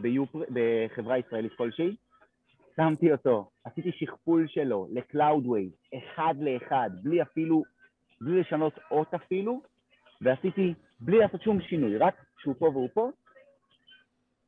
ביופר, 0.00 0.38
בחברה 0.50 1.18
ישראלית 1.18 1.52
כלשהי, 1.52 1.96
שמתי 2.76 3.12
אותו, 3.12 3.50
עשיתי 3.64 3.92
שכפול 3.92 4.46
שלו 4.48 4.86
ל-Cloudways, 4.90 5.98
אחד 5.98 6.34
לאחד, 6.40 6.90
בלי 7.02 7.22
אפילו, 7.22 7.62
בלי 8.20 8.40
לשנות 8.40 8.78
אות 8.90 9.14
אפילו, 9.14 9.60
ועשיתי, 10.20 10.74
בלי 11.00 11.18
לעשות 11.18 11.42
שום 11.42 11.60
שינוי, 11.60 11.96
רק 11.98 12.14
שהוא 12.38 12.54
פה 12.58 12.66
והוא 12.66 12.88
פה, 12.94 13.10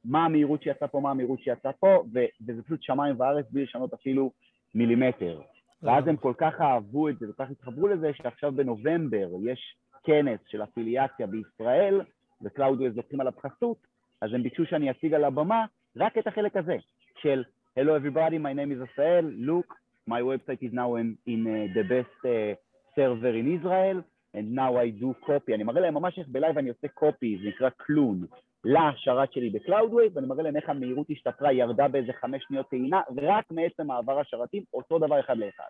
מה 0.04 0.24
המהירות 0.24 0.62
שיצאה 0.62 0.88
פה, 0.88 1.00
מה 1.00 1.10
המהירות 1.10 1.40
שיצאה 1.40 1.72
פה, 1.72 2.04
ו- 2.14 2.46
וזה 2.46 2.62
פשוט 2.62 2.82
שמיים 2.82 3.20
וארץ 3.20 3.46
בלי 3.50 3.62
לשנות 3.62 3.92
אפילו 3.92 4.30
מילימטר. 4.74 5.40
ואז 5.82 6.08
הם 6.08 6.16
כל 6.16 6.34
כך 6.38 6.60
אהבו 6.60 7.08
את 7.08 7.18
זה, 7.18 7.26
כל 7.26 7.44
כך 7.44 7.50
התחברו 7.50 7.88
לזה, 7.88 8.10
שעכשיו 8.14 8.52
בנובמבר 8.52 9.28
יש 9.44 9.76
כנס 10.04 10.40
של 10.46 10.62
אפיליאציה 10.62 11.26
בישראל, 11.26 12.00
וקלאודיו 12.42 12.92
לוקחים 12.96 13.20
עליו 13.20 13.32
חסות, 13.40 13.86
אז 14.20 14.34
הם 14.34 14.42
ביקשו 14.42 14.66
שאני 14.66 14.90
אציג 14.90 15.14
על 15.14 15.24
הבמה 15.24 15.64
רק 15.96 16.18
את 16.18 16.26
החלק 16.26 16.56
הזה, 16.56 16.76
של 17.18 17.44
Hello 17.78 17.94
everybody, 17.94 18.38
my 18.38 18.52
name 18.52 18.72
is 18.72 18.78
Asael, 18.78 19.46
look, 19.46 19.68
my 20.06 20.20
website 20.20 20.60
is 20.62 20.72
now 20.72 20.96
in, 20.96 21.16
in 21.26 21.46
uh, 21.46 21.72
the 21.76 21.84
best 21.84 22.18
uh, 22.24 22.54
server 22.96 23.34
in 23.40 23.46
Israel, 23.56 24.02
and 24.36 24.54
now 24.54 24.72
I 24.76 25.02
do 25.02 25.26
copy, 25.26 25.54
אני 25.54 25.64
מראה 25.64 25.80
להם 25.80 25.94
ממש 25.94 26.18
איך 26.18 26.26
בלייב 26.28 26.58
אני 26.58 26.68
עושה 26.68 26.86
copy, 27.00 27.42
זה 27.42 27.48
נקרא 27.48 27.68
clone, 27.76 28.26
לשרת 28.64 29.32
שלי 29.32 29.50
ב 29.50 29.56
Cloudways, 29.56 30.16
ואני 30.16 30.26
מראה 30.26 30.42
להם 30.42 30.56
איך 30.56 30.68
המהירות 30.68 31.06
השתפרה, 31.10 31.52
ירדה 31.52 31.88
באיזה 31.88 32.12
חמש 32.20 32.44
שניות 32.48 32.70
טעינה, 32.70 33.00
רק 33.22 33.44
מעצם 33.50 33.86
מעבר 33.86 34.20
השרתים, 34.20 34.62
אותו 34.74 34.98
דבר 34.98 35.20
אחד 35.20 35.36
לאחד. 35.36 35.64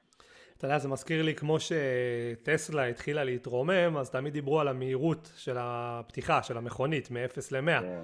אתה 0.57 0.67
יודע, 0.67 0.79
זה 0.79 0.89
מזכיר 0.89 1.23
לי 1.23 1.35
כמו 1.35 1.57
שטסלה 1.61 2.87
התחילה 2.87 3.25
להתרומם, 3.25 3.97
אז 3.97 4.11
תמיד 4.11 4.33
דיברו 4.33 4.61
על 4.61 4.69
המהירות 4.69 5.33
של 5.37 5.57
הפתיחה, 5.59 6.43
של 6.43 6.57
המכונית, 6.57 7.11
מ-0 7.11 7.39
ל-100. 7.53 7.81
כן. 7.81 8.03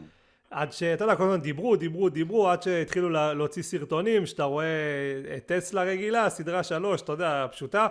עד 0.51 0.73
שאתה 0.73 1.05
יודע, 1.05 1.17
כל 1.17 1.23
הזמן 1.23 1.41
דיברו, 1.41 1.77
דיברו, 1.77 2.09
דיברו, 2.09 2.49
עד 2.49 2.63
שהתחילו 2.63 3.11
להוציא 3.11 3.63
סרטונים, 3.63 4.27
שאתה 4.27 4.45
רואה 4.45 4.67
את 5.37 5.53
טסלה 5.53 5.83
רגילה, 5.83 6.29
סדרה 6.29 6.63
שלוש, 6.63 7.03
אתה 7.03 7.13
יודע, 7.13 7.47
פשוטה, 7.53 7.89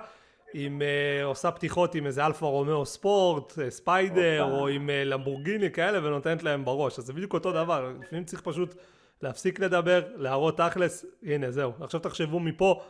עם, 0.54 0.82
אה, 0.82 1.26
עושה 1.26 1.51
פתיחות 1.51 1.95
עם 1.95 2.06
איזה 2.06 2.26
אלפה 2.26 2.45
רומאו 2.45 2.86
ספורט, 2.86 3.51
אה, 3.52 3.70
ספיידר, 3.70 4.43
או 4.51 4.68
עם 4.68 4.89
אה, 4.89 4.91
למבורגיני 5.06 5.72
כאלה, 5.72 6.08
ונותנת 6.08 6.43
להם 6.43 6.66
בראש. 6.66 6.99
אז 6.99 7.06
זה 7.06 7.14
בדיוק 7.14 7.34
אותו 7.34 7.51
דבר, 7.51 7.93
לפעמים 8.01 8.24
צריך 8.24 8.41
פשוט 8.41 8.76
להפסיק 9.22 9.60
לדבר, 9.60 10.01
להראות 10.16 10.58
תכלס, 10.58 11.06
הנה 11.24 11.51
זהו. 11.51 11.72
עכשיו 11.82 11.99
תחשבו 11.99 12.39
מפה, 12.39 12.82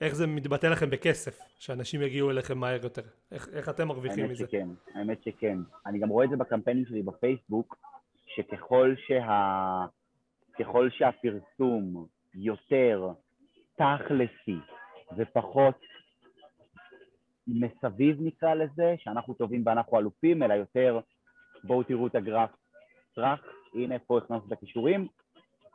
איך 0.00 0.14
זה 0.14 0.26
מתבטא 0.26 0.66
לכם 0.66 0.90
בכסף, 0.90 1.38
שאנשים 1.58 2.02
יגיעו 2.02 2.30
אליכם 2.30 2.58
מהר 2.58 2.84
יותר. 2.84 3.02
איך, 3.32 3.48
איך 3.52 3.68
אתם 3.68 3.88
מרוויחים 3.88 4.24
האמת 4.24 4.30
מזה? 4.30 4.46
שכן, 4.48 4.68
האמת 4.94 5.22
שכן. 5.22 5.58
אני 5.86 5.98
גם 5.98 6.08
רואה 6.08 6.24
את 6.24 6.30
זה 6.30 6.36
בקמפיינים 6.36 6.84
שלי 6.86 7.02
בפייסבוק, 7.02 7.76
שככל 8.34 8.94
שה... 9.06 9.84
ככל 10.58 10.88
שהפרסום 10.90 12.06
יותר 12.34 13.08
תכלסי 13.74 14.58
ופחות 15.16 15.80
מסביב 17.46 18.16
נקרא 18.20 18.54
לזה, 18.54 18.94
שאנחנו 18.98 19.34
טובים 19.34 19.62
ואנחנו 19.66 19.98
אלופים, 19.98 20.42
אלא 20.42 20.54
יותר 20.54 21.00
בואו 21.64 21.82
תראו 21.82 22.06
את 22.06 22.14
הגרף 22.14 22.50
טראח, 23.14 23.40
הנה 23.74 23.98
פה 23.98 24.18
הכנסנו 24.18 24.42
את 24.46 24.52
הכישורים, 24.52 25.06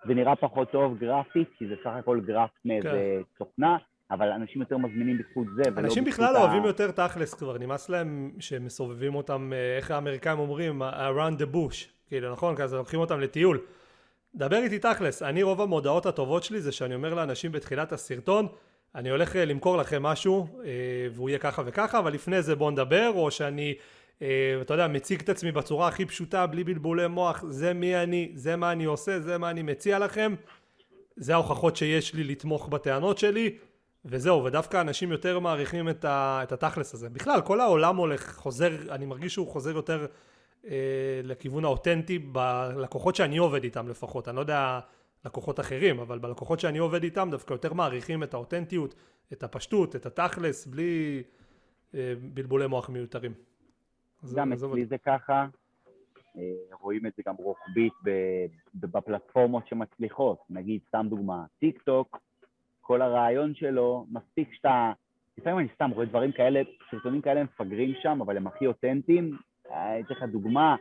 זה 0.07 0.13
נראה 0.13 0.35
פחות 0.35 0.71
טוב 0.71 0.97
גרפית, 0.97 1.49
כי 1.57 1.67
זה 1.67 1.75
סך 1.83 1.91
הכל 1.99 2.21
גרף 2.25 2.49
מאיזה 2.65 2.89
כן. 2.89 3.21
תוכנה, 3.37 3.77
אבל 4.11 4.31
אנשים 4.31 4.61
יותר 4.61 4.77
מזמינים 4.77 5.17
בזכות 5.17 5.47
זה. 5.55 5.61
אנשים 5.77 6.03
בכלל 6.03 6.35
ה... 6.35 6.39
אוהבים 6.39 6.65
יותר 6.65 6.91
תכלס 6.91 7.33
כבר, 7.33 7.57
נמאס 7.57 7.89
להם 7.89 8.31
שמסובבים 8.39 9.15
אותם, 9.15 9.53
אה, 9.53 9.77
איך 9.77 9.91
האמריקאים 9.91 10.39
אומרים, 10.39 10.81
around 10.81 11.41
the 11.41 11.55
bush, 11.55 11.87
כאילו 12.07 12.31
נכון, 12.31 12.55
כזה 12.55 12.77
לוקחים 12.77 12.99
אותם 12.99 13.19
לטיול. 13.19 13.59
דבר 14.35 14.57
איתי 14.57 14.79
תכלס, 14.79 15.23
אני 15.23 15.43
רוב 15.43 15.61
המודעות 15.61 16.05
הטובות 16.05 16.43
שלי 16.43 16.61
זה 16.61 16.71
שאני 16.71 16.95
אומר 16.95 17.13
לאנשים 17.13 17.51
בתחילת 17.51 17.91
הסרטון, 17.91 18.47
אני 18.97 19.09
הולך 19.09 19.35
אה, 19.35 19.45
למכור 19.45 19.77
לכם 19.77 20.03
משהו 20.03 20.47
אה, 20.65 20.69
והוא 21.11 21.29
יהיה 21.29 21.39
ככה 21.39 21.61
וככה, 21.65 21.99
אבל 21.99 22.13
לפני 22.13 22.41
זה 22.41 22.55
בואו 22.55 22.71
נדבר, 22.71 23.11
או 23.15 23.31
שאני, 23.31 23.73
אתה 24.61 24.73
יודע, 24.73 24.87
מציג 24.87 25.21
את 25.21 25.29
עצמי 25.29 25.51
בצורה 25.51 25.87
הכי 25.87 26.05
פשוטה, 26.05 26.47
בלי 26.47 26.63
בלבולי 26.63 27.07
מוח, 27.07 27.43
זה 27.49 27.73
מי 27.73 27.95
אני, 27.95 28.31
זה 28.35 28.55
מה 28.55 28.71
אני 28.71 28.85
עושה, 28.85 29.19
זה 29.19 29.37
מה 29.37 29.49
אני 29.49 29.61
מציע 29.61 29.99
לכם, 29.99 30.35
זה 31.15 31.33
ההוכחות 31.33 31.75
שיש 31.75 32.13
לי 32.13 32.23
לתמוך 32.23 32.67
בטענות 32.67 33.17
שלי, 33.17 33.57
וזהו, 34.05 34.43
ודווקא 34.43 34.81
אנשים 34.81 35.11
יותר 35.11 35.39
מעריכים 35.39 35.89
את, 35.89 36.05
ה, 36.05 36.39
את 36.43 36.51
התכלס 36.51 36.93
הזה. 36.93 37.09
בכלל, 37.09 37.41
כל 37.41 37.59
העולם 37.59 37.95
הולך, 37.95 38.35
חוזר, 38.35 38.71
אני 38.89 39.05
מרגיש 39.05 39.33
שהוא 39.33 39.47
חוזר 39.47 39.75
יותר 39.75 40.05
אה, 40.67 40.71
לכיוון 41.23 41.65
האותנטי 41.65 42.19
בלקוחות 42.19 43.15
שאני 43.15 43.37
עובד 43.37 43.63
איתם 43.63 43.89
לפחות. 43.89 44.27
אני 44.27 44.35
לא 44.35 44.41
יודע 44.41 44.79
לקוחות 45.27 45.59
אחרים, 45.59 45.99
אבל 45.99 46.19
בלקוחות 46.19 46.59
שאני 46.59 46.77
עובד 46.77 47.03
איתם 47.03 47.27
דווקא 47.31 47.53
יותר 47.53 47.73
מעריכים 47.73 48.23
את 48.23 48.33
האותנטיות, 48.33 48.95
את 49.33 49.43
הפשטות, 49.43 49.95
את 49.95 50.05
התכלס, 50.05 50.67
בלי 50.67 51.23
אה, 51.95 52.13
בלבולי 52.33 52.67
מוח 52.67 52.89
מיותרים. 52.89 53.33
גם 54.35 54.53
אצלי 54.53 54.85
זה 54.85 54.97
ככה, 54.97 55.47
אה, 56.37 56.41
רואים 56.81 57.05
את 57.05 57.11
זה 57.17 57.23
גם 57.27 57.35
רוחבית 57.35 57.93
בפלטפורמות 58.75 59.67
שמצליחות, 59.67 60.37
נגיד 60.49 60.81
סתם 60.87 61.05
דוגמה, 61.09 61.45
טיק 61.59 61.81
טוק, 61.81 62.17
כל 62.81 63.01
הרעיון 63.01 63.55
שלו, 63.55 64.05
מספיק 64.11 64.53
שאתה... 64.53 64.91
לפעמים 65.37 65.59
אני 65.59 65.67
סתם 65.75 65.89
רואה 65.91 66.05
דברים 66.05 66.31
כאלה, 66.31 66.61
סרטונים 66.91 67.21
כאלה 67.21 67.43
מפגרים 67.43 67.93
שם, 68.01 68.21
אבל 68.21 68.37
הם 68.37 68.47
הכי 68.47 68.67
אותנטיים. 68.67 69.37
אני 69.71 70.01
אתן 70.01 70.13
לך 70.13 70.23
דוגמה, 70.23 70.71
אה, 70.71 70.77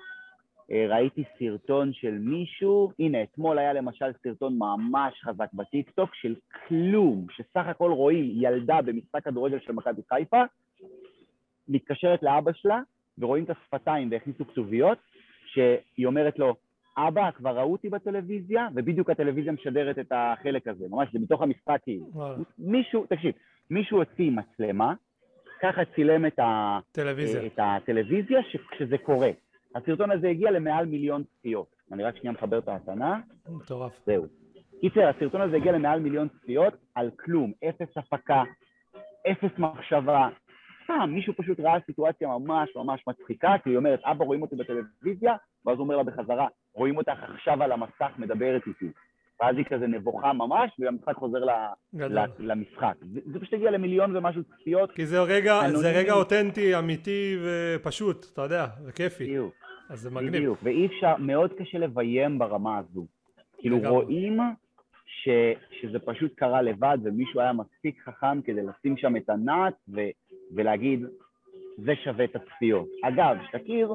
ראיתי 0.71 1.25
סרטון 1.39 1.93
של 1.93 2.19
מישהו, 2.19 2.93
הנה, 2.99 3.23
אתמול 3.23 3.59
היה 3.59 3.73
למשל 3.73 4.07
סרטון 4.23 4.59
ממש 4.59 5.21
חזק 5.23 5.49
בטיקטוק 5.55 6.15
של 6.15 6.35
כלום, 6.69 7.27
שסך 7.31 7.67
הכל 7.67 7.93
רואים 7.93 8.31
ילדה 8.35 8.83
במשחק 8.83 9.25
כדורגל 9.25 9.59
של 9.61 9.73
מכבי 9.73 10.03
חיפה, 10.09 10.43
מתקשרת 11.69 12.23
לאבא 12.23 12.53
שלה, 12.55 12.81
ורואים 13.19 13.45
את 13.45 13.51
השפתיים 13.51 14.09
והכניסו 14.11 14.45
כתוביות, 14.45 14.99
שהיא 15.47 16.07
אומרת 16.07 16.39
לו, 16.39 16.55
אבא, 16.99 17.31
כבר 17.31 17.59
ראו 17.59 17.73
אותי 17.73 17.89
בטלוויזיה, 17.89 18.69
ובדיוק 18.75 19.11
הטלוויזיה 19.11 19.53
משדרת 19.53 19.99
את 19.99 20.13
החלק 20.15 20.69
הזה, 20.69 20.85
ממש, 20.91 21.09
זה 21.13 21.19
מתוך 21.19 21.43
המשחק 21.43 21.79
כאילו. 21.83 22.07
מישהו, 22.59 23.07
תקשיב, 23.07 23.33
מישהו 23.71 23.99
הוציא 23.99 24.31
מצלמה, 24.31 24.95
ככה 25.63 25.83
צילם 25.95 26.27
את, 26.27 26.39
ה, 26.39 26.79
את 27.47 27.59
הטלוויזיה 27.59 28.41
כשזה 28.71 28.99
קורה. 28.99 29.31
הסרטון 29.77 30.11
הזה 30.11 30.29
הגיע 30.29 30.51
למעל 30.51 30.87
מיליון 30.87 31.25
צפיות. 31.25 31.67
אני 31.93 32.05
רק 32.05 32.17
שנייה 32.17 32.33
מחבר 32.33 32.59
את 32.59 32.69
ההתנה. 32.69 33.21
מטורף. 33.49 33.93
זהו. 34.07 34.27
קיצר, 34.81 35.09
הסרטון 35.09 35.41
הזה 35.41 35.57
הגיע 35.57 35.73
למעל 35.73 36.01
מיליון 36.01 36.29
צפיות 36.29 36.75
על 36.95 37.11
כלום, 37.19 37.53
אפס 37.69 37.97
הפקה, 37.97 38.43
אפס 39.31 39.59
מחשבה. 39.59 40.29
סתם, 40.85 41.11
מישהו 41.11 41.35
פשוט 41.37 41.61
ראה 41.61 41.77
סיטואציה 41.87 42.29
ממש 42.29 42.71
ממש 42.77 43.05
מצחיקה, 43.07 43.55
כי 43.65 43.71
היא 43.71 43.77
אומרת, 43.77 44.01
אבא 44.05 44.25
רואים 44.25 44.43
אותי 44.43 44.57
בטלוויזיה, 44.57 45.35
ואז 45.67 45.79
הוא 45.79 45.85
אומר 45.85 45.97
לה 45.97 46.03
בחזרה, 46.03 46.47
רואים 46.75 46.97
אותך 46.97 47.23
עכשיו 47.35 47.63
על 47.63 47.73
המסך 47.73 48.13
מדברת 48.19 48.63
איתי. 48.67 48.91
ואז 49.41 49.57
היא 49.57 49.65
כזה 49.65 49.87
נבוכה 49.87 50.33
ממש, 50.33 50.71
והמשחק 50.79 51.15
חוזר 51.15 51.39
ל, 51.39 51.51
ל, 51.95 52.25
למשחק. 52.39 52.95
זה, 53.01 53.21
זה 53.33 53.41
פשוט 53.41 53.55
הגיע 53.55 53.71
למיליון 53.71 54.17
ומשהו 54.17 54.43
צפיות. 54.45 54.93
כי 54.93 55.07
זה 55.07 55.21
רגע, 55.21 55.61
זה 55.75 55.91
רגע 55.91 56.13
אותנטי, 56.13 56.79
אמיתי 56.79 57.37
ופשוט, 57.45 58.27
אתה 58.33 58.43
יודע, 58.43 58.67
וכיפי. 58.87 59.25
בדיוק. 59.25 59.66
אז 59.89 60.01
זה 60.01 60.11
מגניב. 60.11 60.33
בדיוק, 60.33 60.59
ואי 60.63 60.87
אפשר, 60.87 61.15
מאוד 61.19 61.53
קשה 61.53 61.79
לביים 61.79 62.39
ברמה 62.39 62.79
הזו. 62.79 63.07
כאילו 63.59 63.79
רואים 63.79 64.39
ש, 65.07 65.29
שזה 65.81 65.99
פשוט 65.99 66.35
קרה 66.35 66.63
לבד, 66.63 66.99
ומישהו 67.05 67.41
היה 67.41 67.53
מספיק 67.53 68.03
חכם 68.03 68.43
כדי 68.43 68.63
לשים 68.63 68.97
שם 68.97 69.17
את 69.17 69.31
הנעץ 69.31 69.75
ו, 69.89 70.01
ולהגיד, 70.55 71.01
זה 71.77 71.93
שווה 72.05 72.25
את 72.25 72.37
הצפיות. 72.37 72.89
אגב, 73.05 73.37
שתכיר, 73.49 73.95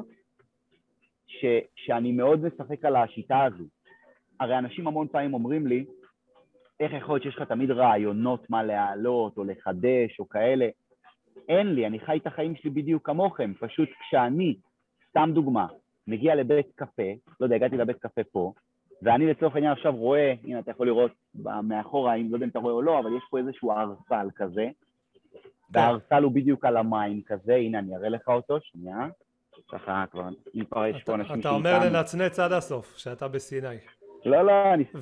ש, 1.26 1.44
שאני 1.76 2.12
מאוד 2.12 2.44
משחק 2.44 2.84
על 2.84 2.96
השיטה 2.96 3.44
הזו. 3.44 3.64
הרי 4.40 4.58
אנשים 4.58 4.86
המון 4.86 5.08
פעמים 5.08 5.34
אומרים 5.34 5.66
לי, 5.66 5.84
איך 6.80 6.92
יכול 6.92 7.14
להיות 7.14 7.22
שיש 7.22 7.36
לך 7.36 7.48
תמיד 7.48 7.70
רעיונות 7.70 8.50
מה 8.50 8.62
להעלות 8.62 9.36
או 9.36 9.44
לחדש 9.44 10.20
או 10.20 10.28
כאלה? 10.28 10.68
אין 11.48 11.74
לי, 11.74 11.86
אני 11.86 12.00
חי 12.00 12.16
את 12.16 12.26
החיים 12.26 12.56
שלי 12.56 12.70
בדיוק 12.70 13.06
כמוכם, 13.06 13.52
פשוט 13.60 13.88
כשאני, 14.00 14.56
סתם 15.08 15.30
דוגמה, 15.34 15.66
מגיע 16.06 16.34
לבית 16.34 16.72
קפה, 16.74 17.12
לא 17.40 17.46
יודע, 17.46 17.56
הגעתי 17.56 17.76
לבית 17.76 17.98
קפה 17.98 18.24
פה, 18.32 18.52
ואני 19.02 19.26
לצורך 19.26 19.54
העניין 19.54 19.72
עכשיו 19.72 19.96
רואה, 19.96 20.34
הנה 20.44 20.58
אתה 20.58 20.70
יכול 20.70 20.86
לראות 20.86 21.12
מאחורה, 21.62 22.14
אם 22.14 22.26
לא 22.30 22.36
יודע 22.36 22.44
אם 22.44 22.50
אתה 22.50 22.58
רואה 22.58 22.74
או 22.74 22.82
לא, 22.82 22.98
אבל 22.98 23.16
יש 23.16 23.22
פה 23.30 23.38
איזשהו 23.38 23.72
ארסל 23.72 24.28
כזה, 24.36 24.68
והארסל 25.70 26.22
הוא 26.22 26.32
בדיוק 26.32 26.64
על 26.64 26.76
המים 26.76 27.22
כזה, 27.26 27.54
הנה 27.54 27.78
אני 27.78 27.96
אראה 27.96 28.08
לך 28.08 28.28
אותו, 28.28 28.58
שנייה. 28.60 29.08
ככה 29.68 30.04
כבר, 30.10 30.28
אם 30.54 30.64
כבר 30.70 30.86
יש 30.86 31.02
פה 31.02 31.14
אנשים 31.14 31.40
אתה 31.40 31.50
אומר 31.50 31.78
לנצנץ 31.78 32.38
עד 32.38 32.52
הסוף, 32.52 32.96
שאתה 32.96 33.28
בסיני. 33.28 33.76
לא, 34.24 34.42
לא, 34.42 34.74
אני 34.74 34.84
סתם... 34.84 34.98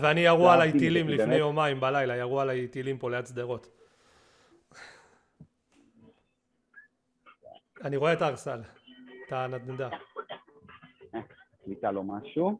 ואני 0.00 0.20
ירו 0.20 0.50
עליי 0.50 0.72
טילים 0.72 1.08
לפני 1.08 1.34
יומיים 1.34 1.80
בלילה, 1.80 2.16
ירו 2.16 2.40
עליי 2.40 2.68
טילים 2.68 2.98
פה 2.98 3.10
ליד 3.10 3.26
שדרות. 3.26 3.70
אני 7.84 7.96
רואה 7.96 8.12
את 8.12 8.22
הארסל, 8.22 8.60
את 9.26 9.32
הנדנדה. 9.32 9.88
קליטה 11.70 11.90
לו 11.90 12.02
משהו. 12.02 12.58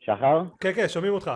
שחר? 0.00 0.42
כן, 0.60 0.72
כן, 0.72 0.88
שומעים 0.88 1.12
אותך. 1.12 1.30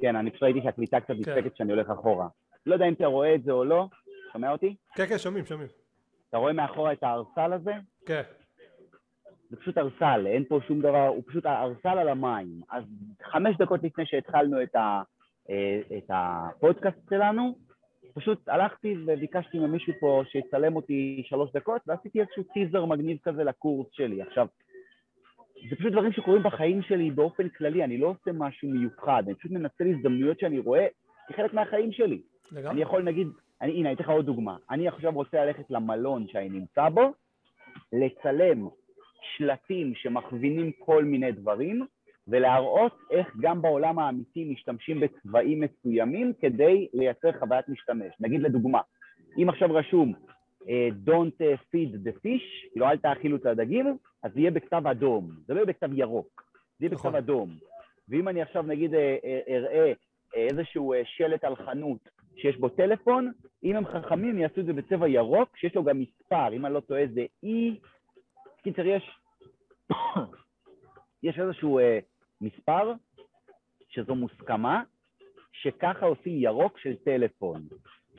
כן, 0.00 0.16
אני 0.16 0.30
פשוט 0.30 0.42
ראיתי 0.42 0.60
שהקליטה 0.62 1.00
קצת 1.00 1.10
נדפקת 1.10 1.42
כן. 1.42 1.48
כשאני 1.48 1.72
הולך 1.72 1.90
אחורה. 1.90 2.28
לא 2.66 2.74
יודע 2.74 2.88
אם 2.88 2.92
אתה 2.92 3.06
רואה 3.06 3.34
את 3.34 3.42
זה 3.42 3.52
או 3.52 3.64
לא, 3.64 3.86
שומע 4.32 4.52
אותי? 4.52 4.76
כן, 4.94 5.06
כן, 5.06 5.18
שומעים, 5.18 5.46
שומעים. 5.46 5.68
אתה 6.28 6.36
רואה 6.36 6.52
מאחורה 6.52 6.92
את 6.92 7.02
הארסל 7.02 7.52
הזה? 7.52 7.72
כן. 8.06 8.22
זה 9.50 9.56
פשוט 9.56 9.78
ארסל, 9.78 10.26
אין 10.26 10.44
פה 10.44 10.60
שום 10.66 10.80
דבר, 10.80 11.06
הוא 11.06 11.22
פשוט 11.26 11.46
ארסל 11.46 11.98
על 11.98 12.08
המים. 12.08 12.60
אז 12.70 12.84
חמש 13.22 13.56
דקות 13.56 13.82
לפני 13.82 14.06
שהתחלנו 14.06 14.62
את, 14.62 14.74
ה, 14.74 15.02
אה, 15.50 15.80
את 15.98 16.10
הפודקאסט 16.10 16.98
שלנו, 17.10 17.67
פשוט 18.14 18.48
הלכתי 18.48 18.96
וביקשתי 19.06 19.58
ממישהו 19.58 19.92
פה 20.00 20.22
שיצלם 20.28 20.76
אותי 20.76 21.22
שלוש 21.26 21.50
דקות, 21.52 21.82
ועשיתי 21.86 22.20
איזשהו 22.20 22.42
טיזר 22.42 22.84
מגניב 22.84 23.18
כזה 23.22 23.44
לקורס 23.44 23.86
שלי. 23.92 24.22
עכשיו, 24.22 24.46
זה 25.70 25.76
פשוט 25.76 25.92
דברים 25.92 26.12
שקורים 26.12 26.42
בחיים 26.42 26.82
שלי 26.82 27.10
באופן 27.10 27.48
כללי, 27.48 27.84
אני 27.84 27.98
לא 27.98 28.06
עושה 28.06 28.30
משהו 28.34 28.68
מיוחד, 28.68 29.22
אני 29.26 29.34
פשוט 29.34 29.50
מנצל 29.50 29.86
הזדמנויות 29.86 30.40
שאני 30.40 30.58
רואה 30.58 30.86
כחלק 31.28 31.54
מהחיים 31.54 31.92
שלי. 31.92 32.22
לגמרי. 32.52 32.70
אני 32.70 32.80
יכול 32.80 33.02
נגיד, 33.02 33.28
אני, 33.62 33.72
הנה, 33.72 33.88
אני 33.88 33.94
אתן 33.94 34.04
לך 34.04 34.10
עוד 34.10 34.26
דוגמה. 34.26 34.56
אני 34.70 34.88
עכשיו 34.88 35.12
רוצה 35.12 35.44
ללכת 35.44 35.70
למלון 35.70 36.26
שאני 36.28 36.48
נמצא 36.48 36.88
בו, 36.88 37.12
לצלם 37.92 38.68
שלטים 39.36 39.94
שמכווינים 39.94 40.72
כל 40.78 41.04
מיני 41.04 41.32
דברים, 41.32 41.86
ולהראות 42.28 42.98
איך 43.10 43.36
גם 43.40 43.62
בעולם 43.62 43.98
האמיתי 43.98 44.44
משתמשים 44.52 45.00
בצבעים 45.00 45.60
מסוימים 45.60 46.32
כדי 46.40 46.88
לייצר 46.94 47.32
חוויית 47.38 47.68
משתמש. 47.68 48.14
נגיד 48.20 48.42
לדוגמה, 48.42 48.80
אם 49.42 49.48
עכשיו 49.48 49.74
רשום 49.74 50.14
אה, 50.68 50.88
Don't 51.06 51.40
feed 51.40 52.08
the 52.08 52.12
fish, 52.12 52.70
כאילו 52.72 52.86
אל 52.86 52.96
תאכילו 52.96 53.36
את 53.36 53.46
הדגים, 53.46 53.96
אז 54.22 54.32
זה 54.34 54.40
יהיה 54.40 54.50
בכתב 54.50 54.86
אדום, 54.86 55.30
זה 55.46 55.54
לא 55.54 55.58
יהיה 55.58 55.66
בכתב 55.66 55.90
ירוק, 55.92 56.42
זה 56.78 56.84
יהיה 56.84 56.90
בכתב 56.90 57.08
נכון. 57.08 57.14
אדום. 57.14 57.50
ואם 58.08 58.28
אני 58.28 58.42
עכשיו 58.42 58.62
נגיד 58.62 58.94
אה, 58.94 59.16
אה, 59.24 59.40
אראה 59.48 59.92
איזשהו 60.34 60.94
שלט 61.04 61.44
על 61.44 61.56
חנות 61.56 62.08
שיש 62.36 62.56
בו 62.56 62.68
טלפון, 62.68 63.32
אם 63.64 63.76
הם 63.76 63.84
חכמים 63.86 64.38
יעשו 64.38 64.60
את 64.60 64.66
זה 64.66 64.72
בצבע 64.72 65.08
ירוק, 65.08 65.56
שיש 65.56 65.74
לו 65.74 65.84
גם 65.84 66.00
מספר, 66.00 66.52
אם 66.52 66.66
אני 66.66 66.74
לא 66.74 66.80
טועה 66.80 67.02
זה 67.14 67.26
E, 67.44 67.48
קיצר 68.62 68.86
יש, 68.86 69.20
יש 71.26 71.38
איזשהו 71.38 71.78
אה, 71.78 71.98
מספר 72.40 72.92
שזו 73.88 74.14
מוסכמה, 74.14 74.82
שככה 75.52 76.06
עושים 76.06 76.32
ירוק 76.36 76.78
של 76.78 76.96
טלפון. 77.04 77.62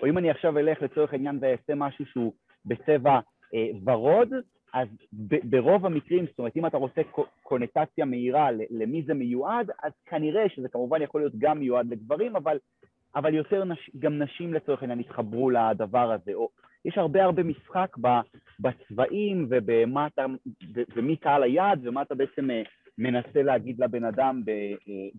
או 0.02 0.08
אם 0.08 0.18
אני 0.18 0.30
עכשיו 0.30 0.58
אלך 0.58 0.82
לצורך 0.82 1.14
העניין 1.14 1.38
ואעשה 1.42 1.76
משהו 1.76 2.06
שהוא 2.06 2.34
בצבע 2.66 3.20
אה, 3.54 3.68
ורוד, 3.86 4.30
אז 4.74 4.88
ב- 5.14 5.50
ברוב 5.50 5.86
המקרים, 5.86 6.26
זאת 6.26 6.40
אומרת, 6.40 6.58
אם 6.58 6.66
אתה 6.66 6.78
רוצה 6.78 7.02
קונטציה 7.44 8.06
מהירה 8.06 8.50
למי 8.70 9.04
זה 9.04 9.14
מיועד, 9.14 9.72
אז 9.84 9.92
כנראה 10.06 10.50
שזה 10.50 10.70
כמובן 10.70 11.02
יכול 11.02 11.22
להיות 11.22 11.34
גם 11.38 11.60
מיועד 11.60 11.88
לגברים, 11.90 12.36
אבל, 12.36 12.58
אבל 13.16 13.34
יותר 13.34 13.64
נש, 13.64 13.90
גם 14.00 14.20
נשים 14.20 14.54
לצורך 14.54 14.82
העניין 14.82 15.00
יתחברו 15.00 15.50
לדבר 15.50 16.12
הזה. 16.12 16.34
או, 16.34 16.50
יש 16.86 16.98
הרבה 16.98 17.24
הרבה 17.24 17.44
משחק 17.44 17.98
בצבעים 18.60 19.48
ובמה 19.50 20.08
אתה, 20.08 20.26
ומי 20.96 21.16
קהל 21.16 21.44
היעד 21.44 21.88
ומה 21.88 22.02
אתה 22.02 22.16
בעצם 22.16 22.52
אה, 22.52 22.62
מנסה 23.00 23.44
להגיד 23.44 23.80
לבן 23.80 24.04
אדם 24.04 24.42
אה, 24.48 24.54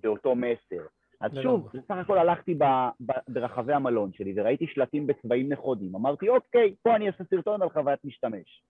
באותו 0.02 0.34
מסר. 0.34 0.82
אז 1.20 1.30
שוב, 1.42 1.68
בסך 1.74 1.94
הכל 2.00 2.18
הלכתי 2.18 2.54
ב, 2.54 2.64
ב, 3.00 3.12
ברחבי 3.28 3.72
המלון 3.72 4.10
שלי 4.12 4.32
וראיתי 4.36 4.66
שלטים 4.66 5.06
בצבעים 5.06 5.52
נכונים. 5.52 5.96
אמרתי, 5.96 6.28
אוקיי, 6.28 6.74
פה 6.82 6.96
אני 6.96 7.06
אעשה 7.06 7.24
סרטון 7.30 7.62
על 7.62 7.68
חוויית 7.70 8.04
משתמש. 8.04 8.62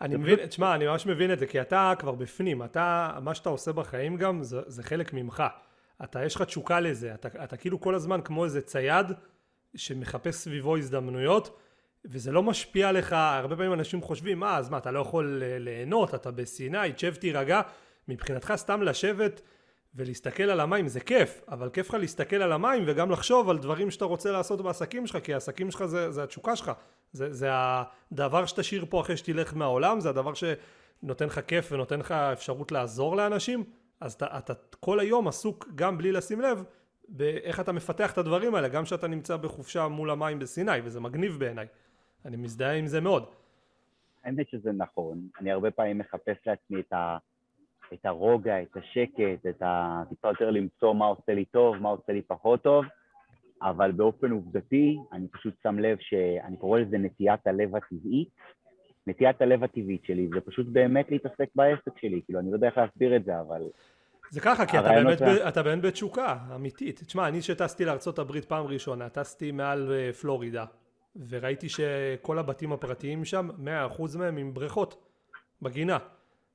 אני 0.00 0.16
מבין, 0.16 0.46
תשמע, 0.46 0.74
אני 0.74 0.86
ממש 0.86 1.06
מבין 1.06 1.32
את 1.32 1.38
זה, 1.38 1.46
כי 1.46 1.60
אתה 1.60 1.92
כבר 1.98 2.12
בפנים, 2.12 2.62
אתה, 2.62 3.18
מה 3.22 3.34
שאתה 3.34 3.48
עושה 3.48 3.72
בחיים 3.72 4.16
גם, 4.16 4.42
זה, 4.42 4.60
זה 4.66 4.82
חלק 4.82 5.12
ממך. 5.12 5.42
אתה, 6.04 6.24
יש 6.24 6.36
לך 6.36 6.42
תשוקה 6.42 6.80
לזה, 6.80 7.14
אתה, 7.14 7.44
אתה 7.44 7.56
כאילו 7.56 7.80
כל 7.80 7.94
הזמן 7.94 8.20
כמו 8.20 8.44
איזה 8.44 8.60
צייד 8.60 9.06
שמחפש 9.76 10.34
סביבו 10.34 10.76
הזדמנויות, 10.76 11.58
וזה 12.04 12.32
לא 12.32 12.42
משפיע 12.42 12.88
עליך, 12.88 13.12
הרבה 13.12 13.56
פעמים 13.56 13.72
אנשים 13.72 14.00
חושבים, 14.02 14.38
מה, 14.38 14.56
אז 14.56 14.70
מה, 14.70 14.78
אתה 14.78 14.90
לא 14.90 15.00
יכול 15.00 15.42
ליהנות, 15.44 16.14
אתה 16.14 16.30
בסיני, 16.30 16.92
תשב 16.92 17.14
תירגע, 17.14 17.60
מבחינתך 18.08 18.52
סתם 18.56 18.82
לשבת 18.82 19.40
ולהסתכל 19.94 20.42
על 20.42 20.60
המים 20.60 20.88
זה 20.88 21.00
כיף, 21.00 21.42
אבל 21.48 21.70
כיף 21.70 21.88
לך 21.88 21.94
להסתכל 21.94 22.36
על 22.36 22.52
המים 22.52 22.82
וגם 22.86 23.10
לחשוב 23.10 23.50
על 23.50 23.58
דברים 23.58 23.90
שאתה 23.90 24.04
רוצה 24.04 24.32
לעשות 24.32 24.60
בעסקים 24.60 25.06
שלך, 25.06 25.24
כי 25.24 25.34
העסקים 25.34 25.70
שלך 25.70 25.84
זה, 25.84 26.10
זה 26.10 26.22
התשוקה 26.22 26.56
שלך, 26.56 26.72
זה, 27.12 27.32
זה 27.32 27.48
הדבר 27.52 28.46
שתשאיר 28.46 28.84
פה 28.88 29.00
אחרי 29.00 29.16
שתלך 29.16 29.54
מהעולם, 29.54 30.00
זה 30.00 30.08
הדבר 30.08 30.32
שנותן 30.34 31.26
לך 31.26 31.40
כיף 31.46 31.72
ונותן 31.72 32.00
לך 32.00 32.12
אפשרות 32.12 32.72
לעזור 32.72 33.16
לאנשים, 33.16 33.64
אז 34.00 34.12
אתה, 34.12 34.38
אתה 34.38 34.54
כל 34.80 35.00
היום 35.00 35.28
עסוק 35.28 35.68
גם 35.74 35.98
בלי 35.98 36.12
לשים 36.12 36.40
לב 36.40 36.64
באיך 37.08 37.60
אתה 37.60 37.72
מפתח 37.72 38.12
את 38.12 38.18
הדברים 38.18 38.54
האלה, 38.54 38.68
גם 38.68 38.84
כשאתה 38.84 39.06
נמצא 39.06 39.36
בחופשה 39.36 39.88
מול 39.88 40.10
המים 40.10 40.38
בסיני, 40.38 40.80
וזה 40.84 41.00
מגניב 41.00 41.36
בעיניי. 41.38 41.66
אני 42.24 42.36
מזדהה 42.36 42.72
עם 42.72 42.86
זה 42.86 43.00
מאוד. 43.00 43.26
האמת 44.24 44.48
שזה 44.48 44.72
נכון, 44.72 45.28
אני 45.40 45.52
הרבה 45.52 45.70
פעמים 45.70 45.98
מחפש 45.98 46.36
לעצמי 46.46 46.80
את, 46.80 46.92
ה, 46.92 47.16
את 47.92 48.06
הרוגע, 48.06 48.62
את 48.62 48.76
השקט, 48.76 49.46
את 49.48 49.62
ה... 49.62 50.02
טיפה 50.08 50.28
יותר 50.28 50.50
למצוא 50.50 50.94
מה 50.94 51.06
עושה 51.06 51.34
לי 51.34 51.44
טוב, 51.44 51.76
מה 51.76 51.88
עושה 51.88 52.12
לי 52.12 52.22
פחות 52.22 52.62
טוב, 52.62 52.84
אבל 53.62 53.92
באופן 53.92 54.30
עובדתי, 54.30 54.98
אני 55.12 55.28
פשוט 55.28 55.54
שם 55.62 55.78
לב 55.78 55.96
שאני 56.00 56.56
קורא 56.56 56.80
לזה 56.80 56.98
נטיית 56.98 57.46
הלב 57.46 57.76
הטבעית. 57.76 58.28
נטיית 59.06 59.42
הלב 59.42 59.64
הטבעית 59.64 60.04
שלי 60.04 60.28
זה 60.34 60.40
פשוט 60.40 60.66
באמת 60.66 61.10
להתעסק 61.10 61.48
בעסק 61.54 61.98
שלי, 62.00 62.20
כאילו, 62.24 62.40
אני 62.40 62.50
לא 62.50 62.56
יודע 62.56 62.66
איך 62.66 62.78
להסביר 62.78 63.16
את 63.16 63.24
זה, 63.24 63.40
אבל... 63.40 63.62
זה 64.30 64.40
ככה, 64.40 64.66
כי 64.66 64.78
אתה 64.78 64.88
באמת, 64.88 65.22
ב, 65.22 65.24
אתה 65.24 65.62
באמת 65.62 65.82
בתשוקה 65.82 66.38
אמיתית. 66.54 67.02
תשמע, 67.06 67.28
אני 67.28 67.42
שטסתי 67.42 67.84
לארה"ב 67.84 68.40
פעם 68.48 68.66
ראשונה, 68.66 69.08
טסתי 69.08 69.52
מעל 69.52 69.92
אה, 69.92 70.12
פלורידה, 70.12 70.64
וראיתי 71.28 71.68
שכל 71.68 72.38
הבתים 72.38 72.72
הפרטיים 72.72 73.24
שם, 73.24 73.48
100% 73.96 74.18
מהם 74.18 74.36
עם 74.36 74.54
בריכות 74.54 75.08
בגינה. 75.62 75.98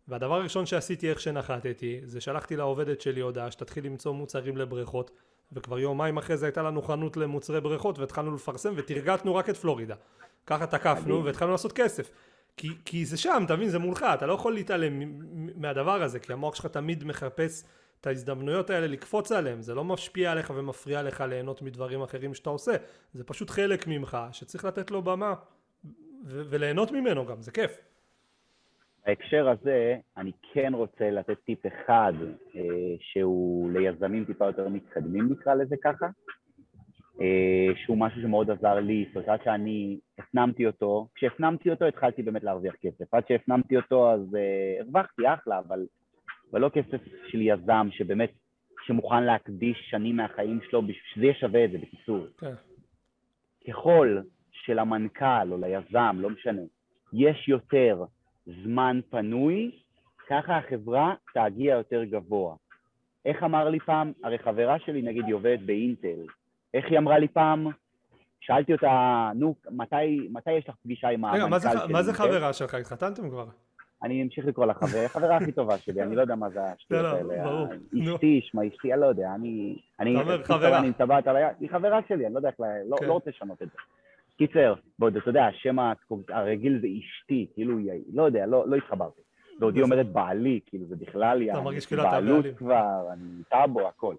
והדבר 0.09 0.35
הראשון 0.35 0.65
שעשיתי 0.65 1.09
איך 1.09 1.19
שנחתתי, 1.19 2.01
זה 2.03 2.21
שלחתי 2.21 2.55
לעובדת 2.55 3.01
שלי 3.01 3.21
הודעה 3.21 3.51
שתתחיל 3.51 3.85
למצוא 3.85 4.13
מוצרים 4.13 4.57
לבריכות, 4.57 5.11
וכבר 5.51 5.79
יומיים 5.79 6.17
אחרי 6.17 6.37
זה 6.37 6.45
הייתה 6.45 6.61
לנו 6.61 6.81
חנות 6.81 7.17
למוצרי 7.17 7.61
בריכות 7.61 7.99
והתחלנו 7.99 8.35
לפרסם 8.35 8.73
ותרגטנו 8.77 9.35
רק 9.35 9.49
את 9.49 9.57
פלורידה. 9.57 9.95
ככה 10.45 10.67
תקפנו 10.67 11.25
והתחלנו 11.25 11.51
לעשות 11.51 11.71
כסף. 11.71 12.11
כי, 12.57 12.69
כי 12.85 13.05
זה 13.05 13.17
שם, 13.17 13.43
אתה 13.45 13.55
מבין, 13.55 13.69
זה 13.69 13.79
מולך, 13.79 14.05
אתה 14.13 14.25
לא 14.25 14.33
יכול 14.33 14.53
להתעלם 14.53 15.21
מהדבר 15.55 16.03
הזה, 16.03 16.19
כי 16.19 16.33
המוח 16.33 16.55
שלך 16.55 16.65
תמיד 16.65 17.03
מחפש 17.03 17.63
את 18.01 18.07
ההזדמנויות 18.07 18.69
האלה 18.69 18.87
לקפוץ 18.87 19.31
עליהם, 19.31 19.61
זה 19.61 19.75
לא 19.75 19.83
משפיע 19.83 20.31
עליך 20.31 20.53
ומפריע 20.55 21.03
לך 21.03 21.21
ליהנות 21.21 21.61
מדברים 21.61 22.01
אחרים 22.01 22.33
שאתה 22.33 22.49
עושה, 22.49 22.71
זה 23.13 23.23
פשוט 23.23 23.49
חלק 23.49 23.87
ממך 23.87 24.17
שצריך 24.31 24.65
לתת 24.65 24.91
לו 24.91 25.01
במה 25.01 25.33
ו- 26.25 26.43
וליהנות 26.49 26.91
ממנו 26.91 27.25
גם, 27.25 27.41
זה 27.41 27.51
כיף. 27.51 27.77
בהקשר 29.05 29.49
הזה, 29.49 29.97
אני 30.17 30.31
כן 30.53 30.73
רוצה 30.73 31.11
לתת 31.11 31.37
טיפ 31.45 31.65
אחד 31.65 32.13
אה, 32.55 32.61
שהוא 32.99 33.71
ליזמים 33.71 34.25
טיפה 34.25 34.45
יותר 34.45 34.69
מתקדמים, 34.69 35.29
נקרא 35.31 35.53
לזה 35.53 35.75
ככה, 35.83 36.05
אה, 37.21 37.67
שהוא 37.75 37.97
משהו 37.97 38.21
שמאוד 38.21 38.51
עזר 38.51 38.75
לי, 38.75 39.05
זאת 39.13 39.27
אומרת, 39.27 39.43
שאני 39.43 39.99
הפנמתי 40.17 40.65
אותו, 40.65 41.07
כשהפנמתי 41.15 41.69
אותו 41.69 41.85
התחלתי 41.85 42.23
באמת 42.23 42.43
להרוויח 42.43 42.75
כסף, 42.75 43.13
עד 43.13 43.23
שהפנמתי 43.27 43.77
אותו 43.77 44.11
אז 44.11 44.35
אה, 44.35 44.79
הרווחתי 44.79 45.33
אחלה, 45.33 45.59
אבל 45.59 45.85
אבל 46.51 46.61
לא 46.61 46.69
כסף 46.69 47.01
של 47.27 47.41
יזם 47.41 47.87
שבאמת, 47.91 48.31
שמוכן 48.85 49.23
להקדיש 49.23 49.77
שנים 49.89 50.15
מהחיים 50.15 50.59
שלו 50.69 50.81
בשביל 50.81 51.03
שזה 51.13 51.23
יהיה 51.23 51.33
שווה 51.33 51.65
את 51.65 51.71
זה, 51.71 51.77
בקיצור. 51.77 52.25
כן. 52.37 52.53
ככל 53.67 54.17
שלמנכ"ל 54.51 55.51
או 55.51 55.57
ליזם, 55.57 56.15
לא 56.19 56.29
משנה, 56.29 56.61
יש 57.13 57.49
יותר 57.49 58.03
זמן 58.63 58.99
פנוי, 59.09 59.71
ככה 60.29 60.57
החברה 60.57 61.13
תגיע 61.33 61.75
יותר 61.75 62.03
גבוה. 62.03 62.55
איך 63.25 63.43
אמר 63.43 63.69
לי 63.69 63.79
פעם, 63.79 64.11
הרי 64.23 64.37
חברה 64.37 64.79
שלי 64.79 65.01
נגיד 65.01 65.25
היא 65.25 65.35
עובדת 65.35 65.59
באינטל, 65.59 66.19
איך 66.73 66.85
היא 66.89 66.97
אמרה 66.97 67.19
לי 67.19 67.27
פעם? 67.27 67.67
שאלתי 68.39 68.73
אותה, 68.73 69.29
נו, 69.35 69.55
מתי, 69.71 70.27
מתי 70.31 70.51
יש 70.51 70.69
לך 70.69 70.75
פגישה 70.83 71.07
עם 71.07 71.25
המנכ"ל 71.25 71.59
שלי? 71.59 71.93
מה 71.93 72.03
זה 72.03 72.13
חברה 72.13 72.53
שלך? 72.53 72.73
התחתנתם 72.73 73.29
כבר? 73.29 73.45
אני 74.03 74.23
אמשיך 74.23 74.45
לקרוא 74.45 74.65
לה 74.65 74.73
חבר, 74.73 74.99
החברה 75.05 75.37
הכי 75.37 75.51
טובה 75.51 75.77
שלי, 75.77 76.03
אני 76.03 76.15
לא 76.15 76.21
יודע 76.21 76.35
מה 76.35 76.49
זה 76.49 76.63
השטויות 76.63 77.03
לא, 77.03 77.21
לא, 77.21 77.33
האלה. 77.33 78.15
אשתי, 78.15 78.41
שמע 78.43 78.67
אשתי, 78.67 78.93
אני 78.93 79.01
לא 79.01 79.05
יודע, 79.05 79.31
אני... 79.35 79.79
אני 79.99 80.15
חברה. 80.43 80.79
אני 80.79 80.89
מטבעת 80.89 81.27
על 81.27 81.35
היד, 81.35 81.55
היא 81.59 81.69
חברה 81.69 81.99
שלי, 82.07 82.25
אני 82.25 82.33
לא 82.33 82.39
יודע 82.39 82.49
איך, 82.49 82.59
לא, 82.89 82.97
כן. 82.97 83.05
לא 83.05 83.13
רוצה 83.13 83.29
לשנות 83.29 83.61
את 83.61 83.67
זה. 83.67 83.77
קיצר, 84.39 84.73
בוא, 84.99 85.09
אתה 85.09 85.29
יודע, 85.29 85.45
השם 85.45 85.77
הרגיל 86.29 86.79
זה 86.81 86.87
אשתי, 86.87 87.47
כאילו, 87.53 87.77
לא 88.13 88.23
יודע, 88.23 88.45
לא 88.45 88.75
התחברתי. 88.75 89.21
ועוד 89.59 89.75
היא 89.75 89.83
אומרת 89.83 90.07
בעלי, 90.11 90.59
כאילו 90.65 90.85
זה 90.85 90.95
בכלל, 90.95 91.49
אתה 91.51 91.61
מרגיש 91.61 91.85
כאילו 91.85 92.01
אתה 92.01 92.11
בעלים. 92.11 92.41
בעלות 92.41 92.57
כבר, 92.57 93.07
אני 93.13 93.43
טאבו, 93.49 93.87
הכל. 93.87 94.15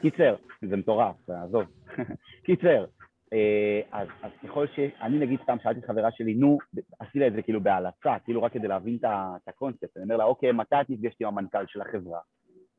קיצר, 0.00 0.34
זה 0.62 0.76
מטורף, 0.76 1.30
עזוב. 1.30 1.64
קיצר, 2.46 2.84
אה, 3.32 3.80
אז, 3.92 4.08
אז 4.22 4.30
ככל 4.44 4.66
ש... 4.66 4.78
אני 5.00 5.18
נגיד 5.18 5.40
סתם 5.42 5.56
שאלתי 5.62 5.82
חברה 5.86 6.10
שלי, 6.10 6.34
נו, 6.34 6.58
עשי 6.98 7.18
לה 7.18 7.26
את 7.26 7.32
זה 7.32 7.42
כאילו 7.42 7.60
בהלצה, 7.60 8.14
כאילו 8.24 8.42
רק 8.42 8.52
כדי 8.52 8.68
להבין 8.68 8.98
את 9.02 9.48
הקונספט. 9.48 9.96
אני 9.96 10.04
אומר 10.04 10.16
לה, 10.16 10.24
אוקיי, 10.24 10.52
מתי 10.52 10.76
את 10.80 10.90
נפגשת 10.90 11.20
עם 11.20 11.28
המנכ"ל 11.28 11.66
של 11.66 11.80
החברה? 11.80 12.18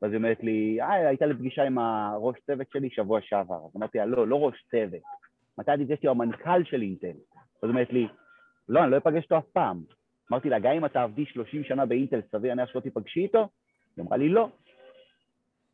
ואז 0.02 0.12
היא 0.12 0.18
אומרת 0.18 0.42
לי, 0.42 0.78
אה, 0.80 1.08
הייתה 1.08 1.26
לי 1.26 1.34
פגישה 1.34 1.62
עם 1.62 1.78
הראש 1.78 2.36
צוות 2.46 2.66
שלי 2.72 2.90
שבוע 2.90 3.20
שעבר. 3.22 3.54
אז 3.54 3.76
אמרתי 3.76 3.98
לה, 3.98 4.06
לא, 4.06 4.28
לא 4.28 4.36
ראש 4.36 4.64
צוות. 4.70 5.02
מתי 5.58 5.70
נפגשת 5.78 6.04
עם 6.04 6.10
המנכ"ל 6.10 6.64
של 6.64 6.82
אינטל? 6.82 7.16
אז 7.62 7.68
אומרת 7.68 7.92
לי, 7.92 8.06
לא, 8.68 8.82
אני 8.82 8.90
לא 8.90 8.96
אפגש 8.96 9.24
אותו 9.24 9.38
אף 9.38 9.44
פעם. 9.52 9.82
אמרתי 10.32 10.48
לה, 10.48 10.58
גם 10.58 10.72
אם 10.72 10.84
את 10.84 10.92
תעבדי 10.92 11.26
30 11.26 11.64
שנה 11.64 11.86
באינטל, 11.86 12.20
סביר 12.30 12.54
להניח 12.54 12.68
שלא 12.72 12.80
תיפגשי 12.80 13.20
איתו? 13.20 13.48
היא 13.96 14.04
אמרה 14.04 14.16
לי, 14.16 14.28
לא. 14.28 14.48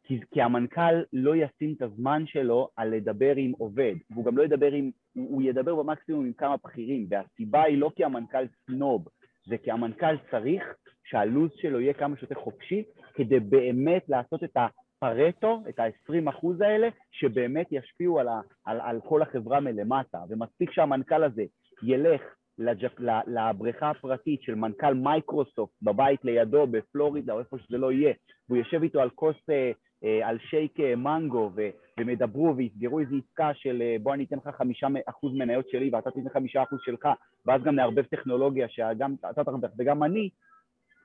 כי, 0.09 0.20
כי 0.30 0.42
המנכ"ל 0.42 1.02
לא 1.12 1.36
ישים 1.36 1.74
את 1.76 1.82
הזמן 1.82 2.26
שלו 2.26 2.68
על 2.76 2.88
לדבר 2.88 3.32
עם 3.36 3.52
עובד, 3.59 3.94
והוא 4.10 4.24
גם 4.24 4.38
לא 4.38 4.42
ידבר 4.42 4.72
עם, 4.72 4.90
הוא, 5.14 5.28
הוא 5.30 5.42
ידבר 5.42 5.74
במקסימום 5.74 6.26
עם 6.26 6.32
כמה 6.32 6.56
בכירים, 6.64 7.06
והסיבה 7.10 7.62
היא 7.62 7.78
לא 7.78 7.90
כי 7.96 8.05
המנכ"ל 8.05 8.44
סנוב, 8.66 9.09
זה 9.46 9.59
כי 9.59 9.70
המנכ"ל 9.70 10.16
צריך 10.30 10.74
שהלו"ז 11.05 11.50
שלו 11.56 11.80
יהיה 11.80 11.92
כמה 11.92 12.16
שיותר 12.16 12.34
חופשי, 12.34 12.82
כדי 13.14 13.40
באמת 13.40 14.09
לעשות 14.09 14.44
את 14.44 14.56
הפרטו, 15.02 15.62
את 15.68 15.78
ה-20% 15.80 16.46
האלה, 16.64 16.88
שבאמת 17.10 17.66
ישפיעו 17.70 18.20
על, 18.20 18.28
ה, 18.28 18.40
על, 18.64 18.80
על 18.80 19.00
כל 19.08 19.22
החברה 19.22 19.60
מלמטה, 19.60 20.18
ומספיק 20.28 20.72
שהמנכ"ל 20.72 21.24
הזה 21.24 21.44
ילך 21.82 22.22
לג'ק, 22.58 23.00
לבריכה 23.26 23.90
הפרטית 23.90 24.42
של 24.42 24.54
מנכ"ל 24.54 24.94
מייקרוסופט 24.94 25.72
בבית 25.82 26.24
לידו 26.24 26.66
בפלורידה 26.66 27.32
או 27.32 27.38
איפה 27.38 27.58
שזה 27.58 27.78
לא 27.78 27.92
יהיה, 27.92 28.14
והוא 28.48 28.58
יושב 28.58 28.82
איתו 28.82 29.00
על 29.00 29.10
כוס, 29.10 29.36
אה, 29.50 29.70
אה, 30.04 30.28
על 30.28 30.38
שייק 30.38 30.80
אה, 30.80 30.96
מנגו 30.96 31.50
ו, 31.54 31.68
והם 31.98 32.08
ויסגרו 32.56 33.00
איזו 33.00 33.16
עסקה 33.16 33.50
של 33.54 33.82
בוא 34.02 34.14
אני 34.14 34.24
אתן 34.24 34.36
לך 34.36 34.56
חמישה 34.56 34.86
אחוז 35.06 35.34
מניות 35.34 35.68
שלי 35.68 35.90
ואתה 35.92 36.10
תיתן 36.10 36.28
חמישה 36.28 36.62
אחוז 36.62 36.78
שלך 36.84 37.08
ואז 37.46 37.62
גם 37.62 37.74
נערבב 37.74 38.02
טכנולוגיה 38.02 38.68
שגם 38.68 39.14
אתה 39.30 39.44
תרוויח 39.44 39.70
וגם 39.78 40.02
אני, 40.02 40.30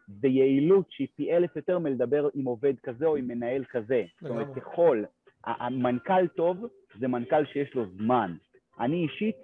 זה 0.08 0.28
יעילות 0.28 0.86
שהיא 0.90 1.08
פי 1.16 1.34
אלף 1.34 1.56
יותר 1.56 1.80
מלדבר 1.80 2.30
עם 2.34 2.46
עובד 2.46 2.74
כזה 2.84 3.06
או 3.06 3.16
עם 3.16 3.28
מנהל 3.28 3.64
כזה. 3.64 4.04
זאת 4.22 4.30
אומרת, 4.32 4.48
ככל, 4.56 5.04
המנכ"ל 5.46 6.28
טוב 6.28 6.68
זה 7.00 7.08
מנכ"ל 7.08 7.46
שיש 7.46 7.76
לו 7.76 7.86
זמן. 7.86 8.36
אני 8.80 9.04
אישית 9.04 9.36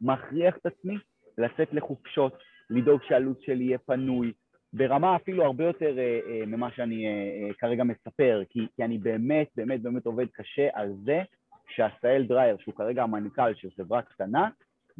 מכריח 0.00 0.56
את 0.56 0.66
עצמי 0.66 0.94
לצאת 1.38 1.72
לחופשות, 1.72 2.32
לדאוג 2.70 3.00
שהלו"ז 3.02 3.36
שלי 3.40 3.64
יהיה 3.64 3.78
פנוי, 3.78 4.32
ברמה 4.72 5.16
אפילו 5.16 5.44
הרבה 5.44 5.64
יותר 5.64 5.98
אה, 5.98 6.20
אה, 6.26 6.46
ממה 6.46 6.70
שאני 6.70 7.06
אה, 7.06 7.10
אה, 7.10 7.54
כרגע 7.54 7.84
מספר, 7.84 8.42
כי, 8.50 8.66
כי 8.76 8.84
אני 8.84 8.98
באמת 8.98 9.48
באמת 9.56 9.82
באמת 9.82 10.06
עובד 10.06 10.26
קשה 10.32 10.68
על 10.72 10.92
זה 11.04 11.22
שעשאל 11.68 12.24
דרייר, 12.28 12.56
שהוא 12.60 12.74
כרגע 12.74 13.02
המנכ"ל 13.02 13.54
של 13.54 13.68
חברה 13.76 14.02
קטנה, 14.02 14.48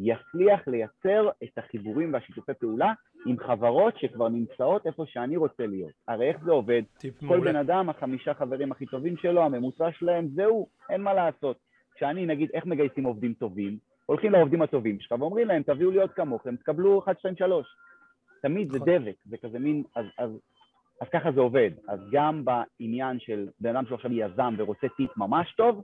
יצליח 0.02 0.68
לייצר 0.68 1.28
את 1.44 1.58
החיבורים 1.58 2.12
והשיתופי 2.12 2.52
פעולה 2.54 2.92
עם 3.26 3.38
חברות 3.38 3.98
שכבר 3.98 4.28
נמצאות 4.28 4.86
איפה 4.86 5.04
שאני 5.06 5.36
רוצה 5.36 5.66
להיות. 5.66 5.92
הרי 6.08 6.28
איך 6.28 6.44
זה 6.44 6.50
עובד? 6.50 6.82
כל 7.00 7.26
מעולה. 7.26 7.52
בן 7.52 7.56
אדם, 7.56 7.88
החמישה 7.88 8.34
חברים 8.34 8.72
הכי 8.72 8.86
טובים 8.86 9.16
שלו, 9.16 9.42
הממוצע 9.42 9.92
שלהם, 9.92 10.28
זהו, 10.34 10.66
אין 10.90 11.02
מה 11.02 11.14
לעשות. 11.14 11.56
כשאני, 11.94 12.26
נגיד, 12.26 12.50
איך 12.54 12.66
מגייסים 12.66 13.04
עובדים 13.04 13.34
טובים? 13.34 13.78
הולכים 14.06 14.32
לעובדים 14.32 14.62
הטובים 14.62 15.00
שלך 15.00 15.12
ואומרים 15.20 15.48
להם, 15.48 15.62
תביאו 15.62 15.90
לי 15.90 16.00
עוד 16.00 16.10
כמוכם, 16.10 16.56
תקבלו 16.56 16.98
1, 17.04 17.18
2, 17.18 17.36
3. 17.36 17.66
תמיד 18.42 18.72
זה 18.72 18.78
נכון. 18.78 18.88
דבק, 18.94 19.14
זה 19.24 19.36
כזה 19.36 19.58
מין, 19.58 19.82
אז, 19.96 20.04
אז, 20.18 20.30
אז 21.00 21.08
ככה 21.12 21.32
זה 21.32 21.40
עובד. 21.40 21.70
אז 21.88 22.00
גם 22.12 22.44
בעניין 22.44 23.20
של 23.20 23.48
בן 23.60 23.76
אדם 23.76 23.86
שעכשיו 23.88 24.12
יזם 24.12 24.54
ורוצה 24.58 24.86
טיפ 24.96 25.16
ממש 25.16 25.54
טוב, 25.56 25.82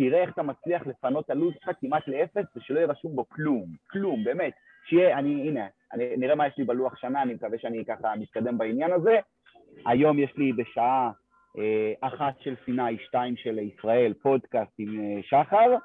תראה 0.00 0.22
איך 0.22 0.30
אתה 0.30 0.42
מצליח 0.42 0.86
לפנות 0.86 1.24
את 1.24 1.30
הלו"ז 1.30 1.54
שלך 1.54 1.70
כמעט 1.80 2.08
לאפס 2.08 2.56
ושלא 2.56 2.78
יהיה 2.78 2.88
רשום 2.88 3.16
בו 3.16 3.28
כלום, 3.28 3.66
כלום, 3.90 4.24
באמת. 4.24 4.52
שיהיה, 4.88 5.18
אני, 5.18 5.48
הנה, 5.48 5.66
אני, 5.92 6.16
נראה 6.16 6.34
מה 6.34 6.46
יש 6.46 6.58
לי 6.58 6.64
בלוח 6.64 6.96
שנה, 6.96 7.22
אני 7.22 7.34
מקווה 7.34 7.58
שאני 7.58 7.84
ככה 7.84 8.16
מתקדם 8.16 8.58
בעניין 8.58 8.92
הזה. 8.92 9.18
היום 9.86 10.18
יש 10.18 10.36
לי 10.36 10.52
בשעה 10.52 11.10
אה, 11.58 11.92
אחת 12.00 12.34
של 12.40 12.54
סיני, 12.64 12.98
שתיים 13.06 13.36
של 13.36 13.58
ישראל, 13.58 14.14
פודקאסט 14.22 14.72
עם 14.78 15.00
אה, 15.00 15.22
שחר. 15.22 15.76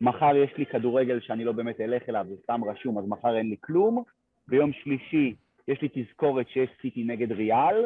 מחר 0.00 0.36
יש 0.36 0.56
לי 0.58 0.66
כדורגל 0.66 1.20
שאני 1.20 1.44
לא 1.44 1.52
באמת 1.52 1.80
אלך 1.80 2.08
אליו, 2.08 2.26
זה 2.28 2.34
סתם 2.42 2.64
רשום, 2.64 2.98
אז 2.98 3.04
מחר 3.08 3.36
אין 3.36 3.50
לי 3.50 3.56
כלום. 3.60 4.02
ביום 4.48 4.72
שלישי 4.72 5.34
יש 5.68 5.82
לי 5.82 5.88
תזכורת 5.94 6.48
שיש 6.48 6.70
סיטי 6.82 7.04
נגד 7.04 7.32
ריאל. 7.32 7.84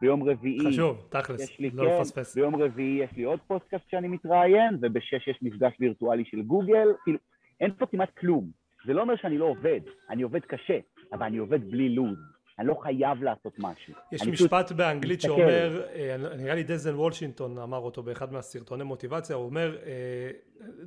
ביום 0.00 0.28
רביעי... 0.28 0.58
חשוב, 0.68 1.06
תכלס, 1.08 1.40
יש 1.40 1.58
לי, 1.58 1.70
לא 1.70 1.84
כן, 1.84 2.00
לפספס. 2.00 2.34
ביום 2.34 2.62
רביעי 2.62 3.04
יש 3.04 3.10
לי 3.16 3.22
עוד 3.22 3.40
פודקאסט 3.46 3.90
שאני 3.90 4.08
מתראיין, 4.08 4.78
ובשש 4.82 5.28
יש 5.28 5.38
מפגש 5.42 5.72
וירטואלי 5.80 6.24
של 6.24 6.42
גוגל. 6.42 6.88
כאילו, 7.04 7.18
אין 7.60 7.70
פה 7.78 7.86
כמעט 7.86 8.10
כלום. 8.18 8.50
זה 8.86 8.92
לא 8.92 9.02
אומר 9.02 9.16
שאני 9.16 9.38
לא 9.38 9.44
עובד, 9.44 9.80
אני 10.10 10.22
עובד 10.22 10.40
קשה, 10.40 10.78
אבל 11.12 11.26
אני 11.26 11.36
עובד 11.36 11.70
בלי 11.70 11.88
לו"ז. 11.88 12.18
אני 12.58 12.66
לא 12.66 12.74
חייב 12.82 13.22
לעשות 13.22 13.58
משהו. 13.58 13.94
יש 14.12 14.22
משפט 14.22 14.72
באנגלית 14.72 15.18
מסתכל. 15.18 15.36
שאומר, 15.36 15.82
אה, 15.94 16.16
נראה 16.36 16.54
לי 16.54 16.62
דזן 16.62 16.94
וולשינגטון 16.94 17.58
אמר 17.58 17.78
אותו 17.78 18.02
באחד 18.02 18.32
מהסרטוני 18.32 18.84
מוטיבציה, 18.84 19.36
הוא 19.36 19.44
אומר, 19.44 19.76
אה, 19.86 20.30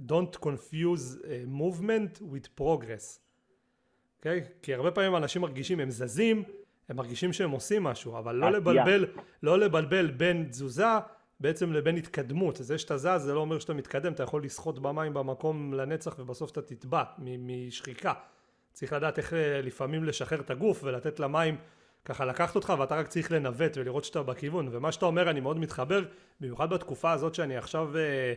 Don't 0.07 0.39
confuse 0.45 1.27
אה, 1.27 1.43
movement 1.57 2.21
with 2.21 2.61
progress. 2.61 3.19
Okay? 3.19 4.17
אוקיי? 4.17 4.41
כי 4.61 4.73
הרבה 4.73 4.91
פעמים 4.91 5.15
אנשים 5.15 5.41
מרגישים, 5.41 5.79
הם 5.79 5.89
זזים, 5.89 6.43
הם 6.89 6.95
מרגישים 6.95 7.33
שהם 7.33 7.51
עושים 7.51 7.83
משהו, 7.83 8.17
אבל 8.17 8.35
לא 8.35 8.51
לבלבל, 8.51 9.05
לא 9.43 9.59
לבלבל 9.59 10.07
בין 10.07 10.45
תזוזה 10.49 10.85
בעצם 11.39 11.73
לבין 11.73 11.95
התקדמות. 11.95 12.55
זה 12.55 12.77
שאתה 12.77 12.97
זז 12.97 13.07
זה 13.17 13.33
לא 13.33 13.39
אומר 13.39 13.59
שאתה 13.59 13.73
מתקדם, 13.73 14.13
אתה 14.13 14.23
יכול 14.23 14.43
לשחות 14.43 14.79
במים 14.79 15.13
במקום 15.13 15.73
לנצח 15.73 16.19
ובסוף 16.19 16.51
אתה 16.51 16.61
תטבע 16.61 17.03
משחיקה. 17.17 18.13
צריך 18.73 18.93
לדעת 18.93 19.17
איך 19.17 19.33
אה, 19.33 19.61
לפעמים 19.61 20.03
לשחרר 20.03 20.39
את 20.39 20.49
הגוף 20.49 20.83
ולתת 20.83 21.19
למים 21.19 21.55
ככה 22.05 22.25
לקחת 22.25 22.55
אותך 22.55 22.73
ואתה 22.79 22.95
רק 22.95 23.07
צריך 23.07 23.31
לנווט 23.31 23.77
ולראות 23.77 24.03
שאתה 24.03 24.23
בכיוון 24.23 24.69
ומה 24.71 24.91
שאתה 24.91 25.05
אומר 25.05 25.29
אני 25.29 25.39
מאוד 25.39 25.59
מתחבר 25.59 26.03
במיוחד 26.39 26.69
בתקופה 26.69 27.11
הזאת 27.11 27.35
שאני 27.35 27.57
עכשיו 27.57 27.97
אה, 27.97 28.33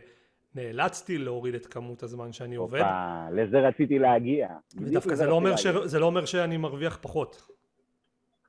נאלצתי 0.55 1.17
להוריד 1.17 1.55
את 1.55 1.65
כמות 1.65 2.03
הזמן 2.03 2.31
שאני 2.31 2.55
עובד. 2.55 2.79
אופה, 2.79 3.29
לזה 3.31 3.59
רציתי 3.59 3.99
להגיע. 3.99 4.47
ודווקא 4.81 5.15
זה, 5.15 5.25
לא 5.25 5.33
אומר 5.33 5.55
ש... 5.55 5.67
זה 5.67 5.99
לא 5.99 6.05
אומר 6.05 6.25
שאני 6.25 6.57
מרוויח 6.57 6.99
פחות. 7.01 7.52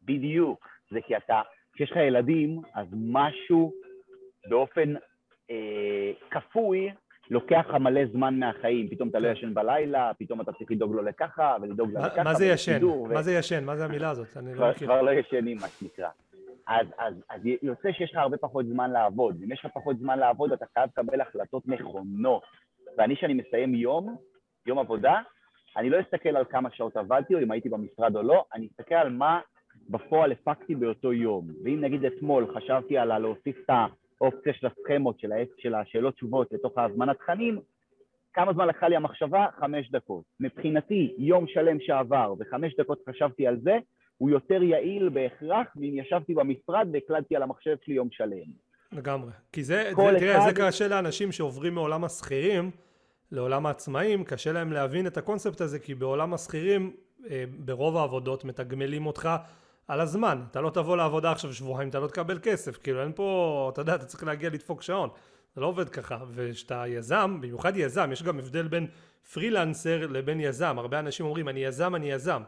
בדיוק, 0.05 0.69
זה 0.91 1.01
כי 1.01 1.17
אתה, 1.17 1.41
כשיש 1.73 1.91
לך 1.91 1.97
ילדים 1.97 2.61
אז 2.75 2.87
משהו 2.93 3.73
באופן 4.49 4.95
אה, 5.51 6.13
כפוי 6.31 6.91
לוקח 7.31 7.65
לך 7.69 7.75
מלא 7.75 8.01
זמן 8.13 8.39
מהחיים, 8.39 8.89
פתאום 8.89 9.09
אתה 9.09 9.19
לא 9.19 9.29
כן. 9.29 9.33
ישן 9.33 9.55
בלילה, 9.55 10.13
פתאום 10.19 10.41
אתה 10.41 10.53
צריך 10.53 10.71
לדאוג 10.71 10.95
לו 10.95 11.03
לככה 11.03 11.57
ולדאוג 11.63 11.91
לו 11.91 12.01
לככה. 12.01 12.23
מה 12.23 12.35
זה 12.35 12.47
ישן? 12.47 12.81
מה 13.15 13.23
זה 13.23 13.33
ישן? 13.33 13.65
מה 13.65 13.77
זה 13.77 13.85
המילה 13.85 14.11
הזאת? 14.11 14.37
אני 14.37 14.55
לא 14.55 14.71
מכיר. 14.71 14.89
כבר 14.89 15.03
לא 15.03 15.11
ישנים, 15.11 15.57
מה 15.61 15.69
שנקרא. 15.69 16.09
אז, 16.67 16.87
אז, 16.99 17.15
אז 17.31 17.41
יוצא 17.63 17.93
שיש 17.93 18.11
לך 18.11 18.17
הרבה 18.17 18.37
פחות 18.37 18.67
זמן 18.67 18.91
לעבוד. 18.91 19.37
אם 19.45 19.53
יש 19.53 19.65
לך 19.65 19.71
פחות 19.75 19.99
זמן 19.99 20.19
לעבוד, 20.19 20.53
אתה 20.53 20.65
חייב 20.75 20.89
לקבל 20.89 21.21
החלטות 21.21 21.69
נכונות. 21.69 22.43
ואני, 22.99 23.17
כשאני 23.17 23.35
מסיים 23.35 23.75
יום, 23.75 24.17
יום 24.67 24.79
עבודה, 24.79 25.15
אני 25.77 25.91
לא 25.91 26.01
אסתכל 26.01 26.37
על 26.37 26.45
כמה 26.45 26.71
שעות 26.71 26.97
עבדתי, 26.97 27.35
או 27.35 27.41
אם 27.41 27.51
הייתי 27.51 27.69
במשרד 27.69 28.17
או 28.17 28.23
לא, 28.23 28.45
אני 28.55 28.67
אסתכל 28.67 28.95
על 28.95 29.09
מה 29.09 29.41
בפועל 29.91 30.33
הפקתי 30.33 30.75
באותו 30.75 31.13
יום. 31.13 31.49
ואם 31.65 31.81
נגיד 31.81 32.05
אתמול 32.05 32.55
חשבתי 32.55 32.99
על 32.99 33.19
להוסיף 33.19 33.57
את 33.65 33.71
האופציה 34.21 34.55
של 34.55 34.67
הסכמות, 34.67 35.21
של, 35.21 35.31
של 35.59 35.75
השאלות 35.75 36.15
תשובות 36.15 36.53
לתוך 36.53 36.79
ההזמנת 36.79 37.17
תכנים, 37.19 37.61
כמה 38.35 38.53
זמן 38.53 38.69
לקחה 38.69 38.89
לי 38.89 38.97
המחשבה? 38.97 39.47
חמש 39.61 39.91
דקות. 39.91 40.25
מבחינתי, 40.41 41.15
יום 41.19 41.47
שלם 41.47 41.81
שעבר 41.81 42.35
וחמש 42.39 42.77
דקות 42.81 42.99
חשבתי 43.09 43.47
על 43.47 43.57
זה, 43.63 43.79
הוא 44.19 44.31
יותר 44.31 44.63
יעיל 44.63 45.09
בהכרח 45.09 45.67
מאם 45.77 45.99
ישבתי 45.99 46.35
במשרד 46.35 46.89
והקלדתי 46.93 47.37
על 47.37 47.43
המחשב 47.43 47.77
שלי 47.85 47.95
יום 47.95 48.09
שלם. 48.11 48.65
לגמרי. 48.93 49.31
כי 49.53 49.63
זה, 49.63 49.91
זה 49.97 50.19
תראה, 50.19 50.39
אחד... 50.39 50.47
זה 50.49 50.63
קשה 50.63 50.89
לאנשים 50.89 51.33
שעוברים 51.33 51.75
מעולם 51.75 52.05
השכירים 52.05 52.71
לעולם 53.33 53.67
העצמאים, 53.67 54.25
קשה 54.25 54.53
להם 54.53 54.73
להבין 54.73 55.07
את 55.07 55.17
הקונספט 55.17 55.61
הזה, 55.61 55.79
כי 55.79 55.95
בעולם 55.95 56.35
השכירים, 56.35 56.93
אה, 57.31 57.45
ברוב 57.59 57.97
העבודות 57.97 58.45
מתגמלים 58.45 59.07
אותך 59.07 59.29
על 59.89 60.01
הזמן. 60.01 60.43
אתה 60.51 60.61
לא 60.61 60.71
תבוא 60.71 60.97
לעבודה 60.97 61.33
עכשיו 61.33 61.55
שבועיים, 61.55 61.89
אתה 61.89 62.01
לא 62.01 62.07
תקבל 62.07 62.39
כסף. 62.43 62.77
כאילו, 62.83 63.03
אין 63.03 63.13
פה, 63.15 63.71
אתה 63.73 63.81
יודע, 63.81 63.95
אתה 63.95 64.05
צריך 64.05 64.25
להגיע 64.25 64.51
לדפוק 64.51 64.83
שעון. 64.83 65.09
זה 65.55 65.61
לא 65.61 65.67
עובד 65.67 65.89
ככה. 65.89 66.19
וכשאתה 66.31 66.85
יזם, 66.89 67.39
במיוחד 67.41 67.77
יזם, 67.77 68.13
יש 68.13 68.23
גם 68.23 68.39
הבדל 68.39 68.69
בין 68.69 68.87
פרילנסר 69.33 70.07
לבין 70.07 70.41
יזם. 70.41 70.79
הרבה 70.79 70.99
אנשים 70.99 71.27
אומרים, 71.27 71.49
אני 71.49 71.65
יזם, 71.65 71.95
אני 71.95 72.11
יזם. 72.11 72.43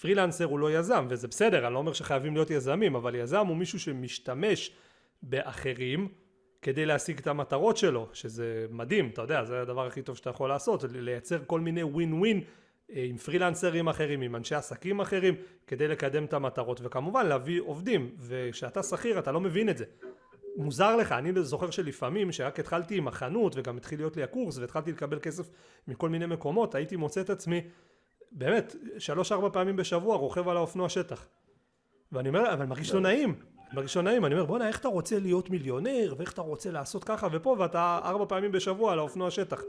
פרילנסר 0.00 0.44
הוא 0.44 0.58
לא 0.58 0.72
יזם, 0.72 1.06
וזה 1.08 1.28
בסדר, 1.28 1.66
אני 1.66 1.74
לא 1.74 1.78
אומר 1.78 1.92
שחייבים 1.92 2.34
להיות 2.34 2.50
יזמים, 2.50 2.96
אבל 2.96 3.14
יזם 3.14 3.46
הוא 3.46 3.56
מישהו 3.56 3.80
שמשתמש 3.80 4.70
באחרים 5.22 6.08
כדי 6.62 6.86
להשיג 6.86 7.18
את 7.18 7.26
המטרות 7.26 7.76
שלו, 7.76 8.08
שזה 8.12 8.66
מדהים, 8.70 9.10
אתה 9.12 9.22
יודע, 9.22 9.44
זה 9.44 9.60
הדבר 9.62 9.86
הכי 9.86 10.02
טוב 10.02 10.16
שאתה 10.16 10.30
יכול 10.30 10.48
לעשות, 10.48 10.84
לייצר 10.90 11.38
כל 11.46 11.60
מיני 11.60 11.82
ווין 11.82 12.12
ווין 12.12 12.40
עם 12.94 13.16
פרילנסרים 13.16 13.88
אחרים, 13.88 14.20
עם 14.20 14.36
אנשי 14.36 14.54
עסקים 14.54 15.00
אחרים, 15.00 15.34
כדי 15.66 15.88
לקדם 15.88 16.24
את 16.24 16.32
המטרות, 16.32 16.80
וכמובן 16.82 17.26
להביא 17.26 17.60
עובדים, 17.60 18.10
וכשאתה 18.18 18.82
שכיר 18.82 19.18
אתה 19.18 19.32
לא 19.32 19.40
מבין 19.40 19.68
את 19.68 19.78
זה. 19.78 19.84
מוזר 20.56 20.96
לך, 20.96 21.12
אני 21.12 21.32
זוכר 21.42 21.70
שלפעמים, 21.70 22.32
שרק 22.32 22.60
התחלתי 22.60 22.96
עם 22.96 23.08
החנות 23.08 23.52
וגם 23.56 23.76
התחיל 23.76 23.98
להיות 23.98 24.16
לי 24.16 24.22
הקורס 24.22 24.58
והתחלתי 24.58 24.92
לקבל 24.92 25.18
כסף 25.18 25.50
מכל 25.88 26.08
מיני 26.08 26.26
מקומות, 26.26 26.74
הייתי 26.74 26.96
מוצא 26.96 27.20
את 27.20 27.30
עצמי 27.30 27.60
באמת, 28.32 28.76
שלוש 28.98 29.32
ארבע 29.32 29.48
פעמים 29.52 29.76
בשבוע 29.76 30.16
רוכב 30.16 30.48
על 30.48 30.56
האופנוע 30.56 30.88
שטח. 30.88 31.26
ואני 32.12 32.28
אומר, 32.28 32.52
אבל 32.52 32.66
מרגיש 32.66 32.94
לא 32.94 33.00
נעים, 33.00 33.34
מרגיש 33.72 33.96
לא 33.96 34.02
נעים, 34.02 34.24
אני 34.24 34.34
אומר, 34.34 34.44
בואנה, 34.44 34.68
איך 34.68 34.78
אתה 34.78 34.88
רוצה 34.88 35.18
להיות 35.18 35.50
מיליונר, 35.50 36.14
ואיך 36.18 36.32
אתה 36.32 36.40
רוצה 36.40 36.70
לעשות 36.70 37.04
ככה 37.04 37.28
ופה, 37.32 37.56
ואתה 37.58 38.00
ארבע 38.04 38.24
פעמים 38.28 38.52
בשבוע 38.52 38.92
על 38.92 38.98
האופנוע 38.98 39.30
שטח. 39.30 39.62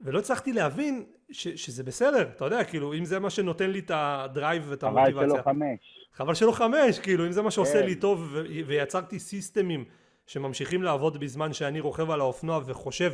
ולא 0.00 0.18
הצלחתי 0.18 0.52
להבין 0.52 1.04
ש, 1.30 1.48
שזה 1.48 1.82
בסדר, 1.82 2.22
אתה 2.22 2.44
יודע, 2.44 2.64
כאילו, 2.64 2.94
אם 2.94 3.04
זה 3.04 3.18
מה 3.18 3.30
שנותן 3.30 3.70
לי 3.70 3.78
את 3.78 3.90
הדרייב 3.94 4.64
ואת 4.68 4.82
המוטיבציה. 4.82 5.20
חבל 5.20 5.28
שלא 5.30 5.42
חמש. 5.42 6.08
חבל 6.12 6.34
שלא 6.34 6.52
חמש, 6.52 6.98
כאילו, 6.98 7.26
אם 7.26 7.32
זה 7.32 7.42
מה 7.42 7.50
שעושה 7.50 7.80
כן. 7.80 7.86
לי 7.86 7.94
טוב, 7.94 8.28
ו- 8.32 8.44
ויצרתי 8.66 9.18
סיסטמים 9.18 9.84
שממשיכים 10.26 10.82
לעבוד 10.82 11.20
בזמן 11.20 11.52
שאני 11.52 11.80
רוכב 11.80 12.10
על 12.10 12.20
האופנוע 12.20 12.60
וחושב 12.66 13.12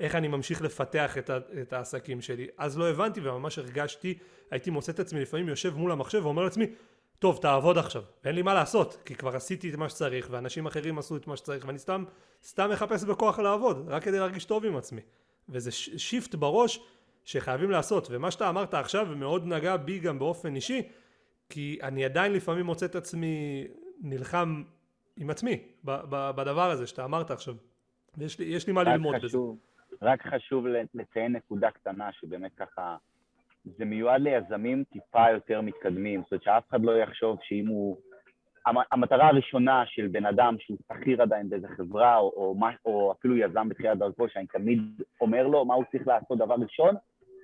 איך 0.00 0.14
אני 0.14 0.28
ממשיך 0.28 0.62
לפתח 0.62 1.18
את, 1.18 1.30
ה- 1.30 1.38
את 1.62 1.72
העסקים 1.72 2.20
שלי. 2.20 2.46
אז 2.58 2.78
לא 2.78 2.88
הבנתי 2.88 3.20
וממש 3.20 3.58
הרגשתי, 3.58 4.18
הייתי 4.50 4.70
מוצא 4.70 4.92
את 4.92 5.00
עצמי 5.00 5.20
לפעמים 5.20 5.48
יושב 5.48 5.76
מול 5.76 5.92
המחשב 5.92 6.20
ואומר 6.24 6.42
לעצמי, 6.44 6.66
טוב, 7.18 7.38
תעבוד 7.42 7.78
עכשיו, 7.78 8.02
ואין 8.24 8.34
לי 8.34 8.42
מה 8.42 8.54
לעשות, 8.54 8.98
כי 9.04 9.14
כבר 9.14 9.36
עשיתי 9.36 9.70
את 9.70 9.74
מה 9.74 9.88
שצריך, 9.88 10.28
ואנשים 10.30 10.66
אחרים 10.66 10.98
עשו 10.98 11.16
את 11.16 11.26
מה 11.26 11.36
שצריך, 11.36 11.64
ואני 11.66 11.78
סתם, 11.78 12.04
סתם 12.44 12.70
מחפש 12.70 13.04
בכוח 13.04 13.38
לעבוד, 13.38 13.84
רק 13.88 14.02
כדי 14.02 14.18
להרגיש 14.18 14.44
טוב 14.44 14.64
עם 14.64 14.76
עצמי. 14.76 15.00
וזה 15.48 15.70
שיפט 15.72 16.34
בראש 16.34 16.80
שחייבים 17.24 17.70
לעשות, 17.70 18.08
ומה 18.10 18.30
שאתה 18.30 18.48
אמרת 18.48 18.74
עכשיו 18.74 19.06
מאוד 19.16 19.46
נגע 19.46 19.76
בי 19.76 19.98
גם 19.98 20.18
באופן 20.18 20.54
אישי, 20.54 20.82
כי 21.48 21.78
אני 21.82 22.04
עדיין 22.04 22.32
לפעמים 22.32 22.66
מוצא 22.66 22.86
את 22.86 22.94
עצמי 22.94 23.66
נלחם 24.00 24.62
עם 25.16 25.30
עצמי 25.30 25.62
בדבר 25.84 26.70
הזה 26.70 26.86
שאתה 26.86 27.04
אמרת 27.04 27.30
עכשיו, 27.30 27.54
ויש 28.16 28.38
לי, 28.38 28.56
לי 28.66 28.72
מה 28.72 28.82
ללמוד 28.82 29.14
חשוב, 29.16 29.56
בזה. 29.56 30.06
רק 30.06 30.26
חשוב 30.26 30.64
לציין 30.94 31.36
נקודה 31.36 31.70
קטנה 31.70 32.12
שבאמת 32.12 32.50
ככה 32.56 32.96
זה 33.64 33.84
מיועד 33.84 34.20
ליזמים 34.20 34.84
טיפה 34.92 35.30
יותר 35.34 35.60
מתקדמים, 35.60 36.22
זאת 36.22 36.32
אומרת 36.32 36.42
שאף 36.42 36.62
אחד 36.70 36.82
לא 36.82 36.92
יחשוב 36.98 37.38
שאם 37.42 37.66
הוא... 37.66 38.00
המטרה 38.92 39.28
הראשונה 39.28 39.82
של 39.86 40.06
בן 40.06 40.26
אדם 40.26 40.56
שהוא 40.58 40.78
שכיר 40.92 41.22
עדיין 41.22 41.48
באיזה 41.48 41.68
חברה, 41.68 42.16
או, 42.16 42.32
או, 42.36 42.54
או 42.84 43.12
אפילו 43.12 43.36
יזם 43.36 43.68
בתחילת 43.68 43.98
דרכו, 43.98 44.28
שאני 44.28 44.46
תמיד 44.46 44.80
אומר 45.20 45.46
לו 45.46 45.64
מה 45.64 45.74
הוא 45.74 45.84
צריך 45.92 46.06
לעשות 46.06 46.38
דבר 46.38 46.54
ראשון, 46.54 46.94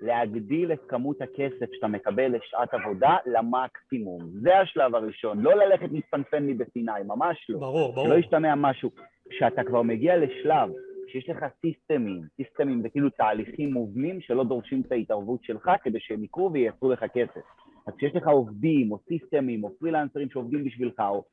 להגדיל 0.02 0.72
את 0.72 0.80
כמות 0.88 1.22
הכסף 1.22 1.72
שאתה 1.72 1.86
מקבל 1.86 2.36
לשעת 2.36 2.74
עבודה 2.74 3.16
למקסימום. 3.26 4.20
זה 4.42 4.59
השלב 4.59 4.94
הראשון, 4.94 5.40
לא 5.40 5.55
ללכת 5.55 5.92
להתפנפן 5.92 6.42
לי 6.46 6.55
בסיני, 6.55 6.92
ממש 7.06 7.46
לא. 7.48 7.59
ברור, 7.59 7.92
ברור. 7.92 8.06
שלא 8.06 8.14
ישתמע 8.14 8.55
משהו. 8.55 8.90
כשאתה 9.30 9.64
כבר 9.64 9.82
מגיע 9.82 10.16
לשלב 10.16 10.70
שיש 11.09 11.28
לך 11.30 11.44
סיסטמים, 11.60 12.22
סיסטמים 12.36 12.82
זה 12.82 12.88
כאילו 12.88 13.10
תהליכים 13.10 13.72
מובנים 13.72 14.20
שלא 14.20 14.44
דורשים 14.44 14.82
את 14.86 14.92
ההתערבות 14.92 15.44
שלך 15.44 15.70
כדי 15.82 16.01
שהם 16.01 16.24
יקרו 16.24 16.52
וייצרו 16.52 16.92
לך 16.92 17.05
כסף. 17.14 17.64
אז 17.86 17.94
כשיש 17.97 18.16
לך 18.16 18.27
עובדים 18.27 18.93
או 18.93 18.98
סיסטמים 19.09 19.65
או 19.65 19.70
פרילנסרים 19.78 20.31
שעובדים 20.31 20.65
בשבילך 20.65 21.01
או 21.01 21.24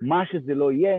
מה 0.00 0.26
שזה 0.26 0.54
לא 0.54 0.72
יהיה, 0.72 0.98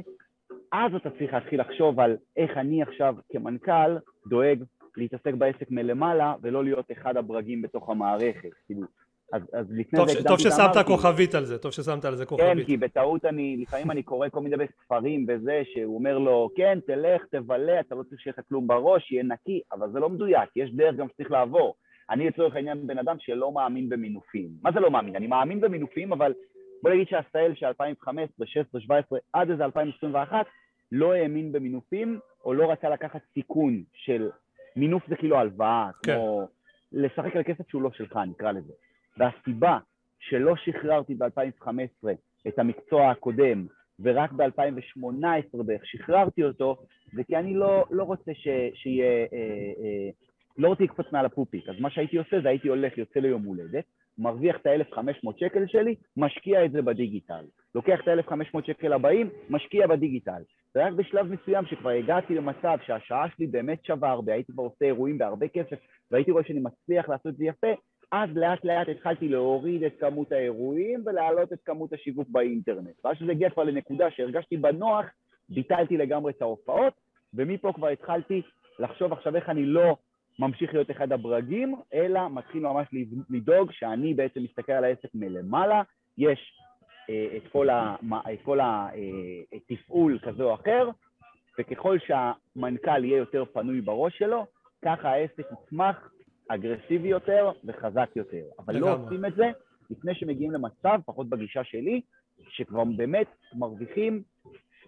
אז 0.71 0.95
אתה 0.95 1.09
צריך 1.09 1.33
להתחיל 1.33 1.61
לחשוב 1.61 1.99
על 1.99 2.17
איך 2.37 2.57
אני 2.57 2.81
עכשיו 2.81 3.15
כמנכ"ל 3.29 3.97
דואג 4.29 4.63
להתעסק 4.97 5.33
בעסק 5.33 5.71
מלמעלה 5.71 6.35
ולא 6.41 6.63
להיות 6.63 6.91
אחד 6.91 7.17
הברגים 7.17 7.61
בתוך 7.61 7.89
המערכת. 7.89 8.49
כאילו, 8.65 8.81
אז, 9.33 9.41
אז 9.53 9.65
לפני 9.69 9.99
טוב, 9.99 10.07
זה... 10.07 10.23
טוב 10.23 10.39
ששמת 10.39 10.85
כוכבית 10.87 11.35
על 11.35 11.45
זה, 11.45 11.57
טוב 11.57 11.71
ששמת 11.71 12.05
על 12.05 12.15
זה 12.15 12.25
כוכבית. 12.25 12.57
כן, 12.57 12.63
כי 12.63 12.77
בטעות 12.77 13.25
אני, 13.25 13.57
לפעמים 13.61 13.91
אני 13.91 14.03
קורא 14.03 14.29
כל 14.29 14.39
מיני 14.39 14.55
ספרים 14.85 15.25
וזה, 15.27 15.61
שהוא 15.73 15.95
אומר 15.95 16.17
לו, 16.17 16.49
כן, 16.55 16.79
תלך, 16.87 17.21
תבלה, 17.31 17.79
אתה 17.79 17.95
לא 17.95 18.03
צריך 18.03 18.21
שיהיה 18.21 18.33
לך 18.37 18.45
כלום 18.49 18.67
בראש, 18.67 19.11
יהיה 19.11 19.23
נקי, 19.23 19.61
אבל 19.71 19.91
זה 19.91 19.99
לא 19.99 20.09
מדויק, 20.09 20.49
יש 20.55 20.71
דרך 20.73 20.95
גם 20.95 21.07
שצריך 21.09 21.31
לעבור. 21.31 21.75
אני 22.11 22.27
לצורך 22.27 22.55
העניין 22.55 22.87
בן 22.87 22.97
אדם 22.97 23.15
שלא 23.19 23.51
מאמין 23.51 23.89
במינופים. 23.89 24.49
מה 24.61 24.71
זה 24.71 24.79
לא 24.79 24.91
מאמין? 24.91 25.15
אני 25.15 25.27
מאמין 25.27 25.61
במינופים, 25.61 26.13
אבל 26.13 26.33
בוא 26.83 26.91
נגיד 26.91 27.07
שהסטייל 27.07 27.55
של 27.55 27.65
2015, 27.65 28.45
2016, 28.45 28.81
2017, 28.81 29.19
עד 29.33 29.49
איזה 29.49 29.65
2021, 29.65 30.45
לא 30.91 31.13
האמין 31.13 31.51
במינופים, 31.51 32.19
או 32.45 32.53
לא 32.53 32.71
רצה 32.71 32.89
לקחת 32.89 33.21
סיכון 33.33 33.83
של 33.93 34.29
מינוף 34.75 35.03
זה 35.07 35.15
כאילו 35.15 35.37
הלוואה, 35.37 35.89
כן. 36.03 36.15
כמו 36.15 36.47
לשחק 36.91 37.35
על 37.35 37.43
כסף 37.43 37.69
שהוא 37.69 37.81
לא 37.81 37.91
שלך, 37.91 38.19
נקרא 38.27 38.51
לזה. 38.51 38.73
והסיבה 39.17 39.77
שלא 40.19 40.55
שחררתי 40.55 41.15
ב-2015 41.15 42.07
את 42.47 42.59
המקצוע 42.59 43.09
הקודם, 43.09 43.65
ורק 43.99 44.31
ב-2018 44.31 45.63
בערך 45.63 45.85
שחררתי 45.85 46.43
אותו, 46.43 46.77
זה 47.13 47.23
כי 47.23 47.35
אני 47.35 47.53
לא, 47.53 47.85
לא 47.91 48.03
רוצה 48.03 48.31
ש, 48.33 48.47
שיהיה, 48.73 49.27
אה, 49.33 49.37
אה, 49.83 50.09
לא 50.57 50.67
רוצה 50.67 50.83
לקפוץ 50.83 51.05
מעל 51.11 51.25
הפופיק. 51.25 51.69
אז 51.69 51.75
מה 51.79 51.89
שהייתי 51.89 52.17
עושה 52.17 52.41
זה 52.41 52.49
הייתי 52.49 52.67
הולך, 52.67 52.97
יוצא 52.97 53.19
ליום 53.19 53.43
הולדת, 53.43 53.83
מרוויח 54.17 54.55
את 54.61 54.67
ה-1500 54.67 55.31
שקל 55.37 55.67
שלי, 55.67 55.95
משקיע 56.17 56.65
את 56.65 56.71
זה 56.71 56.81
בדיגיטל. 56.81 57.45
לוקח 57.75 57.99
את 58.03 58.07
ה-1500 58.07 58.65
שקל 58.65 58.93
הבאים, 58.93 59.29
משקיע 59.49 59.87
בדיגיטל. 59.87 60.41
ורק 60.75 60.93
בשלב 60.93 61.31
מסוים 61.31 61.65
שכבר 61.65 61.89
הגעתי 61.89 62.35
למצב 62.35 62.77
שהשעה 62.85 63.25
שלי 63.35 63.47
באמת 63.47 63.85
שווה 63.85 64.09
הרבה, 64.09 64.33
הייתי 64.33 64.51
כבר 64.51 64.63
עושה 64.63 64.85
אירועים 64.85 65.17
בהרבה 65.17 65.47
כסף, 65.47 65.79
והייתי 66.11 66.31
רואה 66.31 66.43
שאני 66.43 66.59
מצליח 66.59 67.09
לעשות 67.09 67.27
את 67.27 67.37
זה 67.37 67.45
יפה, 67.45 67.67
אז 68.11 68.29
לאט 68.35 68.65
לאט 68.65 68.89
התחלתי 68.89 69.27
להוריד 69.27 69.83
את 69.83 69.93
כמות 69.99 70.31
האירועים 70.31 71.03
ולהעלות 71.05 71.53
את 71.53 71.59
כמות 71.65 71.93
השיווק 71.93 72.27
באינטרנט. 72.29 73.05
ואז 73.05 73.17
שזה 73.17 73.31
הגיע 73.31 73.49
כבר 73.49 73.63
לנקודה 73.63 74.11
שהרגשתי 74.11 74.57
בנוח, 74.57 75.05
ביטלתי 75.49 75.97
לגמרי 75.97 76.31
את 76.31 76.41
ההופעות, 76.41 76.93
ומפה 77.33 77.73
כבר 77.73 77.87
התחלתי 77.87 78.41
לחשוב 78.79 79.13
עכשיו 79.13 79.35
איך 79.35 79.49
אני 79.49 79.65
לא 79.65 79.97
ממשיך 80.39 80.73
להיות 80.73 80.91
אחד 80.91 81.11
הברגים, 81.11 81.75
אלא 81.93 82.29
מתחיל 82.29 82.61
ממש 82.63 82.87
לדאוג 83.29 83.71
שאני 83.71 84.13
בעצם 84.13 84.43
מסתכל 84.43 84.71
על 84.71 84.83
העסק 84.83 85.09
מלמעלה, 85.13 85.81
יש 86.17 86.53
אה, 87.09 87.37
את 87.37 87.51
כל, 87.51 87.67
התפעול 89.53 90.19
אה, 90.23 90.31
כזה 90.31 90.43
או 90.43 90.53
אחר, 90.53 90.89
וככל 91.59 91.97
שהמנכ"ל 91.99 93.05
יהיה 93.05 93.17
יותר 93.17 93.45
פנוי 93.53 93.81
בראש 93.81 94.17
שלו, 94.17 94.45
ככה 94.85 95.09
העסק 95.09 95.43
יצמח 95.51 96.11
אגרסיבי 96.47 97.07
יותר 97.07 97.51
וחזק 97.65 98.09
יותר. 98.15 98.43
אבל 98.59 98.75
לא 98.75 98.95
עושים 98.95 99.25
את 99.25 99.35
זה 99.35 99.51
לפני 99.89 100.15
שמגיעים 100.15 100.51
למצב, 100.51 100.99
פחות 101.05 101.29
בגישה 101.29 101.63
שלי, 101.63 102.01
שכבר 102.49 102.83
באמת 102.83 103.27
מרוויחים 103.53 104.23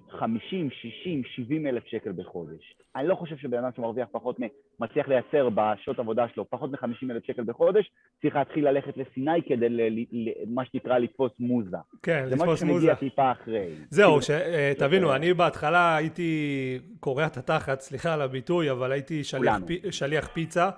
50, 0.10 0.70
60, 0.70 1.24
70 1.36 1.68
אלף 1.68 1.84
שקל 1.86 2.12
בחודש. 2.12 2.76
אני 2.96 3.08
לא 3.08 3.16
חושב 3.16 3.38
שבן 3.38 3.58
אדם 3.58 3.70
שמרוויח 3.76 4.08
פחות, 4.12 4.38
מצליח 4.80 5.08
לייצר 5.08 5.50
בשעות 5.50 6.00
עבודה 6.00 6.26
שלו 6.34 6.50
פחות 6.50 6.72
מ-50 6.72 7.12
אלף 7.12 7.24
שקל 7.26 7.44
בחודש, 7.44 7.92
צריך 8.22 8.36
להתחיל 8.36 8.68
ללכת 8.68 8.98
לסיני 8.98 9.42
כדי, 9.48 9.70
ל, 9.70 9.82
ל, 9.82 10.06
ל, 10.12 10.30
מה 10.48 10.66
שנקרא, 10.66 10.98
לתפוס 10.98 11.32
מוזה. 11.40 11.78
כן, 12.04 12.24
לתפוס 12.28 12.46
מוזה. 12.46 12.60
זה 12.60 12.66
מה 12.66 12.74
שמגיע 12.74 12.96
טיפה 12.96 13.32
אחרי. 13.32 13.68
זהו, 13.90 14.22
ש, 14.22 14.30
אה, 14.30 14.74
תבינו, 14.78 15.16
אני 15.16 15.34
בהתחלה 15.34 15.96
הייתי 15.96 16.80
קורע 17.00 17.26
את 17.26 17.38
התחת, 17.38 17.80
סליחה 17.82 18.14
על 18.14 18.22
הביטוי, 18.22 18.72
אבל 18.72 18.92
הייתי 18.92 19.24
שליח, 19.24 19.58
פי, 19.68 19.80
שליח 19.92 20.28
פיצה. 20.28 20.70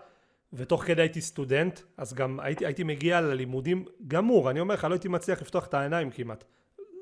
ותוך 0.53 0.84
כדי 0.84 1.02
הייתי 1.02 1.22
סטודנט, 1.22 1.80
אז 1.97 2.14
גם 2.14 2.39
הייתי, 2.39 2.65
הייתי 2.65 2.84
מגיע 2.84 3.22
ללימודים 3.22 3.85
גמור, 4.07 4.49
אני 4.49 4.60
אומר 4.60 4.73
לך, 4.73 4.84
לא 4.84 4.93
הייתי 4.93 5.07
מצליח 5.07 5.41
לפתוח 5.41 5.68
את 5.68 5.73
העיניים 5.73 6.10
כמעט. 6.10 6.43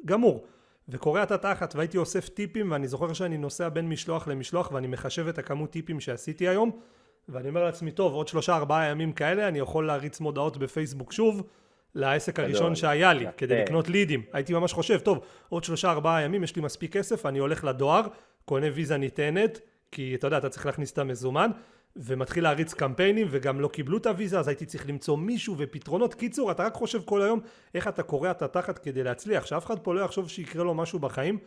גמור. 0.05 0.45
וקורע 0.89 1.23
את 1.23 1.31
התחת 1.31 1.75
והייתי 1.75 1.97
אוסף 1.97 2.29
טיפים 2.29 2.71
ואני 2.71 2.87
זוכר 2.87 3.13
שאני 3.13 3.37
נוסע 3.37 3.69
בין 3.69 3.89
משלוח 3.89 4.27
למשלוח 4.27 4.71
ואני 4.71 4.87
מחשב 4.87 5.27
את 5.27 5.37
הכמות 5.37 5.71
טיפים 5.71 5.99
שעשיתי 5.99 6.47
היום 6.47 6.71
ואני 7.29 7.49
אומר 7.49 7.63
לעצמי 7.63 7.91
טוב 7.91 8.13
עוד 8.13 8.27
שלושה 8.27 8.55
ארבעה 8.55 8.85
ימים 8.85 9.11
כאלה 9.11 9.47
אני 9.47 9.59
יכול 9.59 9.87
להריץ 9.87 10.19
מודעות 10.19 10.57
בפייסבוק 10.57 11.13
שוב 11.13 11.43
לעסק 11.95 12.39
הראשון 12.39 12.75
שהיה 12.75 13.13
לי 13.13 13.25
כדי 13.37 13.61
לקנות 13.61 13.89
לידים. 13.89 14.23
הייתי 14.33 14.53
ממש 14.53 14.73
חושב 14.73 14.99
טוב 14.99 15.19
עוד 15.49 15.63
שלושה 15.63 15.91
ארבעה 15.91 16.21
ימים 16.21 16.43
יש 16.43 16.55
לי 16.55 16.61
מספיק 16.61 16.93
כסף 16.97 17.25
אני 17.25 17.39
הולך 17.39 17.63
לדואר 17.63 18.01
קונה 18.45 18.67
ויזה 18.73 18.97
ניתנת 18.97 19.59
כי 19.91 20.15
אתה 20.15 20.27
יודע 20.27 20.37
אתה 20.37 20.49
צריך 20.49 20.65
להכניס 20.65 20.91
את 20.91 20.97
המזומן 20.97 21.51
ומתחיל 21.95 22.43
להריץ 22.43 22.73
קמפיינים 22.73 23.27
וגם 23.29 23.61
לא 23.61 23.67
קיבלו 23.67 23.97
את 23.97 24.05
הוויזה 24.05 24.39
אז 24.39 24.47
הייתי 24.47 24.65
צריך 24.65 24.89
למצוא 24.89 25.17
מישהו 25.17 25.55
ופתרונות. 25.57 26.13
קיצור 26.13 26.51
אתה 26.51 26.63
רק 26.63 26.73
חושב 26.73 27.01
כל 27.05 27.21
היום 27.21 27.39
איך 27.75 27.87
אתה 27.87 28.03
קורע 28.03 28.31
את 28.31 28.41
התחת 28.41 28.79
כדי 28.79 29.03
להצליח 29.03 29.45
שאף 29.45 29.65
אחד 29.65 29.79
פה 29.79 29.95
לא 29.95 30.01
יחשוב 30.01 30.29
שיקרה 30.29 30.63
לו 30.63 30.73
משהו 30.73 30.99
בחיים 30.99 31.37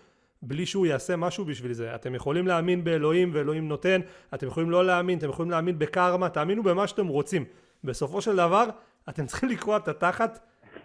בלי 0.42 0.66
שהוא 0.66 0.86
יעשה 0.86 1.16
משהו 1.16 1.44
בשביל 1.44 1.72
זה. 1.72 1.94
אתם 1.94 2.14
יכולים 2.14 2.46
להאמין 2.46 2.84
באלוהים 2.84 3.30
ואלוהים 3.34 3.68
נותן 3.68 4.00
אתם 4.34 4.46
יכולים 4.46 4.70
לא 4.70 4.84
להאמין 4.84 5.18
אתם 5.18 5.28
יכולים 5.28 5.50
להאמין 5.50 5.78
בקרמה 5.78 6.28
תאמינו 6.28 6.62
במה 6.62 6.86
שאתם 6.86 7.06
רוצים. 7.06 7.44
בסופו 7.84 8.20
של 8.20 8.36
דבר 8.36 8.64
אתם 9.08 9.26
צריכים 9.30 9.48
לקרוע 9.48 9.76
את 9.76 9.88
התחת 9.88 10.38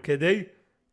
כדי 0.04 0.44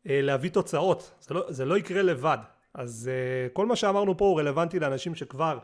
אה, 0.09 0.21
להביא 0.23 0.51
תוצאות. 0.51 1.13
זה 1.21 1.35
לא, 1.35 1.45
זה 1.49 1.65
לא 1.65 1.79
יקרה 1.79 2.03
לבד. 2.03 2.39
אז 2.75 3.11
אה, 3.13 3.49
כל 3.53 3.67
מה 3.67 3.77
שאמרנו 3.77 4.17
פה 4.17 4.25
הוא 4.25 4.41
רלוונטי 4.41 4.81
לאנשים 4.81 5.15
שכבר 5.15 5.59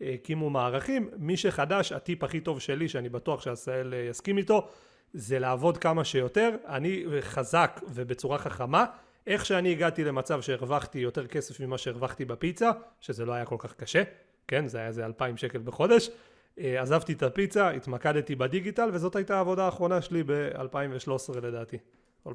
הקימו 0.00 0.50
מערכים. 0.50 1.10
מי 1.18 1.36
שחדש, 1.36 1.92
הטיפ 1.92 2.24
הכי 2.24 2.40
טוב 2.40 2.60
שלי, 2.60 2.88
שאני 2.88 3.08
בטוח 3.08 3.40
שעשהאל 3.40 3.94
אה, 3.94 3.98
יסכים 3.98 4.38
איתו, 4.38 4.68
זה 5.12 5.38
לעבוד 5.38 5.78
כמה 5.78 6.04
שיותר. 6.04 6.56
אני 6.66 7.04
חזק 7.20 7.80
ובצורה 7.88 8.38
חכמה. 8.38 8.84
איך 9.26 9.46
שאני 9.46 9.72
הגעתי 9.72 10.04
למצב 10.04 10.42
שהרווחתי 10.42 10.98
יותר 10.98 11.26
כסף 11.26 11.60
ממה 11.60 11.78
שהרווחתי 11.78 12.24
בפיצה, 12.24 12.70
שזה 13.00 13.24
לא 13.24 13.32
היה 13.32 13.44
כל 13.44 13.56
כך 13.58 13.74
קשה, 13.74 14.02
כן, 14.48 14.68
זה 14.68 14.78
היה 14.78 14.86
איזה 14.86 15.06
2,000 15.06 15.36
שקל 15.36 15.58
בחודש. 15.58 16.10
אה, 16.58 16.82
עזבתי 16.82 17.12
את 17.12 17.22
הפיצה, 17.22 17.70
התמקדתי 17.70 18.34
בדיגיטל, 18.34 18.90
וזאת 18.92 19.16
הייתה 19.16 19.36
העבודה 19.36 19.64
האחרונה 19.64 20.02
שלי 20.02 20.22
ב-2013 20.26 21.38
לדעתי, 21.42 21.76
2012-2013. 22.26 22.30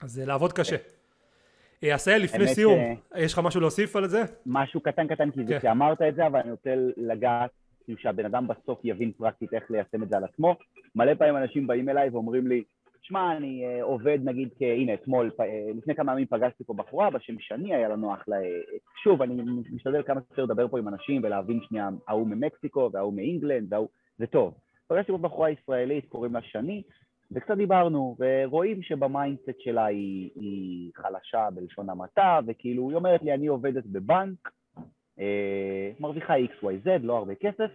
אז 0.00 0.12
זה 0.12 0.26
לעבוד 0.26 0.52
קשה. 0.52 0.76
אה, 1.84 1.94
עשהאל, 1.94 2.22
לפני 2.22 2.46
סיום, 2.46 2.80
יש 3.16 3.32
לך 3.32 3.38
משהו 3.44 3.60
להוסיף 3.60 3.96
על 3.96 4.08
זה? 4.08 4.22
משהו 4.46 4.80
קטן 4.80 5.06
קטן, 5.06 5.30
כי 5.30 5.44
זה 5.44 5.54
כן. 5.54 5.60
שאמרת 5.62 6.02
את 6.02 6.14
זה, 6.14 6.26
אבל 6.26 6.40
אני 6.40 6.50
רוצה 6.50 6.70
לגעת 6.96 7.50
כאילו 7.84 7.98
שהבן 7.98 8.24
אדם 8.24 8.46
בסוף 8.48 8.80
יבין 8.84 9.12
פרקטית 9.12 9.54
איך 9.54 9.70
ליישם 9.70 10.02
את 10.02 10.08
זה 10.08 10.16
על 10.16 10.24
עצמו. 10.24 10.56
מלא 10.94 11.14
פעמים 11.14 11.36
אנשים 11.36 11.66
באים 11.66 11.88
אליי 11.88 12.08
ואומרים 12.08 12.46
לי, 12.46 12.62
שמע, 13.02 13.36
אני 13.36 13.64
uh, 13.64 13.82
עובד 13.82 14.18
נגיד, 14.24 14.48
כ... 14.58 14.62
הנה, 14.62 14.94
אתמול, 14.94 15.30
uh, 15.40 15.42
לפני 15.76 15.94
כמה 15.94 16.12
ימים 16.12 16.26
פגשתי 16.26 16.64
פה 16.64 16.74
בחורה 16.74 17.10
בשם 17.10 17.34
שני, 17.38 17.74
היה 17.74 17.88
לנו 17.88 18.14
אחלה... 18.14 18.36
שוב, 19.04 19.22
אני 19.22 19.42
משתדל 19.72 20.02
כמה 20.02 20.20
שיותר 20.28 20.44
לדבר 20.44 20.68
פה 20.68 20.78
עם 20.78 20.88
אנשים 20.88 21.20
ולהבין 21.24 21.60
שנייה, 21.68 21.88
ההוא 22.08 22.26
ממקסיקו 22.26 22.90
וההוא 22.92 23.14
מאינגלנד 23.14 23.72
וההוא... 23.72 23.88
זה 24.18 24.26
טוב. 24.26 24.54
פגשתי 24.88 25.12
פה 25.12 25.18
בחורה 25.18 25.50
ישראלית, 25.50 26.06
קוראים 26.08 26.34
לה 26.34 26.42
שני, 26.42 26.82
וקצת 27.34 27.56
דיברנו, 27.56 28.16
ורואים 28.18 28.82
שב 28.82 29.05
mindset 29.05 29.60
שלה 29.60 29.84
היא, 29.84 30.30
היא 30.34 30.90
חלשה 30.94 31.48
בלשון 31.54 31.90
המעטה, 31.90 32.40
וכאילו, 32.46 32.88
היא 32.88 32.96
אומרת 32.96 33.22
לי, 33.22 33.34
אני 33.34 33.46
עובדת 33.46 33.86
בבנק, 33.86 34.50
אה, 35.18 35.90
מרוויחה 36.00 36.34
XYZ, 36.36 36.88
לא 37.02 37.16
הרבה 37.16 37.34
כסף, 37.34 37.70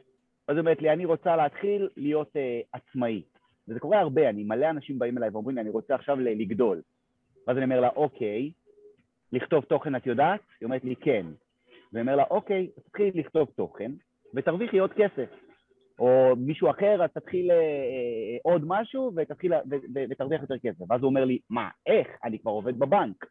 אז 0.48 0.56
היא 0.56 0.60
אומרת 0.60 0.82
לי, 0.82 0.94
אני 0.94 1.06
רוצה 1.06 1.36
להתחיל 1.36 1.90
להיות 1.98 2.32
אה, 2.36 2.60
עצמאית. 2.74 3.38
וזה 3.68 3.80
קורה 3.80 4.00
הרבה, 4.00 4.30
אני, 4.30 4.44
מלא 4.44 4.70
אנשים 4.70 5.00
באים 5.00 5.18
אליי 5.18 5.30
ואומרים 5.30 5.56
לי, 5.56 5.62
אני 5.62 5.70
רוצה 5.70 5.96
עכשיו 5.96 6.20
לגדול. 6.20 6.82
ואז 7.48 7.58
אני 7.58 7.66
אומר 7.66 7.80
לה, 7.80 7.90
אוקיי, 7.90 8.52
לכתוב 9.32 9.64
תוכן 9.64 9.96
את 9.96 10.08
יודעת? 10.08 10.42
היא 10.62 10.66
אומרת 10.66 10.84
לי, 10.84 10.96
כן. 10.96 11.26
ואני 11.94 12.02
אומר 12.02 12.16
לה, 12.16 12.24
אוקיי, 12.32 12.68
תתחילי 12.68 13.12
לכתוב 13.14 13.48
תוכן, 13.56 13.92
ותרוויחי 14.36 14.80
עוד 14.80 14.94
כסף. 14.94 15.47
או 16.00 16.36
מישהו 16.38 16.70
אחר, 16.70 17.04
אז 17.04 17.10
תתחיל 17.12 17.52
אה, 17.52 17.56
אה, 17.56 18.38
עוד 18.44 18.62
משהו 18.66 19.12
ותתחיל, 19.16 19.54
ו, 19.54 19.76
ו, 19.96 20.00
ותרוויח 20.10 20.42
יותר 20.42 20.58
כסף. 20.58 20.92
ואז 20.92 21.02
הוא 21.02 21.10
אומר 21.10 21.26
לי, 21.26 21.40
מה, 21.50 21.70
איך? 21.88 22.08
אני 22.24 22.40
כבר 22.40 22.52
עובד 22.52 22.80
בבנק. 22.80 23.26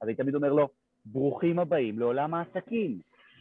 אז 0.00 0.08
אני 0.08 0.14
תמיד 0.14 0.34
אומר 0.34 0.52
לו, 0.52 0.68
ברוכים 1.06 1.58
הבאים 1.58 1.98
לעולם 1.98 2.34
העסקים. 2.34 2.98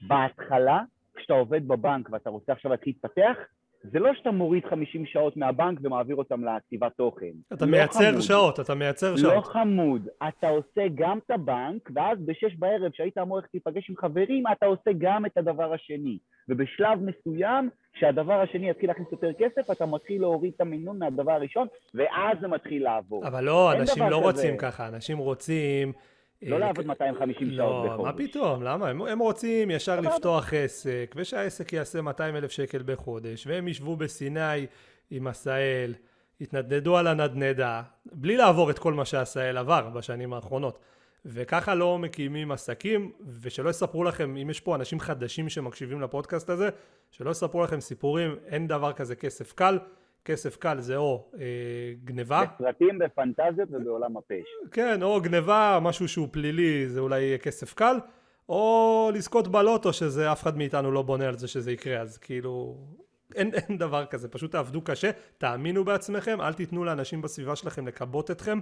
בהתחלה, 0.07 0.83
כשאתה 1.15 1.33
עובד 1.33 1.67
בבנק 1.67 2.09
ואתה 2.11 2.29
רוצה 2.29 2.51
עכשיו 2.51 2.71
להתחיל 2.71 2.93
להתפתח, 2.93 3.37
זה 3.83 3.99
לא 3.99 4.13
שאתה 4.13 4.31
מוריד 4.31 4.65
50 4.65 5.05
שעות 5.05 5.37
מהבנק 5.37 5.79
ומעביר 5.83 6.15
אותם 6.15 6.43
לכתיבת 6.45 6.91
תוכן. 6.97 7.31
אתה 7.53 7.65
לא 7.65 7.71
מייצר 7.71 8.09
חמוד. 8.09 8.21
שעות, 8.21 8.59
אתה 8.59 8.75
מייצר 8.75 9.17
שעות. 9.17 9.33
לא 9.33 9.41
חמוד. 9.41 10.07
אתה 10.27 10.49
עושה 10.49 10.81
גם 10.95 11.19
את 11.25 11.31
הבנק, 11.31 11.89
ואז 11.95 12.17
בשש 12.25 12.55
בערב, 12.55 12.91
שהיית 12.93 13.17
אמור 13.17 13.37
ללכת 13.37 13.49
להיפגש 13.53 13.89
עם 13.89 13.95
חברים, 13.97 14.43
אתה 14.51 14.65
עושה 14.65 14.91
גם 14.97 15.25
את 15.25 15.37
הדבר 15.37 15.73
השני. 15.73 16.17
ובשלב 16.49 16.99
מסוים, 17.01 17.69
כשהדבר 17.93 18.33
השני 18.41 18.69
יתחיל 18.69 18.89
להכניס 18.89 19.07
יותר 19.11 19.31
כסף, 19.33 19.71
אתה 19.71 19.85
מתחיל 19.85 20.21
להוריד 20.21 20.51
את 20.55 20.61
המינון 20.61 20.99
מהדבר 20.99 21.31
הראשון, 21.31 21.67
ואז 21.93 22.37
זה 22.41 22.47
מתחיל 22.47 22.83
לעבור. 22.83 23.27
אבל 23.27 23.43
לא, 23.43 23.73
אנשים 23.73 24.03
לא 24.03 24.07
כזה. 24.07 24.15
רוצים 24.15 24.57
ככה, 24.57 24.87
אנשים 24.87 25.17
רוצים... 25.17 25.93
לא 26.41 26.59
לעבוד 26.59 26.85
250 26.85 27.47
לא, 27.49 27.55
שעות 27.55 27.85
בחודש. 27.85 27.97
לא, 27.97 28.05
מה 28.05 28.13
פתאום, 28.13 28.63
למה? 28.63 28.89
הם, 28.89 29.01
הם 29.01 29.19
רוצים 29.19 29.71
ישר 29.71 29.99
לפתוח 29.99 30.53
עסק, 30.53 31.13
ושהעסק 31.17 31.73
יעשה 31.73 32.01
200 32.01 32.35
אלף 32.35 32.51
שקל 32.51 32.81
בחודש, 32.85 33.47
והם 33.47 33.67
ישבו 33.67 33.95
בסיני 33.95 34.65
עם 35.11 35.27
עשהאל, 35.27 35.93
יתנדנדו 36.39 36.97
על 36.97 37.07
הנדנדה, 37.07 37.81
בלי 38.05 38.37
לעבור 38.37 38.71
את 38.71 38.79
כל 38.79 38.93
מה 38.93 39.05
שעשהאל 39.05 39.57
עבר 39.57 39.89
בשנים 39.89 40.33
האחרונות. 40.33 40.79
וככה 41.25 41.75
לא 41.75 41.99
מקימים 41.99 42.51
עסקים, 42.51 43.11
ושלא 43.41 43.69
יספרו 43.69 44.03
לכם, 44.03 44.37
אם 44.37 44.49
יש 44.49 44.59
פה 44.59 44.75
אנשים 44.75 44.99
חדשים 44.99 45.49
שמקשיבים 45.49 46.01
לפודקאסט 46.01 46.49
הזה, 46.49 46.69
שלא 47.11 47.29
יספרו 47.31 47.63
לכם 47.63 47.79
סיפורים, 47.79 48.35
אין 48.45 48.67
דבר 48.67 48.93
כזה 48.93 49.15
כסף 49.15 49.53
קל. 49.53 49.77
כסף 50.25 50.55
קל 50.55 50.79
זה 50.79 50.97
או 50.97 51.31
אה, 51.39 51.93
גניבה. 52.03 52.43
בסרטים, 52.59 52.99
בפנטזיות 52.99 53.69
ובעולם 53.71 54.17
הפשע. 54.17 54.69
כן, 54.71 55.03
או 55.03 55.21
גניבה, 55.21 55.79
משהו 55.81 56.07
שהוא 56.07 56.27
פלילי, 56.31 56.89
זה 56.89 56.99
אולי 56.99 57.21
יהיה 57.21 57.37
כסף 57.37 57.73
קל, 57.73 57.95
או 58.49 59.11
לזכות 59.13 59.47
בלוטו, 59.47 59.93
שזה 59.93 60.31
אף 60.31 60.43
אחד 60.43 60.57
מאיתנו 60.57 60.91
לא 60.91 61.01
בונה 61.01 61.27
על 61.27 61.37
זה 61.37 61.47
שזה 61.47 61.71
יקרה, 61.71 62.01
אז 62.01 62.17
כאילו... 62.17 62.77
אין, 63.35 63.51
אין 63.67 63.77
דבר 63.77 64.05
כזה, 64.05 64.27
פשוט 64.27 64.51
תעבדו 64.51 64.81
קשה, 64.81 65.11
תאמינו 65.37 65.85
בעצמכם, 65.85 66.41
אל 66.41 66.53
תיתנו 66.53 66.83
לאנשים 66.83 67.21
בסביבה 67.21 67.55
שלכם 67.55 67.87
לכבות 67.87 68.31
אתכם, 68.31 68.59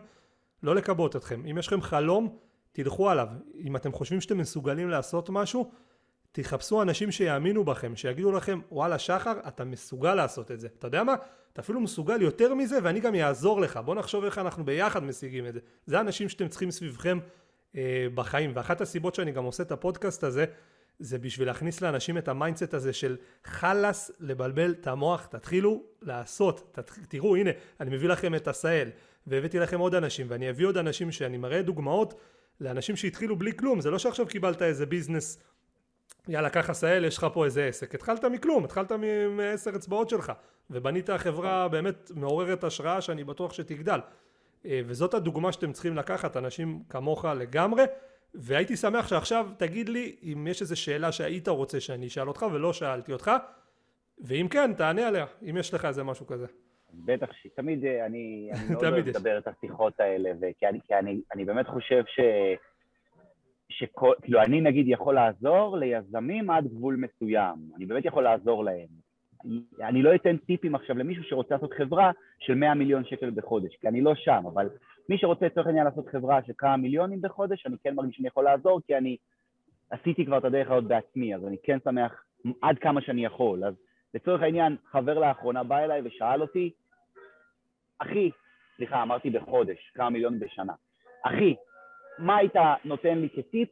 לא 0.63 0.75
לכבות 0.75 1.15
אתכם. 1.15 1.41
אם 1.51 1.57
יש 1.57 1.67
לכם 1.67 1.81
חלום, 1.81 2.37
תלכו 2.71 3.09
עליו. 3.09 3.27
אם 3.63 3.75
אתם 3.75 3.91
חושבים 3.91 4.21
שאתם 4.21 4.37
מסוגלים 4.37 4.89
לעשות 4.89 5.29
משהו, 5.29 5.71
תחפשו 6.31 6.81
אנשים 6.81 7.11
שיאמינו 7.11 7.63
בכם, 7.63 7.95
שיגידו 7.95 8.31
לכם, 8.31 8.59
וואלה 8.71 8.99
שחר, 8.99 9.33
אתה 9.47 9.63
מסוגל 9.63 10.15
לעשות 10.15 10.51
את 10.51 10.59
זה. 10.59 10.67
אתה 10.79 10.87
יודע 10.87 11.03
מה? 11.03 11.15
אתה 11.53 11.61
אפילו 11.61 11.79
מסוגל 11.79 12.21
יותר 12.21 12.53
מזה 12.53 12.77
ואני 12.83 12.99
גם 12.99 13.15
אעזור 13.15 13.61
לך. 13.61 13.79
בוא 13.85 13.95
נחשוב 13.95 14.23
איך 14.23 14.37
אנחנו 14.37 14.65
ביחד 14.65 15.03
משיגים 15.03 15.45
את 15.45 15.53
זה. 15.53 15.59
זה 15.85 15.97
האנשים 15.97 16.29
שאתם 16.29 16.47
צריכים 16.47 16.71
סביבכם 16.71 17.19
אה, 17.75 18.07
בחיים. 18.15 18.51
ואחת 18.55 18.81
הסיבות 18.81 19.15
שאני 19.15 19.31
גם 19.31 19.43
עושה 19.43 19.63
את 19.63 19.71
הפודקאסט 19.71 20.23
הזה, 20.23 20.45
זה 20.99 21.17
בשביל 21.17 21.47
להכניס 21.47 21.81
לאנשים 21.81 22.17
את 22.17 22.27
ה 22.27 22.33
mindset 22.33 22.73
הזה 22.73 22.93
של 22.93 23.17
חלאס 23.43 24.11
לבלבל 24.19 24.71
את 24.71 24.87
המוח, 24.87 25.25
תתחילו 25.25 25.83
לעשות. 26.01 26.69
תת... 26.71 26.91
תראו, 27.09 27.35
הנה, 27.35 27.49
אני 27.79 27.95
מביא 27.95 28.09
לכם 28.09 28.35
את 28.35 28.47
עשהאל, 28.47 28.89
והבאתי 29.27 29.59
לכם 29.59 29.79
עוד 29.79 29.95
אנשים, 29.95 30.27
ואני 30.29 30.49
אביא 30.49 30.65
עוד 30.65 30.77
אנשים 30.77 31.11
שאני 31.11 31.37
מראה 31.37 31.61
דוגמאות 31.61 32.13
לאנשים 32.61 32.95
שהתחילו 32.95 33.35
בלי 33.35 33.57
כלום. 33.57 33.81
זה 33.81 33.91
לא 33.91 33.99
שעכשיו 33.99 34.27
קיבלת 34.27 34.61
איזה 34.61 34.85
business 34.85 35.37
יאללה, 36.29 36.49
קח 36.49 36.69
עשהאל, 36.69 37.05
יש 37.05 37.17
לך 37.17 37.27
פה 37.33 37.45
איזה 37.45 37.65
עסק. 37.65 37.95
התחלת 37.95 38.25
מכלום, 38.25 38.63
התחלת 38.65 38.91
מעשר 39.29 39.71
אצבעות 39.75 40.09
שלך, 40.09 40.31
ובנית 40.69 41.09
חברה 41.09 41.67
באמת 41.67 42.11
מעוררת 42.15 42.63
השראה 42.63 43.01
שאני 43.01 43.23
בטוח 43.23 43.53
שתגדל. 43.53 43.99
אה, 44.65 44.81
וזאת 44.85 45.13
הדוגמה 45.13 45.51
שאתם 45.51 45.71
צריכים 45.71 45.95
לקחת, 45.95 46.37
אנשים 46.37 46.83
כמוך 46.89 47.25
לגמרי, 47.25 47.83
והייתי 48.33 48.75
שמח 48.75 49.07
שעכשיו 49.07 49.47
תגיד 49.57 49.89
לי 49.89 50.15
אם 50.23 50.47
יש 50.47 50.61
איזו 50.61 50.81
שאלה 50.81 51.11
שהיית 51.11 51.47
רוצה 51.47 51.79
שאני 51.79 52.07
אשאל 52.07 52.27
אותך 52.27 52.45
ולא 52.53 52.73
שאלתי 52.73 53.13
אותך, 53.13 53.31
ואם 54.19 54.47
כן, 54.51 54.73
תענה 54.73 55.07
עליה, 55.07 55.25
אם 55.49 55.57
יש 55.57 55.73
לך 55.73 55.85
איזה 55.85 56.03
משהו 56.03 56.27
כזה. 56.27 56.45
בטח, 56.93 57.27
תמיד 57.55 57.85
אה, 57.85 58.05
אני, 58.05 58.49
אני 58.53 58.69
מאוד 58.73 58.83
אוהב 58.85 59.07
לדבר 59.07 59.37
את 59.37 59.47
השיחות 59.47 59.99
האלה, 59.99 60.29
כי 60.57 60.67
אני, 60.67 60.79
כי 60.87 60.93
אני, 60.93 61.21
אני 61.33 61.45
באמת 61.45 61.67
חושב 61.67 62.03
ש... 62.07 62.19
שכל, 63.69 64.13
כאילו 64.21 64.41
אני 64.41 64.61
נגיד 64.61 64.87
יכול 64.87 65.15
לעזור 65.15 65.77
ליזמים 65.77 66.49
עד 66.49 66.67
גבול 66.67 66.95
מסוים, 66.95 67.55
אני 67.75 67.85
באמת 67.85 68.05
יכול 68.05 68.23
לעזור 68.23 68.63
להם. 68.63 69.09
אני 69.81 70.01
לא 70.01 70.15
אתן 70.15 70.37
טיפים 70.37 70.75
עכשיו 70.75 70.97
למישהו 70.97 71.23
שרוצה 71.23 71.55
לעשות 71.55 71.73
חברה 71.73 72.11
של 72.39 72.55
100 72.55 72.73
מיליון 72.73 73.05
שקל 73.05 73.29
בחודש, 73.29 73.75
כי 73.75 73.87
אני 73.87 74.01
לא 74.01 74.15
שם, 74.15 74.43
אבל 74.53 74.69
מי 75.09 75.17
שרוצה 75.17 75.45
לצורך 75.45 75.67
העניין 75.67 75.85
לעשות 75.85 76.07
חברה 76.07 76.43
של 76.43 76.53
כמה 76.57 76.77
מיליונים 76.77 77.21
בחודש, 77.21 77.65
אני 77.65 77.75
כן 77.83 77.95
מרגיש 77.95 78.15
שאני 78.15 78.27
יכול 78.27 78.43
לעזור, 78.43 78.81
כי 78.87 78.97
אני 78.97 79.17
עשיתי 79.89 80.25
כבר 80.25 80.37
את 80.37 80.45
הדרך 80.45 80.71
הזאת 80.71 80.83
בעצמי, 80.83 81.35
אז 81.35 81.45
אני 81.45 81.57
כן 81.63 81.77
שמח 81.83 82.23
עד 82.61 82.79
כמה 82.79 83.01
שאני 83.01 83.25
יכול. 83.25 83.63
אז 83.63 83.73
לצורך 84.13 84.41
העניין, 84.41 84.75
חבר 84.91 85.19
לאחרונה 85.19 85.63
בא 85.63 85.77
אליי 85.77 86.01
ושאל 86.05 86.41
אותי, 86.41 86.71
אחי, 87.99 88.31
סליחה, 88.75 89.03
אמרתי 89.03 89.29
בחודש, 89.29 89.91
כמה 89.93 90.09
מיליונים 90.09 90.39
בשנה, 90.39 90.73
אחי, 91.23 91.55
מה 92.19 92.37
היית 92.37 92.55
נותן 92.85 93.17
לי 93.17 93.29
כטיפ 93.29 93.69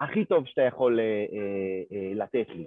הכי 0.00 0.24
טוב 0.24 0.46
שאתה 0.46 0.62
יכול 0.62 1.00
אה, 1.00 1.04
אה, 1.04 1.82
אה, 1.92 2.12
לתת 2.14 2.46
לי? 2.48 2.66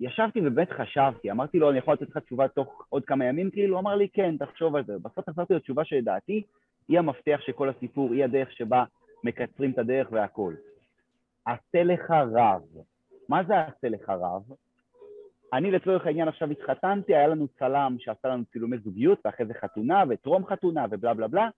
ישבתי 0.00 0.40
ובאמת 0.40 0.72
חשבתי, 0.72 1.30
אמרתי 1.30 1.58
לו, 1.58 1.70
אני 1.70 1.78
יכול 1.78 1.94
לתת 1.94 2.08
לך 2.08 2.18
תשובה 2.18 2.48
תוך 2.48 2.86
עוד 2.88 3.04
כמה 3.04 3.24
ימים? 3.24 3.50
כאילו, 3.50 3.74
הוא 3.74 3.80
אמר 3.80 3.94
לי, 3.94 4.08
כן, 4.08 4.36
תחשוב 4.36 4.76
על 4.76 4.84
זה. 4.84 4.98
בסוף 4.98 5.30
חזרתי 5.30 5.54
לו 5.54 5.60
תשובה 5.60 5.84
שלדעתי 5.84 6.42
היא 6.88 6.98
המפתח 6.98 7.40
של 7.46 7.52
כל 7.52 7.68
הסיפור, 7.68 8.12
היא 8.12 8.24
הדרך 8.24 8.52
שבה 8.52 8.84
מקצרים 9.24 9.70
את 9.70 9.78
הדרך 9.78 10.08
והכל. 10.12 10.54
עשה 11.44 11.84
לך 11.84 12.10
רב. 12.10 12.62
מה 13.28 13.44
זה 13.44 13.60
עשה 13.60 13.88
לך 13.88 14.08
רב? 14.08 14.42
אני 15.52 15.70
לצורך 15.70 16.06
העניין 16.06 16.28
עכשיו 16.28 16.50
התחתנתי, 16.50 17.14
היה 17.14 17.28
לנו 17.28 17.48
צלם 17.58 17.96
שעשה 17.98 18.28
לנו 18.28 18.44
צילומי 18.52 18.78
זוגיות, 18.78 19.18
ואחרי 19.24 19.46
זה 19.46 19.54
חתונה 19.54 20.04
וטרום 20.08 20.46
חתונה 20.46 20.86
ובלה 20.90 21.14
בלה 21.14 21.28
בלה, 21.28 21.48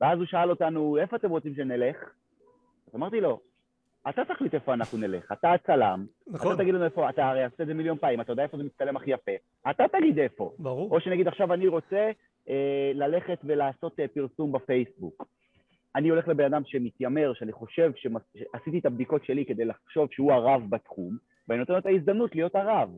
ואז 0.00 0.18
הוא 0.18 0.26
שאל 0.26 0.50
אותנו, 0.50 0.98
איפה 0.98 1.16
אתם 1.16 1.30
רוצים 1.30 1.54
שנלך? 1.54 1.96
אז 2.88 2.94
אמרתי 2.94 3.20
לו, 3.20 3.40
אתה 4.08 4.24
תחליט 4.24 4.54
איפה 4.54 4.74
אנחנו 4.74 4.98
נלך, 4.98 5.32
אתה 5.32 5.52
הצלם, 5.52 6.06
נכון. 6.26 6.52
אתה 6.54 6.62
תגיד 6.62 6.74
לנו 6.74 6.84
איפה, 6.84 7.10
אתה 7.10 7.28
הרי 7.28 7.44
עושה 7.44 7.62
את 7.62 7.66
זה 7.66 7.74
מיליון 7.74 7.98
פעמים, 7.98 8.20
אתה 8.20 8.32
יודע 8.32 8.42
איפה 8.42 8.56
זה 8.56 8.64
מצטלם 8.64 8.96
הכי 8.96 9.10
יפה, 9.10 9.32
אתה 9.70 9.84
תגיד 9.92 10.18
איפה. 10.18 10.52
ברור. 10.58 10.90
או 10.90 11.00
שנגיד 11.00 11.28
עכשיו 11.28 11.52
אני 11.52 11.68
רוצה 11.68 12.10
אה, 12.48 12.90
ללכת 12.94 13.38
ולעשות 13.44 14.00
אה, 14.00 14.08
פרסום 14.08 14.52
בפייסבוק. 14.52 15.26
אני 15.96 16.08
הולך 16.08 16.28
לבן 16.28 16.44
אדם 16.44 16.62
שמתיימר, 16.66 17.32
שאני 17.34 17.52
חושב 17.52 17.92
שעשיתי 17.94 18.78
את 18.78 18.86
הבדיקות 18.86 19.24
שלי 19.24 19.44
כדי 19.44 19.64
לחשוב 19.64 20.08
שהוא 20.12 20.32
הרב 20.32 20.62
בתחום, 20.68 21.16
ואני 21.48 21.58
נותן 21.60 21.72
לו 21.72 21.78
את 21.78 21.86
ההזדמנות 21.86 22.34
להיות 22.34 22.54
הרב. 22.54 22.88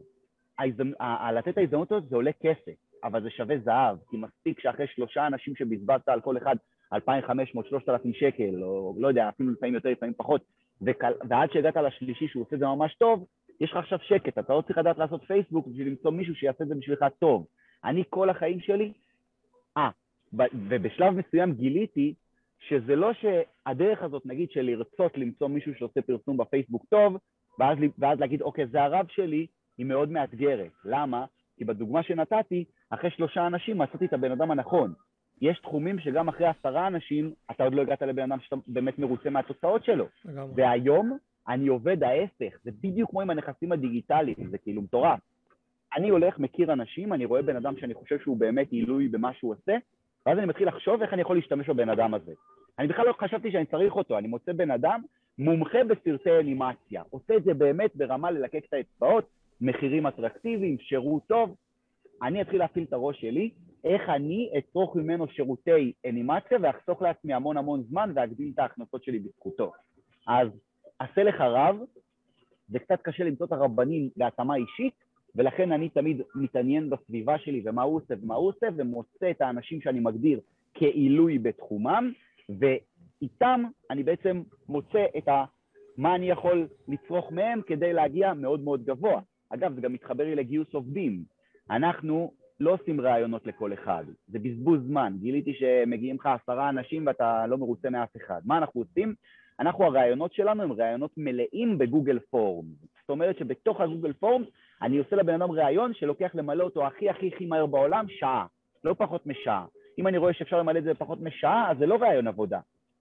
ההזדמנ... 0.58 0.92
לתת 1.34 1.48
את 1.48 1.58
ההזדמנות 1.58 1.92
הזאת 1.92 2.08
זה 2.08 2.16
עולה 2.16 2.30
כסף, 2.40 2.74
אבל 3.04 3.22
זה 3.22 3.30
שווה 3.30 3.58
זהב, 3.58 3.96
כי 4.10 4.16
מספיק 4.16 4.60
שאחרי 4.60 4.86
שלושה 4.86 5.26
אנשים 5.26 5.56
שבזבזת 5.56 6.08
על 6.08 6.20
כל 6.20 6.36
אחד 6.36 6.56
2,500, 6.92 7.66
3,000 7.66 8.12
שקל, 8.12 8.62
או 8.62 8.94
לא 8.98 9.08
יודע, 9.08 9.28
אפילו 9.28 9.50
לפעמים 9.50 9.74
יותר, 9.74 9.88
לפעמים 9.88 10.14
פחות, 10.16 10.42
וקל, 10.82 11.12
ועד 11.28 11.52
שהגעת 11.52 11.76
לשלישי 11.76 12.28
שהוא 12.28 12.42
עושה 12.42 12.54
את 12.54 12.60
זה 12.60 12.66
ממש 12.66 12.94
טוב, 12.94 13.26
יש 13.60 13.70
לך 13.70 13.76
עכשיו 13.76 13.98
שקט, 14.02 14.38
אתה 14.38 14.54
לא 14.54 14.62
צריך 14.66 14.78
לדעת 14.78 14.98
לעשות 14.98 15.24
פייסבוק 15.24 15.66
בשביל 15.66 15.88
למצוא 15.88 16.10
מישהו 16.10 16.34
שיעשה 16.34 16.64
את 16.64 16.68
זה 16.68 16.74
בשבילך 16.74 17.04
טוב. 17.18 17.46
אני 17.84 18.04
כל 18.10 18.30
החיים 18.30 18.60
שלי, 18.60 18.92
אה, 19.76 19.90
ובשלב 20.68 21.14
מסוים 21.14 21.52
גיליתי 21.52 22.14
שזה 22.68 22.96
לא 22.96 23.10
שהדרך 23.12 24.02
הזאת, 24.02 24.26
נגיד, 24.26 24.50
של 24.50 24.62
לרצות 24.62 25.18
למצוא 25.18 25.48
מישהו 25.48 25.74
שעושה 25.74 26.02
פרסום 26.02 26.36
בפייסבוק 26.36 26.84
טוב, 26.90 27.16
ואז, 27.58 27.78
ואז 27.98 28.20
להגיד, 28.20 28.42
אוקיי, 28.42 28.66
זה 28.66 28.82
הרב 28.82 29.06
שלי, 29.08 29.46
היא 29.78 29.86
מאוד 29.86 30.10
מאתגרת. 30.10 30.70
למה? 30.84 31.24
כי 31.56 31.64
בדוגמה 31.64 32.02
שנתתי, 32.02 32.64
אחרי 32.90 33.10
שלושה 33.10 33.46
אנשים 33.46 33.78
מצאתי 33.78 34.04
את 34.04 34.12
הבן 34.12 34.32
אדם 34.32 34.50
הנכון. 34.50 34.92
יש 35.40 35.58
תחומים 35.58 35.98
שגם 35.98 36.28
אחרי 36.28 36.46
עשרה 36.46 36.86
אנשים, 36.86 37.32
אתה 37.50 37.64
עוד 37.64 37.74
לא 37.74 37.82
הגעת 37.82 38.02
לבן 38.02 38.22
אדם 38.22 38.40
שאתה 38.40 38.56
באמת 38.66 38.98
מרוצה 38.98 39.30
מהתוצאות 39.30 39.84
שלו. 39.84 40.06
לגמרי. 40.24 40.52
והיום 40.56 41.18
אני 41.48 41.68
עובד 41.68 42.02
ההפך, 42.02 42.58
זה 42.64 42.70
בדיוק 42.80 43.10
כמו 43.10 43.20
עם 43.20 43.30
הנכסים 43.30 43.72
הדיגיטליים, 43.72 44.48
זה 44.50 44.58
כאילו 44.58 44.82
מטורף. 44.82 45.20
אני 45.96 46.08
הולך, 46.08 46.38
מכיר 46.38 46.72
אנשים, 46.72 47.12
אני 47.12 47.24
רואה 47.24 47.42
בן 47.42 47.56
אדם 47.56 47.76
שאני 47.76 47.94
חושב 47.94 48.18
שהוא 48.18 48.36
באמת 48.36 48.70
עילוי 48.70 49.08
במה 49.08 49.32
שהוא 49.32 49.52
עושה, 49.52 49.76
ואז 50.26 50.38
אני 50.38 50.46
מתחיל 50.46 50.68
לחשוב 50.68 51.02
איך 51.02 51.12
אני 51.12 51.22
יכול 51.22 51.36
להשתמש 51.36 51.68
בבן 51.68 51.88
אדם 51.88 52.14
הזה. 52.14 52.32
אני 52.78 52.88
בכלל 52.88 53.06
לא 53.06 53.12
חשבתי 53.12 53.52
שאני 53.52 53.66
צריך 53.66 53.96
אותו, 53.96 54.18
אני 54.18 54.28
מוצא 54.28 54.52
בן 54.52 54.70
אדם 54.70 55.02
מומחה 55.38 55.78
בסרטי 55.84 56.30
אנימציה, 56.40 57.02
עושה 57.10 57.36
את 57.36 57.44
זה 57.44 57.54
באמת 57.54 57.96
ברמה 57.96 58.30
ללקק 58.30 58.64
את 58.68 58.74
האצבעות, 58.74 59.28
מחירים 59.60 60.06
אטרקטיביים, 60.06 60.78
שירות 60.78 61.22
טוב. 61.26 61.54
אני 62.22 62.42
אתחיל 62.42 62.58
להפעיל 62.58 62.84
את 62.84 62.92
הראש 62.92 63.20
שלי, 63.20 63.50
איך 63.84 64.08
אני 64.08 64.50
אצרוך 64.58 64.96
ממנו 64.96 65.28
שירותי 65.28 65.92
אנימציה 66.06 66.58
ואחסוך 66.62 67.02
לעצמי 67.02 67.34
המון 67.34 67.56
המון 67.56 67.82
זמן 67.82 68.12
ואגדיל 68.14 68.50
את 68.54 68.58
ההכנסות 68.58 69.04
שלי 69.04 69.18
בזכותו. 69.18 69.72
אז 70.26 70.48
עשה 70.98 71.22
לך 71.22 71.40
רב, 71.40 71.76
זה 72.68 72.78
קצת 72.78 73.02
קשה 73.02 73.24
למצוא 73.24 73.46
את 73.46 73.52
הרבנים 73.52 74.08
להתאמה 74.16 74.54
אישית, 74.56 74.94
ולכן 75.36 75.72
אני 75.72 75.88
תמיד 75.88 76.20
מתעניין 76.34 76.90
בסביבה 76.90 77.38
שלי 77.38 77.62
ומה 77.64 77.82
הוא 77.82 77.96
עושה 77.96 78.14
ומה 78.22 78.34
הוא 78.34 78.48
עושה, 78.48 78.66
ומוצא 78.76 79.30
את 79.30 79.40
האנשים 79.40 79.80
שאני 79.80 80.00
מגדיר 80.00 80.40
כעילוי 80.74 81.38
בתחומם, 81.38 82.12
ואיתם 82.48 83.64
אני 83.90 84.02
בעצם 84.02 84.42
מוצא 84.68 85.04
את 85.18 85.28
ה... 85.28 85.44
מה 85.96 86.14
אני 86.14 86.30
יכול 86.30 86.68
לצרוך 86.88 87.32
מהם 87.32 87.60
כדי 87.66 87.92
להגיע 87.92 88.34
מאוד 88.34 88.60
מאוד 88.60 88.84
גבוה. 88.84 89.20
אגב, 89.50 89.74
זה 89.74 89.80
גם 89.80 89.92
מתחבר 89.92 90.24
לי 90.24 90.34
לגיוס 90.34 90.74
עובדים. 90.74 91.24
אנחנו 91.70 92.32
לא 92.62 92.70
עושים 92.70 93.00
ראיונות 93.00 93.46
לכל 93.46 93.72
אחד, 93.72 94.04
זה 94.28 94.38
בזבוז 94.38 94.80
זמן. 94.86 95.12
גיליתי 95.20 95.54
שמגיעים 95.54 96.16
לך 96.16 96.26
עשרה 96.26 96.68
אנשים 96.68 97.06
ואתה 97.06 97.46
לא 97.46 97.58
מרוצה 97.58 97.90
מאף 97.90 98.16
אחד. 98.16 98.40
מה 98.44 98.58
אנחנו 98.58 98.80
עושים? 98.80 99.14
אנחנו, 99.60 99.84
הראיונות 99.84 100.34
שלנו 100.34 100.62
הם 100.62 100.72
ראיונות 100.72 101.10
מלאים 101.16 101.78
בגוגל 101.78 102.18
פורם. 102.30 102.64
זאת 103.00 103.10
אומרת 103.10 103.38
שבתוך 103.38 103.80
הגוגל 103.80 104.12
פורם 104.12 104.42
אני 104.82 104.98
עושה 104.98 105.16
לבן 105.16 105.34
אדם 105.34 105.50
ראיון 105.50 105.94
שלוקח 105.94 106.30
למלא 106.34 106.64
אותו 106.64 106.86
הכי 106.86 107.10
הכי 107.10 107.30
הכי 107.34 107.46
מהר 107.46 107.66
בעולם, 107.66 108.06
שעה, 108.08 108.46
לא 108.84 108.94
פחות 108.98 109.26
משעה. 109.26 109.64
אם 109.98 110.06
אני 110.06 110.18
רואה 110.18 110.32
שאפשר 110.32 110.58
למלא 110.58 110.78
את 110.78 110.84
זה 110.84 110.94
בפחות 110.94 111.20
משעה, 111.20 111.70
אז 111.70 111.78
זה 111.78 111.86
לא 111.86 111.94
ראיון 111.94 112.28
עבודה, 112.28 112.58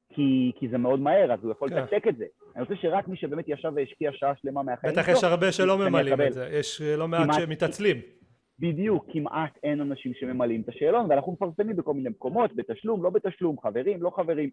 כי, 0.09 0.51
כי 0.59 0.67
זה 0.67 0.77
מאוד 0.77 0.99
מהר, 0.99 1.31
אז 1.33 1.39
הוא 1.43 1.51
יכול 1.51 1.69
כן. 1.69 1.75
לתקתק 1.75 2.07
את 2.07 2.17
זה. 2.17 2.25
אני 2.55 2.61
רוצה 2.61 2.75
שרק 2.75 3.07
מי 3.07 3.17
שבאמת 3.17 3.45
ישב 3.47 3.71
והשקיע 3.75 4.11
שעה 4.13 4.33
שלמה 4.41 4.63
מהחיים 4.63 4.93
בטח 4.93 5.07
יש 5.07 5.23
הרבה 5.23 5.51
שלא 5.51 5.77
ממלאים 5.77 6.21
את 6.21 6.33
זה, 6.33 6.49
יש 6.51 6.81
לא 6.81 7.07
מעט 7.07 7.29
שמתעצלים. 7.33 8.20
בדיוק, 8.61 9.05
כמעט 9.11 9.57
אין 9.63 9.81
אנשים 9.81 10.13
שממלאים 10.13 10.61
את 10.61 10.69
השאלון, 10.69 11.05
ואנחנו 11.09 11.31
מפרסמים 11.31 11.75
בכל 11.75 11.93
מיני 11.93 12.09
מקומות, 12.09 12.55
בתשלום, 12.55 13.03
לא 13.03 13.09
בתשלום, 13.09 13.59
חברים, 13.59 14.03
לא 14.03 14.09
חברים. 14.09 14.49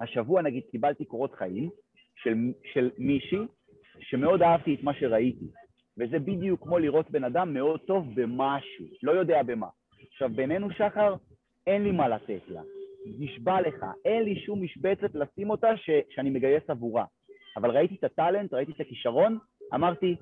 והשבוע 0.00 0.42
נגיד 0.42 0.62
קיבלתי 0.70 1.04
קורות 1.04 1.34
חיים 1.34 1.70
של, 2.22 2.34
של 2.72 2.90
מישהי 2.98 3.38
שמאוד 4.00 4.42
אהבתי 4.42 4.74
את 4.74 4.82
מה 4.82 4.94
שראיתי, 4.94 5.44
וזה 5.98 6.18
בדיוק 6.18 6.62
כמו 6.62 6.78
לראות 6.78 7.10
בן 7.10 7.24
אדם 7.24 7.54
מאוד 7.54 7.80
טוב 7.80 8.06
במשהו, 8.14 8.86
לא 9.02 9.12
יודע 9.12 9.42
במה. 9.42 9.68
עכשיו, 10.12 10.30
בינינו, 10.30 10.70
שחר, 10.70 11.14
אין 11.66 11.82
לי 11.82 11.90
מה 11.90 12.08
לתת 12.08 12.48
לה. 12.48 12.62
נשבע 13.18 13.60
לך, 13.60 13.86
אין 14.04 14.22
לי 14.22 14.40
שום 14.40 14.62
משבצת 14.62 15.14
לשים 15.14 15.50
אותה 15.50 15.76
ש, 15.76 15.90
שאני 16.10 16.30
מגייס 16.30 16.62
עבורה. 16.68 17.04
אבל 17.56 17.70
ראיתי 17.70 17.94
את 17.94 18.04
הטאלנט, 18.04 18.54
ראיתי 18.54 18.72
את 18.72 18.80
הכישרון, 18.80 19.38
אמרתי, 19.74 20.16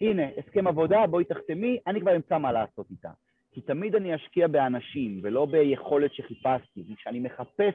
הנה, 0.00 0.22
הסכם 0.36 0.66
עבודה, 0.66 1.06
בואי 1.06 1.24
תחתמי, 1.24 1.78
אני 1.86 2.00
כבר 2.00 2.16
אמצא 2.16 2.38
מה 2.38 2.52
לעשות 2.52 2.86
איתה. 2.90 3.10
כי 3.52 3.60
תמיד 3.60 3.94
אני 3.94 4.14
אשקיע 4.14 4.48
באנשים 4.48 5.20
ולא 5.22 5.46
ביכולת 5.46 6.14
שחיפשתי. 6.14 6.84
כשאני 6.96 7.20
מחפש 7.20 7.74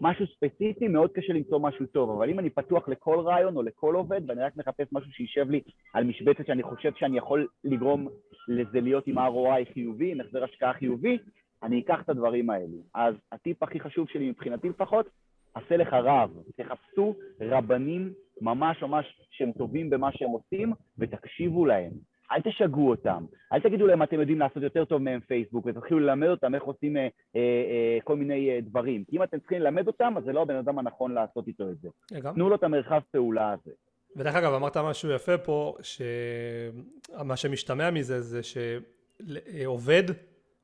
משהו 0.00 0.26
ספציפי, 0.26 0.88
מאוד 0.88 1.10
קשה 1.12 1.32
למצוא 1.32 1.58
משהו 1.60 1.86
טוב, 1.86 2.10
אבל 2.10 2.30
אם 2.30 2.38
אני 2.38 2.50
פתוח 2.50 2.88
לכל 2.88 3.20
רעיון 3.20 3.56
או 3.56 3.62
לכל 3.62 3.94
עובד, 3.94 4.20
ואני 4.26 4.42
רק 4.42 4.56
מחפש 4.56 4.86
משהו 4.92 5.12
שישב 5.12 5.50
לי 5.50 5.60
על 5.94 6.04
משבצת 6.04 6.46
שאני 6.46 6.62
חושב 6.62 6.92
שאני 6.96 7.18
יכול 7.18 7.46
לגרום 7.64 8.08
לזה 8.48 8.80
להיות 8.80 9.06
עם 9.06 9.18
ROI 9.18 9.72
חיובי, 9.74 10.12
עם 10.12 10.20
החזר 10.20 10.44
השקעה 10.44 10.72
חיובי, 10.72 11.18
אני 11.62 11.80
אקח 11.80 12.00
את 12.02 12.08
הדברים 12.08 12.50
האלו. 12.50 12.78
אז 12.94 13.14
הטיפ 13.32 13.62
הכי 13.62 13.80
חשוב 13.80 14.08
שלי, 14.08 14.30
מבחינתי 14.30 14.68
לפחות, 14.68 15.06
עשה 15.54 15.76
לך 15.76 15.92
רב. 15.92 16.30
תחפשו 16.56 17.14
רבנים 17.40 18.12
ממש 18.40 18.82
ממש 18.82 19.06
שהם 19.30 19.52
טובים 19.52 19.90
במה 19.90 20.08
שהם 20.12 20.30
עושים, 20.30 20.72
ותקשיבו 20.98 21.66
להם. 21.66 21.92
אל 22.32 22.40
תשגעו 22.40 22.90
אותם, 22.90 23.24
אל 23.52 23.60
תגידו 23.60 23.86
להם 23.86 24.02
אתם 24.02 24.20
יודעים 24.20 24.38
לעשות 24.38 24.62
יותר 24.62 24.84
טוב 24.84 25.02
מהם 25.02 25.20
פייסבוק 25.20 25.66
ותתחילו 25.66 26.00
ללמד 26.00 26.28
אותם 26.28 26.54
איך 26.54 26.62
עושים 26.62 26.96
אה, 26.96 27.02
אה, 27.02 27.08
אה, 27.36 27.98
כל 28.04 28.16
מיני 28.16 28.50
אה, 28.50 28.60
דברים. 28.60 29.04
כי 29.04 29.16
אם 29.16 29.22
אתם 29.22 29.38
צריכים 29.38 29.60
ללמד 29.60 29.86
אותם, 29.86 30.14
אז 30.16 30.24
זה 30.24 30.32
לא 30.32 30.42
הבן 30.42 30.56
אדם 30.56 30.78
הנכון 30.78 31.14
לעשות 31.14 31.48
איתו 31.48 31.70
את 31.70 31.76
זה. 31.80 31.88
תנו 32.34 32.48
לו 32.48 32.56
את 32.56 32.62
המרחב 32.62 33.00
פעולה 33.10 33.52
הזה. 33.52 33.70
ודרך 34.16 34.34
אגב, 34.34 34.52
אמרת 34.52 34.76
משהו 34.76 35.10
יפה 35.10 35.38
פה, 35.38 35.74
שמה 35.82 37.36
שמשתמע 37.36 37.90
מזה 37.90 38.20
זה 38.20 38.40
שעובד 38.42 40.04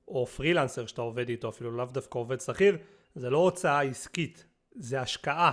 או 0.09 0.27
פרילנסר 0.27 0.87
שאתה 0.87 1.03
עובד 1.03 1.29
איתו, 1.29 1.49
אפילו 1.49 1.71
לאו 1.71 1.85
דווקא 1.85 2.19
עובד 2.19 2.41
שכיר, 2.41 2.77
זה 3.15 3.31
לא 3.31 3.39
הוצאה 3.39 3.83
עסקית, 3.83 4.47
זה 4.75 5.01
השקעה. 5.01 5.53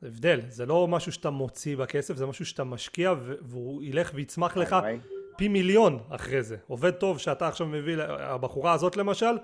זה 0.00 0.06
הבדל, 0.06 0.40
זה 0.48 0.66
לא 0.66 0.88
משהו 0.88 1.12
שאתה 1.12 1.30
מוציא 1.30 1.76
בכסף, 1.76 2.16
זה 2.16 2.26
משהו 2.26 2.46
שאתה 2.46 2.64
משקיע 2.64 3.14
והוא 3.40 3.82
ילך 3.82 4.10
ויצמח 4.14 4.56
לך 4.56 4.76
פי 5.36 5.48
מיליון 5.48 5.98
אחרי 6.08 6.42
זה. 6.42 6.56
עובד 6.66 6.90
טוב 6.90 7.18
שאתה 7.18 7.48
עכשיו 7.48 7.66
מביא, 7.66 7.96
הבחורה 8.08 8.72
הזאת 8.72 8.96
למשל, 8.96 9.38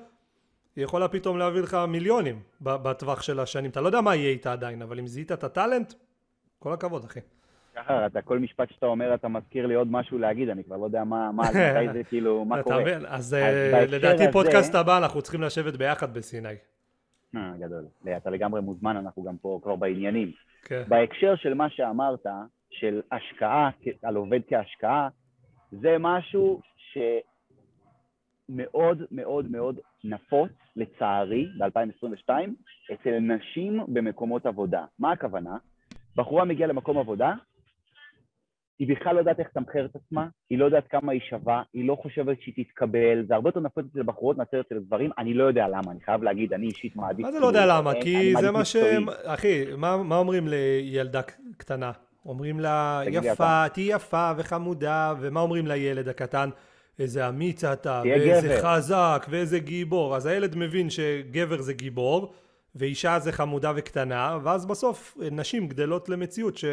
היא 0.76 0.84
יכולה 0.84 1.08
פתאום 1.08 1.38
להביא 1.38 1.60
לך 1.60 1.76
מיליונים 1.88 2.40
בטווח 2.60 3.22
של 3.22 3.40
השנים. 3.40 3.70
אתה 3.70 3.80
לא 3.80 3.86
יודע 3.86 4.00
מה 4.00 4.14
יהיה 4.14 4.30
איתה 4.30 4.52
עדיין, 4.52 4.82
אבל 4.82 4.98
אם 4.98 5.06
זיהית 5.06 5.32
את 5.32 5.44
הטאלנט, 5.44 5.94
כל 6.58 6.72
הכבוד 6.72 7.04
אחי. 7.04 7.20
ככה, 7.76 8.06
אתה 8.06 8.22
כל 8.22 8.38
משפט 8.38 8.70
שאתה 8.70 8.86
אומר, 8.86 9.14
אתה 9.14 9.28
מזכיר 9.28 9.66
לי 9.66 9.74
עוד 9.74 9.88
משהו 9.90 10.18
להגיד, 10.18 10.48
אני 10.48 10.64
כבר 10.64 10.76
לא 10.76 10.84
יודע 10.84 11.04
מה, 11.04 11.32
מה, 11.32 11.42
מתי 11.50 11.92
זה 11.92 12.04
כאילו, 12.08 12.44
מה 12.44 12.62
קורה. 12.62 12.92
אז 13.06 13.34
אה, 13.34 13.86
לדעתי 13.86 14.24
פודקאסט 14.32 14.74
הבא 14.74 14.98
אנחנו 14.98 15.22
צריכים 15.22 15.42
לשבת 15.42 15.76
ביחד 15.76 16.14
בסיני. 16.14 16.54
אה, 17.36 17.52
גדול. 17.58 17.84
אתה 18.16 18.30
לגמרי 18.30 18.60
מוזמן, 18.60 18.96
אנחנו 18.96 19.22
גם 19.22 19.36
פה 19.36 19.60
כבר 19.62 19.76
בעניינים. 19.76 20.32
כן. 20.62 20.82
בהקשר 20.88 21.36
של 21.36 21.54
מה 21.54 21.70
שאמרת, 21.70 22.26
של 22.70 23.00
השקעה, 23.12 23.70
על 24.02 24.16
עובד 24.16 24.40
כהשקעה, 24.48 25.08
זה 25.70 25.96
משהו 26.00 26.60
שמאוד 28.48 29.02
מאוד 29.10 29.50
מאוד 29.50 29.78
נפוץ, 30.04 30.50
לצערי, 30.76 31.46
ב-2022, 31.58 32.30
אצל 32.92 33.18
נשים 33.18 33.80
במקומות 33.88 34.46
עבודה. 34.46 34.84
מה 34.98 35.12
הכוונה? 35.12 35.56
בחורה 36.16 36.44
מגיעה 36.44 36.68
למקום 36.68 36.98
עבודה, 36.98 37.34
היא 38.82 38.96
בכלל 38.96 39.14
לא 39.14 39.18
יודעת 39.18 39.40
איך 39.40 39.48
לתמחר 39.56 39.84
את 39.84 39.96
עצמה, 39.96 40.26
היא 40.50 40.58
לא 40.58 40.64
יודעת 40.64 40.84
כמה 40.90 41.12
היא 41.12 41.20
שווה, 41.30 41.62
היא 41.74 41.88
לא 41.88 41.96
חושבת 42.02 42.36
שהיא 42.40 42.64
תתקבל, 42.64 43.24
זה 43.28 43.34
הרבה 43.34 43.48
יותר 43.48 43.60
נפוץ 43.60 43.84
אצל 43.92 44.02
בחורות 44.02 44.38
מאשר 44.38 44.60
אצל 44.60 44.78
גברים, 44.78 45.10
אני 45.18 45.34
לא 45.34 45.44
יודע 45.44 45.68
למה, 45.68 45.92
אני 45.92 46.00
חייב 46.04 46.22
להגיד, 46.22 46.52
אני 46.52 46.66
אישית 46.66 46.96
מעדיף... 46.96 47.26
מה 47.26 47.32
זה 47.32 47.40
לא 47.40 47.46
יודע 47.46 47.66
למה? 47.66 47.92
כי 48.02 48.34
זה 48.40 48.50
מה 48.50 48.64
ש... 48.64 48.76
אחי, 49.24 49.64
מה 49.76 50.16
אומרים 50.16 50.48
לילדה 50.48 51.20
קטנה? 51.56 51.92
אומרים 52.26 52.60
לה, 52.60 53.02
יפה, 53.06 53.68
תהיי 53.68 53.92
יפה 53.92 54.32
וחמודה, 54.36 55.14
ומה 55.20 55.40
אומרים 55.40 55.66
לילד 55.66 56.08
הקטן? 56.08 56.50
איזה 56.98 57.28
אמיץ 57.28 57.64
אתה, 57.64 58.02
ואיזה 58.04 58.58
חזק, 58.62 59.26
ואיזה 59.30 59.58
גיבור. 59.58 60.16
אז 60.16 60.26
הילד 60.26 60.56
מבין 60.56 60.90
שגבר 60.90 61.62
זה 61.62 61.72
גיבור, 61.72 62.32
ואישה 62.74 63.18
זה 63.18 63.32
חמודה 63.32 63.72
וקטנה, 63.76 64.38
ואז 64.42 64.66
בסוף 64.66 65.16
נשים 65.30 65.68
גדלות 65.68 66.08
למציאות 66.08 66.56
ש... 66.56 66.64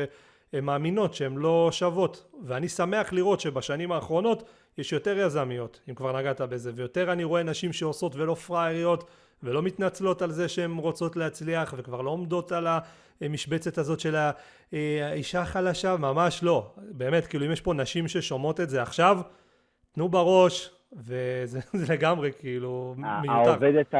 הן 0.53 0.63
מאמינות 0.63 1.13
שהן 1.13 1.35
לא 1.35 1.69
שוות 1.71 2.25
ואני 2.43 2.69
שמח 2.69 3.13
לראות 3.13 3.39
שבשנים 3.39 3.91
האחרונות 3.91 4.49
יש 4.77 4.93
יותר 4.93 5.17
יזמיות 5.17 5.79
אם 5.89 5.95
כבר 5.95 6.19
נגעת 6.19 6.41
בזה 6.41 6.71
ויותר 6.75 7.11
אני 7.11 7.23
רואה 7.23 7.43
נשים 7.43 7.73
שעושות 7.73 8.15
ולא 8.15 8.33
פראייריות 8.33 9.03
ולא 9.43 9.61
מתנצלות 9.61 10.21
על 10.21 10.31
זה 10.31 10.47
שהן 10.47 10.77
רוצות 10.77 11.15
להצליח 11.15 11.73
וכבר 11.77 12.01
לא 12.01 12.09
עומדות 12.09 12.51
על 12.51 12.67
המשבצת 13.21 13.77
הזאת 13.77 13.99
של 13.99 14.15
האישה 14.71 15.41
החלשה 15.41 15.97
ממש 15.97 16.43
לא 16.43 16.71
באמת 16.77 17.27
כאילו 17.27 17.45
אם 17.45 17.51
יש 17.51 17.61
פה 17.61 17.73
נשים 17.73 18.07
ששומעות 18.07 18.59
את 18.59 18.69
זה 18.69 18.81
עכשיו 18.81 19.21
תנו 19.91 20.09
בראש 20.09 20.71
וזה 20.93 21.59
לגמרי 21.93 22.31
כאילו 22.39 22.95
מיותר. 22.97 23.31
העובדת 23.31 23.93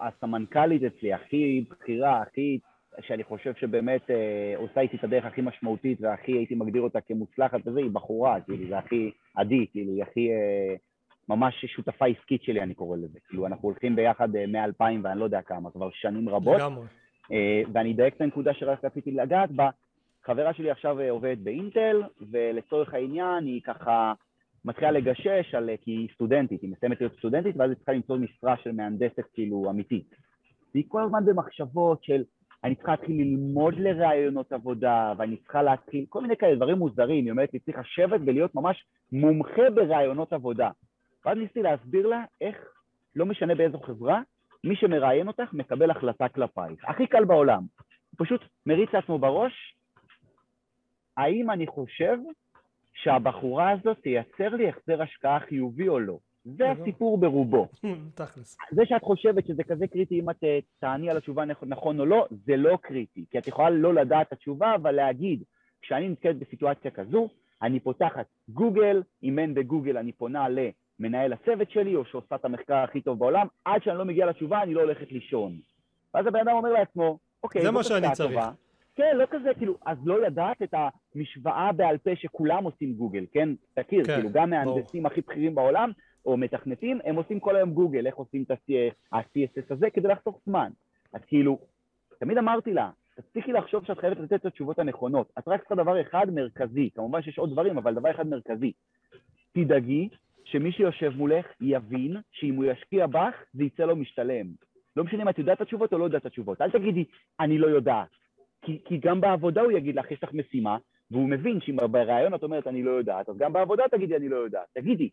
הסמנכ"לית 0.00 0.82
אצלי 0.82 1.12
הכי 1.12 1.64
בכירה 1.70 2.22
הכי 2.22 2.58
שאני 3.00 3.24
חושב 3.24 3.54
שבאמת 3.54 4.10
אה, 4.10 4.54
עושה 4.56 4.80
איתי 4.80 4.96
את 4.96 5.04
הדרך 5.04 5.24
הכי 5.24 5.40
משמעותית 5.40 5.98
והכי 6.00 6.32
הייתי 6.32 6.54
מגדיר 6.54 6.82
אותה 6.82 7.00
כמוצלחת 7.00 7.60
וזה, 7.66 7.80
היא 7.80 7.90
בחורה, 7.90 8.40
כאילו, 8.40 8.68
זה 8.68 8.78
הכי 8.78 9.10
עדי, 9.36 9.66
כאילו, 9.72 9.92
היא 9.92 10.02
הכי 10.02 10.30
אה, 10.30 10.74
ממש 11.28 11.64
שותפה 11.64 12.06
עסקית 12.06 12.42
שלי, 12.42 12.60
אני 12.60 12.74
קורא 12.74 12.96
לזה. 12.96 13.18
כאילו, 13.28 13.46
אנחנו 13.46 13.68
הולכים 13.68 13.96
ביחד 13.96 14.36
אה, 14.36 14.46
מ-2000 14.46 14.84
ואני 15.02 15.20
לא 15.20 15.24
יודע 15.24 15.42
כמה, 15.42 15.70
כבר 15.70 15.90
שנים 15.92 16.28
רבות. 16.28 16.56
לגמרי. 16.56 16.86
אה, 17.32 17.62
ואני 17.72 17.92
אדייק 17.92 18.14
את 18.14 18.20
הנקודה 18.20 18.54
שרק 18.54 18.84
רציתי 18.84 19.10
לגעת 19.10 19.50
בה, 19.50 19.70
חברה 20.24 20.54
שלי 20.54 20.70
עכשיו 20.70 21.00
עובדת 21.10 21.38
באינטל, 21.38 22.02
ולצורך 22.30 22.94
העניין 22.94 23.46
היא 23.46 23.60
ככה 23.62 24.12
מתחילה 24.64 24.90
לגשש 24.90 25.54
על, 25.54 25.70
כי 25.80 25.90
היא 25.90 26.08
סטודנטית, 26.14 26.62
היא 26.62 26.70
מסיימת 26.70 27.00
להיות 27.00 27.16
סטודנטית, 27.18 27.56
ואז 27.56 27.70
היא 27.70 27.76
צריכה 27.76 27.92
למצוא 27.92 28.16
משרה 28.16 28.56
של 28.56 28.72
מהנדסת 28.72 29.24
כאילו 29.34 29.70
אמיתית. 29.70 30.14
והיא 30.74 30.84
כל 30.88 31.02
הזמן 31.02 31.24
במחשבות 31.24 32.04
של 32.04 32.24
אני 32.64 32.74
צריכה 32.74 32.92
להתחיל 32.92 33.16
ללמוד 33.16 33.74
לראיונות 33.74 34.52
עבודה, 34.52 35.12
ואני 35.18 35.36
צריכה 35.36 35.62
להתחיל, 35.62 36.04
כל 36.08 36.22
מיני 36.22 36.36
כאלה 36.36 36.56
דברים 36.56 36.78
מוזרים, 36.78 37.24
היא 37.24 37.30
אומרת 37.30 37.52
לי, 37.52 37.58
צריך 37.58 37.78
לשבת 37.78 38.20
ולהיות 38.26 38.54
ממש 38.54 38.84
מומחה 39.12 39.70
בראיונות 39.74 40.32
עבודה. 40.32 40.70
ואז 41.24 41.38
ניסיתי 41.38 41.62
להסביר 41.62 42.06
לה 42.06 42.24
איך, 42.40 42.56
לא 43.16 43.26
משנה 43.26 43.54
באיזו 43.54 43.78
חברה, 43.78 44.20
מי 44.64 44.76
שמראיין 44.76 45.28
אותך 45.28 45.52
מקבל 45.52 45.90
החלטה 45.90 46.28
כלפייך. 46.28 46.84
הכי 46.84 47.06
קל 47.06 47.24
בעולם. 47.24 47.62
הוא 48.10 48.26
פשוט 48.26 48.40
מריץ 48.66 48.90
לעצמו 48.92 49.18
בראש, 49.18 49.76
האם 51.16 51.50
אני 51.50 51.66
חושב 51.66 52.16
שהבחורה 52.94 53.70
הזאת 53.70 53.98
תייצר 53.98 54.48
לי 54.48 54.68
החזר 54.68 55.02
השקעה 55.02 55.40
חיובי 55.40 55.88
או 55.88 56.00
לא? 56.00 56.18
זה 56.44 56.70
הסיפור 56.70 57.18
ברובו. 57.18 57.68
תכלס. 58.14 58.56
זה 58.70 58.82
שאת 58.84 59.02
חושבת 59.02 59.46
שזה 59.46 59.62
כזה 59.64 59.86
קריטי 59.86 60.20
אם 60.20 60.30
את 60.30 60.44
אה, 60.44 60.58
תעני 60.78 61.10
על 61.10 61.16
התשובה 61.16 61.44
נכון 61.62 62.00
או 62.00 62.06
לא, 62.06 62.26
זה 62.46 62.56
לא 62.56 62.78
קריטי. 62.82 63.24
כי 63.30 63.38
את 63.38 63.46
יכולה 63.46 63.70
לא 63.70 63.94
לדעת 63.94 64.26
את 64.26 64.32
התשובה, 64.32 64.74
אבל 64.74 64.90
להגיד, 64.90 65.42
כשאני 65.82 66.08
נתקלת 66.08 66.38
בסיטואציה 66.38 66.90
כזו, 66.90 67.28
אני 67.62 67.80
פותחת 67.80 68.26
גוגל, 68.48 69.02
אם 69.22 69.38
אין 69.38 69.54
בגוגל 69.54 69.96
אני 69.96 70.12
פונה 70.12 70.46
למנהל 70.48 71.32
הצוות 71.32 71.70
שלי, 71.70 71.96
או 71.96 72.04
שעושה 72.04 72.34
את 72.34 72.44
המחקר 72.44 72.76
הכי 72.76 73.00
טוב 73.00 73.18
בעולם, 73.18 73.46
עד 73.64 73.82
שאני 73.82 73.98
לא 73.98 74.04
מגיע 74.04 74.26
לתשובה 74.26 74.62
אני 74.62 74.74
לא 74.74 74.80
הולכת 74.80 75.12
לישון. 75.12 75.58
ואז 76.14 76.26
הבן 76.26 76.40
אדם 76.40 76.56
אומר 76.56 76.72
לעצמו, 76.72 77.18
אוקיי, 77.42 77.62
זה 77.62 77.70
מה 77.70 77.84
שאני 77.84 78.06
צריך. 78.12 78.30
טובה. 78.30 78.50
כן, 78.94 79.16
לא 79.16 79.24
כזה, 79.30 79.50
כאילו, 79.58 79.76
אז 79.86 79.98
לא 80.04 80.20
לדעת 80.20 80.62
את 80.62 80.74
המשוואה 81.14 81.72
בעל 81.72 81.98
פה 81.98 82.10
שכולם 82.16 82.64
עושים 82.64 82.94
גוגל, 82.94 83.26
כן? 83.32 83.48
תכיר, 83.74 84.04
כן, 84.04 84.14
כאילו, 84.14 84.30
גם 84.32 84.50
מהנדסים 84.50 85.06
הכי 85.06 85.20
בכירים 85.20 85.54
בעולם, 85.54 85.90
או 86.26 86.36
מתכנתים, 86.36 87.00
הם 87.04 87.16
עושים 87.16 87.40
כל 87.40 87.56
היום 87.56 87.70
גוגל, 87.70 88.06
איך 88.06 88.14
עושים 88.14 88.42
את 88.42 88.50
ה-CSS 88.50 89.64
הזה 89.70 89.90
כדי 89.90 90.08
לחסוך 90.08 90.40
זמן. 90.46 90.70
אז 91.12 91.20
כאילו, 91.26 91.58
תמיד 92.18 92.38
אמרתי 92.38 92.72
לה, 92.72 92.90
תפסיקי 93.16 93.52
לחשוב 93.52 93.84
שאת 93.84 93.98
חייבת 93.98 94.18
לתת 94.18 94.32
את 94.32 94.46
התשובות 94.46 94.78
הנכונות. 94.78 95.32
את 95.38 95.48
רק 95.48 95.60
צריכה 95.60 95.74
דבר 95.74 96.00
אחד 96.00 96.26
מרכזי, 96.34 96.90
כמובן 96.94 97.22
שיש 97.22 97.38
עוד 97.38 97.52
דברים, 97.52 97.78
אבל 97.78 97.94
דבר 97.94 98.10
אחד 98.10 98.26
מרכזי. 98.26 98.72
תדאגי 99.52 100.08
שמי 100.44 100.72
שיושב 100.72 101.12
מולך 101.16 101.46
יבין 101.60 102.16
שאם 102.32 102.54
הוא 102.54 102.64
ישקיע 102.64 103.06
בך, 103.06 103.34
זה 103.54 103.64
יצא 103.64 103.84
לו 103.84 103.96
משתלם. 103.96 104.46
לא 104.96 105.04
משנה 105.04 105.22
אם 105.22 105.28
את 105.28 105.38
יודעת 105.38 105.56
את 105.56 105.60
התשובות 105.60 105.92
או 105.92 105.98
לא 105.98 106.04
יודעת 106.04 106.20
את 106.20 106.26
התשובות. 106.26 106.60
אל 106.60 106.70
תגידי, 106.70 107.04
אני 107.40 107.58
לא 107.58 107.66
יודעת. 107.66 108.08
כי, 108.62 108.78
כי 108.84 108.98
גם 108.98 109.20
בעבודה 109.20 109.60
הוא 109.60 109.72
יגיד 109.72 109.96
לך, 109.96 110.10
יש 110.10 110.24
לך 110.24 110.32
משימה, 110.32 110.76
והוא 111.10 111.28
מבין 111.28 111.60
שאם 111.60 111.76
בריאיון 111.90 112.34
את 112.34 112.42
אומרת, 112.42 112.66
אני 112.66 112.82
לא 112.82 112.90
יודעת, 112.90 113.28
אז 113.28 113.36
גם 113.38 113.52
בעבודה 113.52 113.84
תגידי, 113.90 114.16
אני 114.16 114.28
לא 114.28 114.36
יודעת. 114.36 114.66
תגידי, 114.74 115.10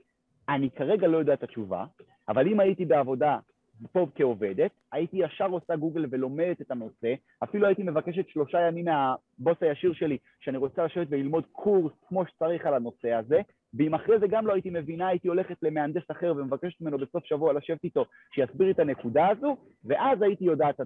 אני 0.49 0.69
כרגע 0.69 1.07
לא 1.07 1.17
יודע 1.17 1.33
את 1.33 1.43
התשובה, 1.43 1.85
אבל 2.29 2.47
אם 2.47 2.59
הייתי 2.59 2.85
בעבודה 2.85 3.37
פה 3.91 4.07
כעובדת, 4.15 4.71
הייתי 4.91 5.17
ישר 5.17 5.45
עושה 5.45 5.75
גוגל 5.75 6.05
ולומדת 6.11 6.61
את 6.61 6.71
הנושא, 6.71 7.13
אפילו 7.43 7.67
הייתי 7.67 7.83
מבקשת 7.83 8.27
שלושה 8.27 8.61
ימים 8.61 8.85
מהבוס 8.85 9.57
הישיר 9.61 9.93
שלי, 9.93 10.17
שאני 10.39 10.57
רוצה 10.57 10.85
לשבת 10.85 11.07
וללמוד 11.09 11.43
קורס 11.51 11.93
כמו 12.07 12.25
שצריך 12.25 12.65
על 12.65 12.73
הנושא 12.73 13.13
הזה, 13.13 13.41
ואם 13.73 13.93
אחרי 13.93 14.19
זה 14.19 14.27
גם 14.27 14.47
לא 14.47 14.53
הייתי 14.53 14.69
מבינה, 14.69 15.07
הייתי 15.07 15.27
הולכת 15.27 15.57
למהנדס 15.61 16.11
אחר 16.11 16.33
ומבקשת 16.37 16.81
ממנו 16.81 16.97
בסוף 16.97 17.25
שבוע 17.25 17.53
לשבת 17.53 17.83
איתו, 17.83 18.05
שיסביר 18.31 18.71
את 18.71 18.79
הנקודה 18.79 19.27
הזו, 19.27 19.57
ואז 19.85 20.21
הייתי 20.21 20.45
יודעת 20.45 20.79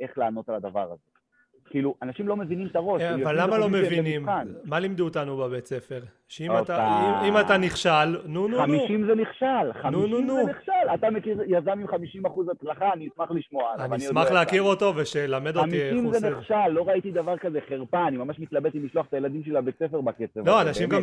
איך 0.00 0.18
לענות 0.18 0.48
על 0.48 0.54
הדבר 0.54 0.92
הזה. 0.92 1.25
כאילו, 1.70 1.94
אנשים 2.02 2.28
לא 2.28 2.36
מבינים 2.36 2.66
את 2.66 2.76
הראש. 2.76 3.02
אבל 3.02 3.42
למה 3.42 3.58
לא 3.58 3.68
מבינים? 3.68 4.26
מה 4.64 4.78
לימדו 4.78 5.04
אותנו 5.04 5.36
בבית 5.36 5.66
ספר? 5.66 6.00
שאם 6.28 6.50
אתה, 6.62 7.20
אם 7.28 7.38
אתה 7.40 7.56
נכשל, 7.56 8.16
נו 8.24 8.48
נו 8.48 8.48
נו. 8.48 8.58
50 8.58 9.06
זה 9.06 9.14
נכשל, 9.14 9.72
50 9.82 10.26
זה 10.26 10.42
נכשל. 10.50 10.94
אתה 10.94 11.10
מכיר 11.10 11.38
יזם 11.46 11.70
עם 11.70 11.86
50 11.88 12.26
אחוז 12.26 12.46
הצלחה, 12.48 12.92
אני 12.92 13.08
אשמח 13.08 13.30
לשמוע 13.30 13.72
עליו. 13.74 13.94
אני 13.94 14.06
אשמח 14.06 14.30
להכיר 14.30 14.62
אותו 14.62 14.92
ושלמד 14.96 15.56
אותי 15.56 15.82
איך 15.82 15.94
הוא 15.94 16.08
עושה. 16.08 16.18
50 16.18 16.30
זה 16.30 16.38
נכשל, 16.38 16.68
לא 16.68 16.88
ראיתי 16.88 17.10
דבר 17.10 17.36
כזה, 17.38 17.58
חרפה, 17.68 18.08
אני 18.08 18.16
ממש 18.16 18.38
מתלבט 18.38 18.74
אם 18.74 18.84
לשלוח 18.84 19.06
את 19.06 19.14
הילדים 19.14 19.42
שלי 19.44 19.52
לבית 19.52 19.78
ספר 19.78 20.00
בקצב. 20.00 20.46
לא, 20.46 20.62
אנשים 20.62 20.88
גם 20.88 21.02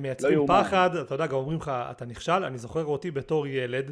מייצרים 0.00 0.38
לא 0.38 0.44
פחד, 0.48 0.90
אתה 0.96 1.14
יודע, 1.14 1.26
גם 1.26 1.34
אומרים 1.34 1.58
לך, 1.58 1.72
אתה 1.90 2.04
נכשל, 2.04 2.44
אני 2.44 2.58
זוכר 2.58 2.84
אותי 2.84 3.10
בתור 3.10 3.46
ילד, 3.46 3.90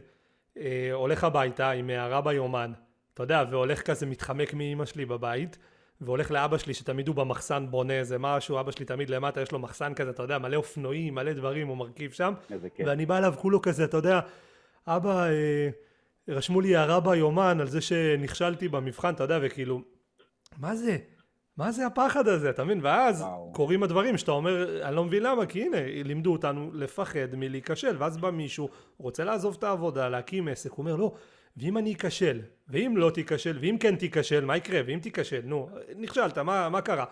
אה, 0.58 0.90
הולך 0.92 1.24
הביתה 1.24 1.70
עם 1.70 1.90
הערה 1.90 2.20
ביומן, 2.20 2.72
אתה 3.14 3.22
יודע, 3.22 3.44
והולך 3.50 3.82
כזה 3.82 4.06
מתחמק 4.06 4.54
מאימא 4.54 4.84
שלי 4.84 5.04
בבית. 5.04 5.58
והולך 6.00 6.30
לאבא 6.30 6.58
שלי 6.58 6.74
שתמיד 6.74 7.08
הוא 7.08 7.16
במחסן 7.16 7.66
בונה 7.70 7.92
איזה 7.92 8.18
משהו, 8.18 8.60
אבא 8.60 8.70
שלי 8.70 8.84
תמיד 8.84 9.10
למטה 9.10 9.40
יש 9.40 9.52
לו 9.52 9.58
מחסן 9.58 9.94
כזה, 9.94 10.10
אתה 10.10 10.22
יודע, 10.22 10.38
מלא 10.38 10.56
אופנועים, 10.56 11.14
מלא 11.14 11.32
דברים 11.32 11.68
הוא 11.68 11.76
מרכיב 11.76 12.12
שם. 12.12 12.34
איזה 12.50 12.70
כיף. 12.70 12.86
ואני 12.86 13.06
בא 13.06 13.18
אליו 13.18 13.34
כולו 13.38 13.62
כזה, 13.62 13.84
אתה 13.84 13.96
יודע, 13.96 14.20
אבא, 14.86 15.24
אה, 15.24 15.68
רשמו 16.28 16.60
לי 16.60 16.76
הערה 16.76 17.00
ביומן 17.00 17.60
על 17.60 17.66
זה 17.66 17.80
שנכשלתי 17.80 18.68
במבחן, 18.68 19.14
אתה 19.14 19.24
יודע, 19.24 19.38
וכאילו, 19.42 19.80
מה 20.58 20.76
זה? 20.76 20.96
מה 21.56 21.72
זה 21.72 21.86
הפחד 21.86 22.28
הזה, 22.28 22.50
אתה 22.50 22.64
מבין? 22.64 22.80
ואז 22.82 23.22
וואו. 23.22 23.52
קורים 23.52 23.82
הדברים 23.82 24.18
שאתה 24.18 24.32
אומר, 24.32 24.82
אני 24.82 24.96
לא 24.96 25.04
מבין 25.04 25.22
למה, 25.22 25.46
כי 25.46 25.62
הנה, 25.62 25.78
לימדו 26.04 26.32
אותנו 26.32 26.70
לפחד 26.74 27.34
מלהיכשל, 27.36 27.96
ואז 27.98 28.16
בא 28.16 28.30
מישהו, 28.30 28.68
רוצה 28.98 29.24
לעזוב 29.24 29.56
את 29.58 29.64
העבודה, 29.64 30.08
להקים 30.08 30.48
עסק, 30.48 30.70
הוא 30.70 30.78
אומר, 30.78 30.96
לא, 30.96 31.14
ואם 31.60 31.78
אני 31.78 31.92
אכשל, 31.92 32.40
ואם 32.68 32.94
לא 32.96 33.10
תיכשל, 33.10 33.58
ואם 33.60 33.76
כן 33.80 33.96
תיכשל, 33.96 34.44
מה 34.44 34.56
יקרה? 34.56 34.80
ואם 34.86 34.98
תיכשל, 35.02 35.40
נו, 35.44 35.68
נכשלת, 35.96 36.38
מה, 36.38 36.68
מה 36.68 36.80
קרה? 36.80 37.04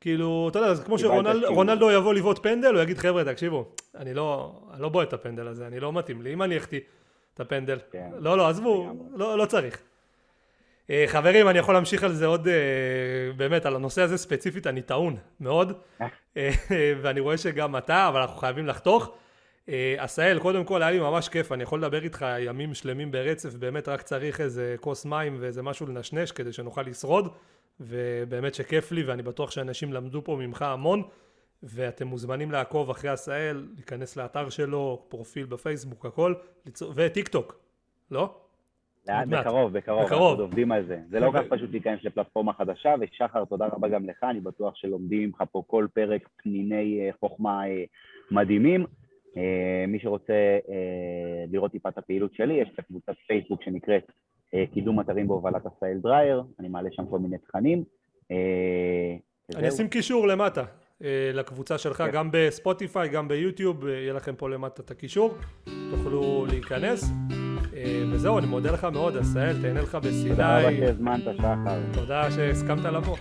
כאילו, 0.00 0.48
אתה 0.50 0.58
יודע, 0.58 0.74
זה 0.74 0.82
כמו 0.84 0.98
שרונלדו 0.98 1.90
יבוא 1.90 2.14
לבעוט 2.14 2.38
פנדל, 2.42 2.74
הוא 2.74 2.82
יגיד, 2.82 2.98
חבר'ה, 2.98 3.24
תקשיבו, 3.24 3.68
אני 3.96 4.14
לא, 4.14 4.60
אני 4.74 4.82
לא 4.82 4.88
בועט 4.88 5.08
את 5.08 5.12
הפנדל 5.12 5.48
הזה, 5.48 5.66
אני 5.66 5.80
לא 5.80 5.92
מתאים 5.92 6.22
לי, 6.22 6.32
אם 6.32 6.42
אני 6.42 6.56
אחטיא 6.56 6.80
את 7.34 7.40
הפנדל. 7.40 7.78
כן. 7.92 8.10
לא, 8.18 8.36
לא, 8.38 8.48
עזבו, 8.48 8.92
לא, 9.14 9.38
לא 9.38 9.46
צריך. 9.46 9.82
אה, 10.90 11.04
חברים, 11.06 11.48
אני 11.48 11.58
יכול 11.58 11.74
להמשיך 11.74 12.04
על 12.04 12.12
זה 12.12 12.26
עוד, 12.26 12.48
אה, 12.48 12.54
באמת, 13.36 13.66
על 13.66 13.76
הנושא 13.76 14.02
הזה 14.02 14.18
ספציפית, 14.18 14.66
אני 14.66 14.82
טעון 14.82 15.16
מאוד, 15.40 15.72
אה. 16.36 16.50
ואני 17.02 17.20
רואה 17.20 17.38
שגם 17.38 17.76
אתה, 17.76 18.08
אבל 18.08 18.20
אנחנו 18.20 18.36
חייבים 18.36 18.66
לחתוך. 18.66 19.12
אה, 19.68 19.94
עשהאל, 19.98 20.38
קודם 20.38 20.64
כל 20.64 20.82
היה 20.82 20.90
לי 20.90 21.00
ממש 21.00 21.28
כיף, 21.28 21.52
אני 21.52 21.62
יכול 21.62 21.78
לדבר 21.78 22.02
איתך 22.02 22.26
ימים 22.38 22.74
שלמים 22.74 23.10
ברצף, 23.10 23.54
באמת 23.54 23.88
רק 23.88 24.02
צריך 24.02 24.40
איזה 24.40 24.76
כוס 24.80 25.04
מים 25.04 25.36
ואיזה 25.40 25.62
משהו 25.62 25.86
לנשנש 25.86 26.32
כדי 26.32 26.52
שנוכל 26.52 26.82
לשרוד, 26.82 27.28
ובאמת 27.80 28.54
שכיף 28.54 28.92
לי 28.92 29.02
ואני 29.02 29.22
בטוח 29.22 29.50
שאנשים 29.50 29.92
למדו 29.92 30.24
פה 30.24 30.36
ממך 30.40 30.62
המון, 30.62 31.02
ואתם 31.62 32.06
מוזמנים 32.06 32.50
לעקוב 32.50 32.90
אחרי 32.90 33.10
עשהאל, 33.10 33.66
להיכנס 33.74 34.16
לאתר 34.16 34.48
שלו, 34.48 35.02
פרופיל 35.08 35.46
בפייסבוק, 35.46 36.06
הכל, 36.06 36.34
וטיק 36.94 37.28
טוק, 37.28 37.60
לא? 38.10 38.34
לאט, 39.08 39.28
בקרוב, 39.28 39.72
בקרוב, 39.72 40.00
אנחנו 40.00 40.16
עוד 40.16 40.40
עובדים 40.40 40.72
על 40.72 40.86
זה. 40.86 41.00
זה 41.10 41.20
לא 41.20 41.30
כל 41.30 41.38
כך 41.38 41.44
פשוט 41.48 41.70
להיכנס 41.70 42.04
לפלטפורמה 42.04 42.52
חדשה, 42.52 42.94
ושחר, 43.00 43.44
תודה 43.44 43.66
רבה 43.66 43.88
גם 43.88 44.06
לך, 44.06 44.24
אני 44.24 44.40
בטוח 44.40 44.76
שלומדים 44.76 45.22
ממך 45.22 45.42
פה 45.52 45.62
כל 45.66 45.86
פרק 45.94 46.28
פניני 46.36 47.00
אה, 47.00 47.10
חוכמה 47.20 47.68
אה, 47.68 47.84
מדהימים. 48.30 48.86
אה, 49.36 49.84
מי 49.88 49.98
שרוצה 49.98 50.58
אה, 50.68 51.44
לראות 51.52 51.72
טיפה 51.72 51.88
את 51.88 51.98
הפעילות 51.98 52.34
שלי, 52.34 52.54
יש 52.54 52.68
את 52.74 52.78
הקבוצת 52.78 53.12
פייסבוק 53.26 53.62
שנקראת 53.62 54.02
אה, 54.54 54.64
קידום 54.74 55.00
אתרים 55.00 55.28
בהובלת 55.28 55.62
עשהאל 55.66 55.98
דרייר, 56.02 56.42
אני 56.60 56.68
מעלה 56.68 56.88
שם 56.92 57.06
כל 57.06 57.18
מיני 57.18 57.38
תכנים. 57.38 57.84
אני 59.56 59.68
אשים 59.68 59.88
קישור 59.88 60.28
למטה 60.28 60.64
לקבוצה 61.34 61.78
שלך, 61.78 61.96
כן. 61.96 62.10
גם 62.12 62.28
בספוטיפיי, 62.32 63.08
גם 63.08 63.28
ביוטיוב, 63.28 63.86
יהיה 63.86 64.12
לכם 64.12 64.34
פה 64.36 64.48
למטה 64.48 64.82
את 64.82 64.90
הקישור, 64.90 65.34
תוכלו 65.90 66.46
להיכנס. 66.46 67.12
וזהו, 68.12 68.38
אני 68.38 68.46
מודה 68.46 68.70
לך 68.70 68.84
מאוד, 68.84 69.16
עשהאל, 69.16 69.62
תהנה 69.62 69.82
לך 69.82 69.94
בסיני. 69.94 70.30
תודה 70.30 70.58
רבה 70.58 70.76
שהזמנת, 70.76 71.22
שחר. 71.36 71.80
תודה 71.92 72.30
שהסכמת 72.30 72.84
לבוא. 72.84 73.16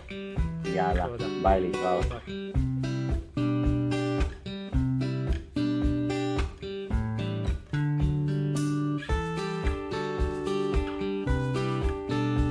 יאללה, 0.76 1.08
ביי 1.44 1.62
להתראות. 1.62 2.06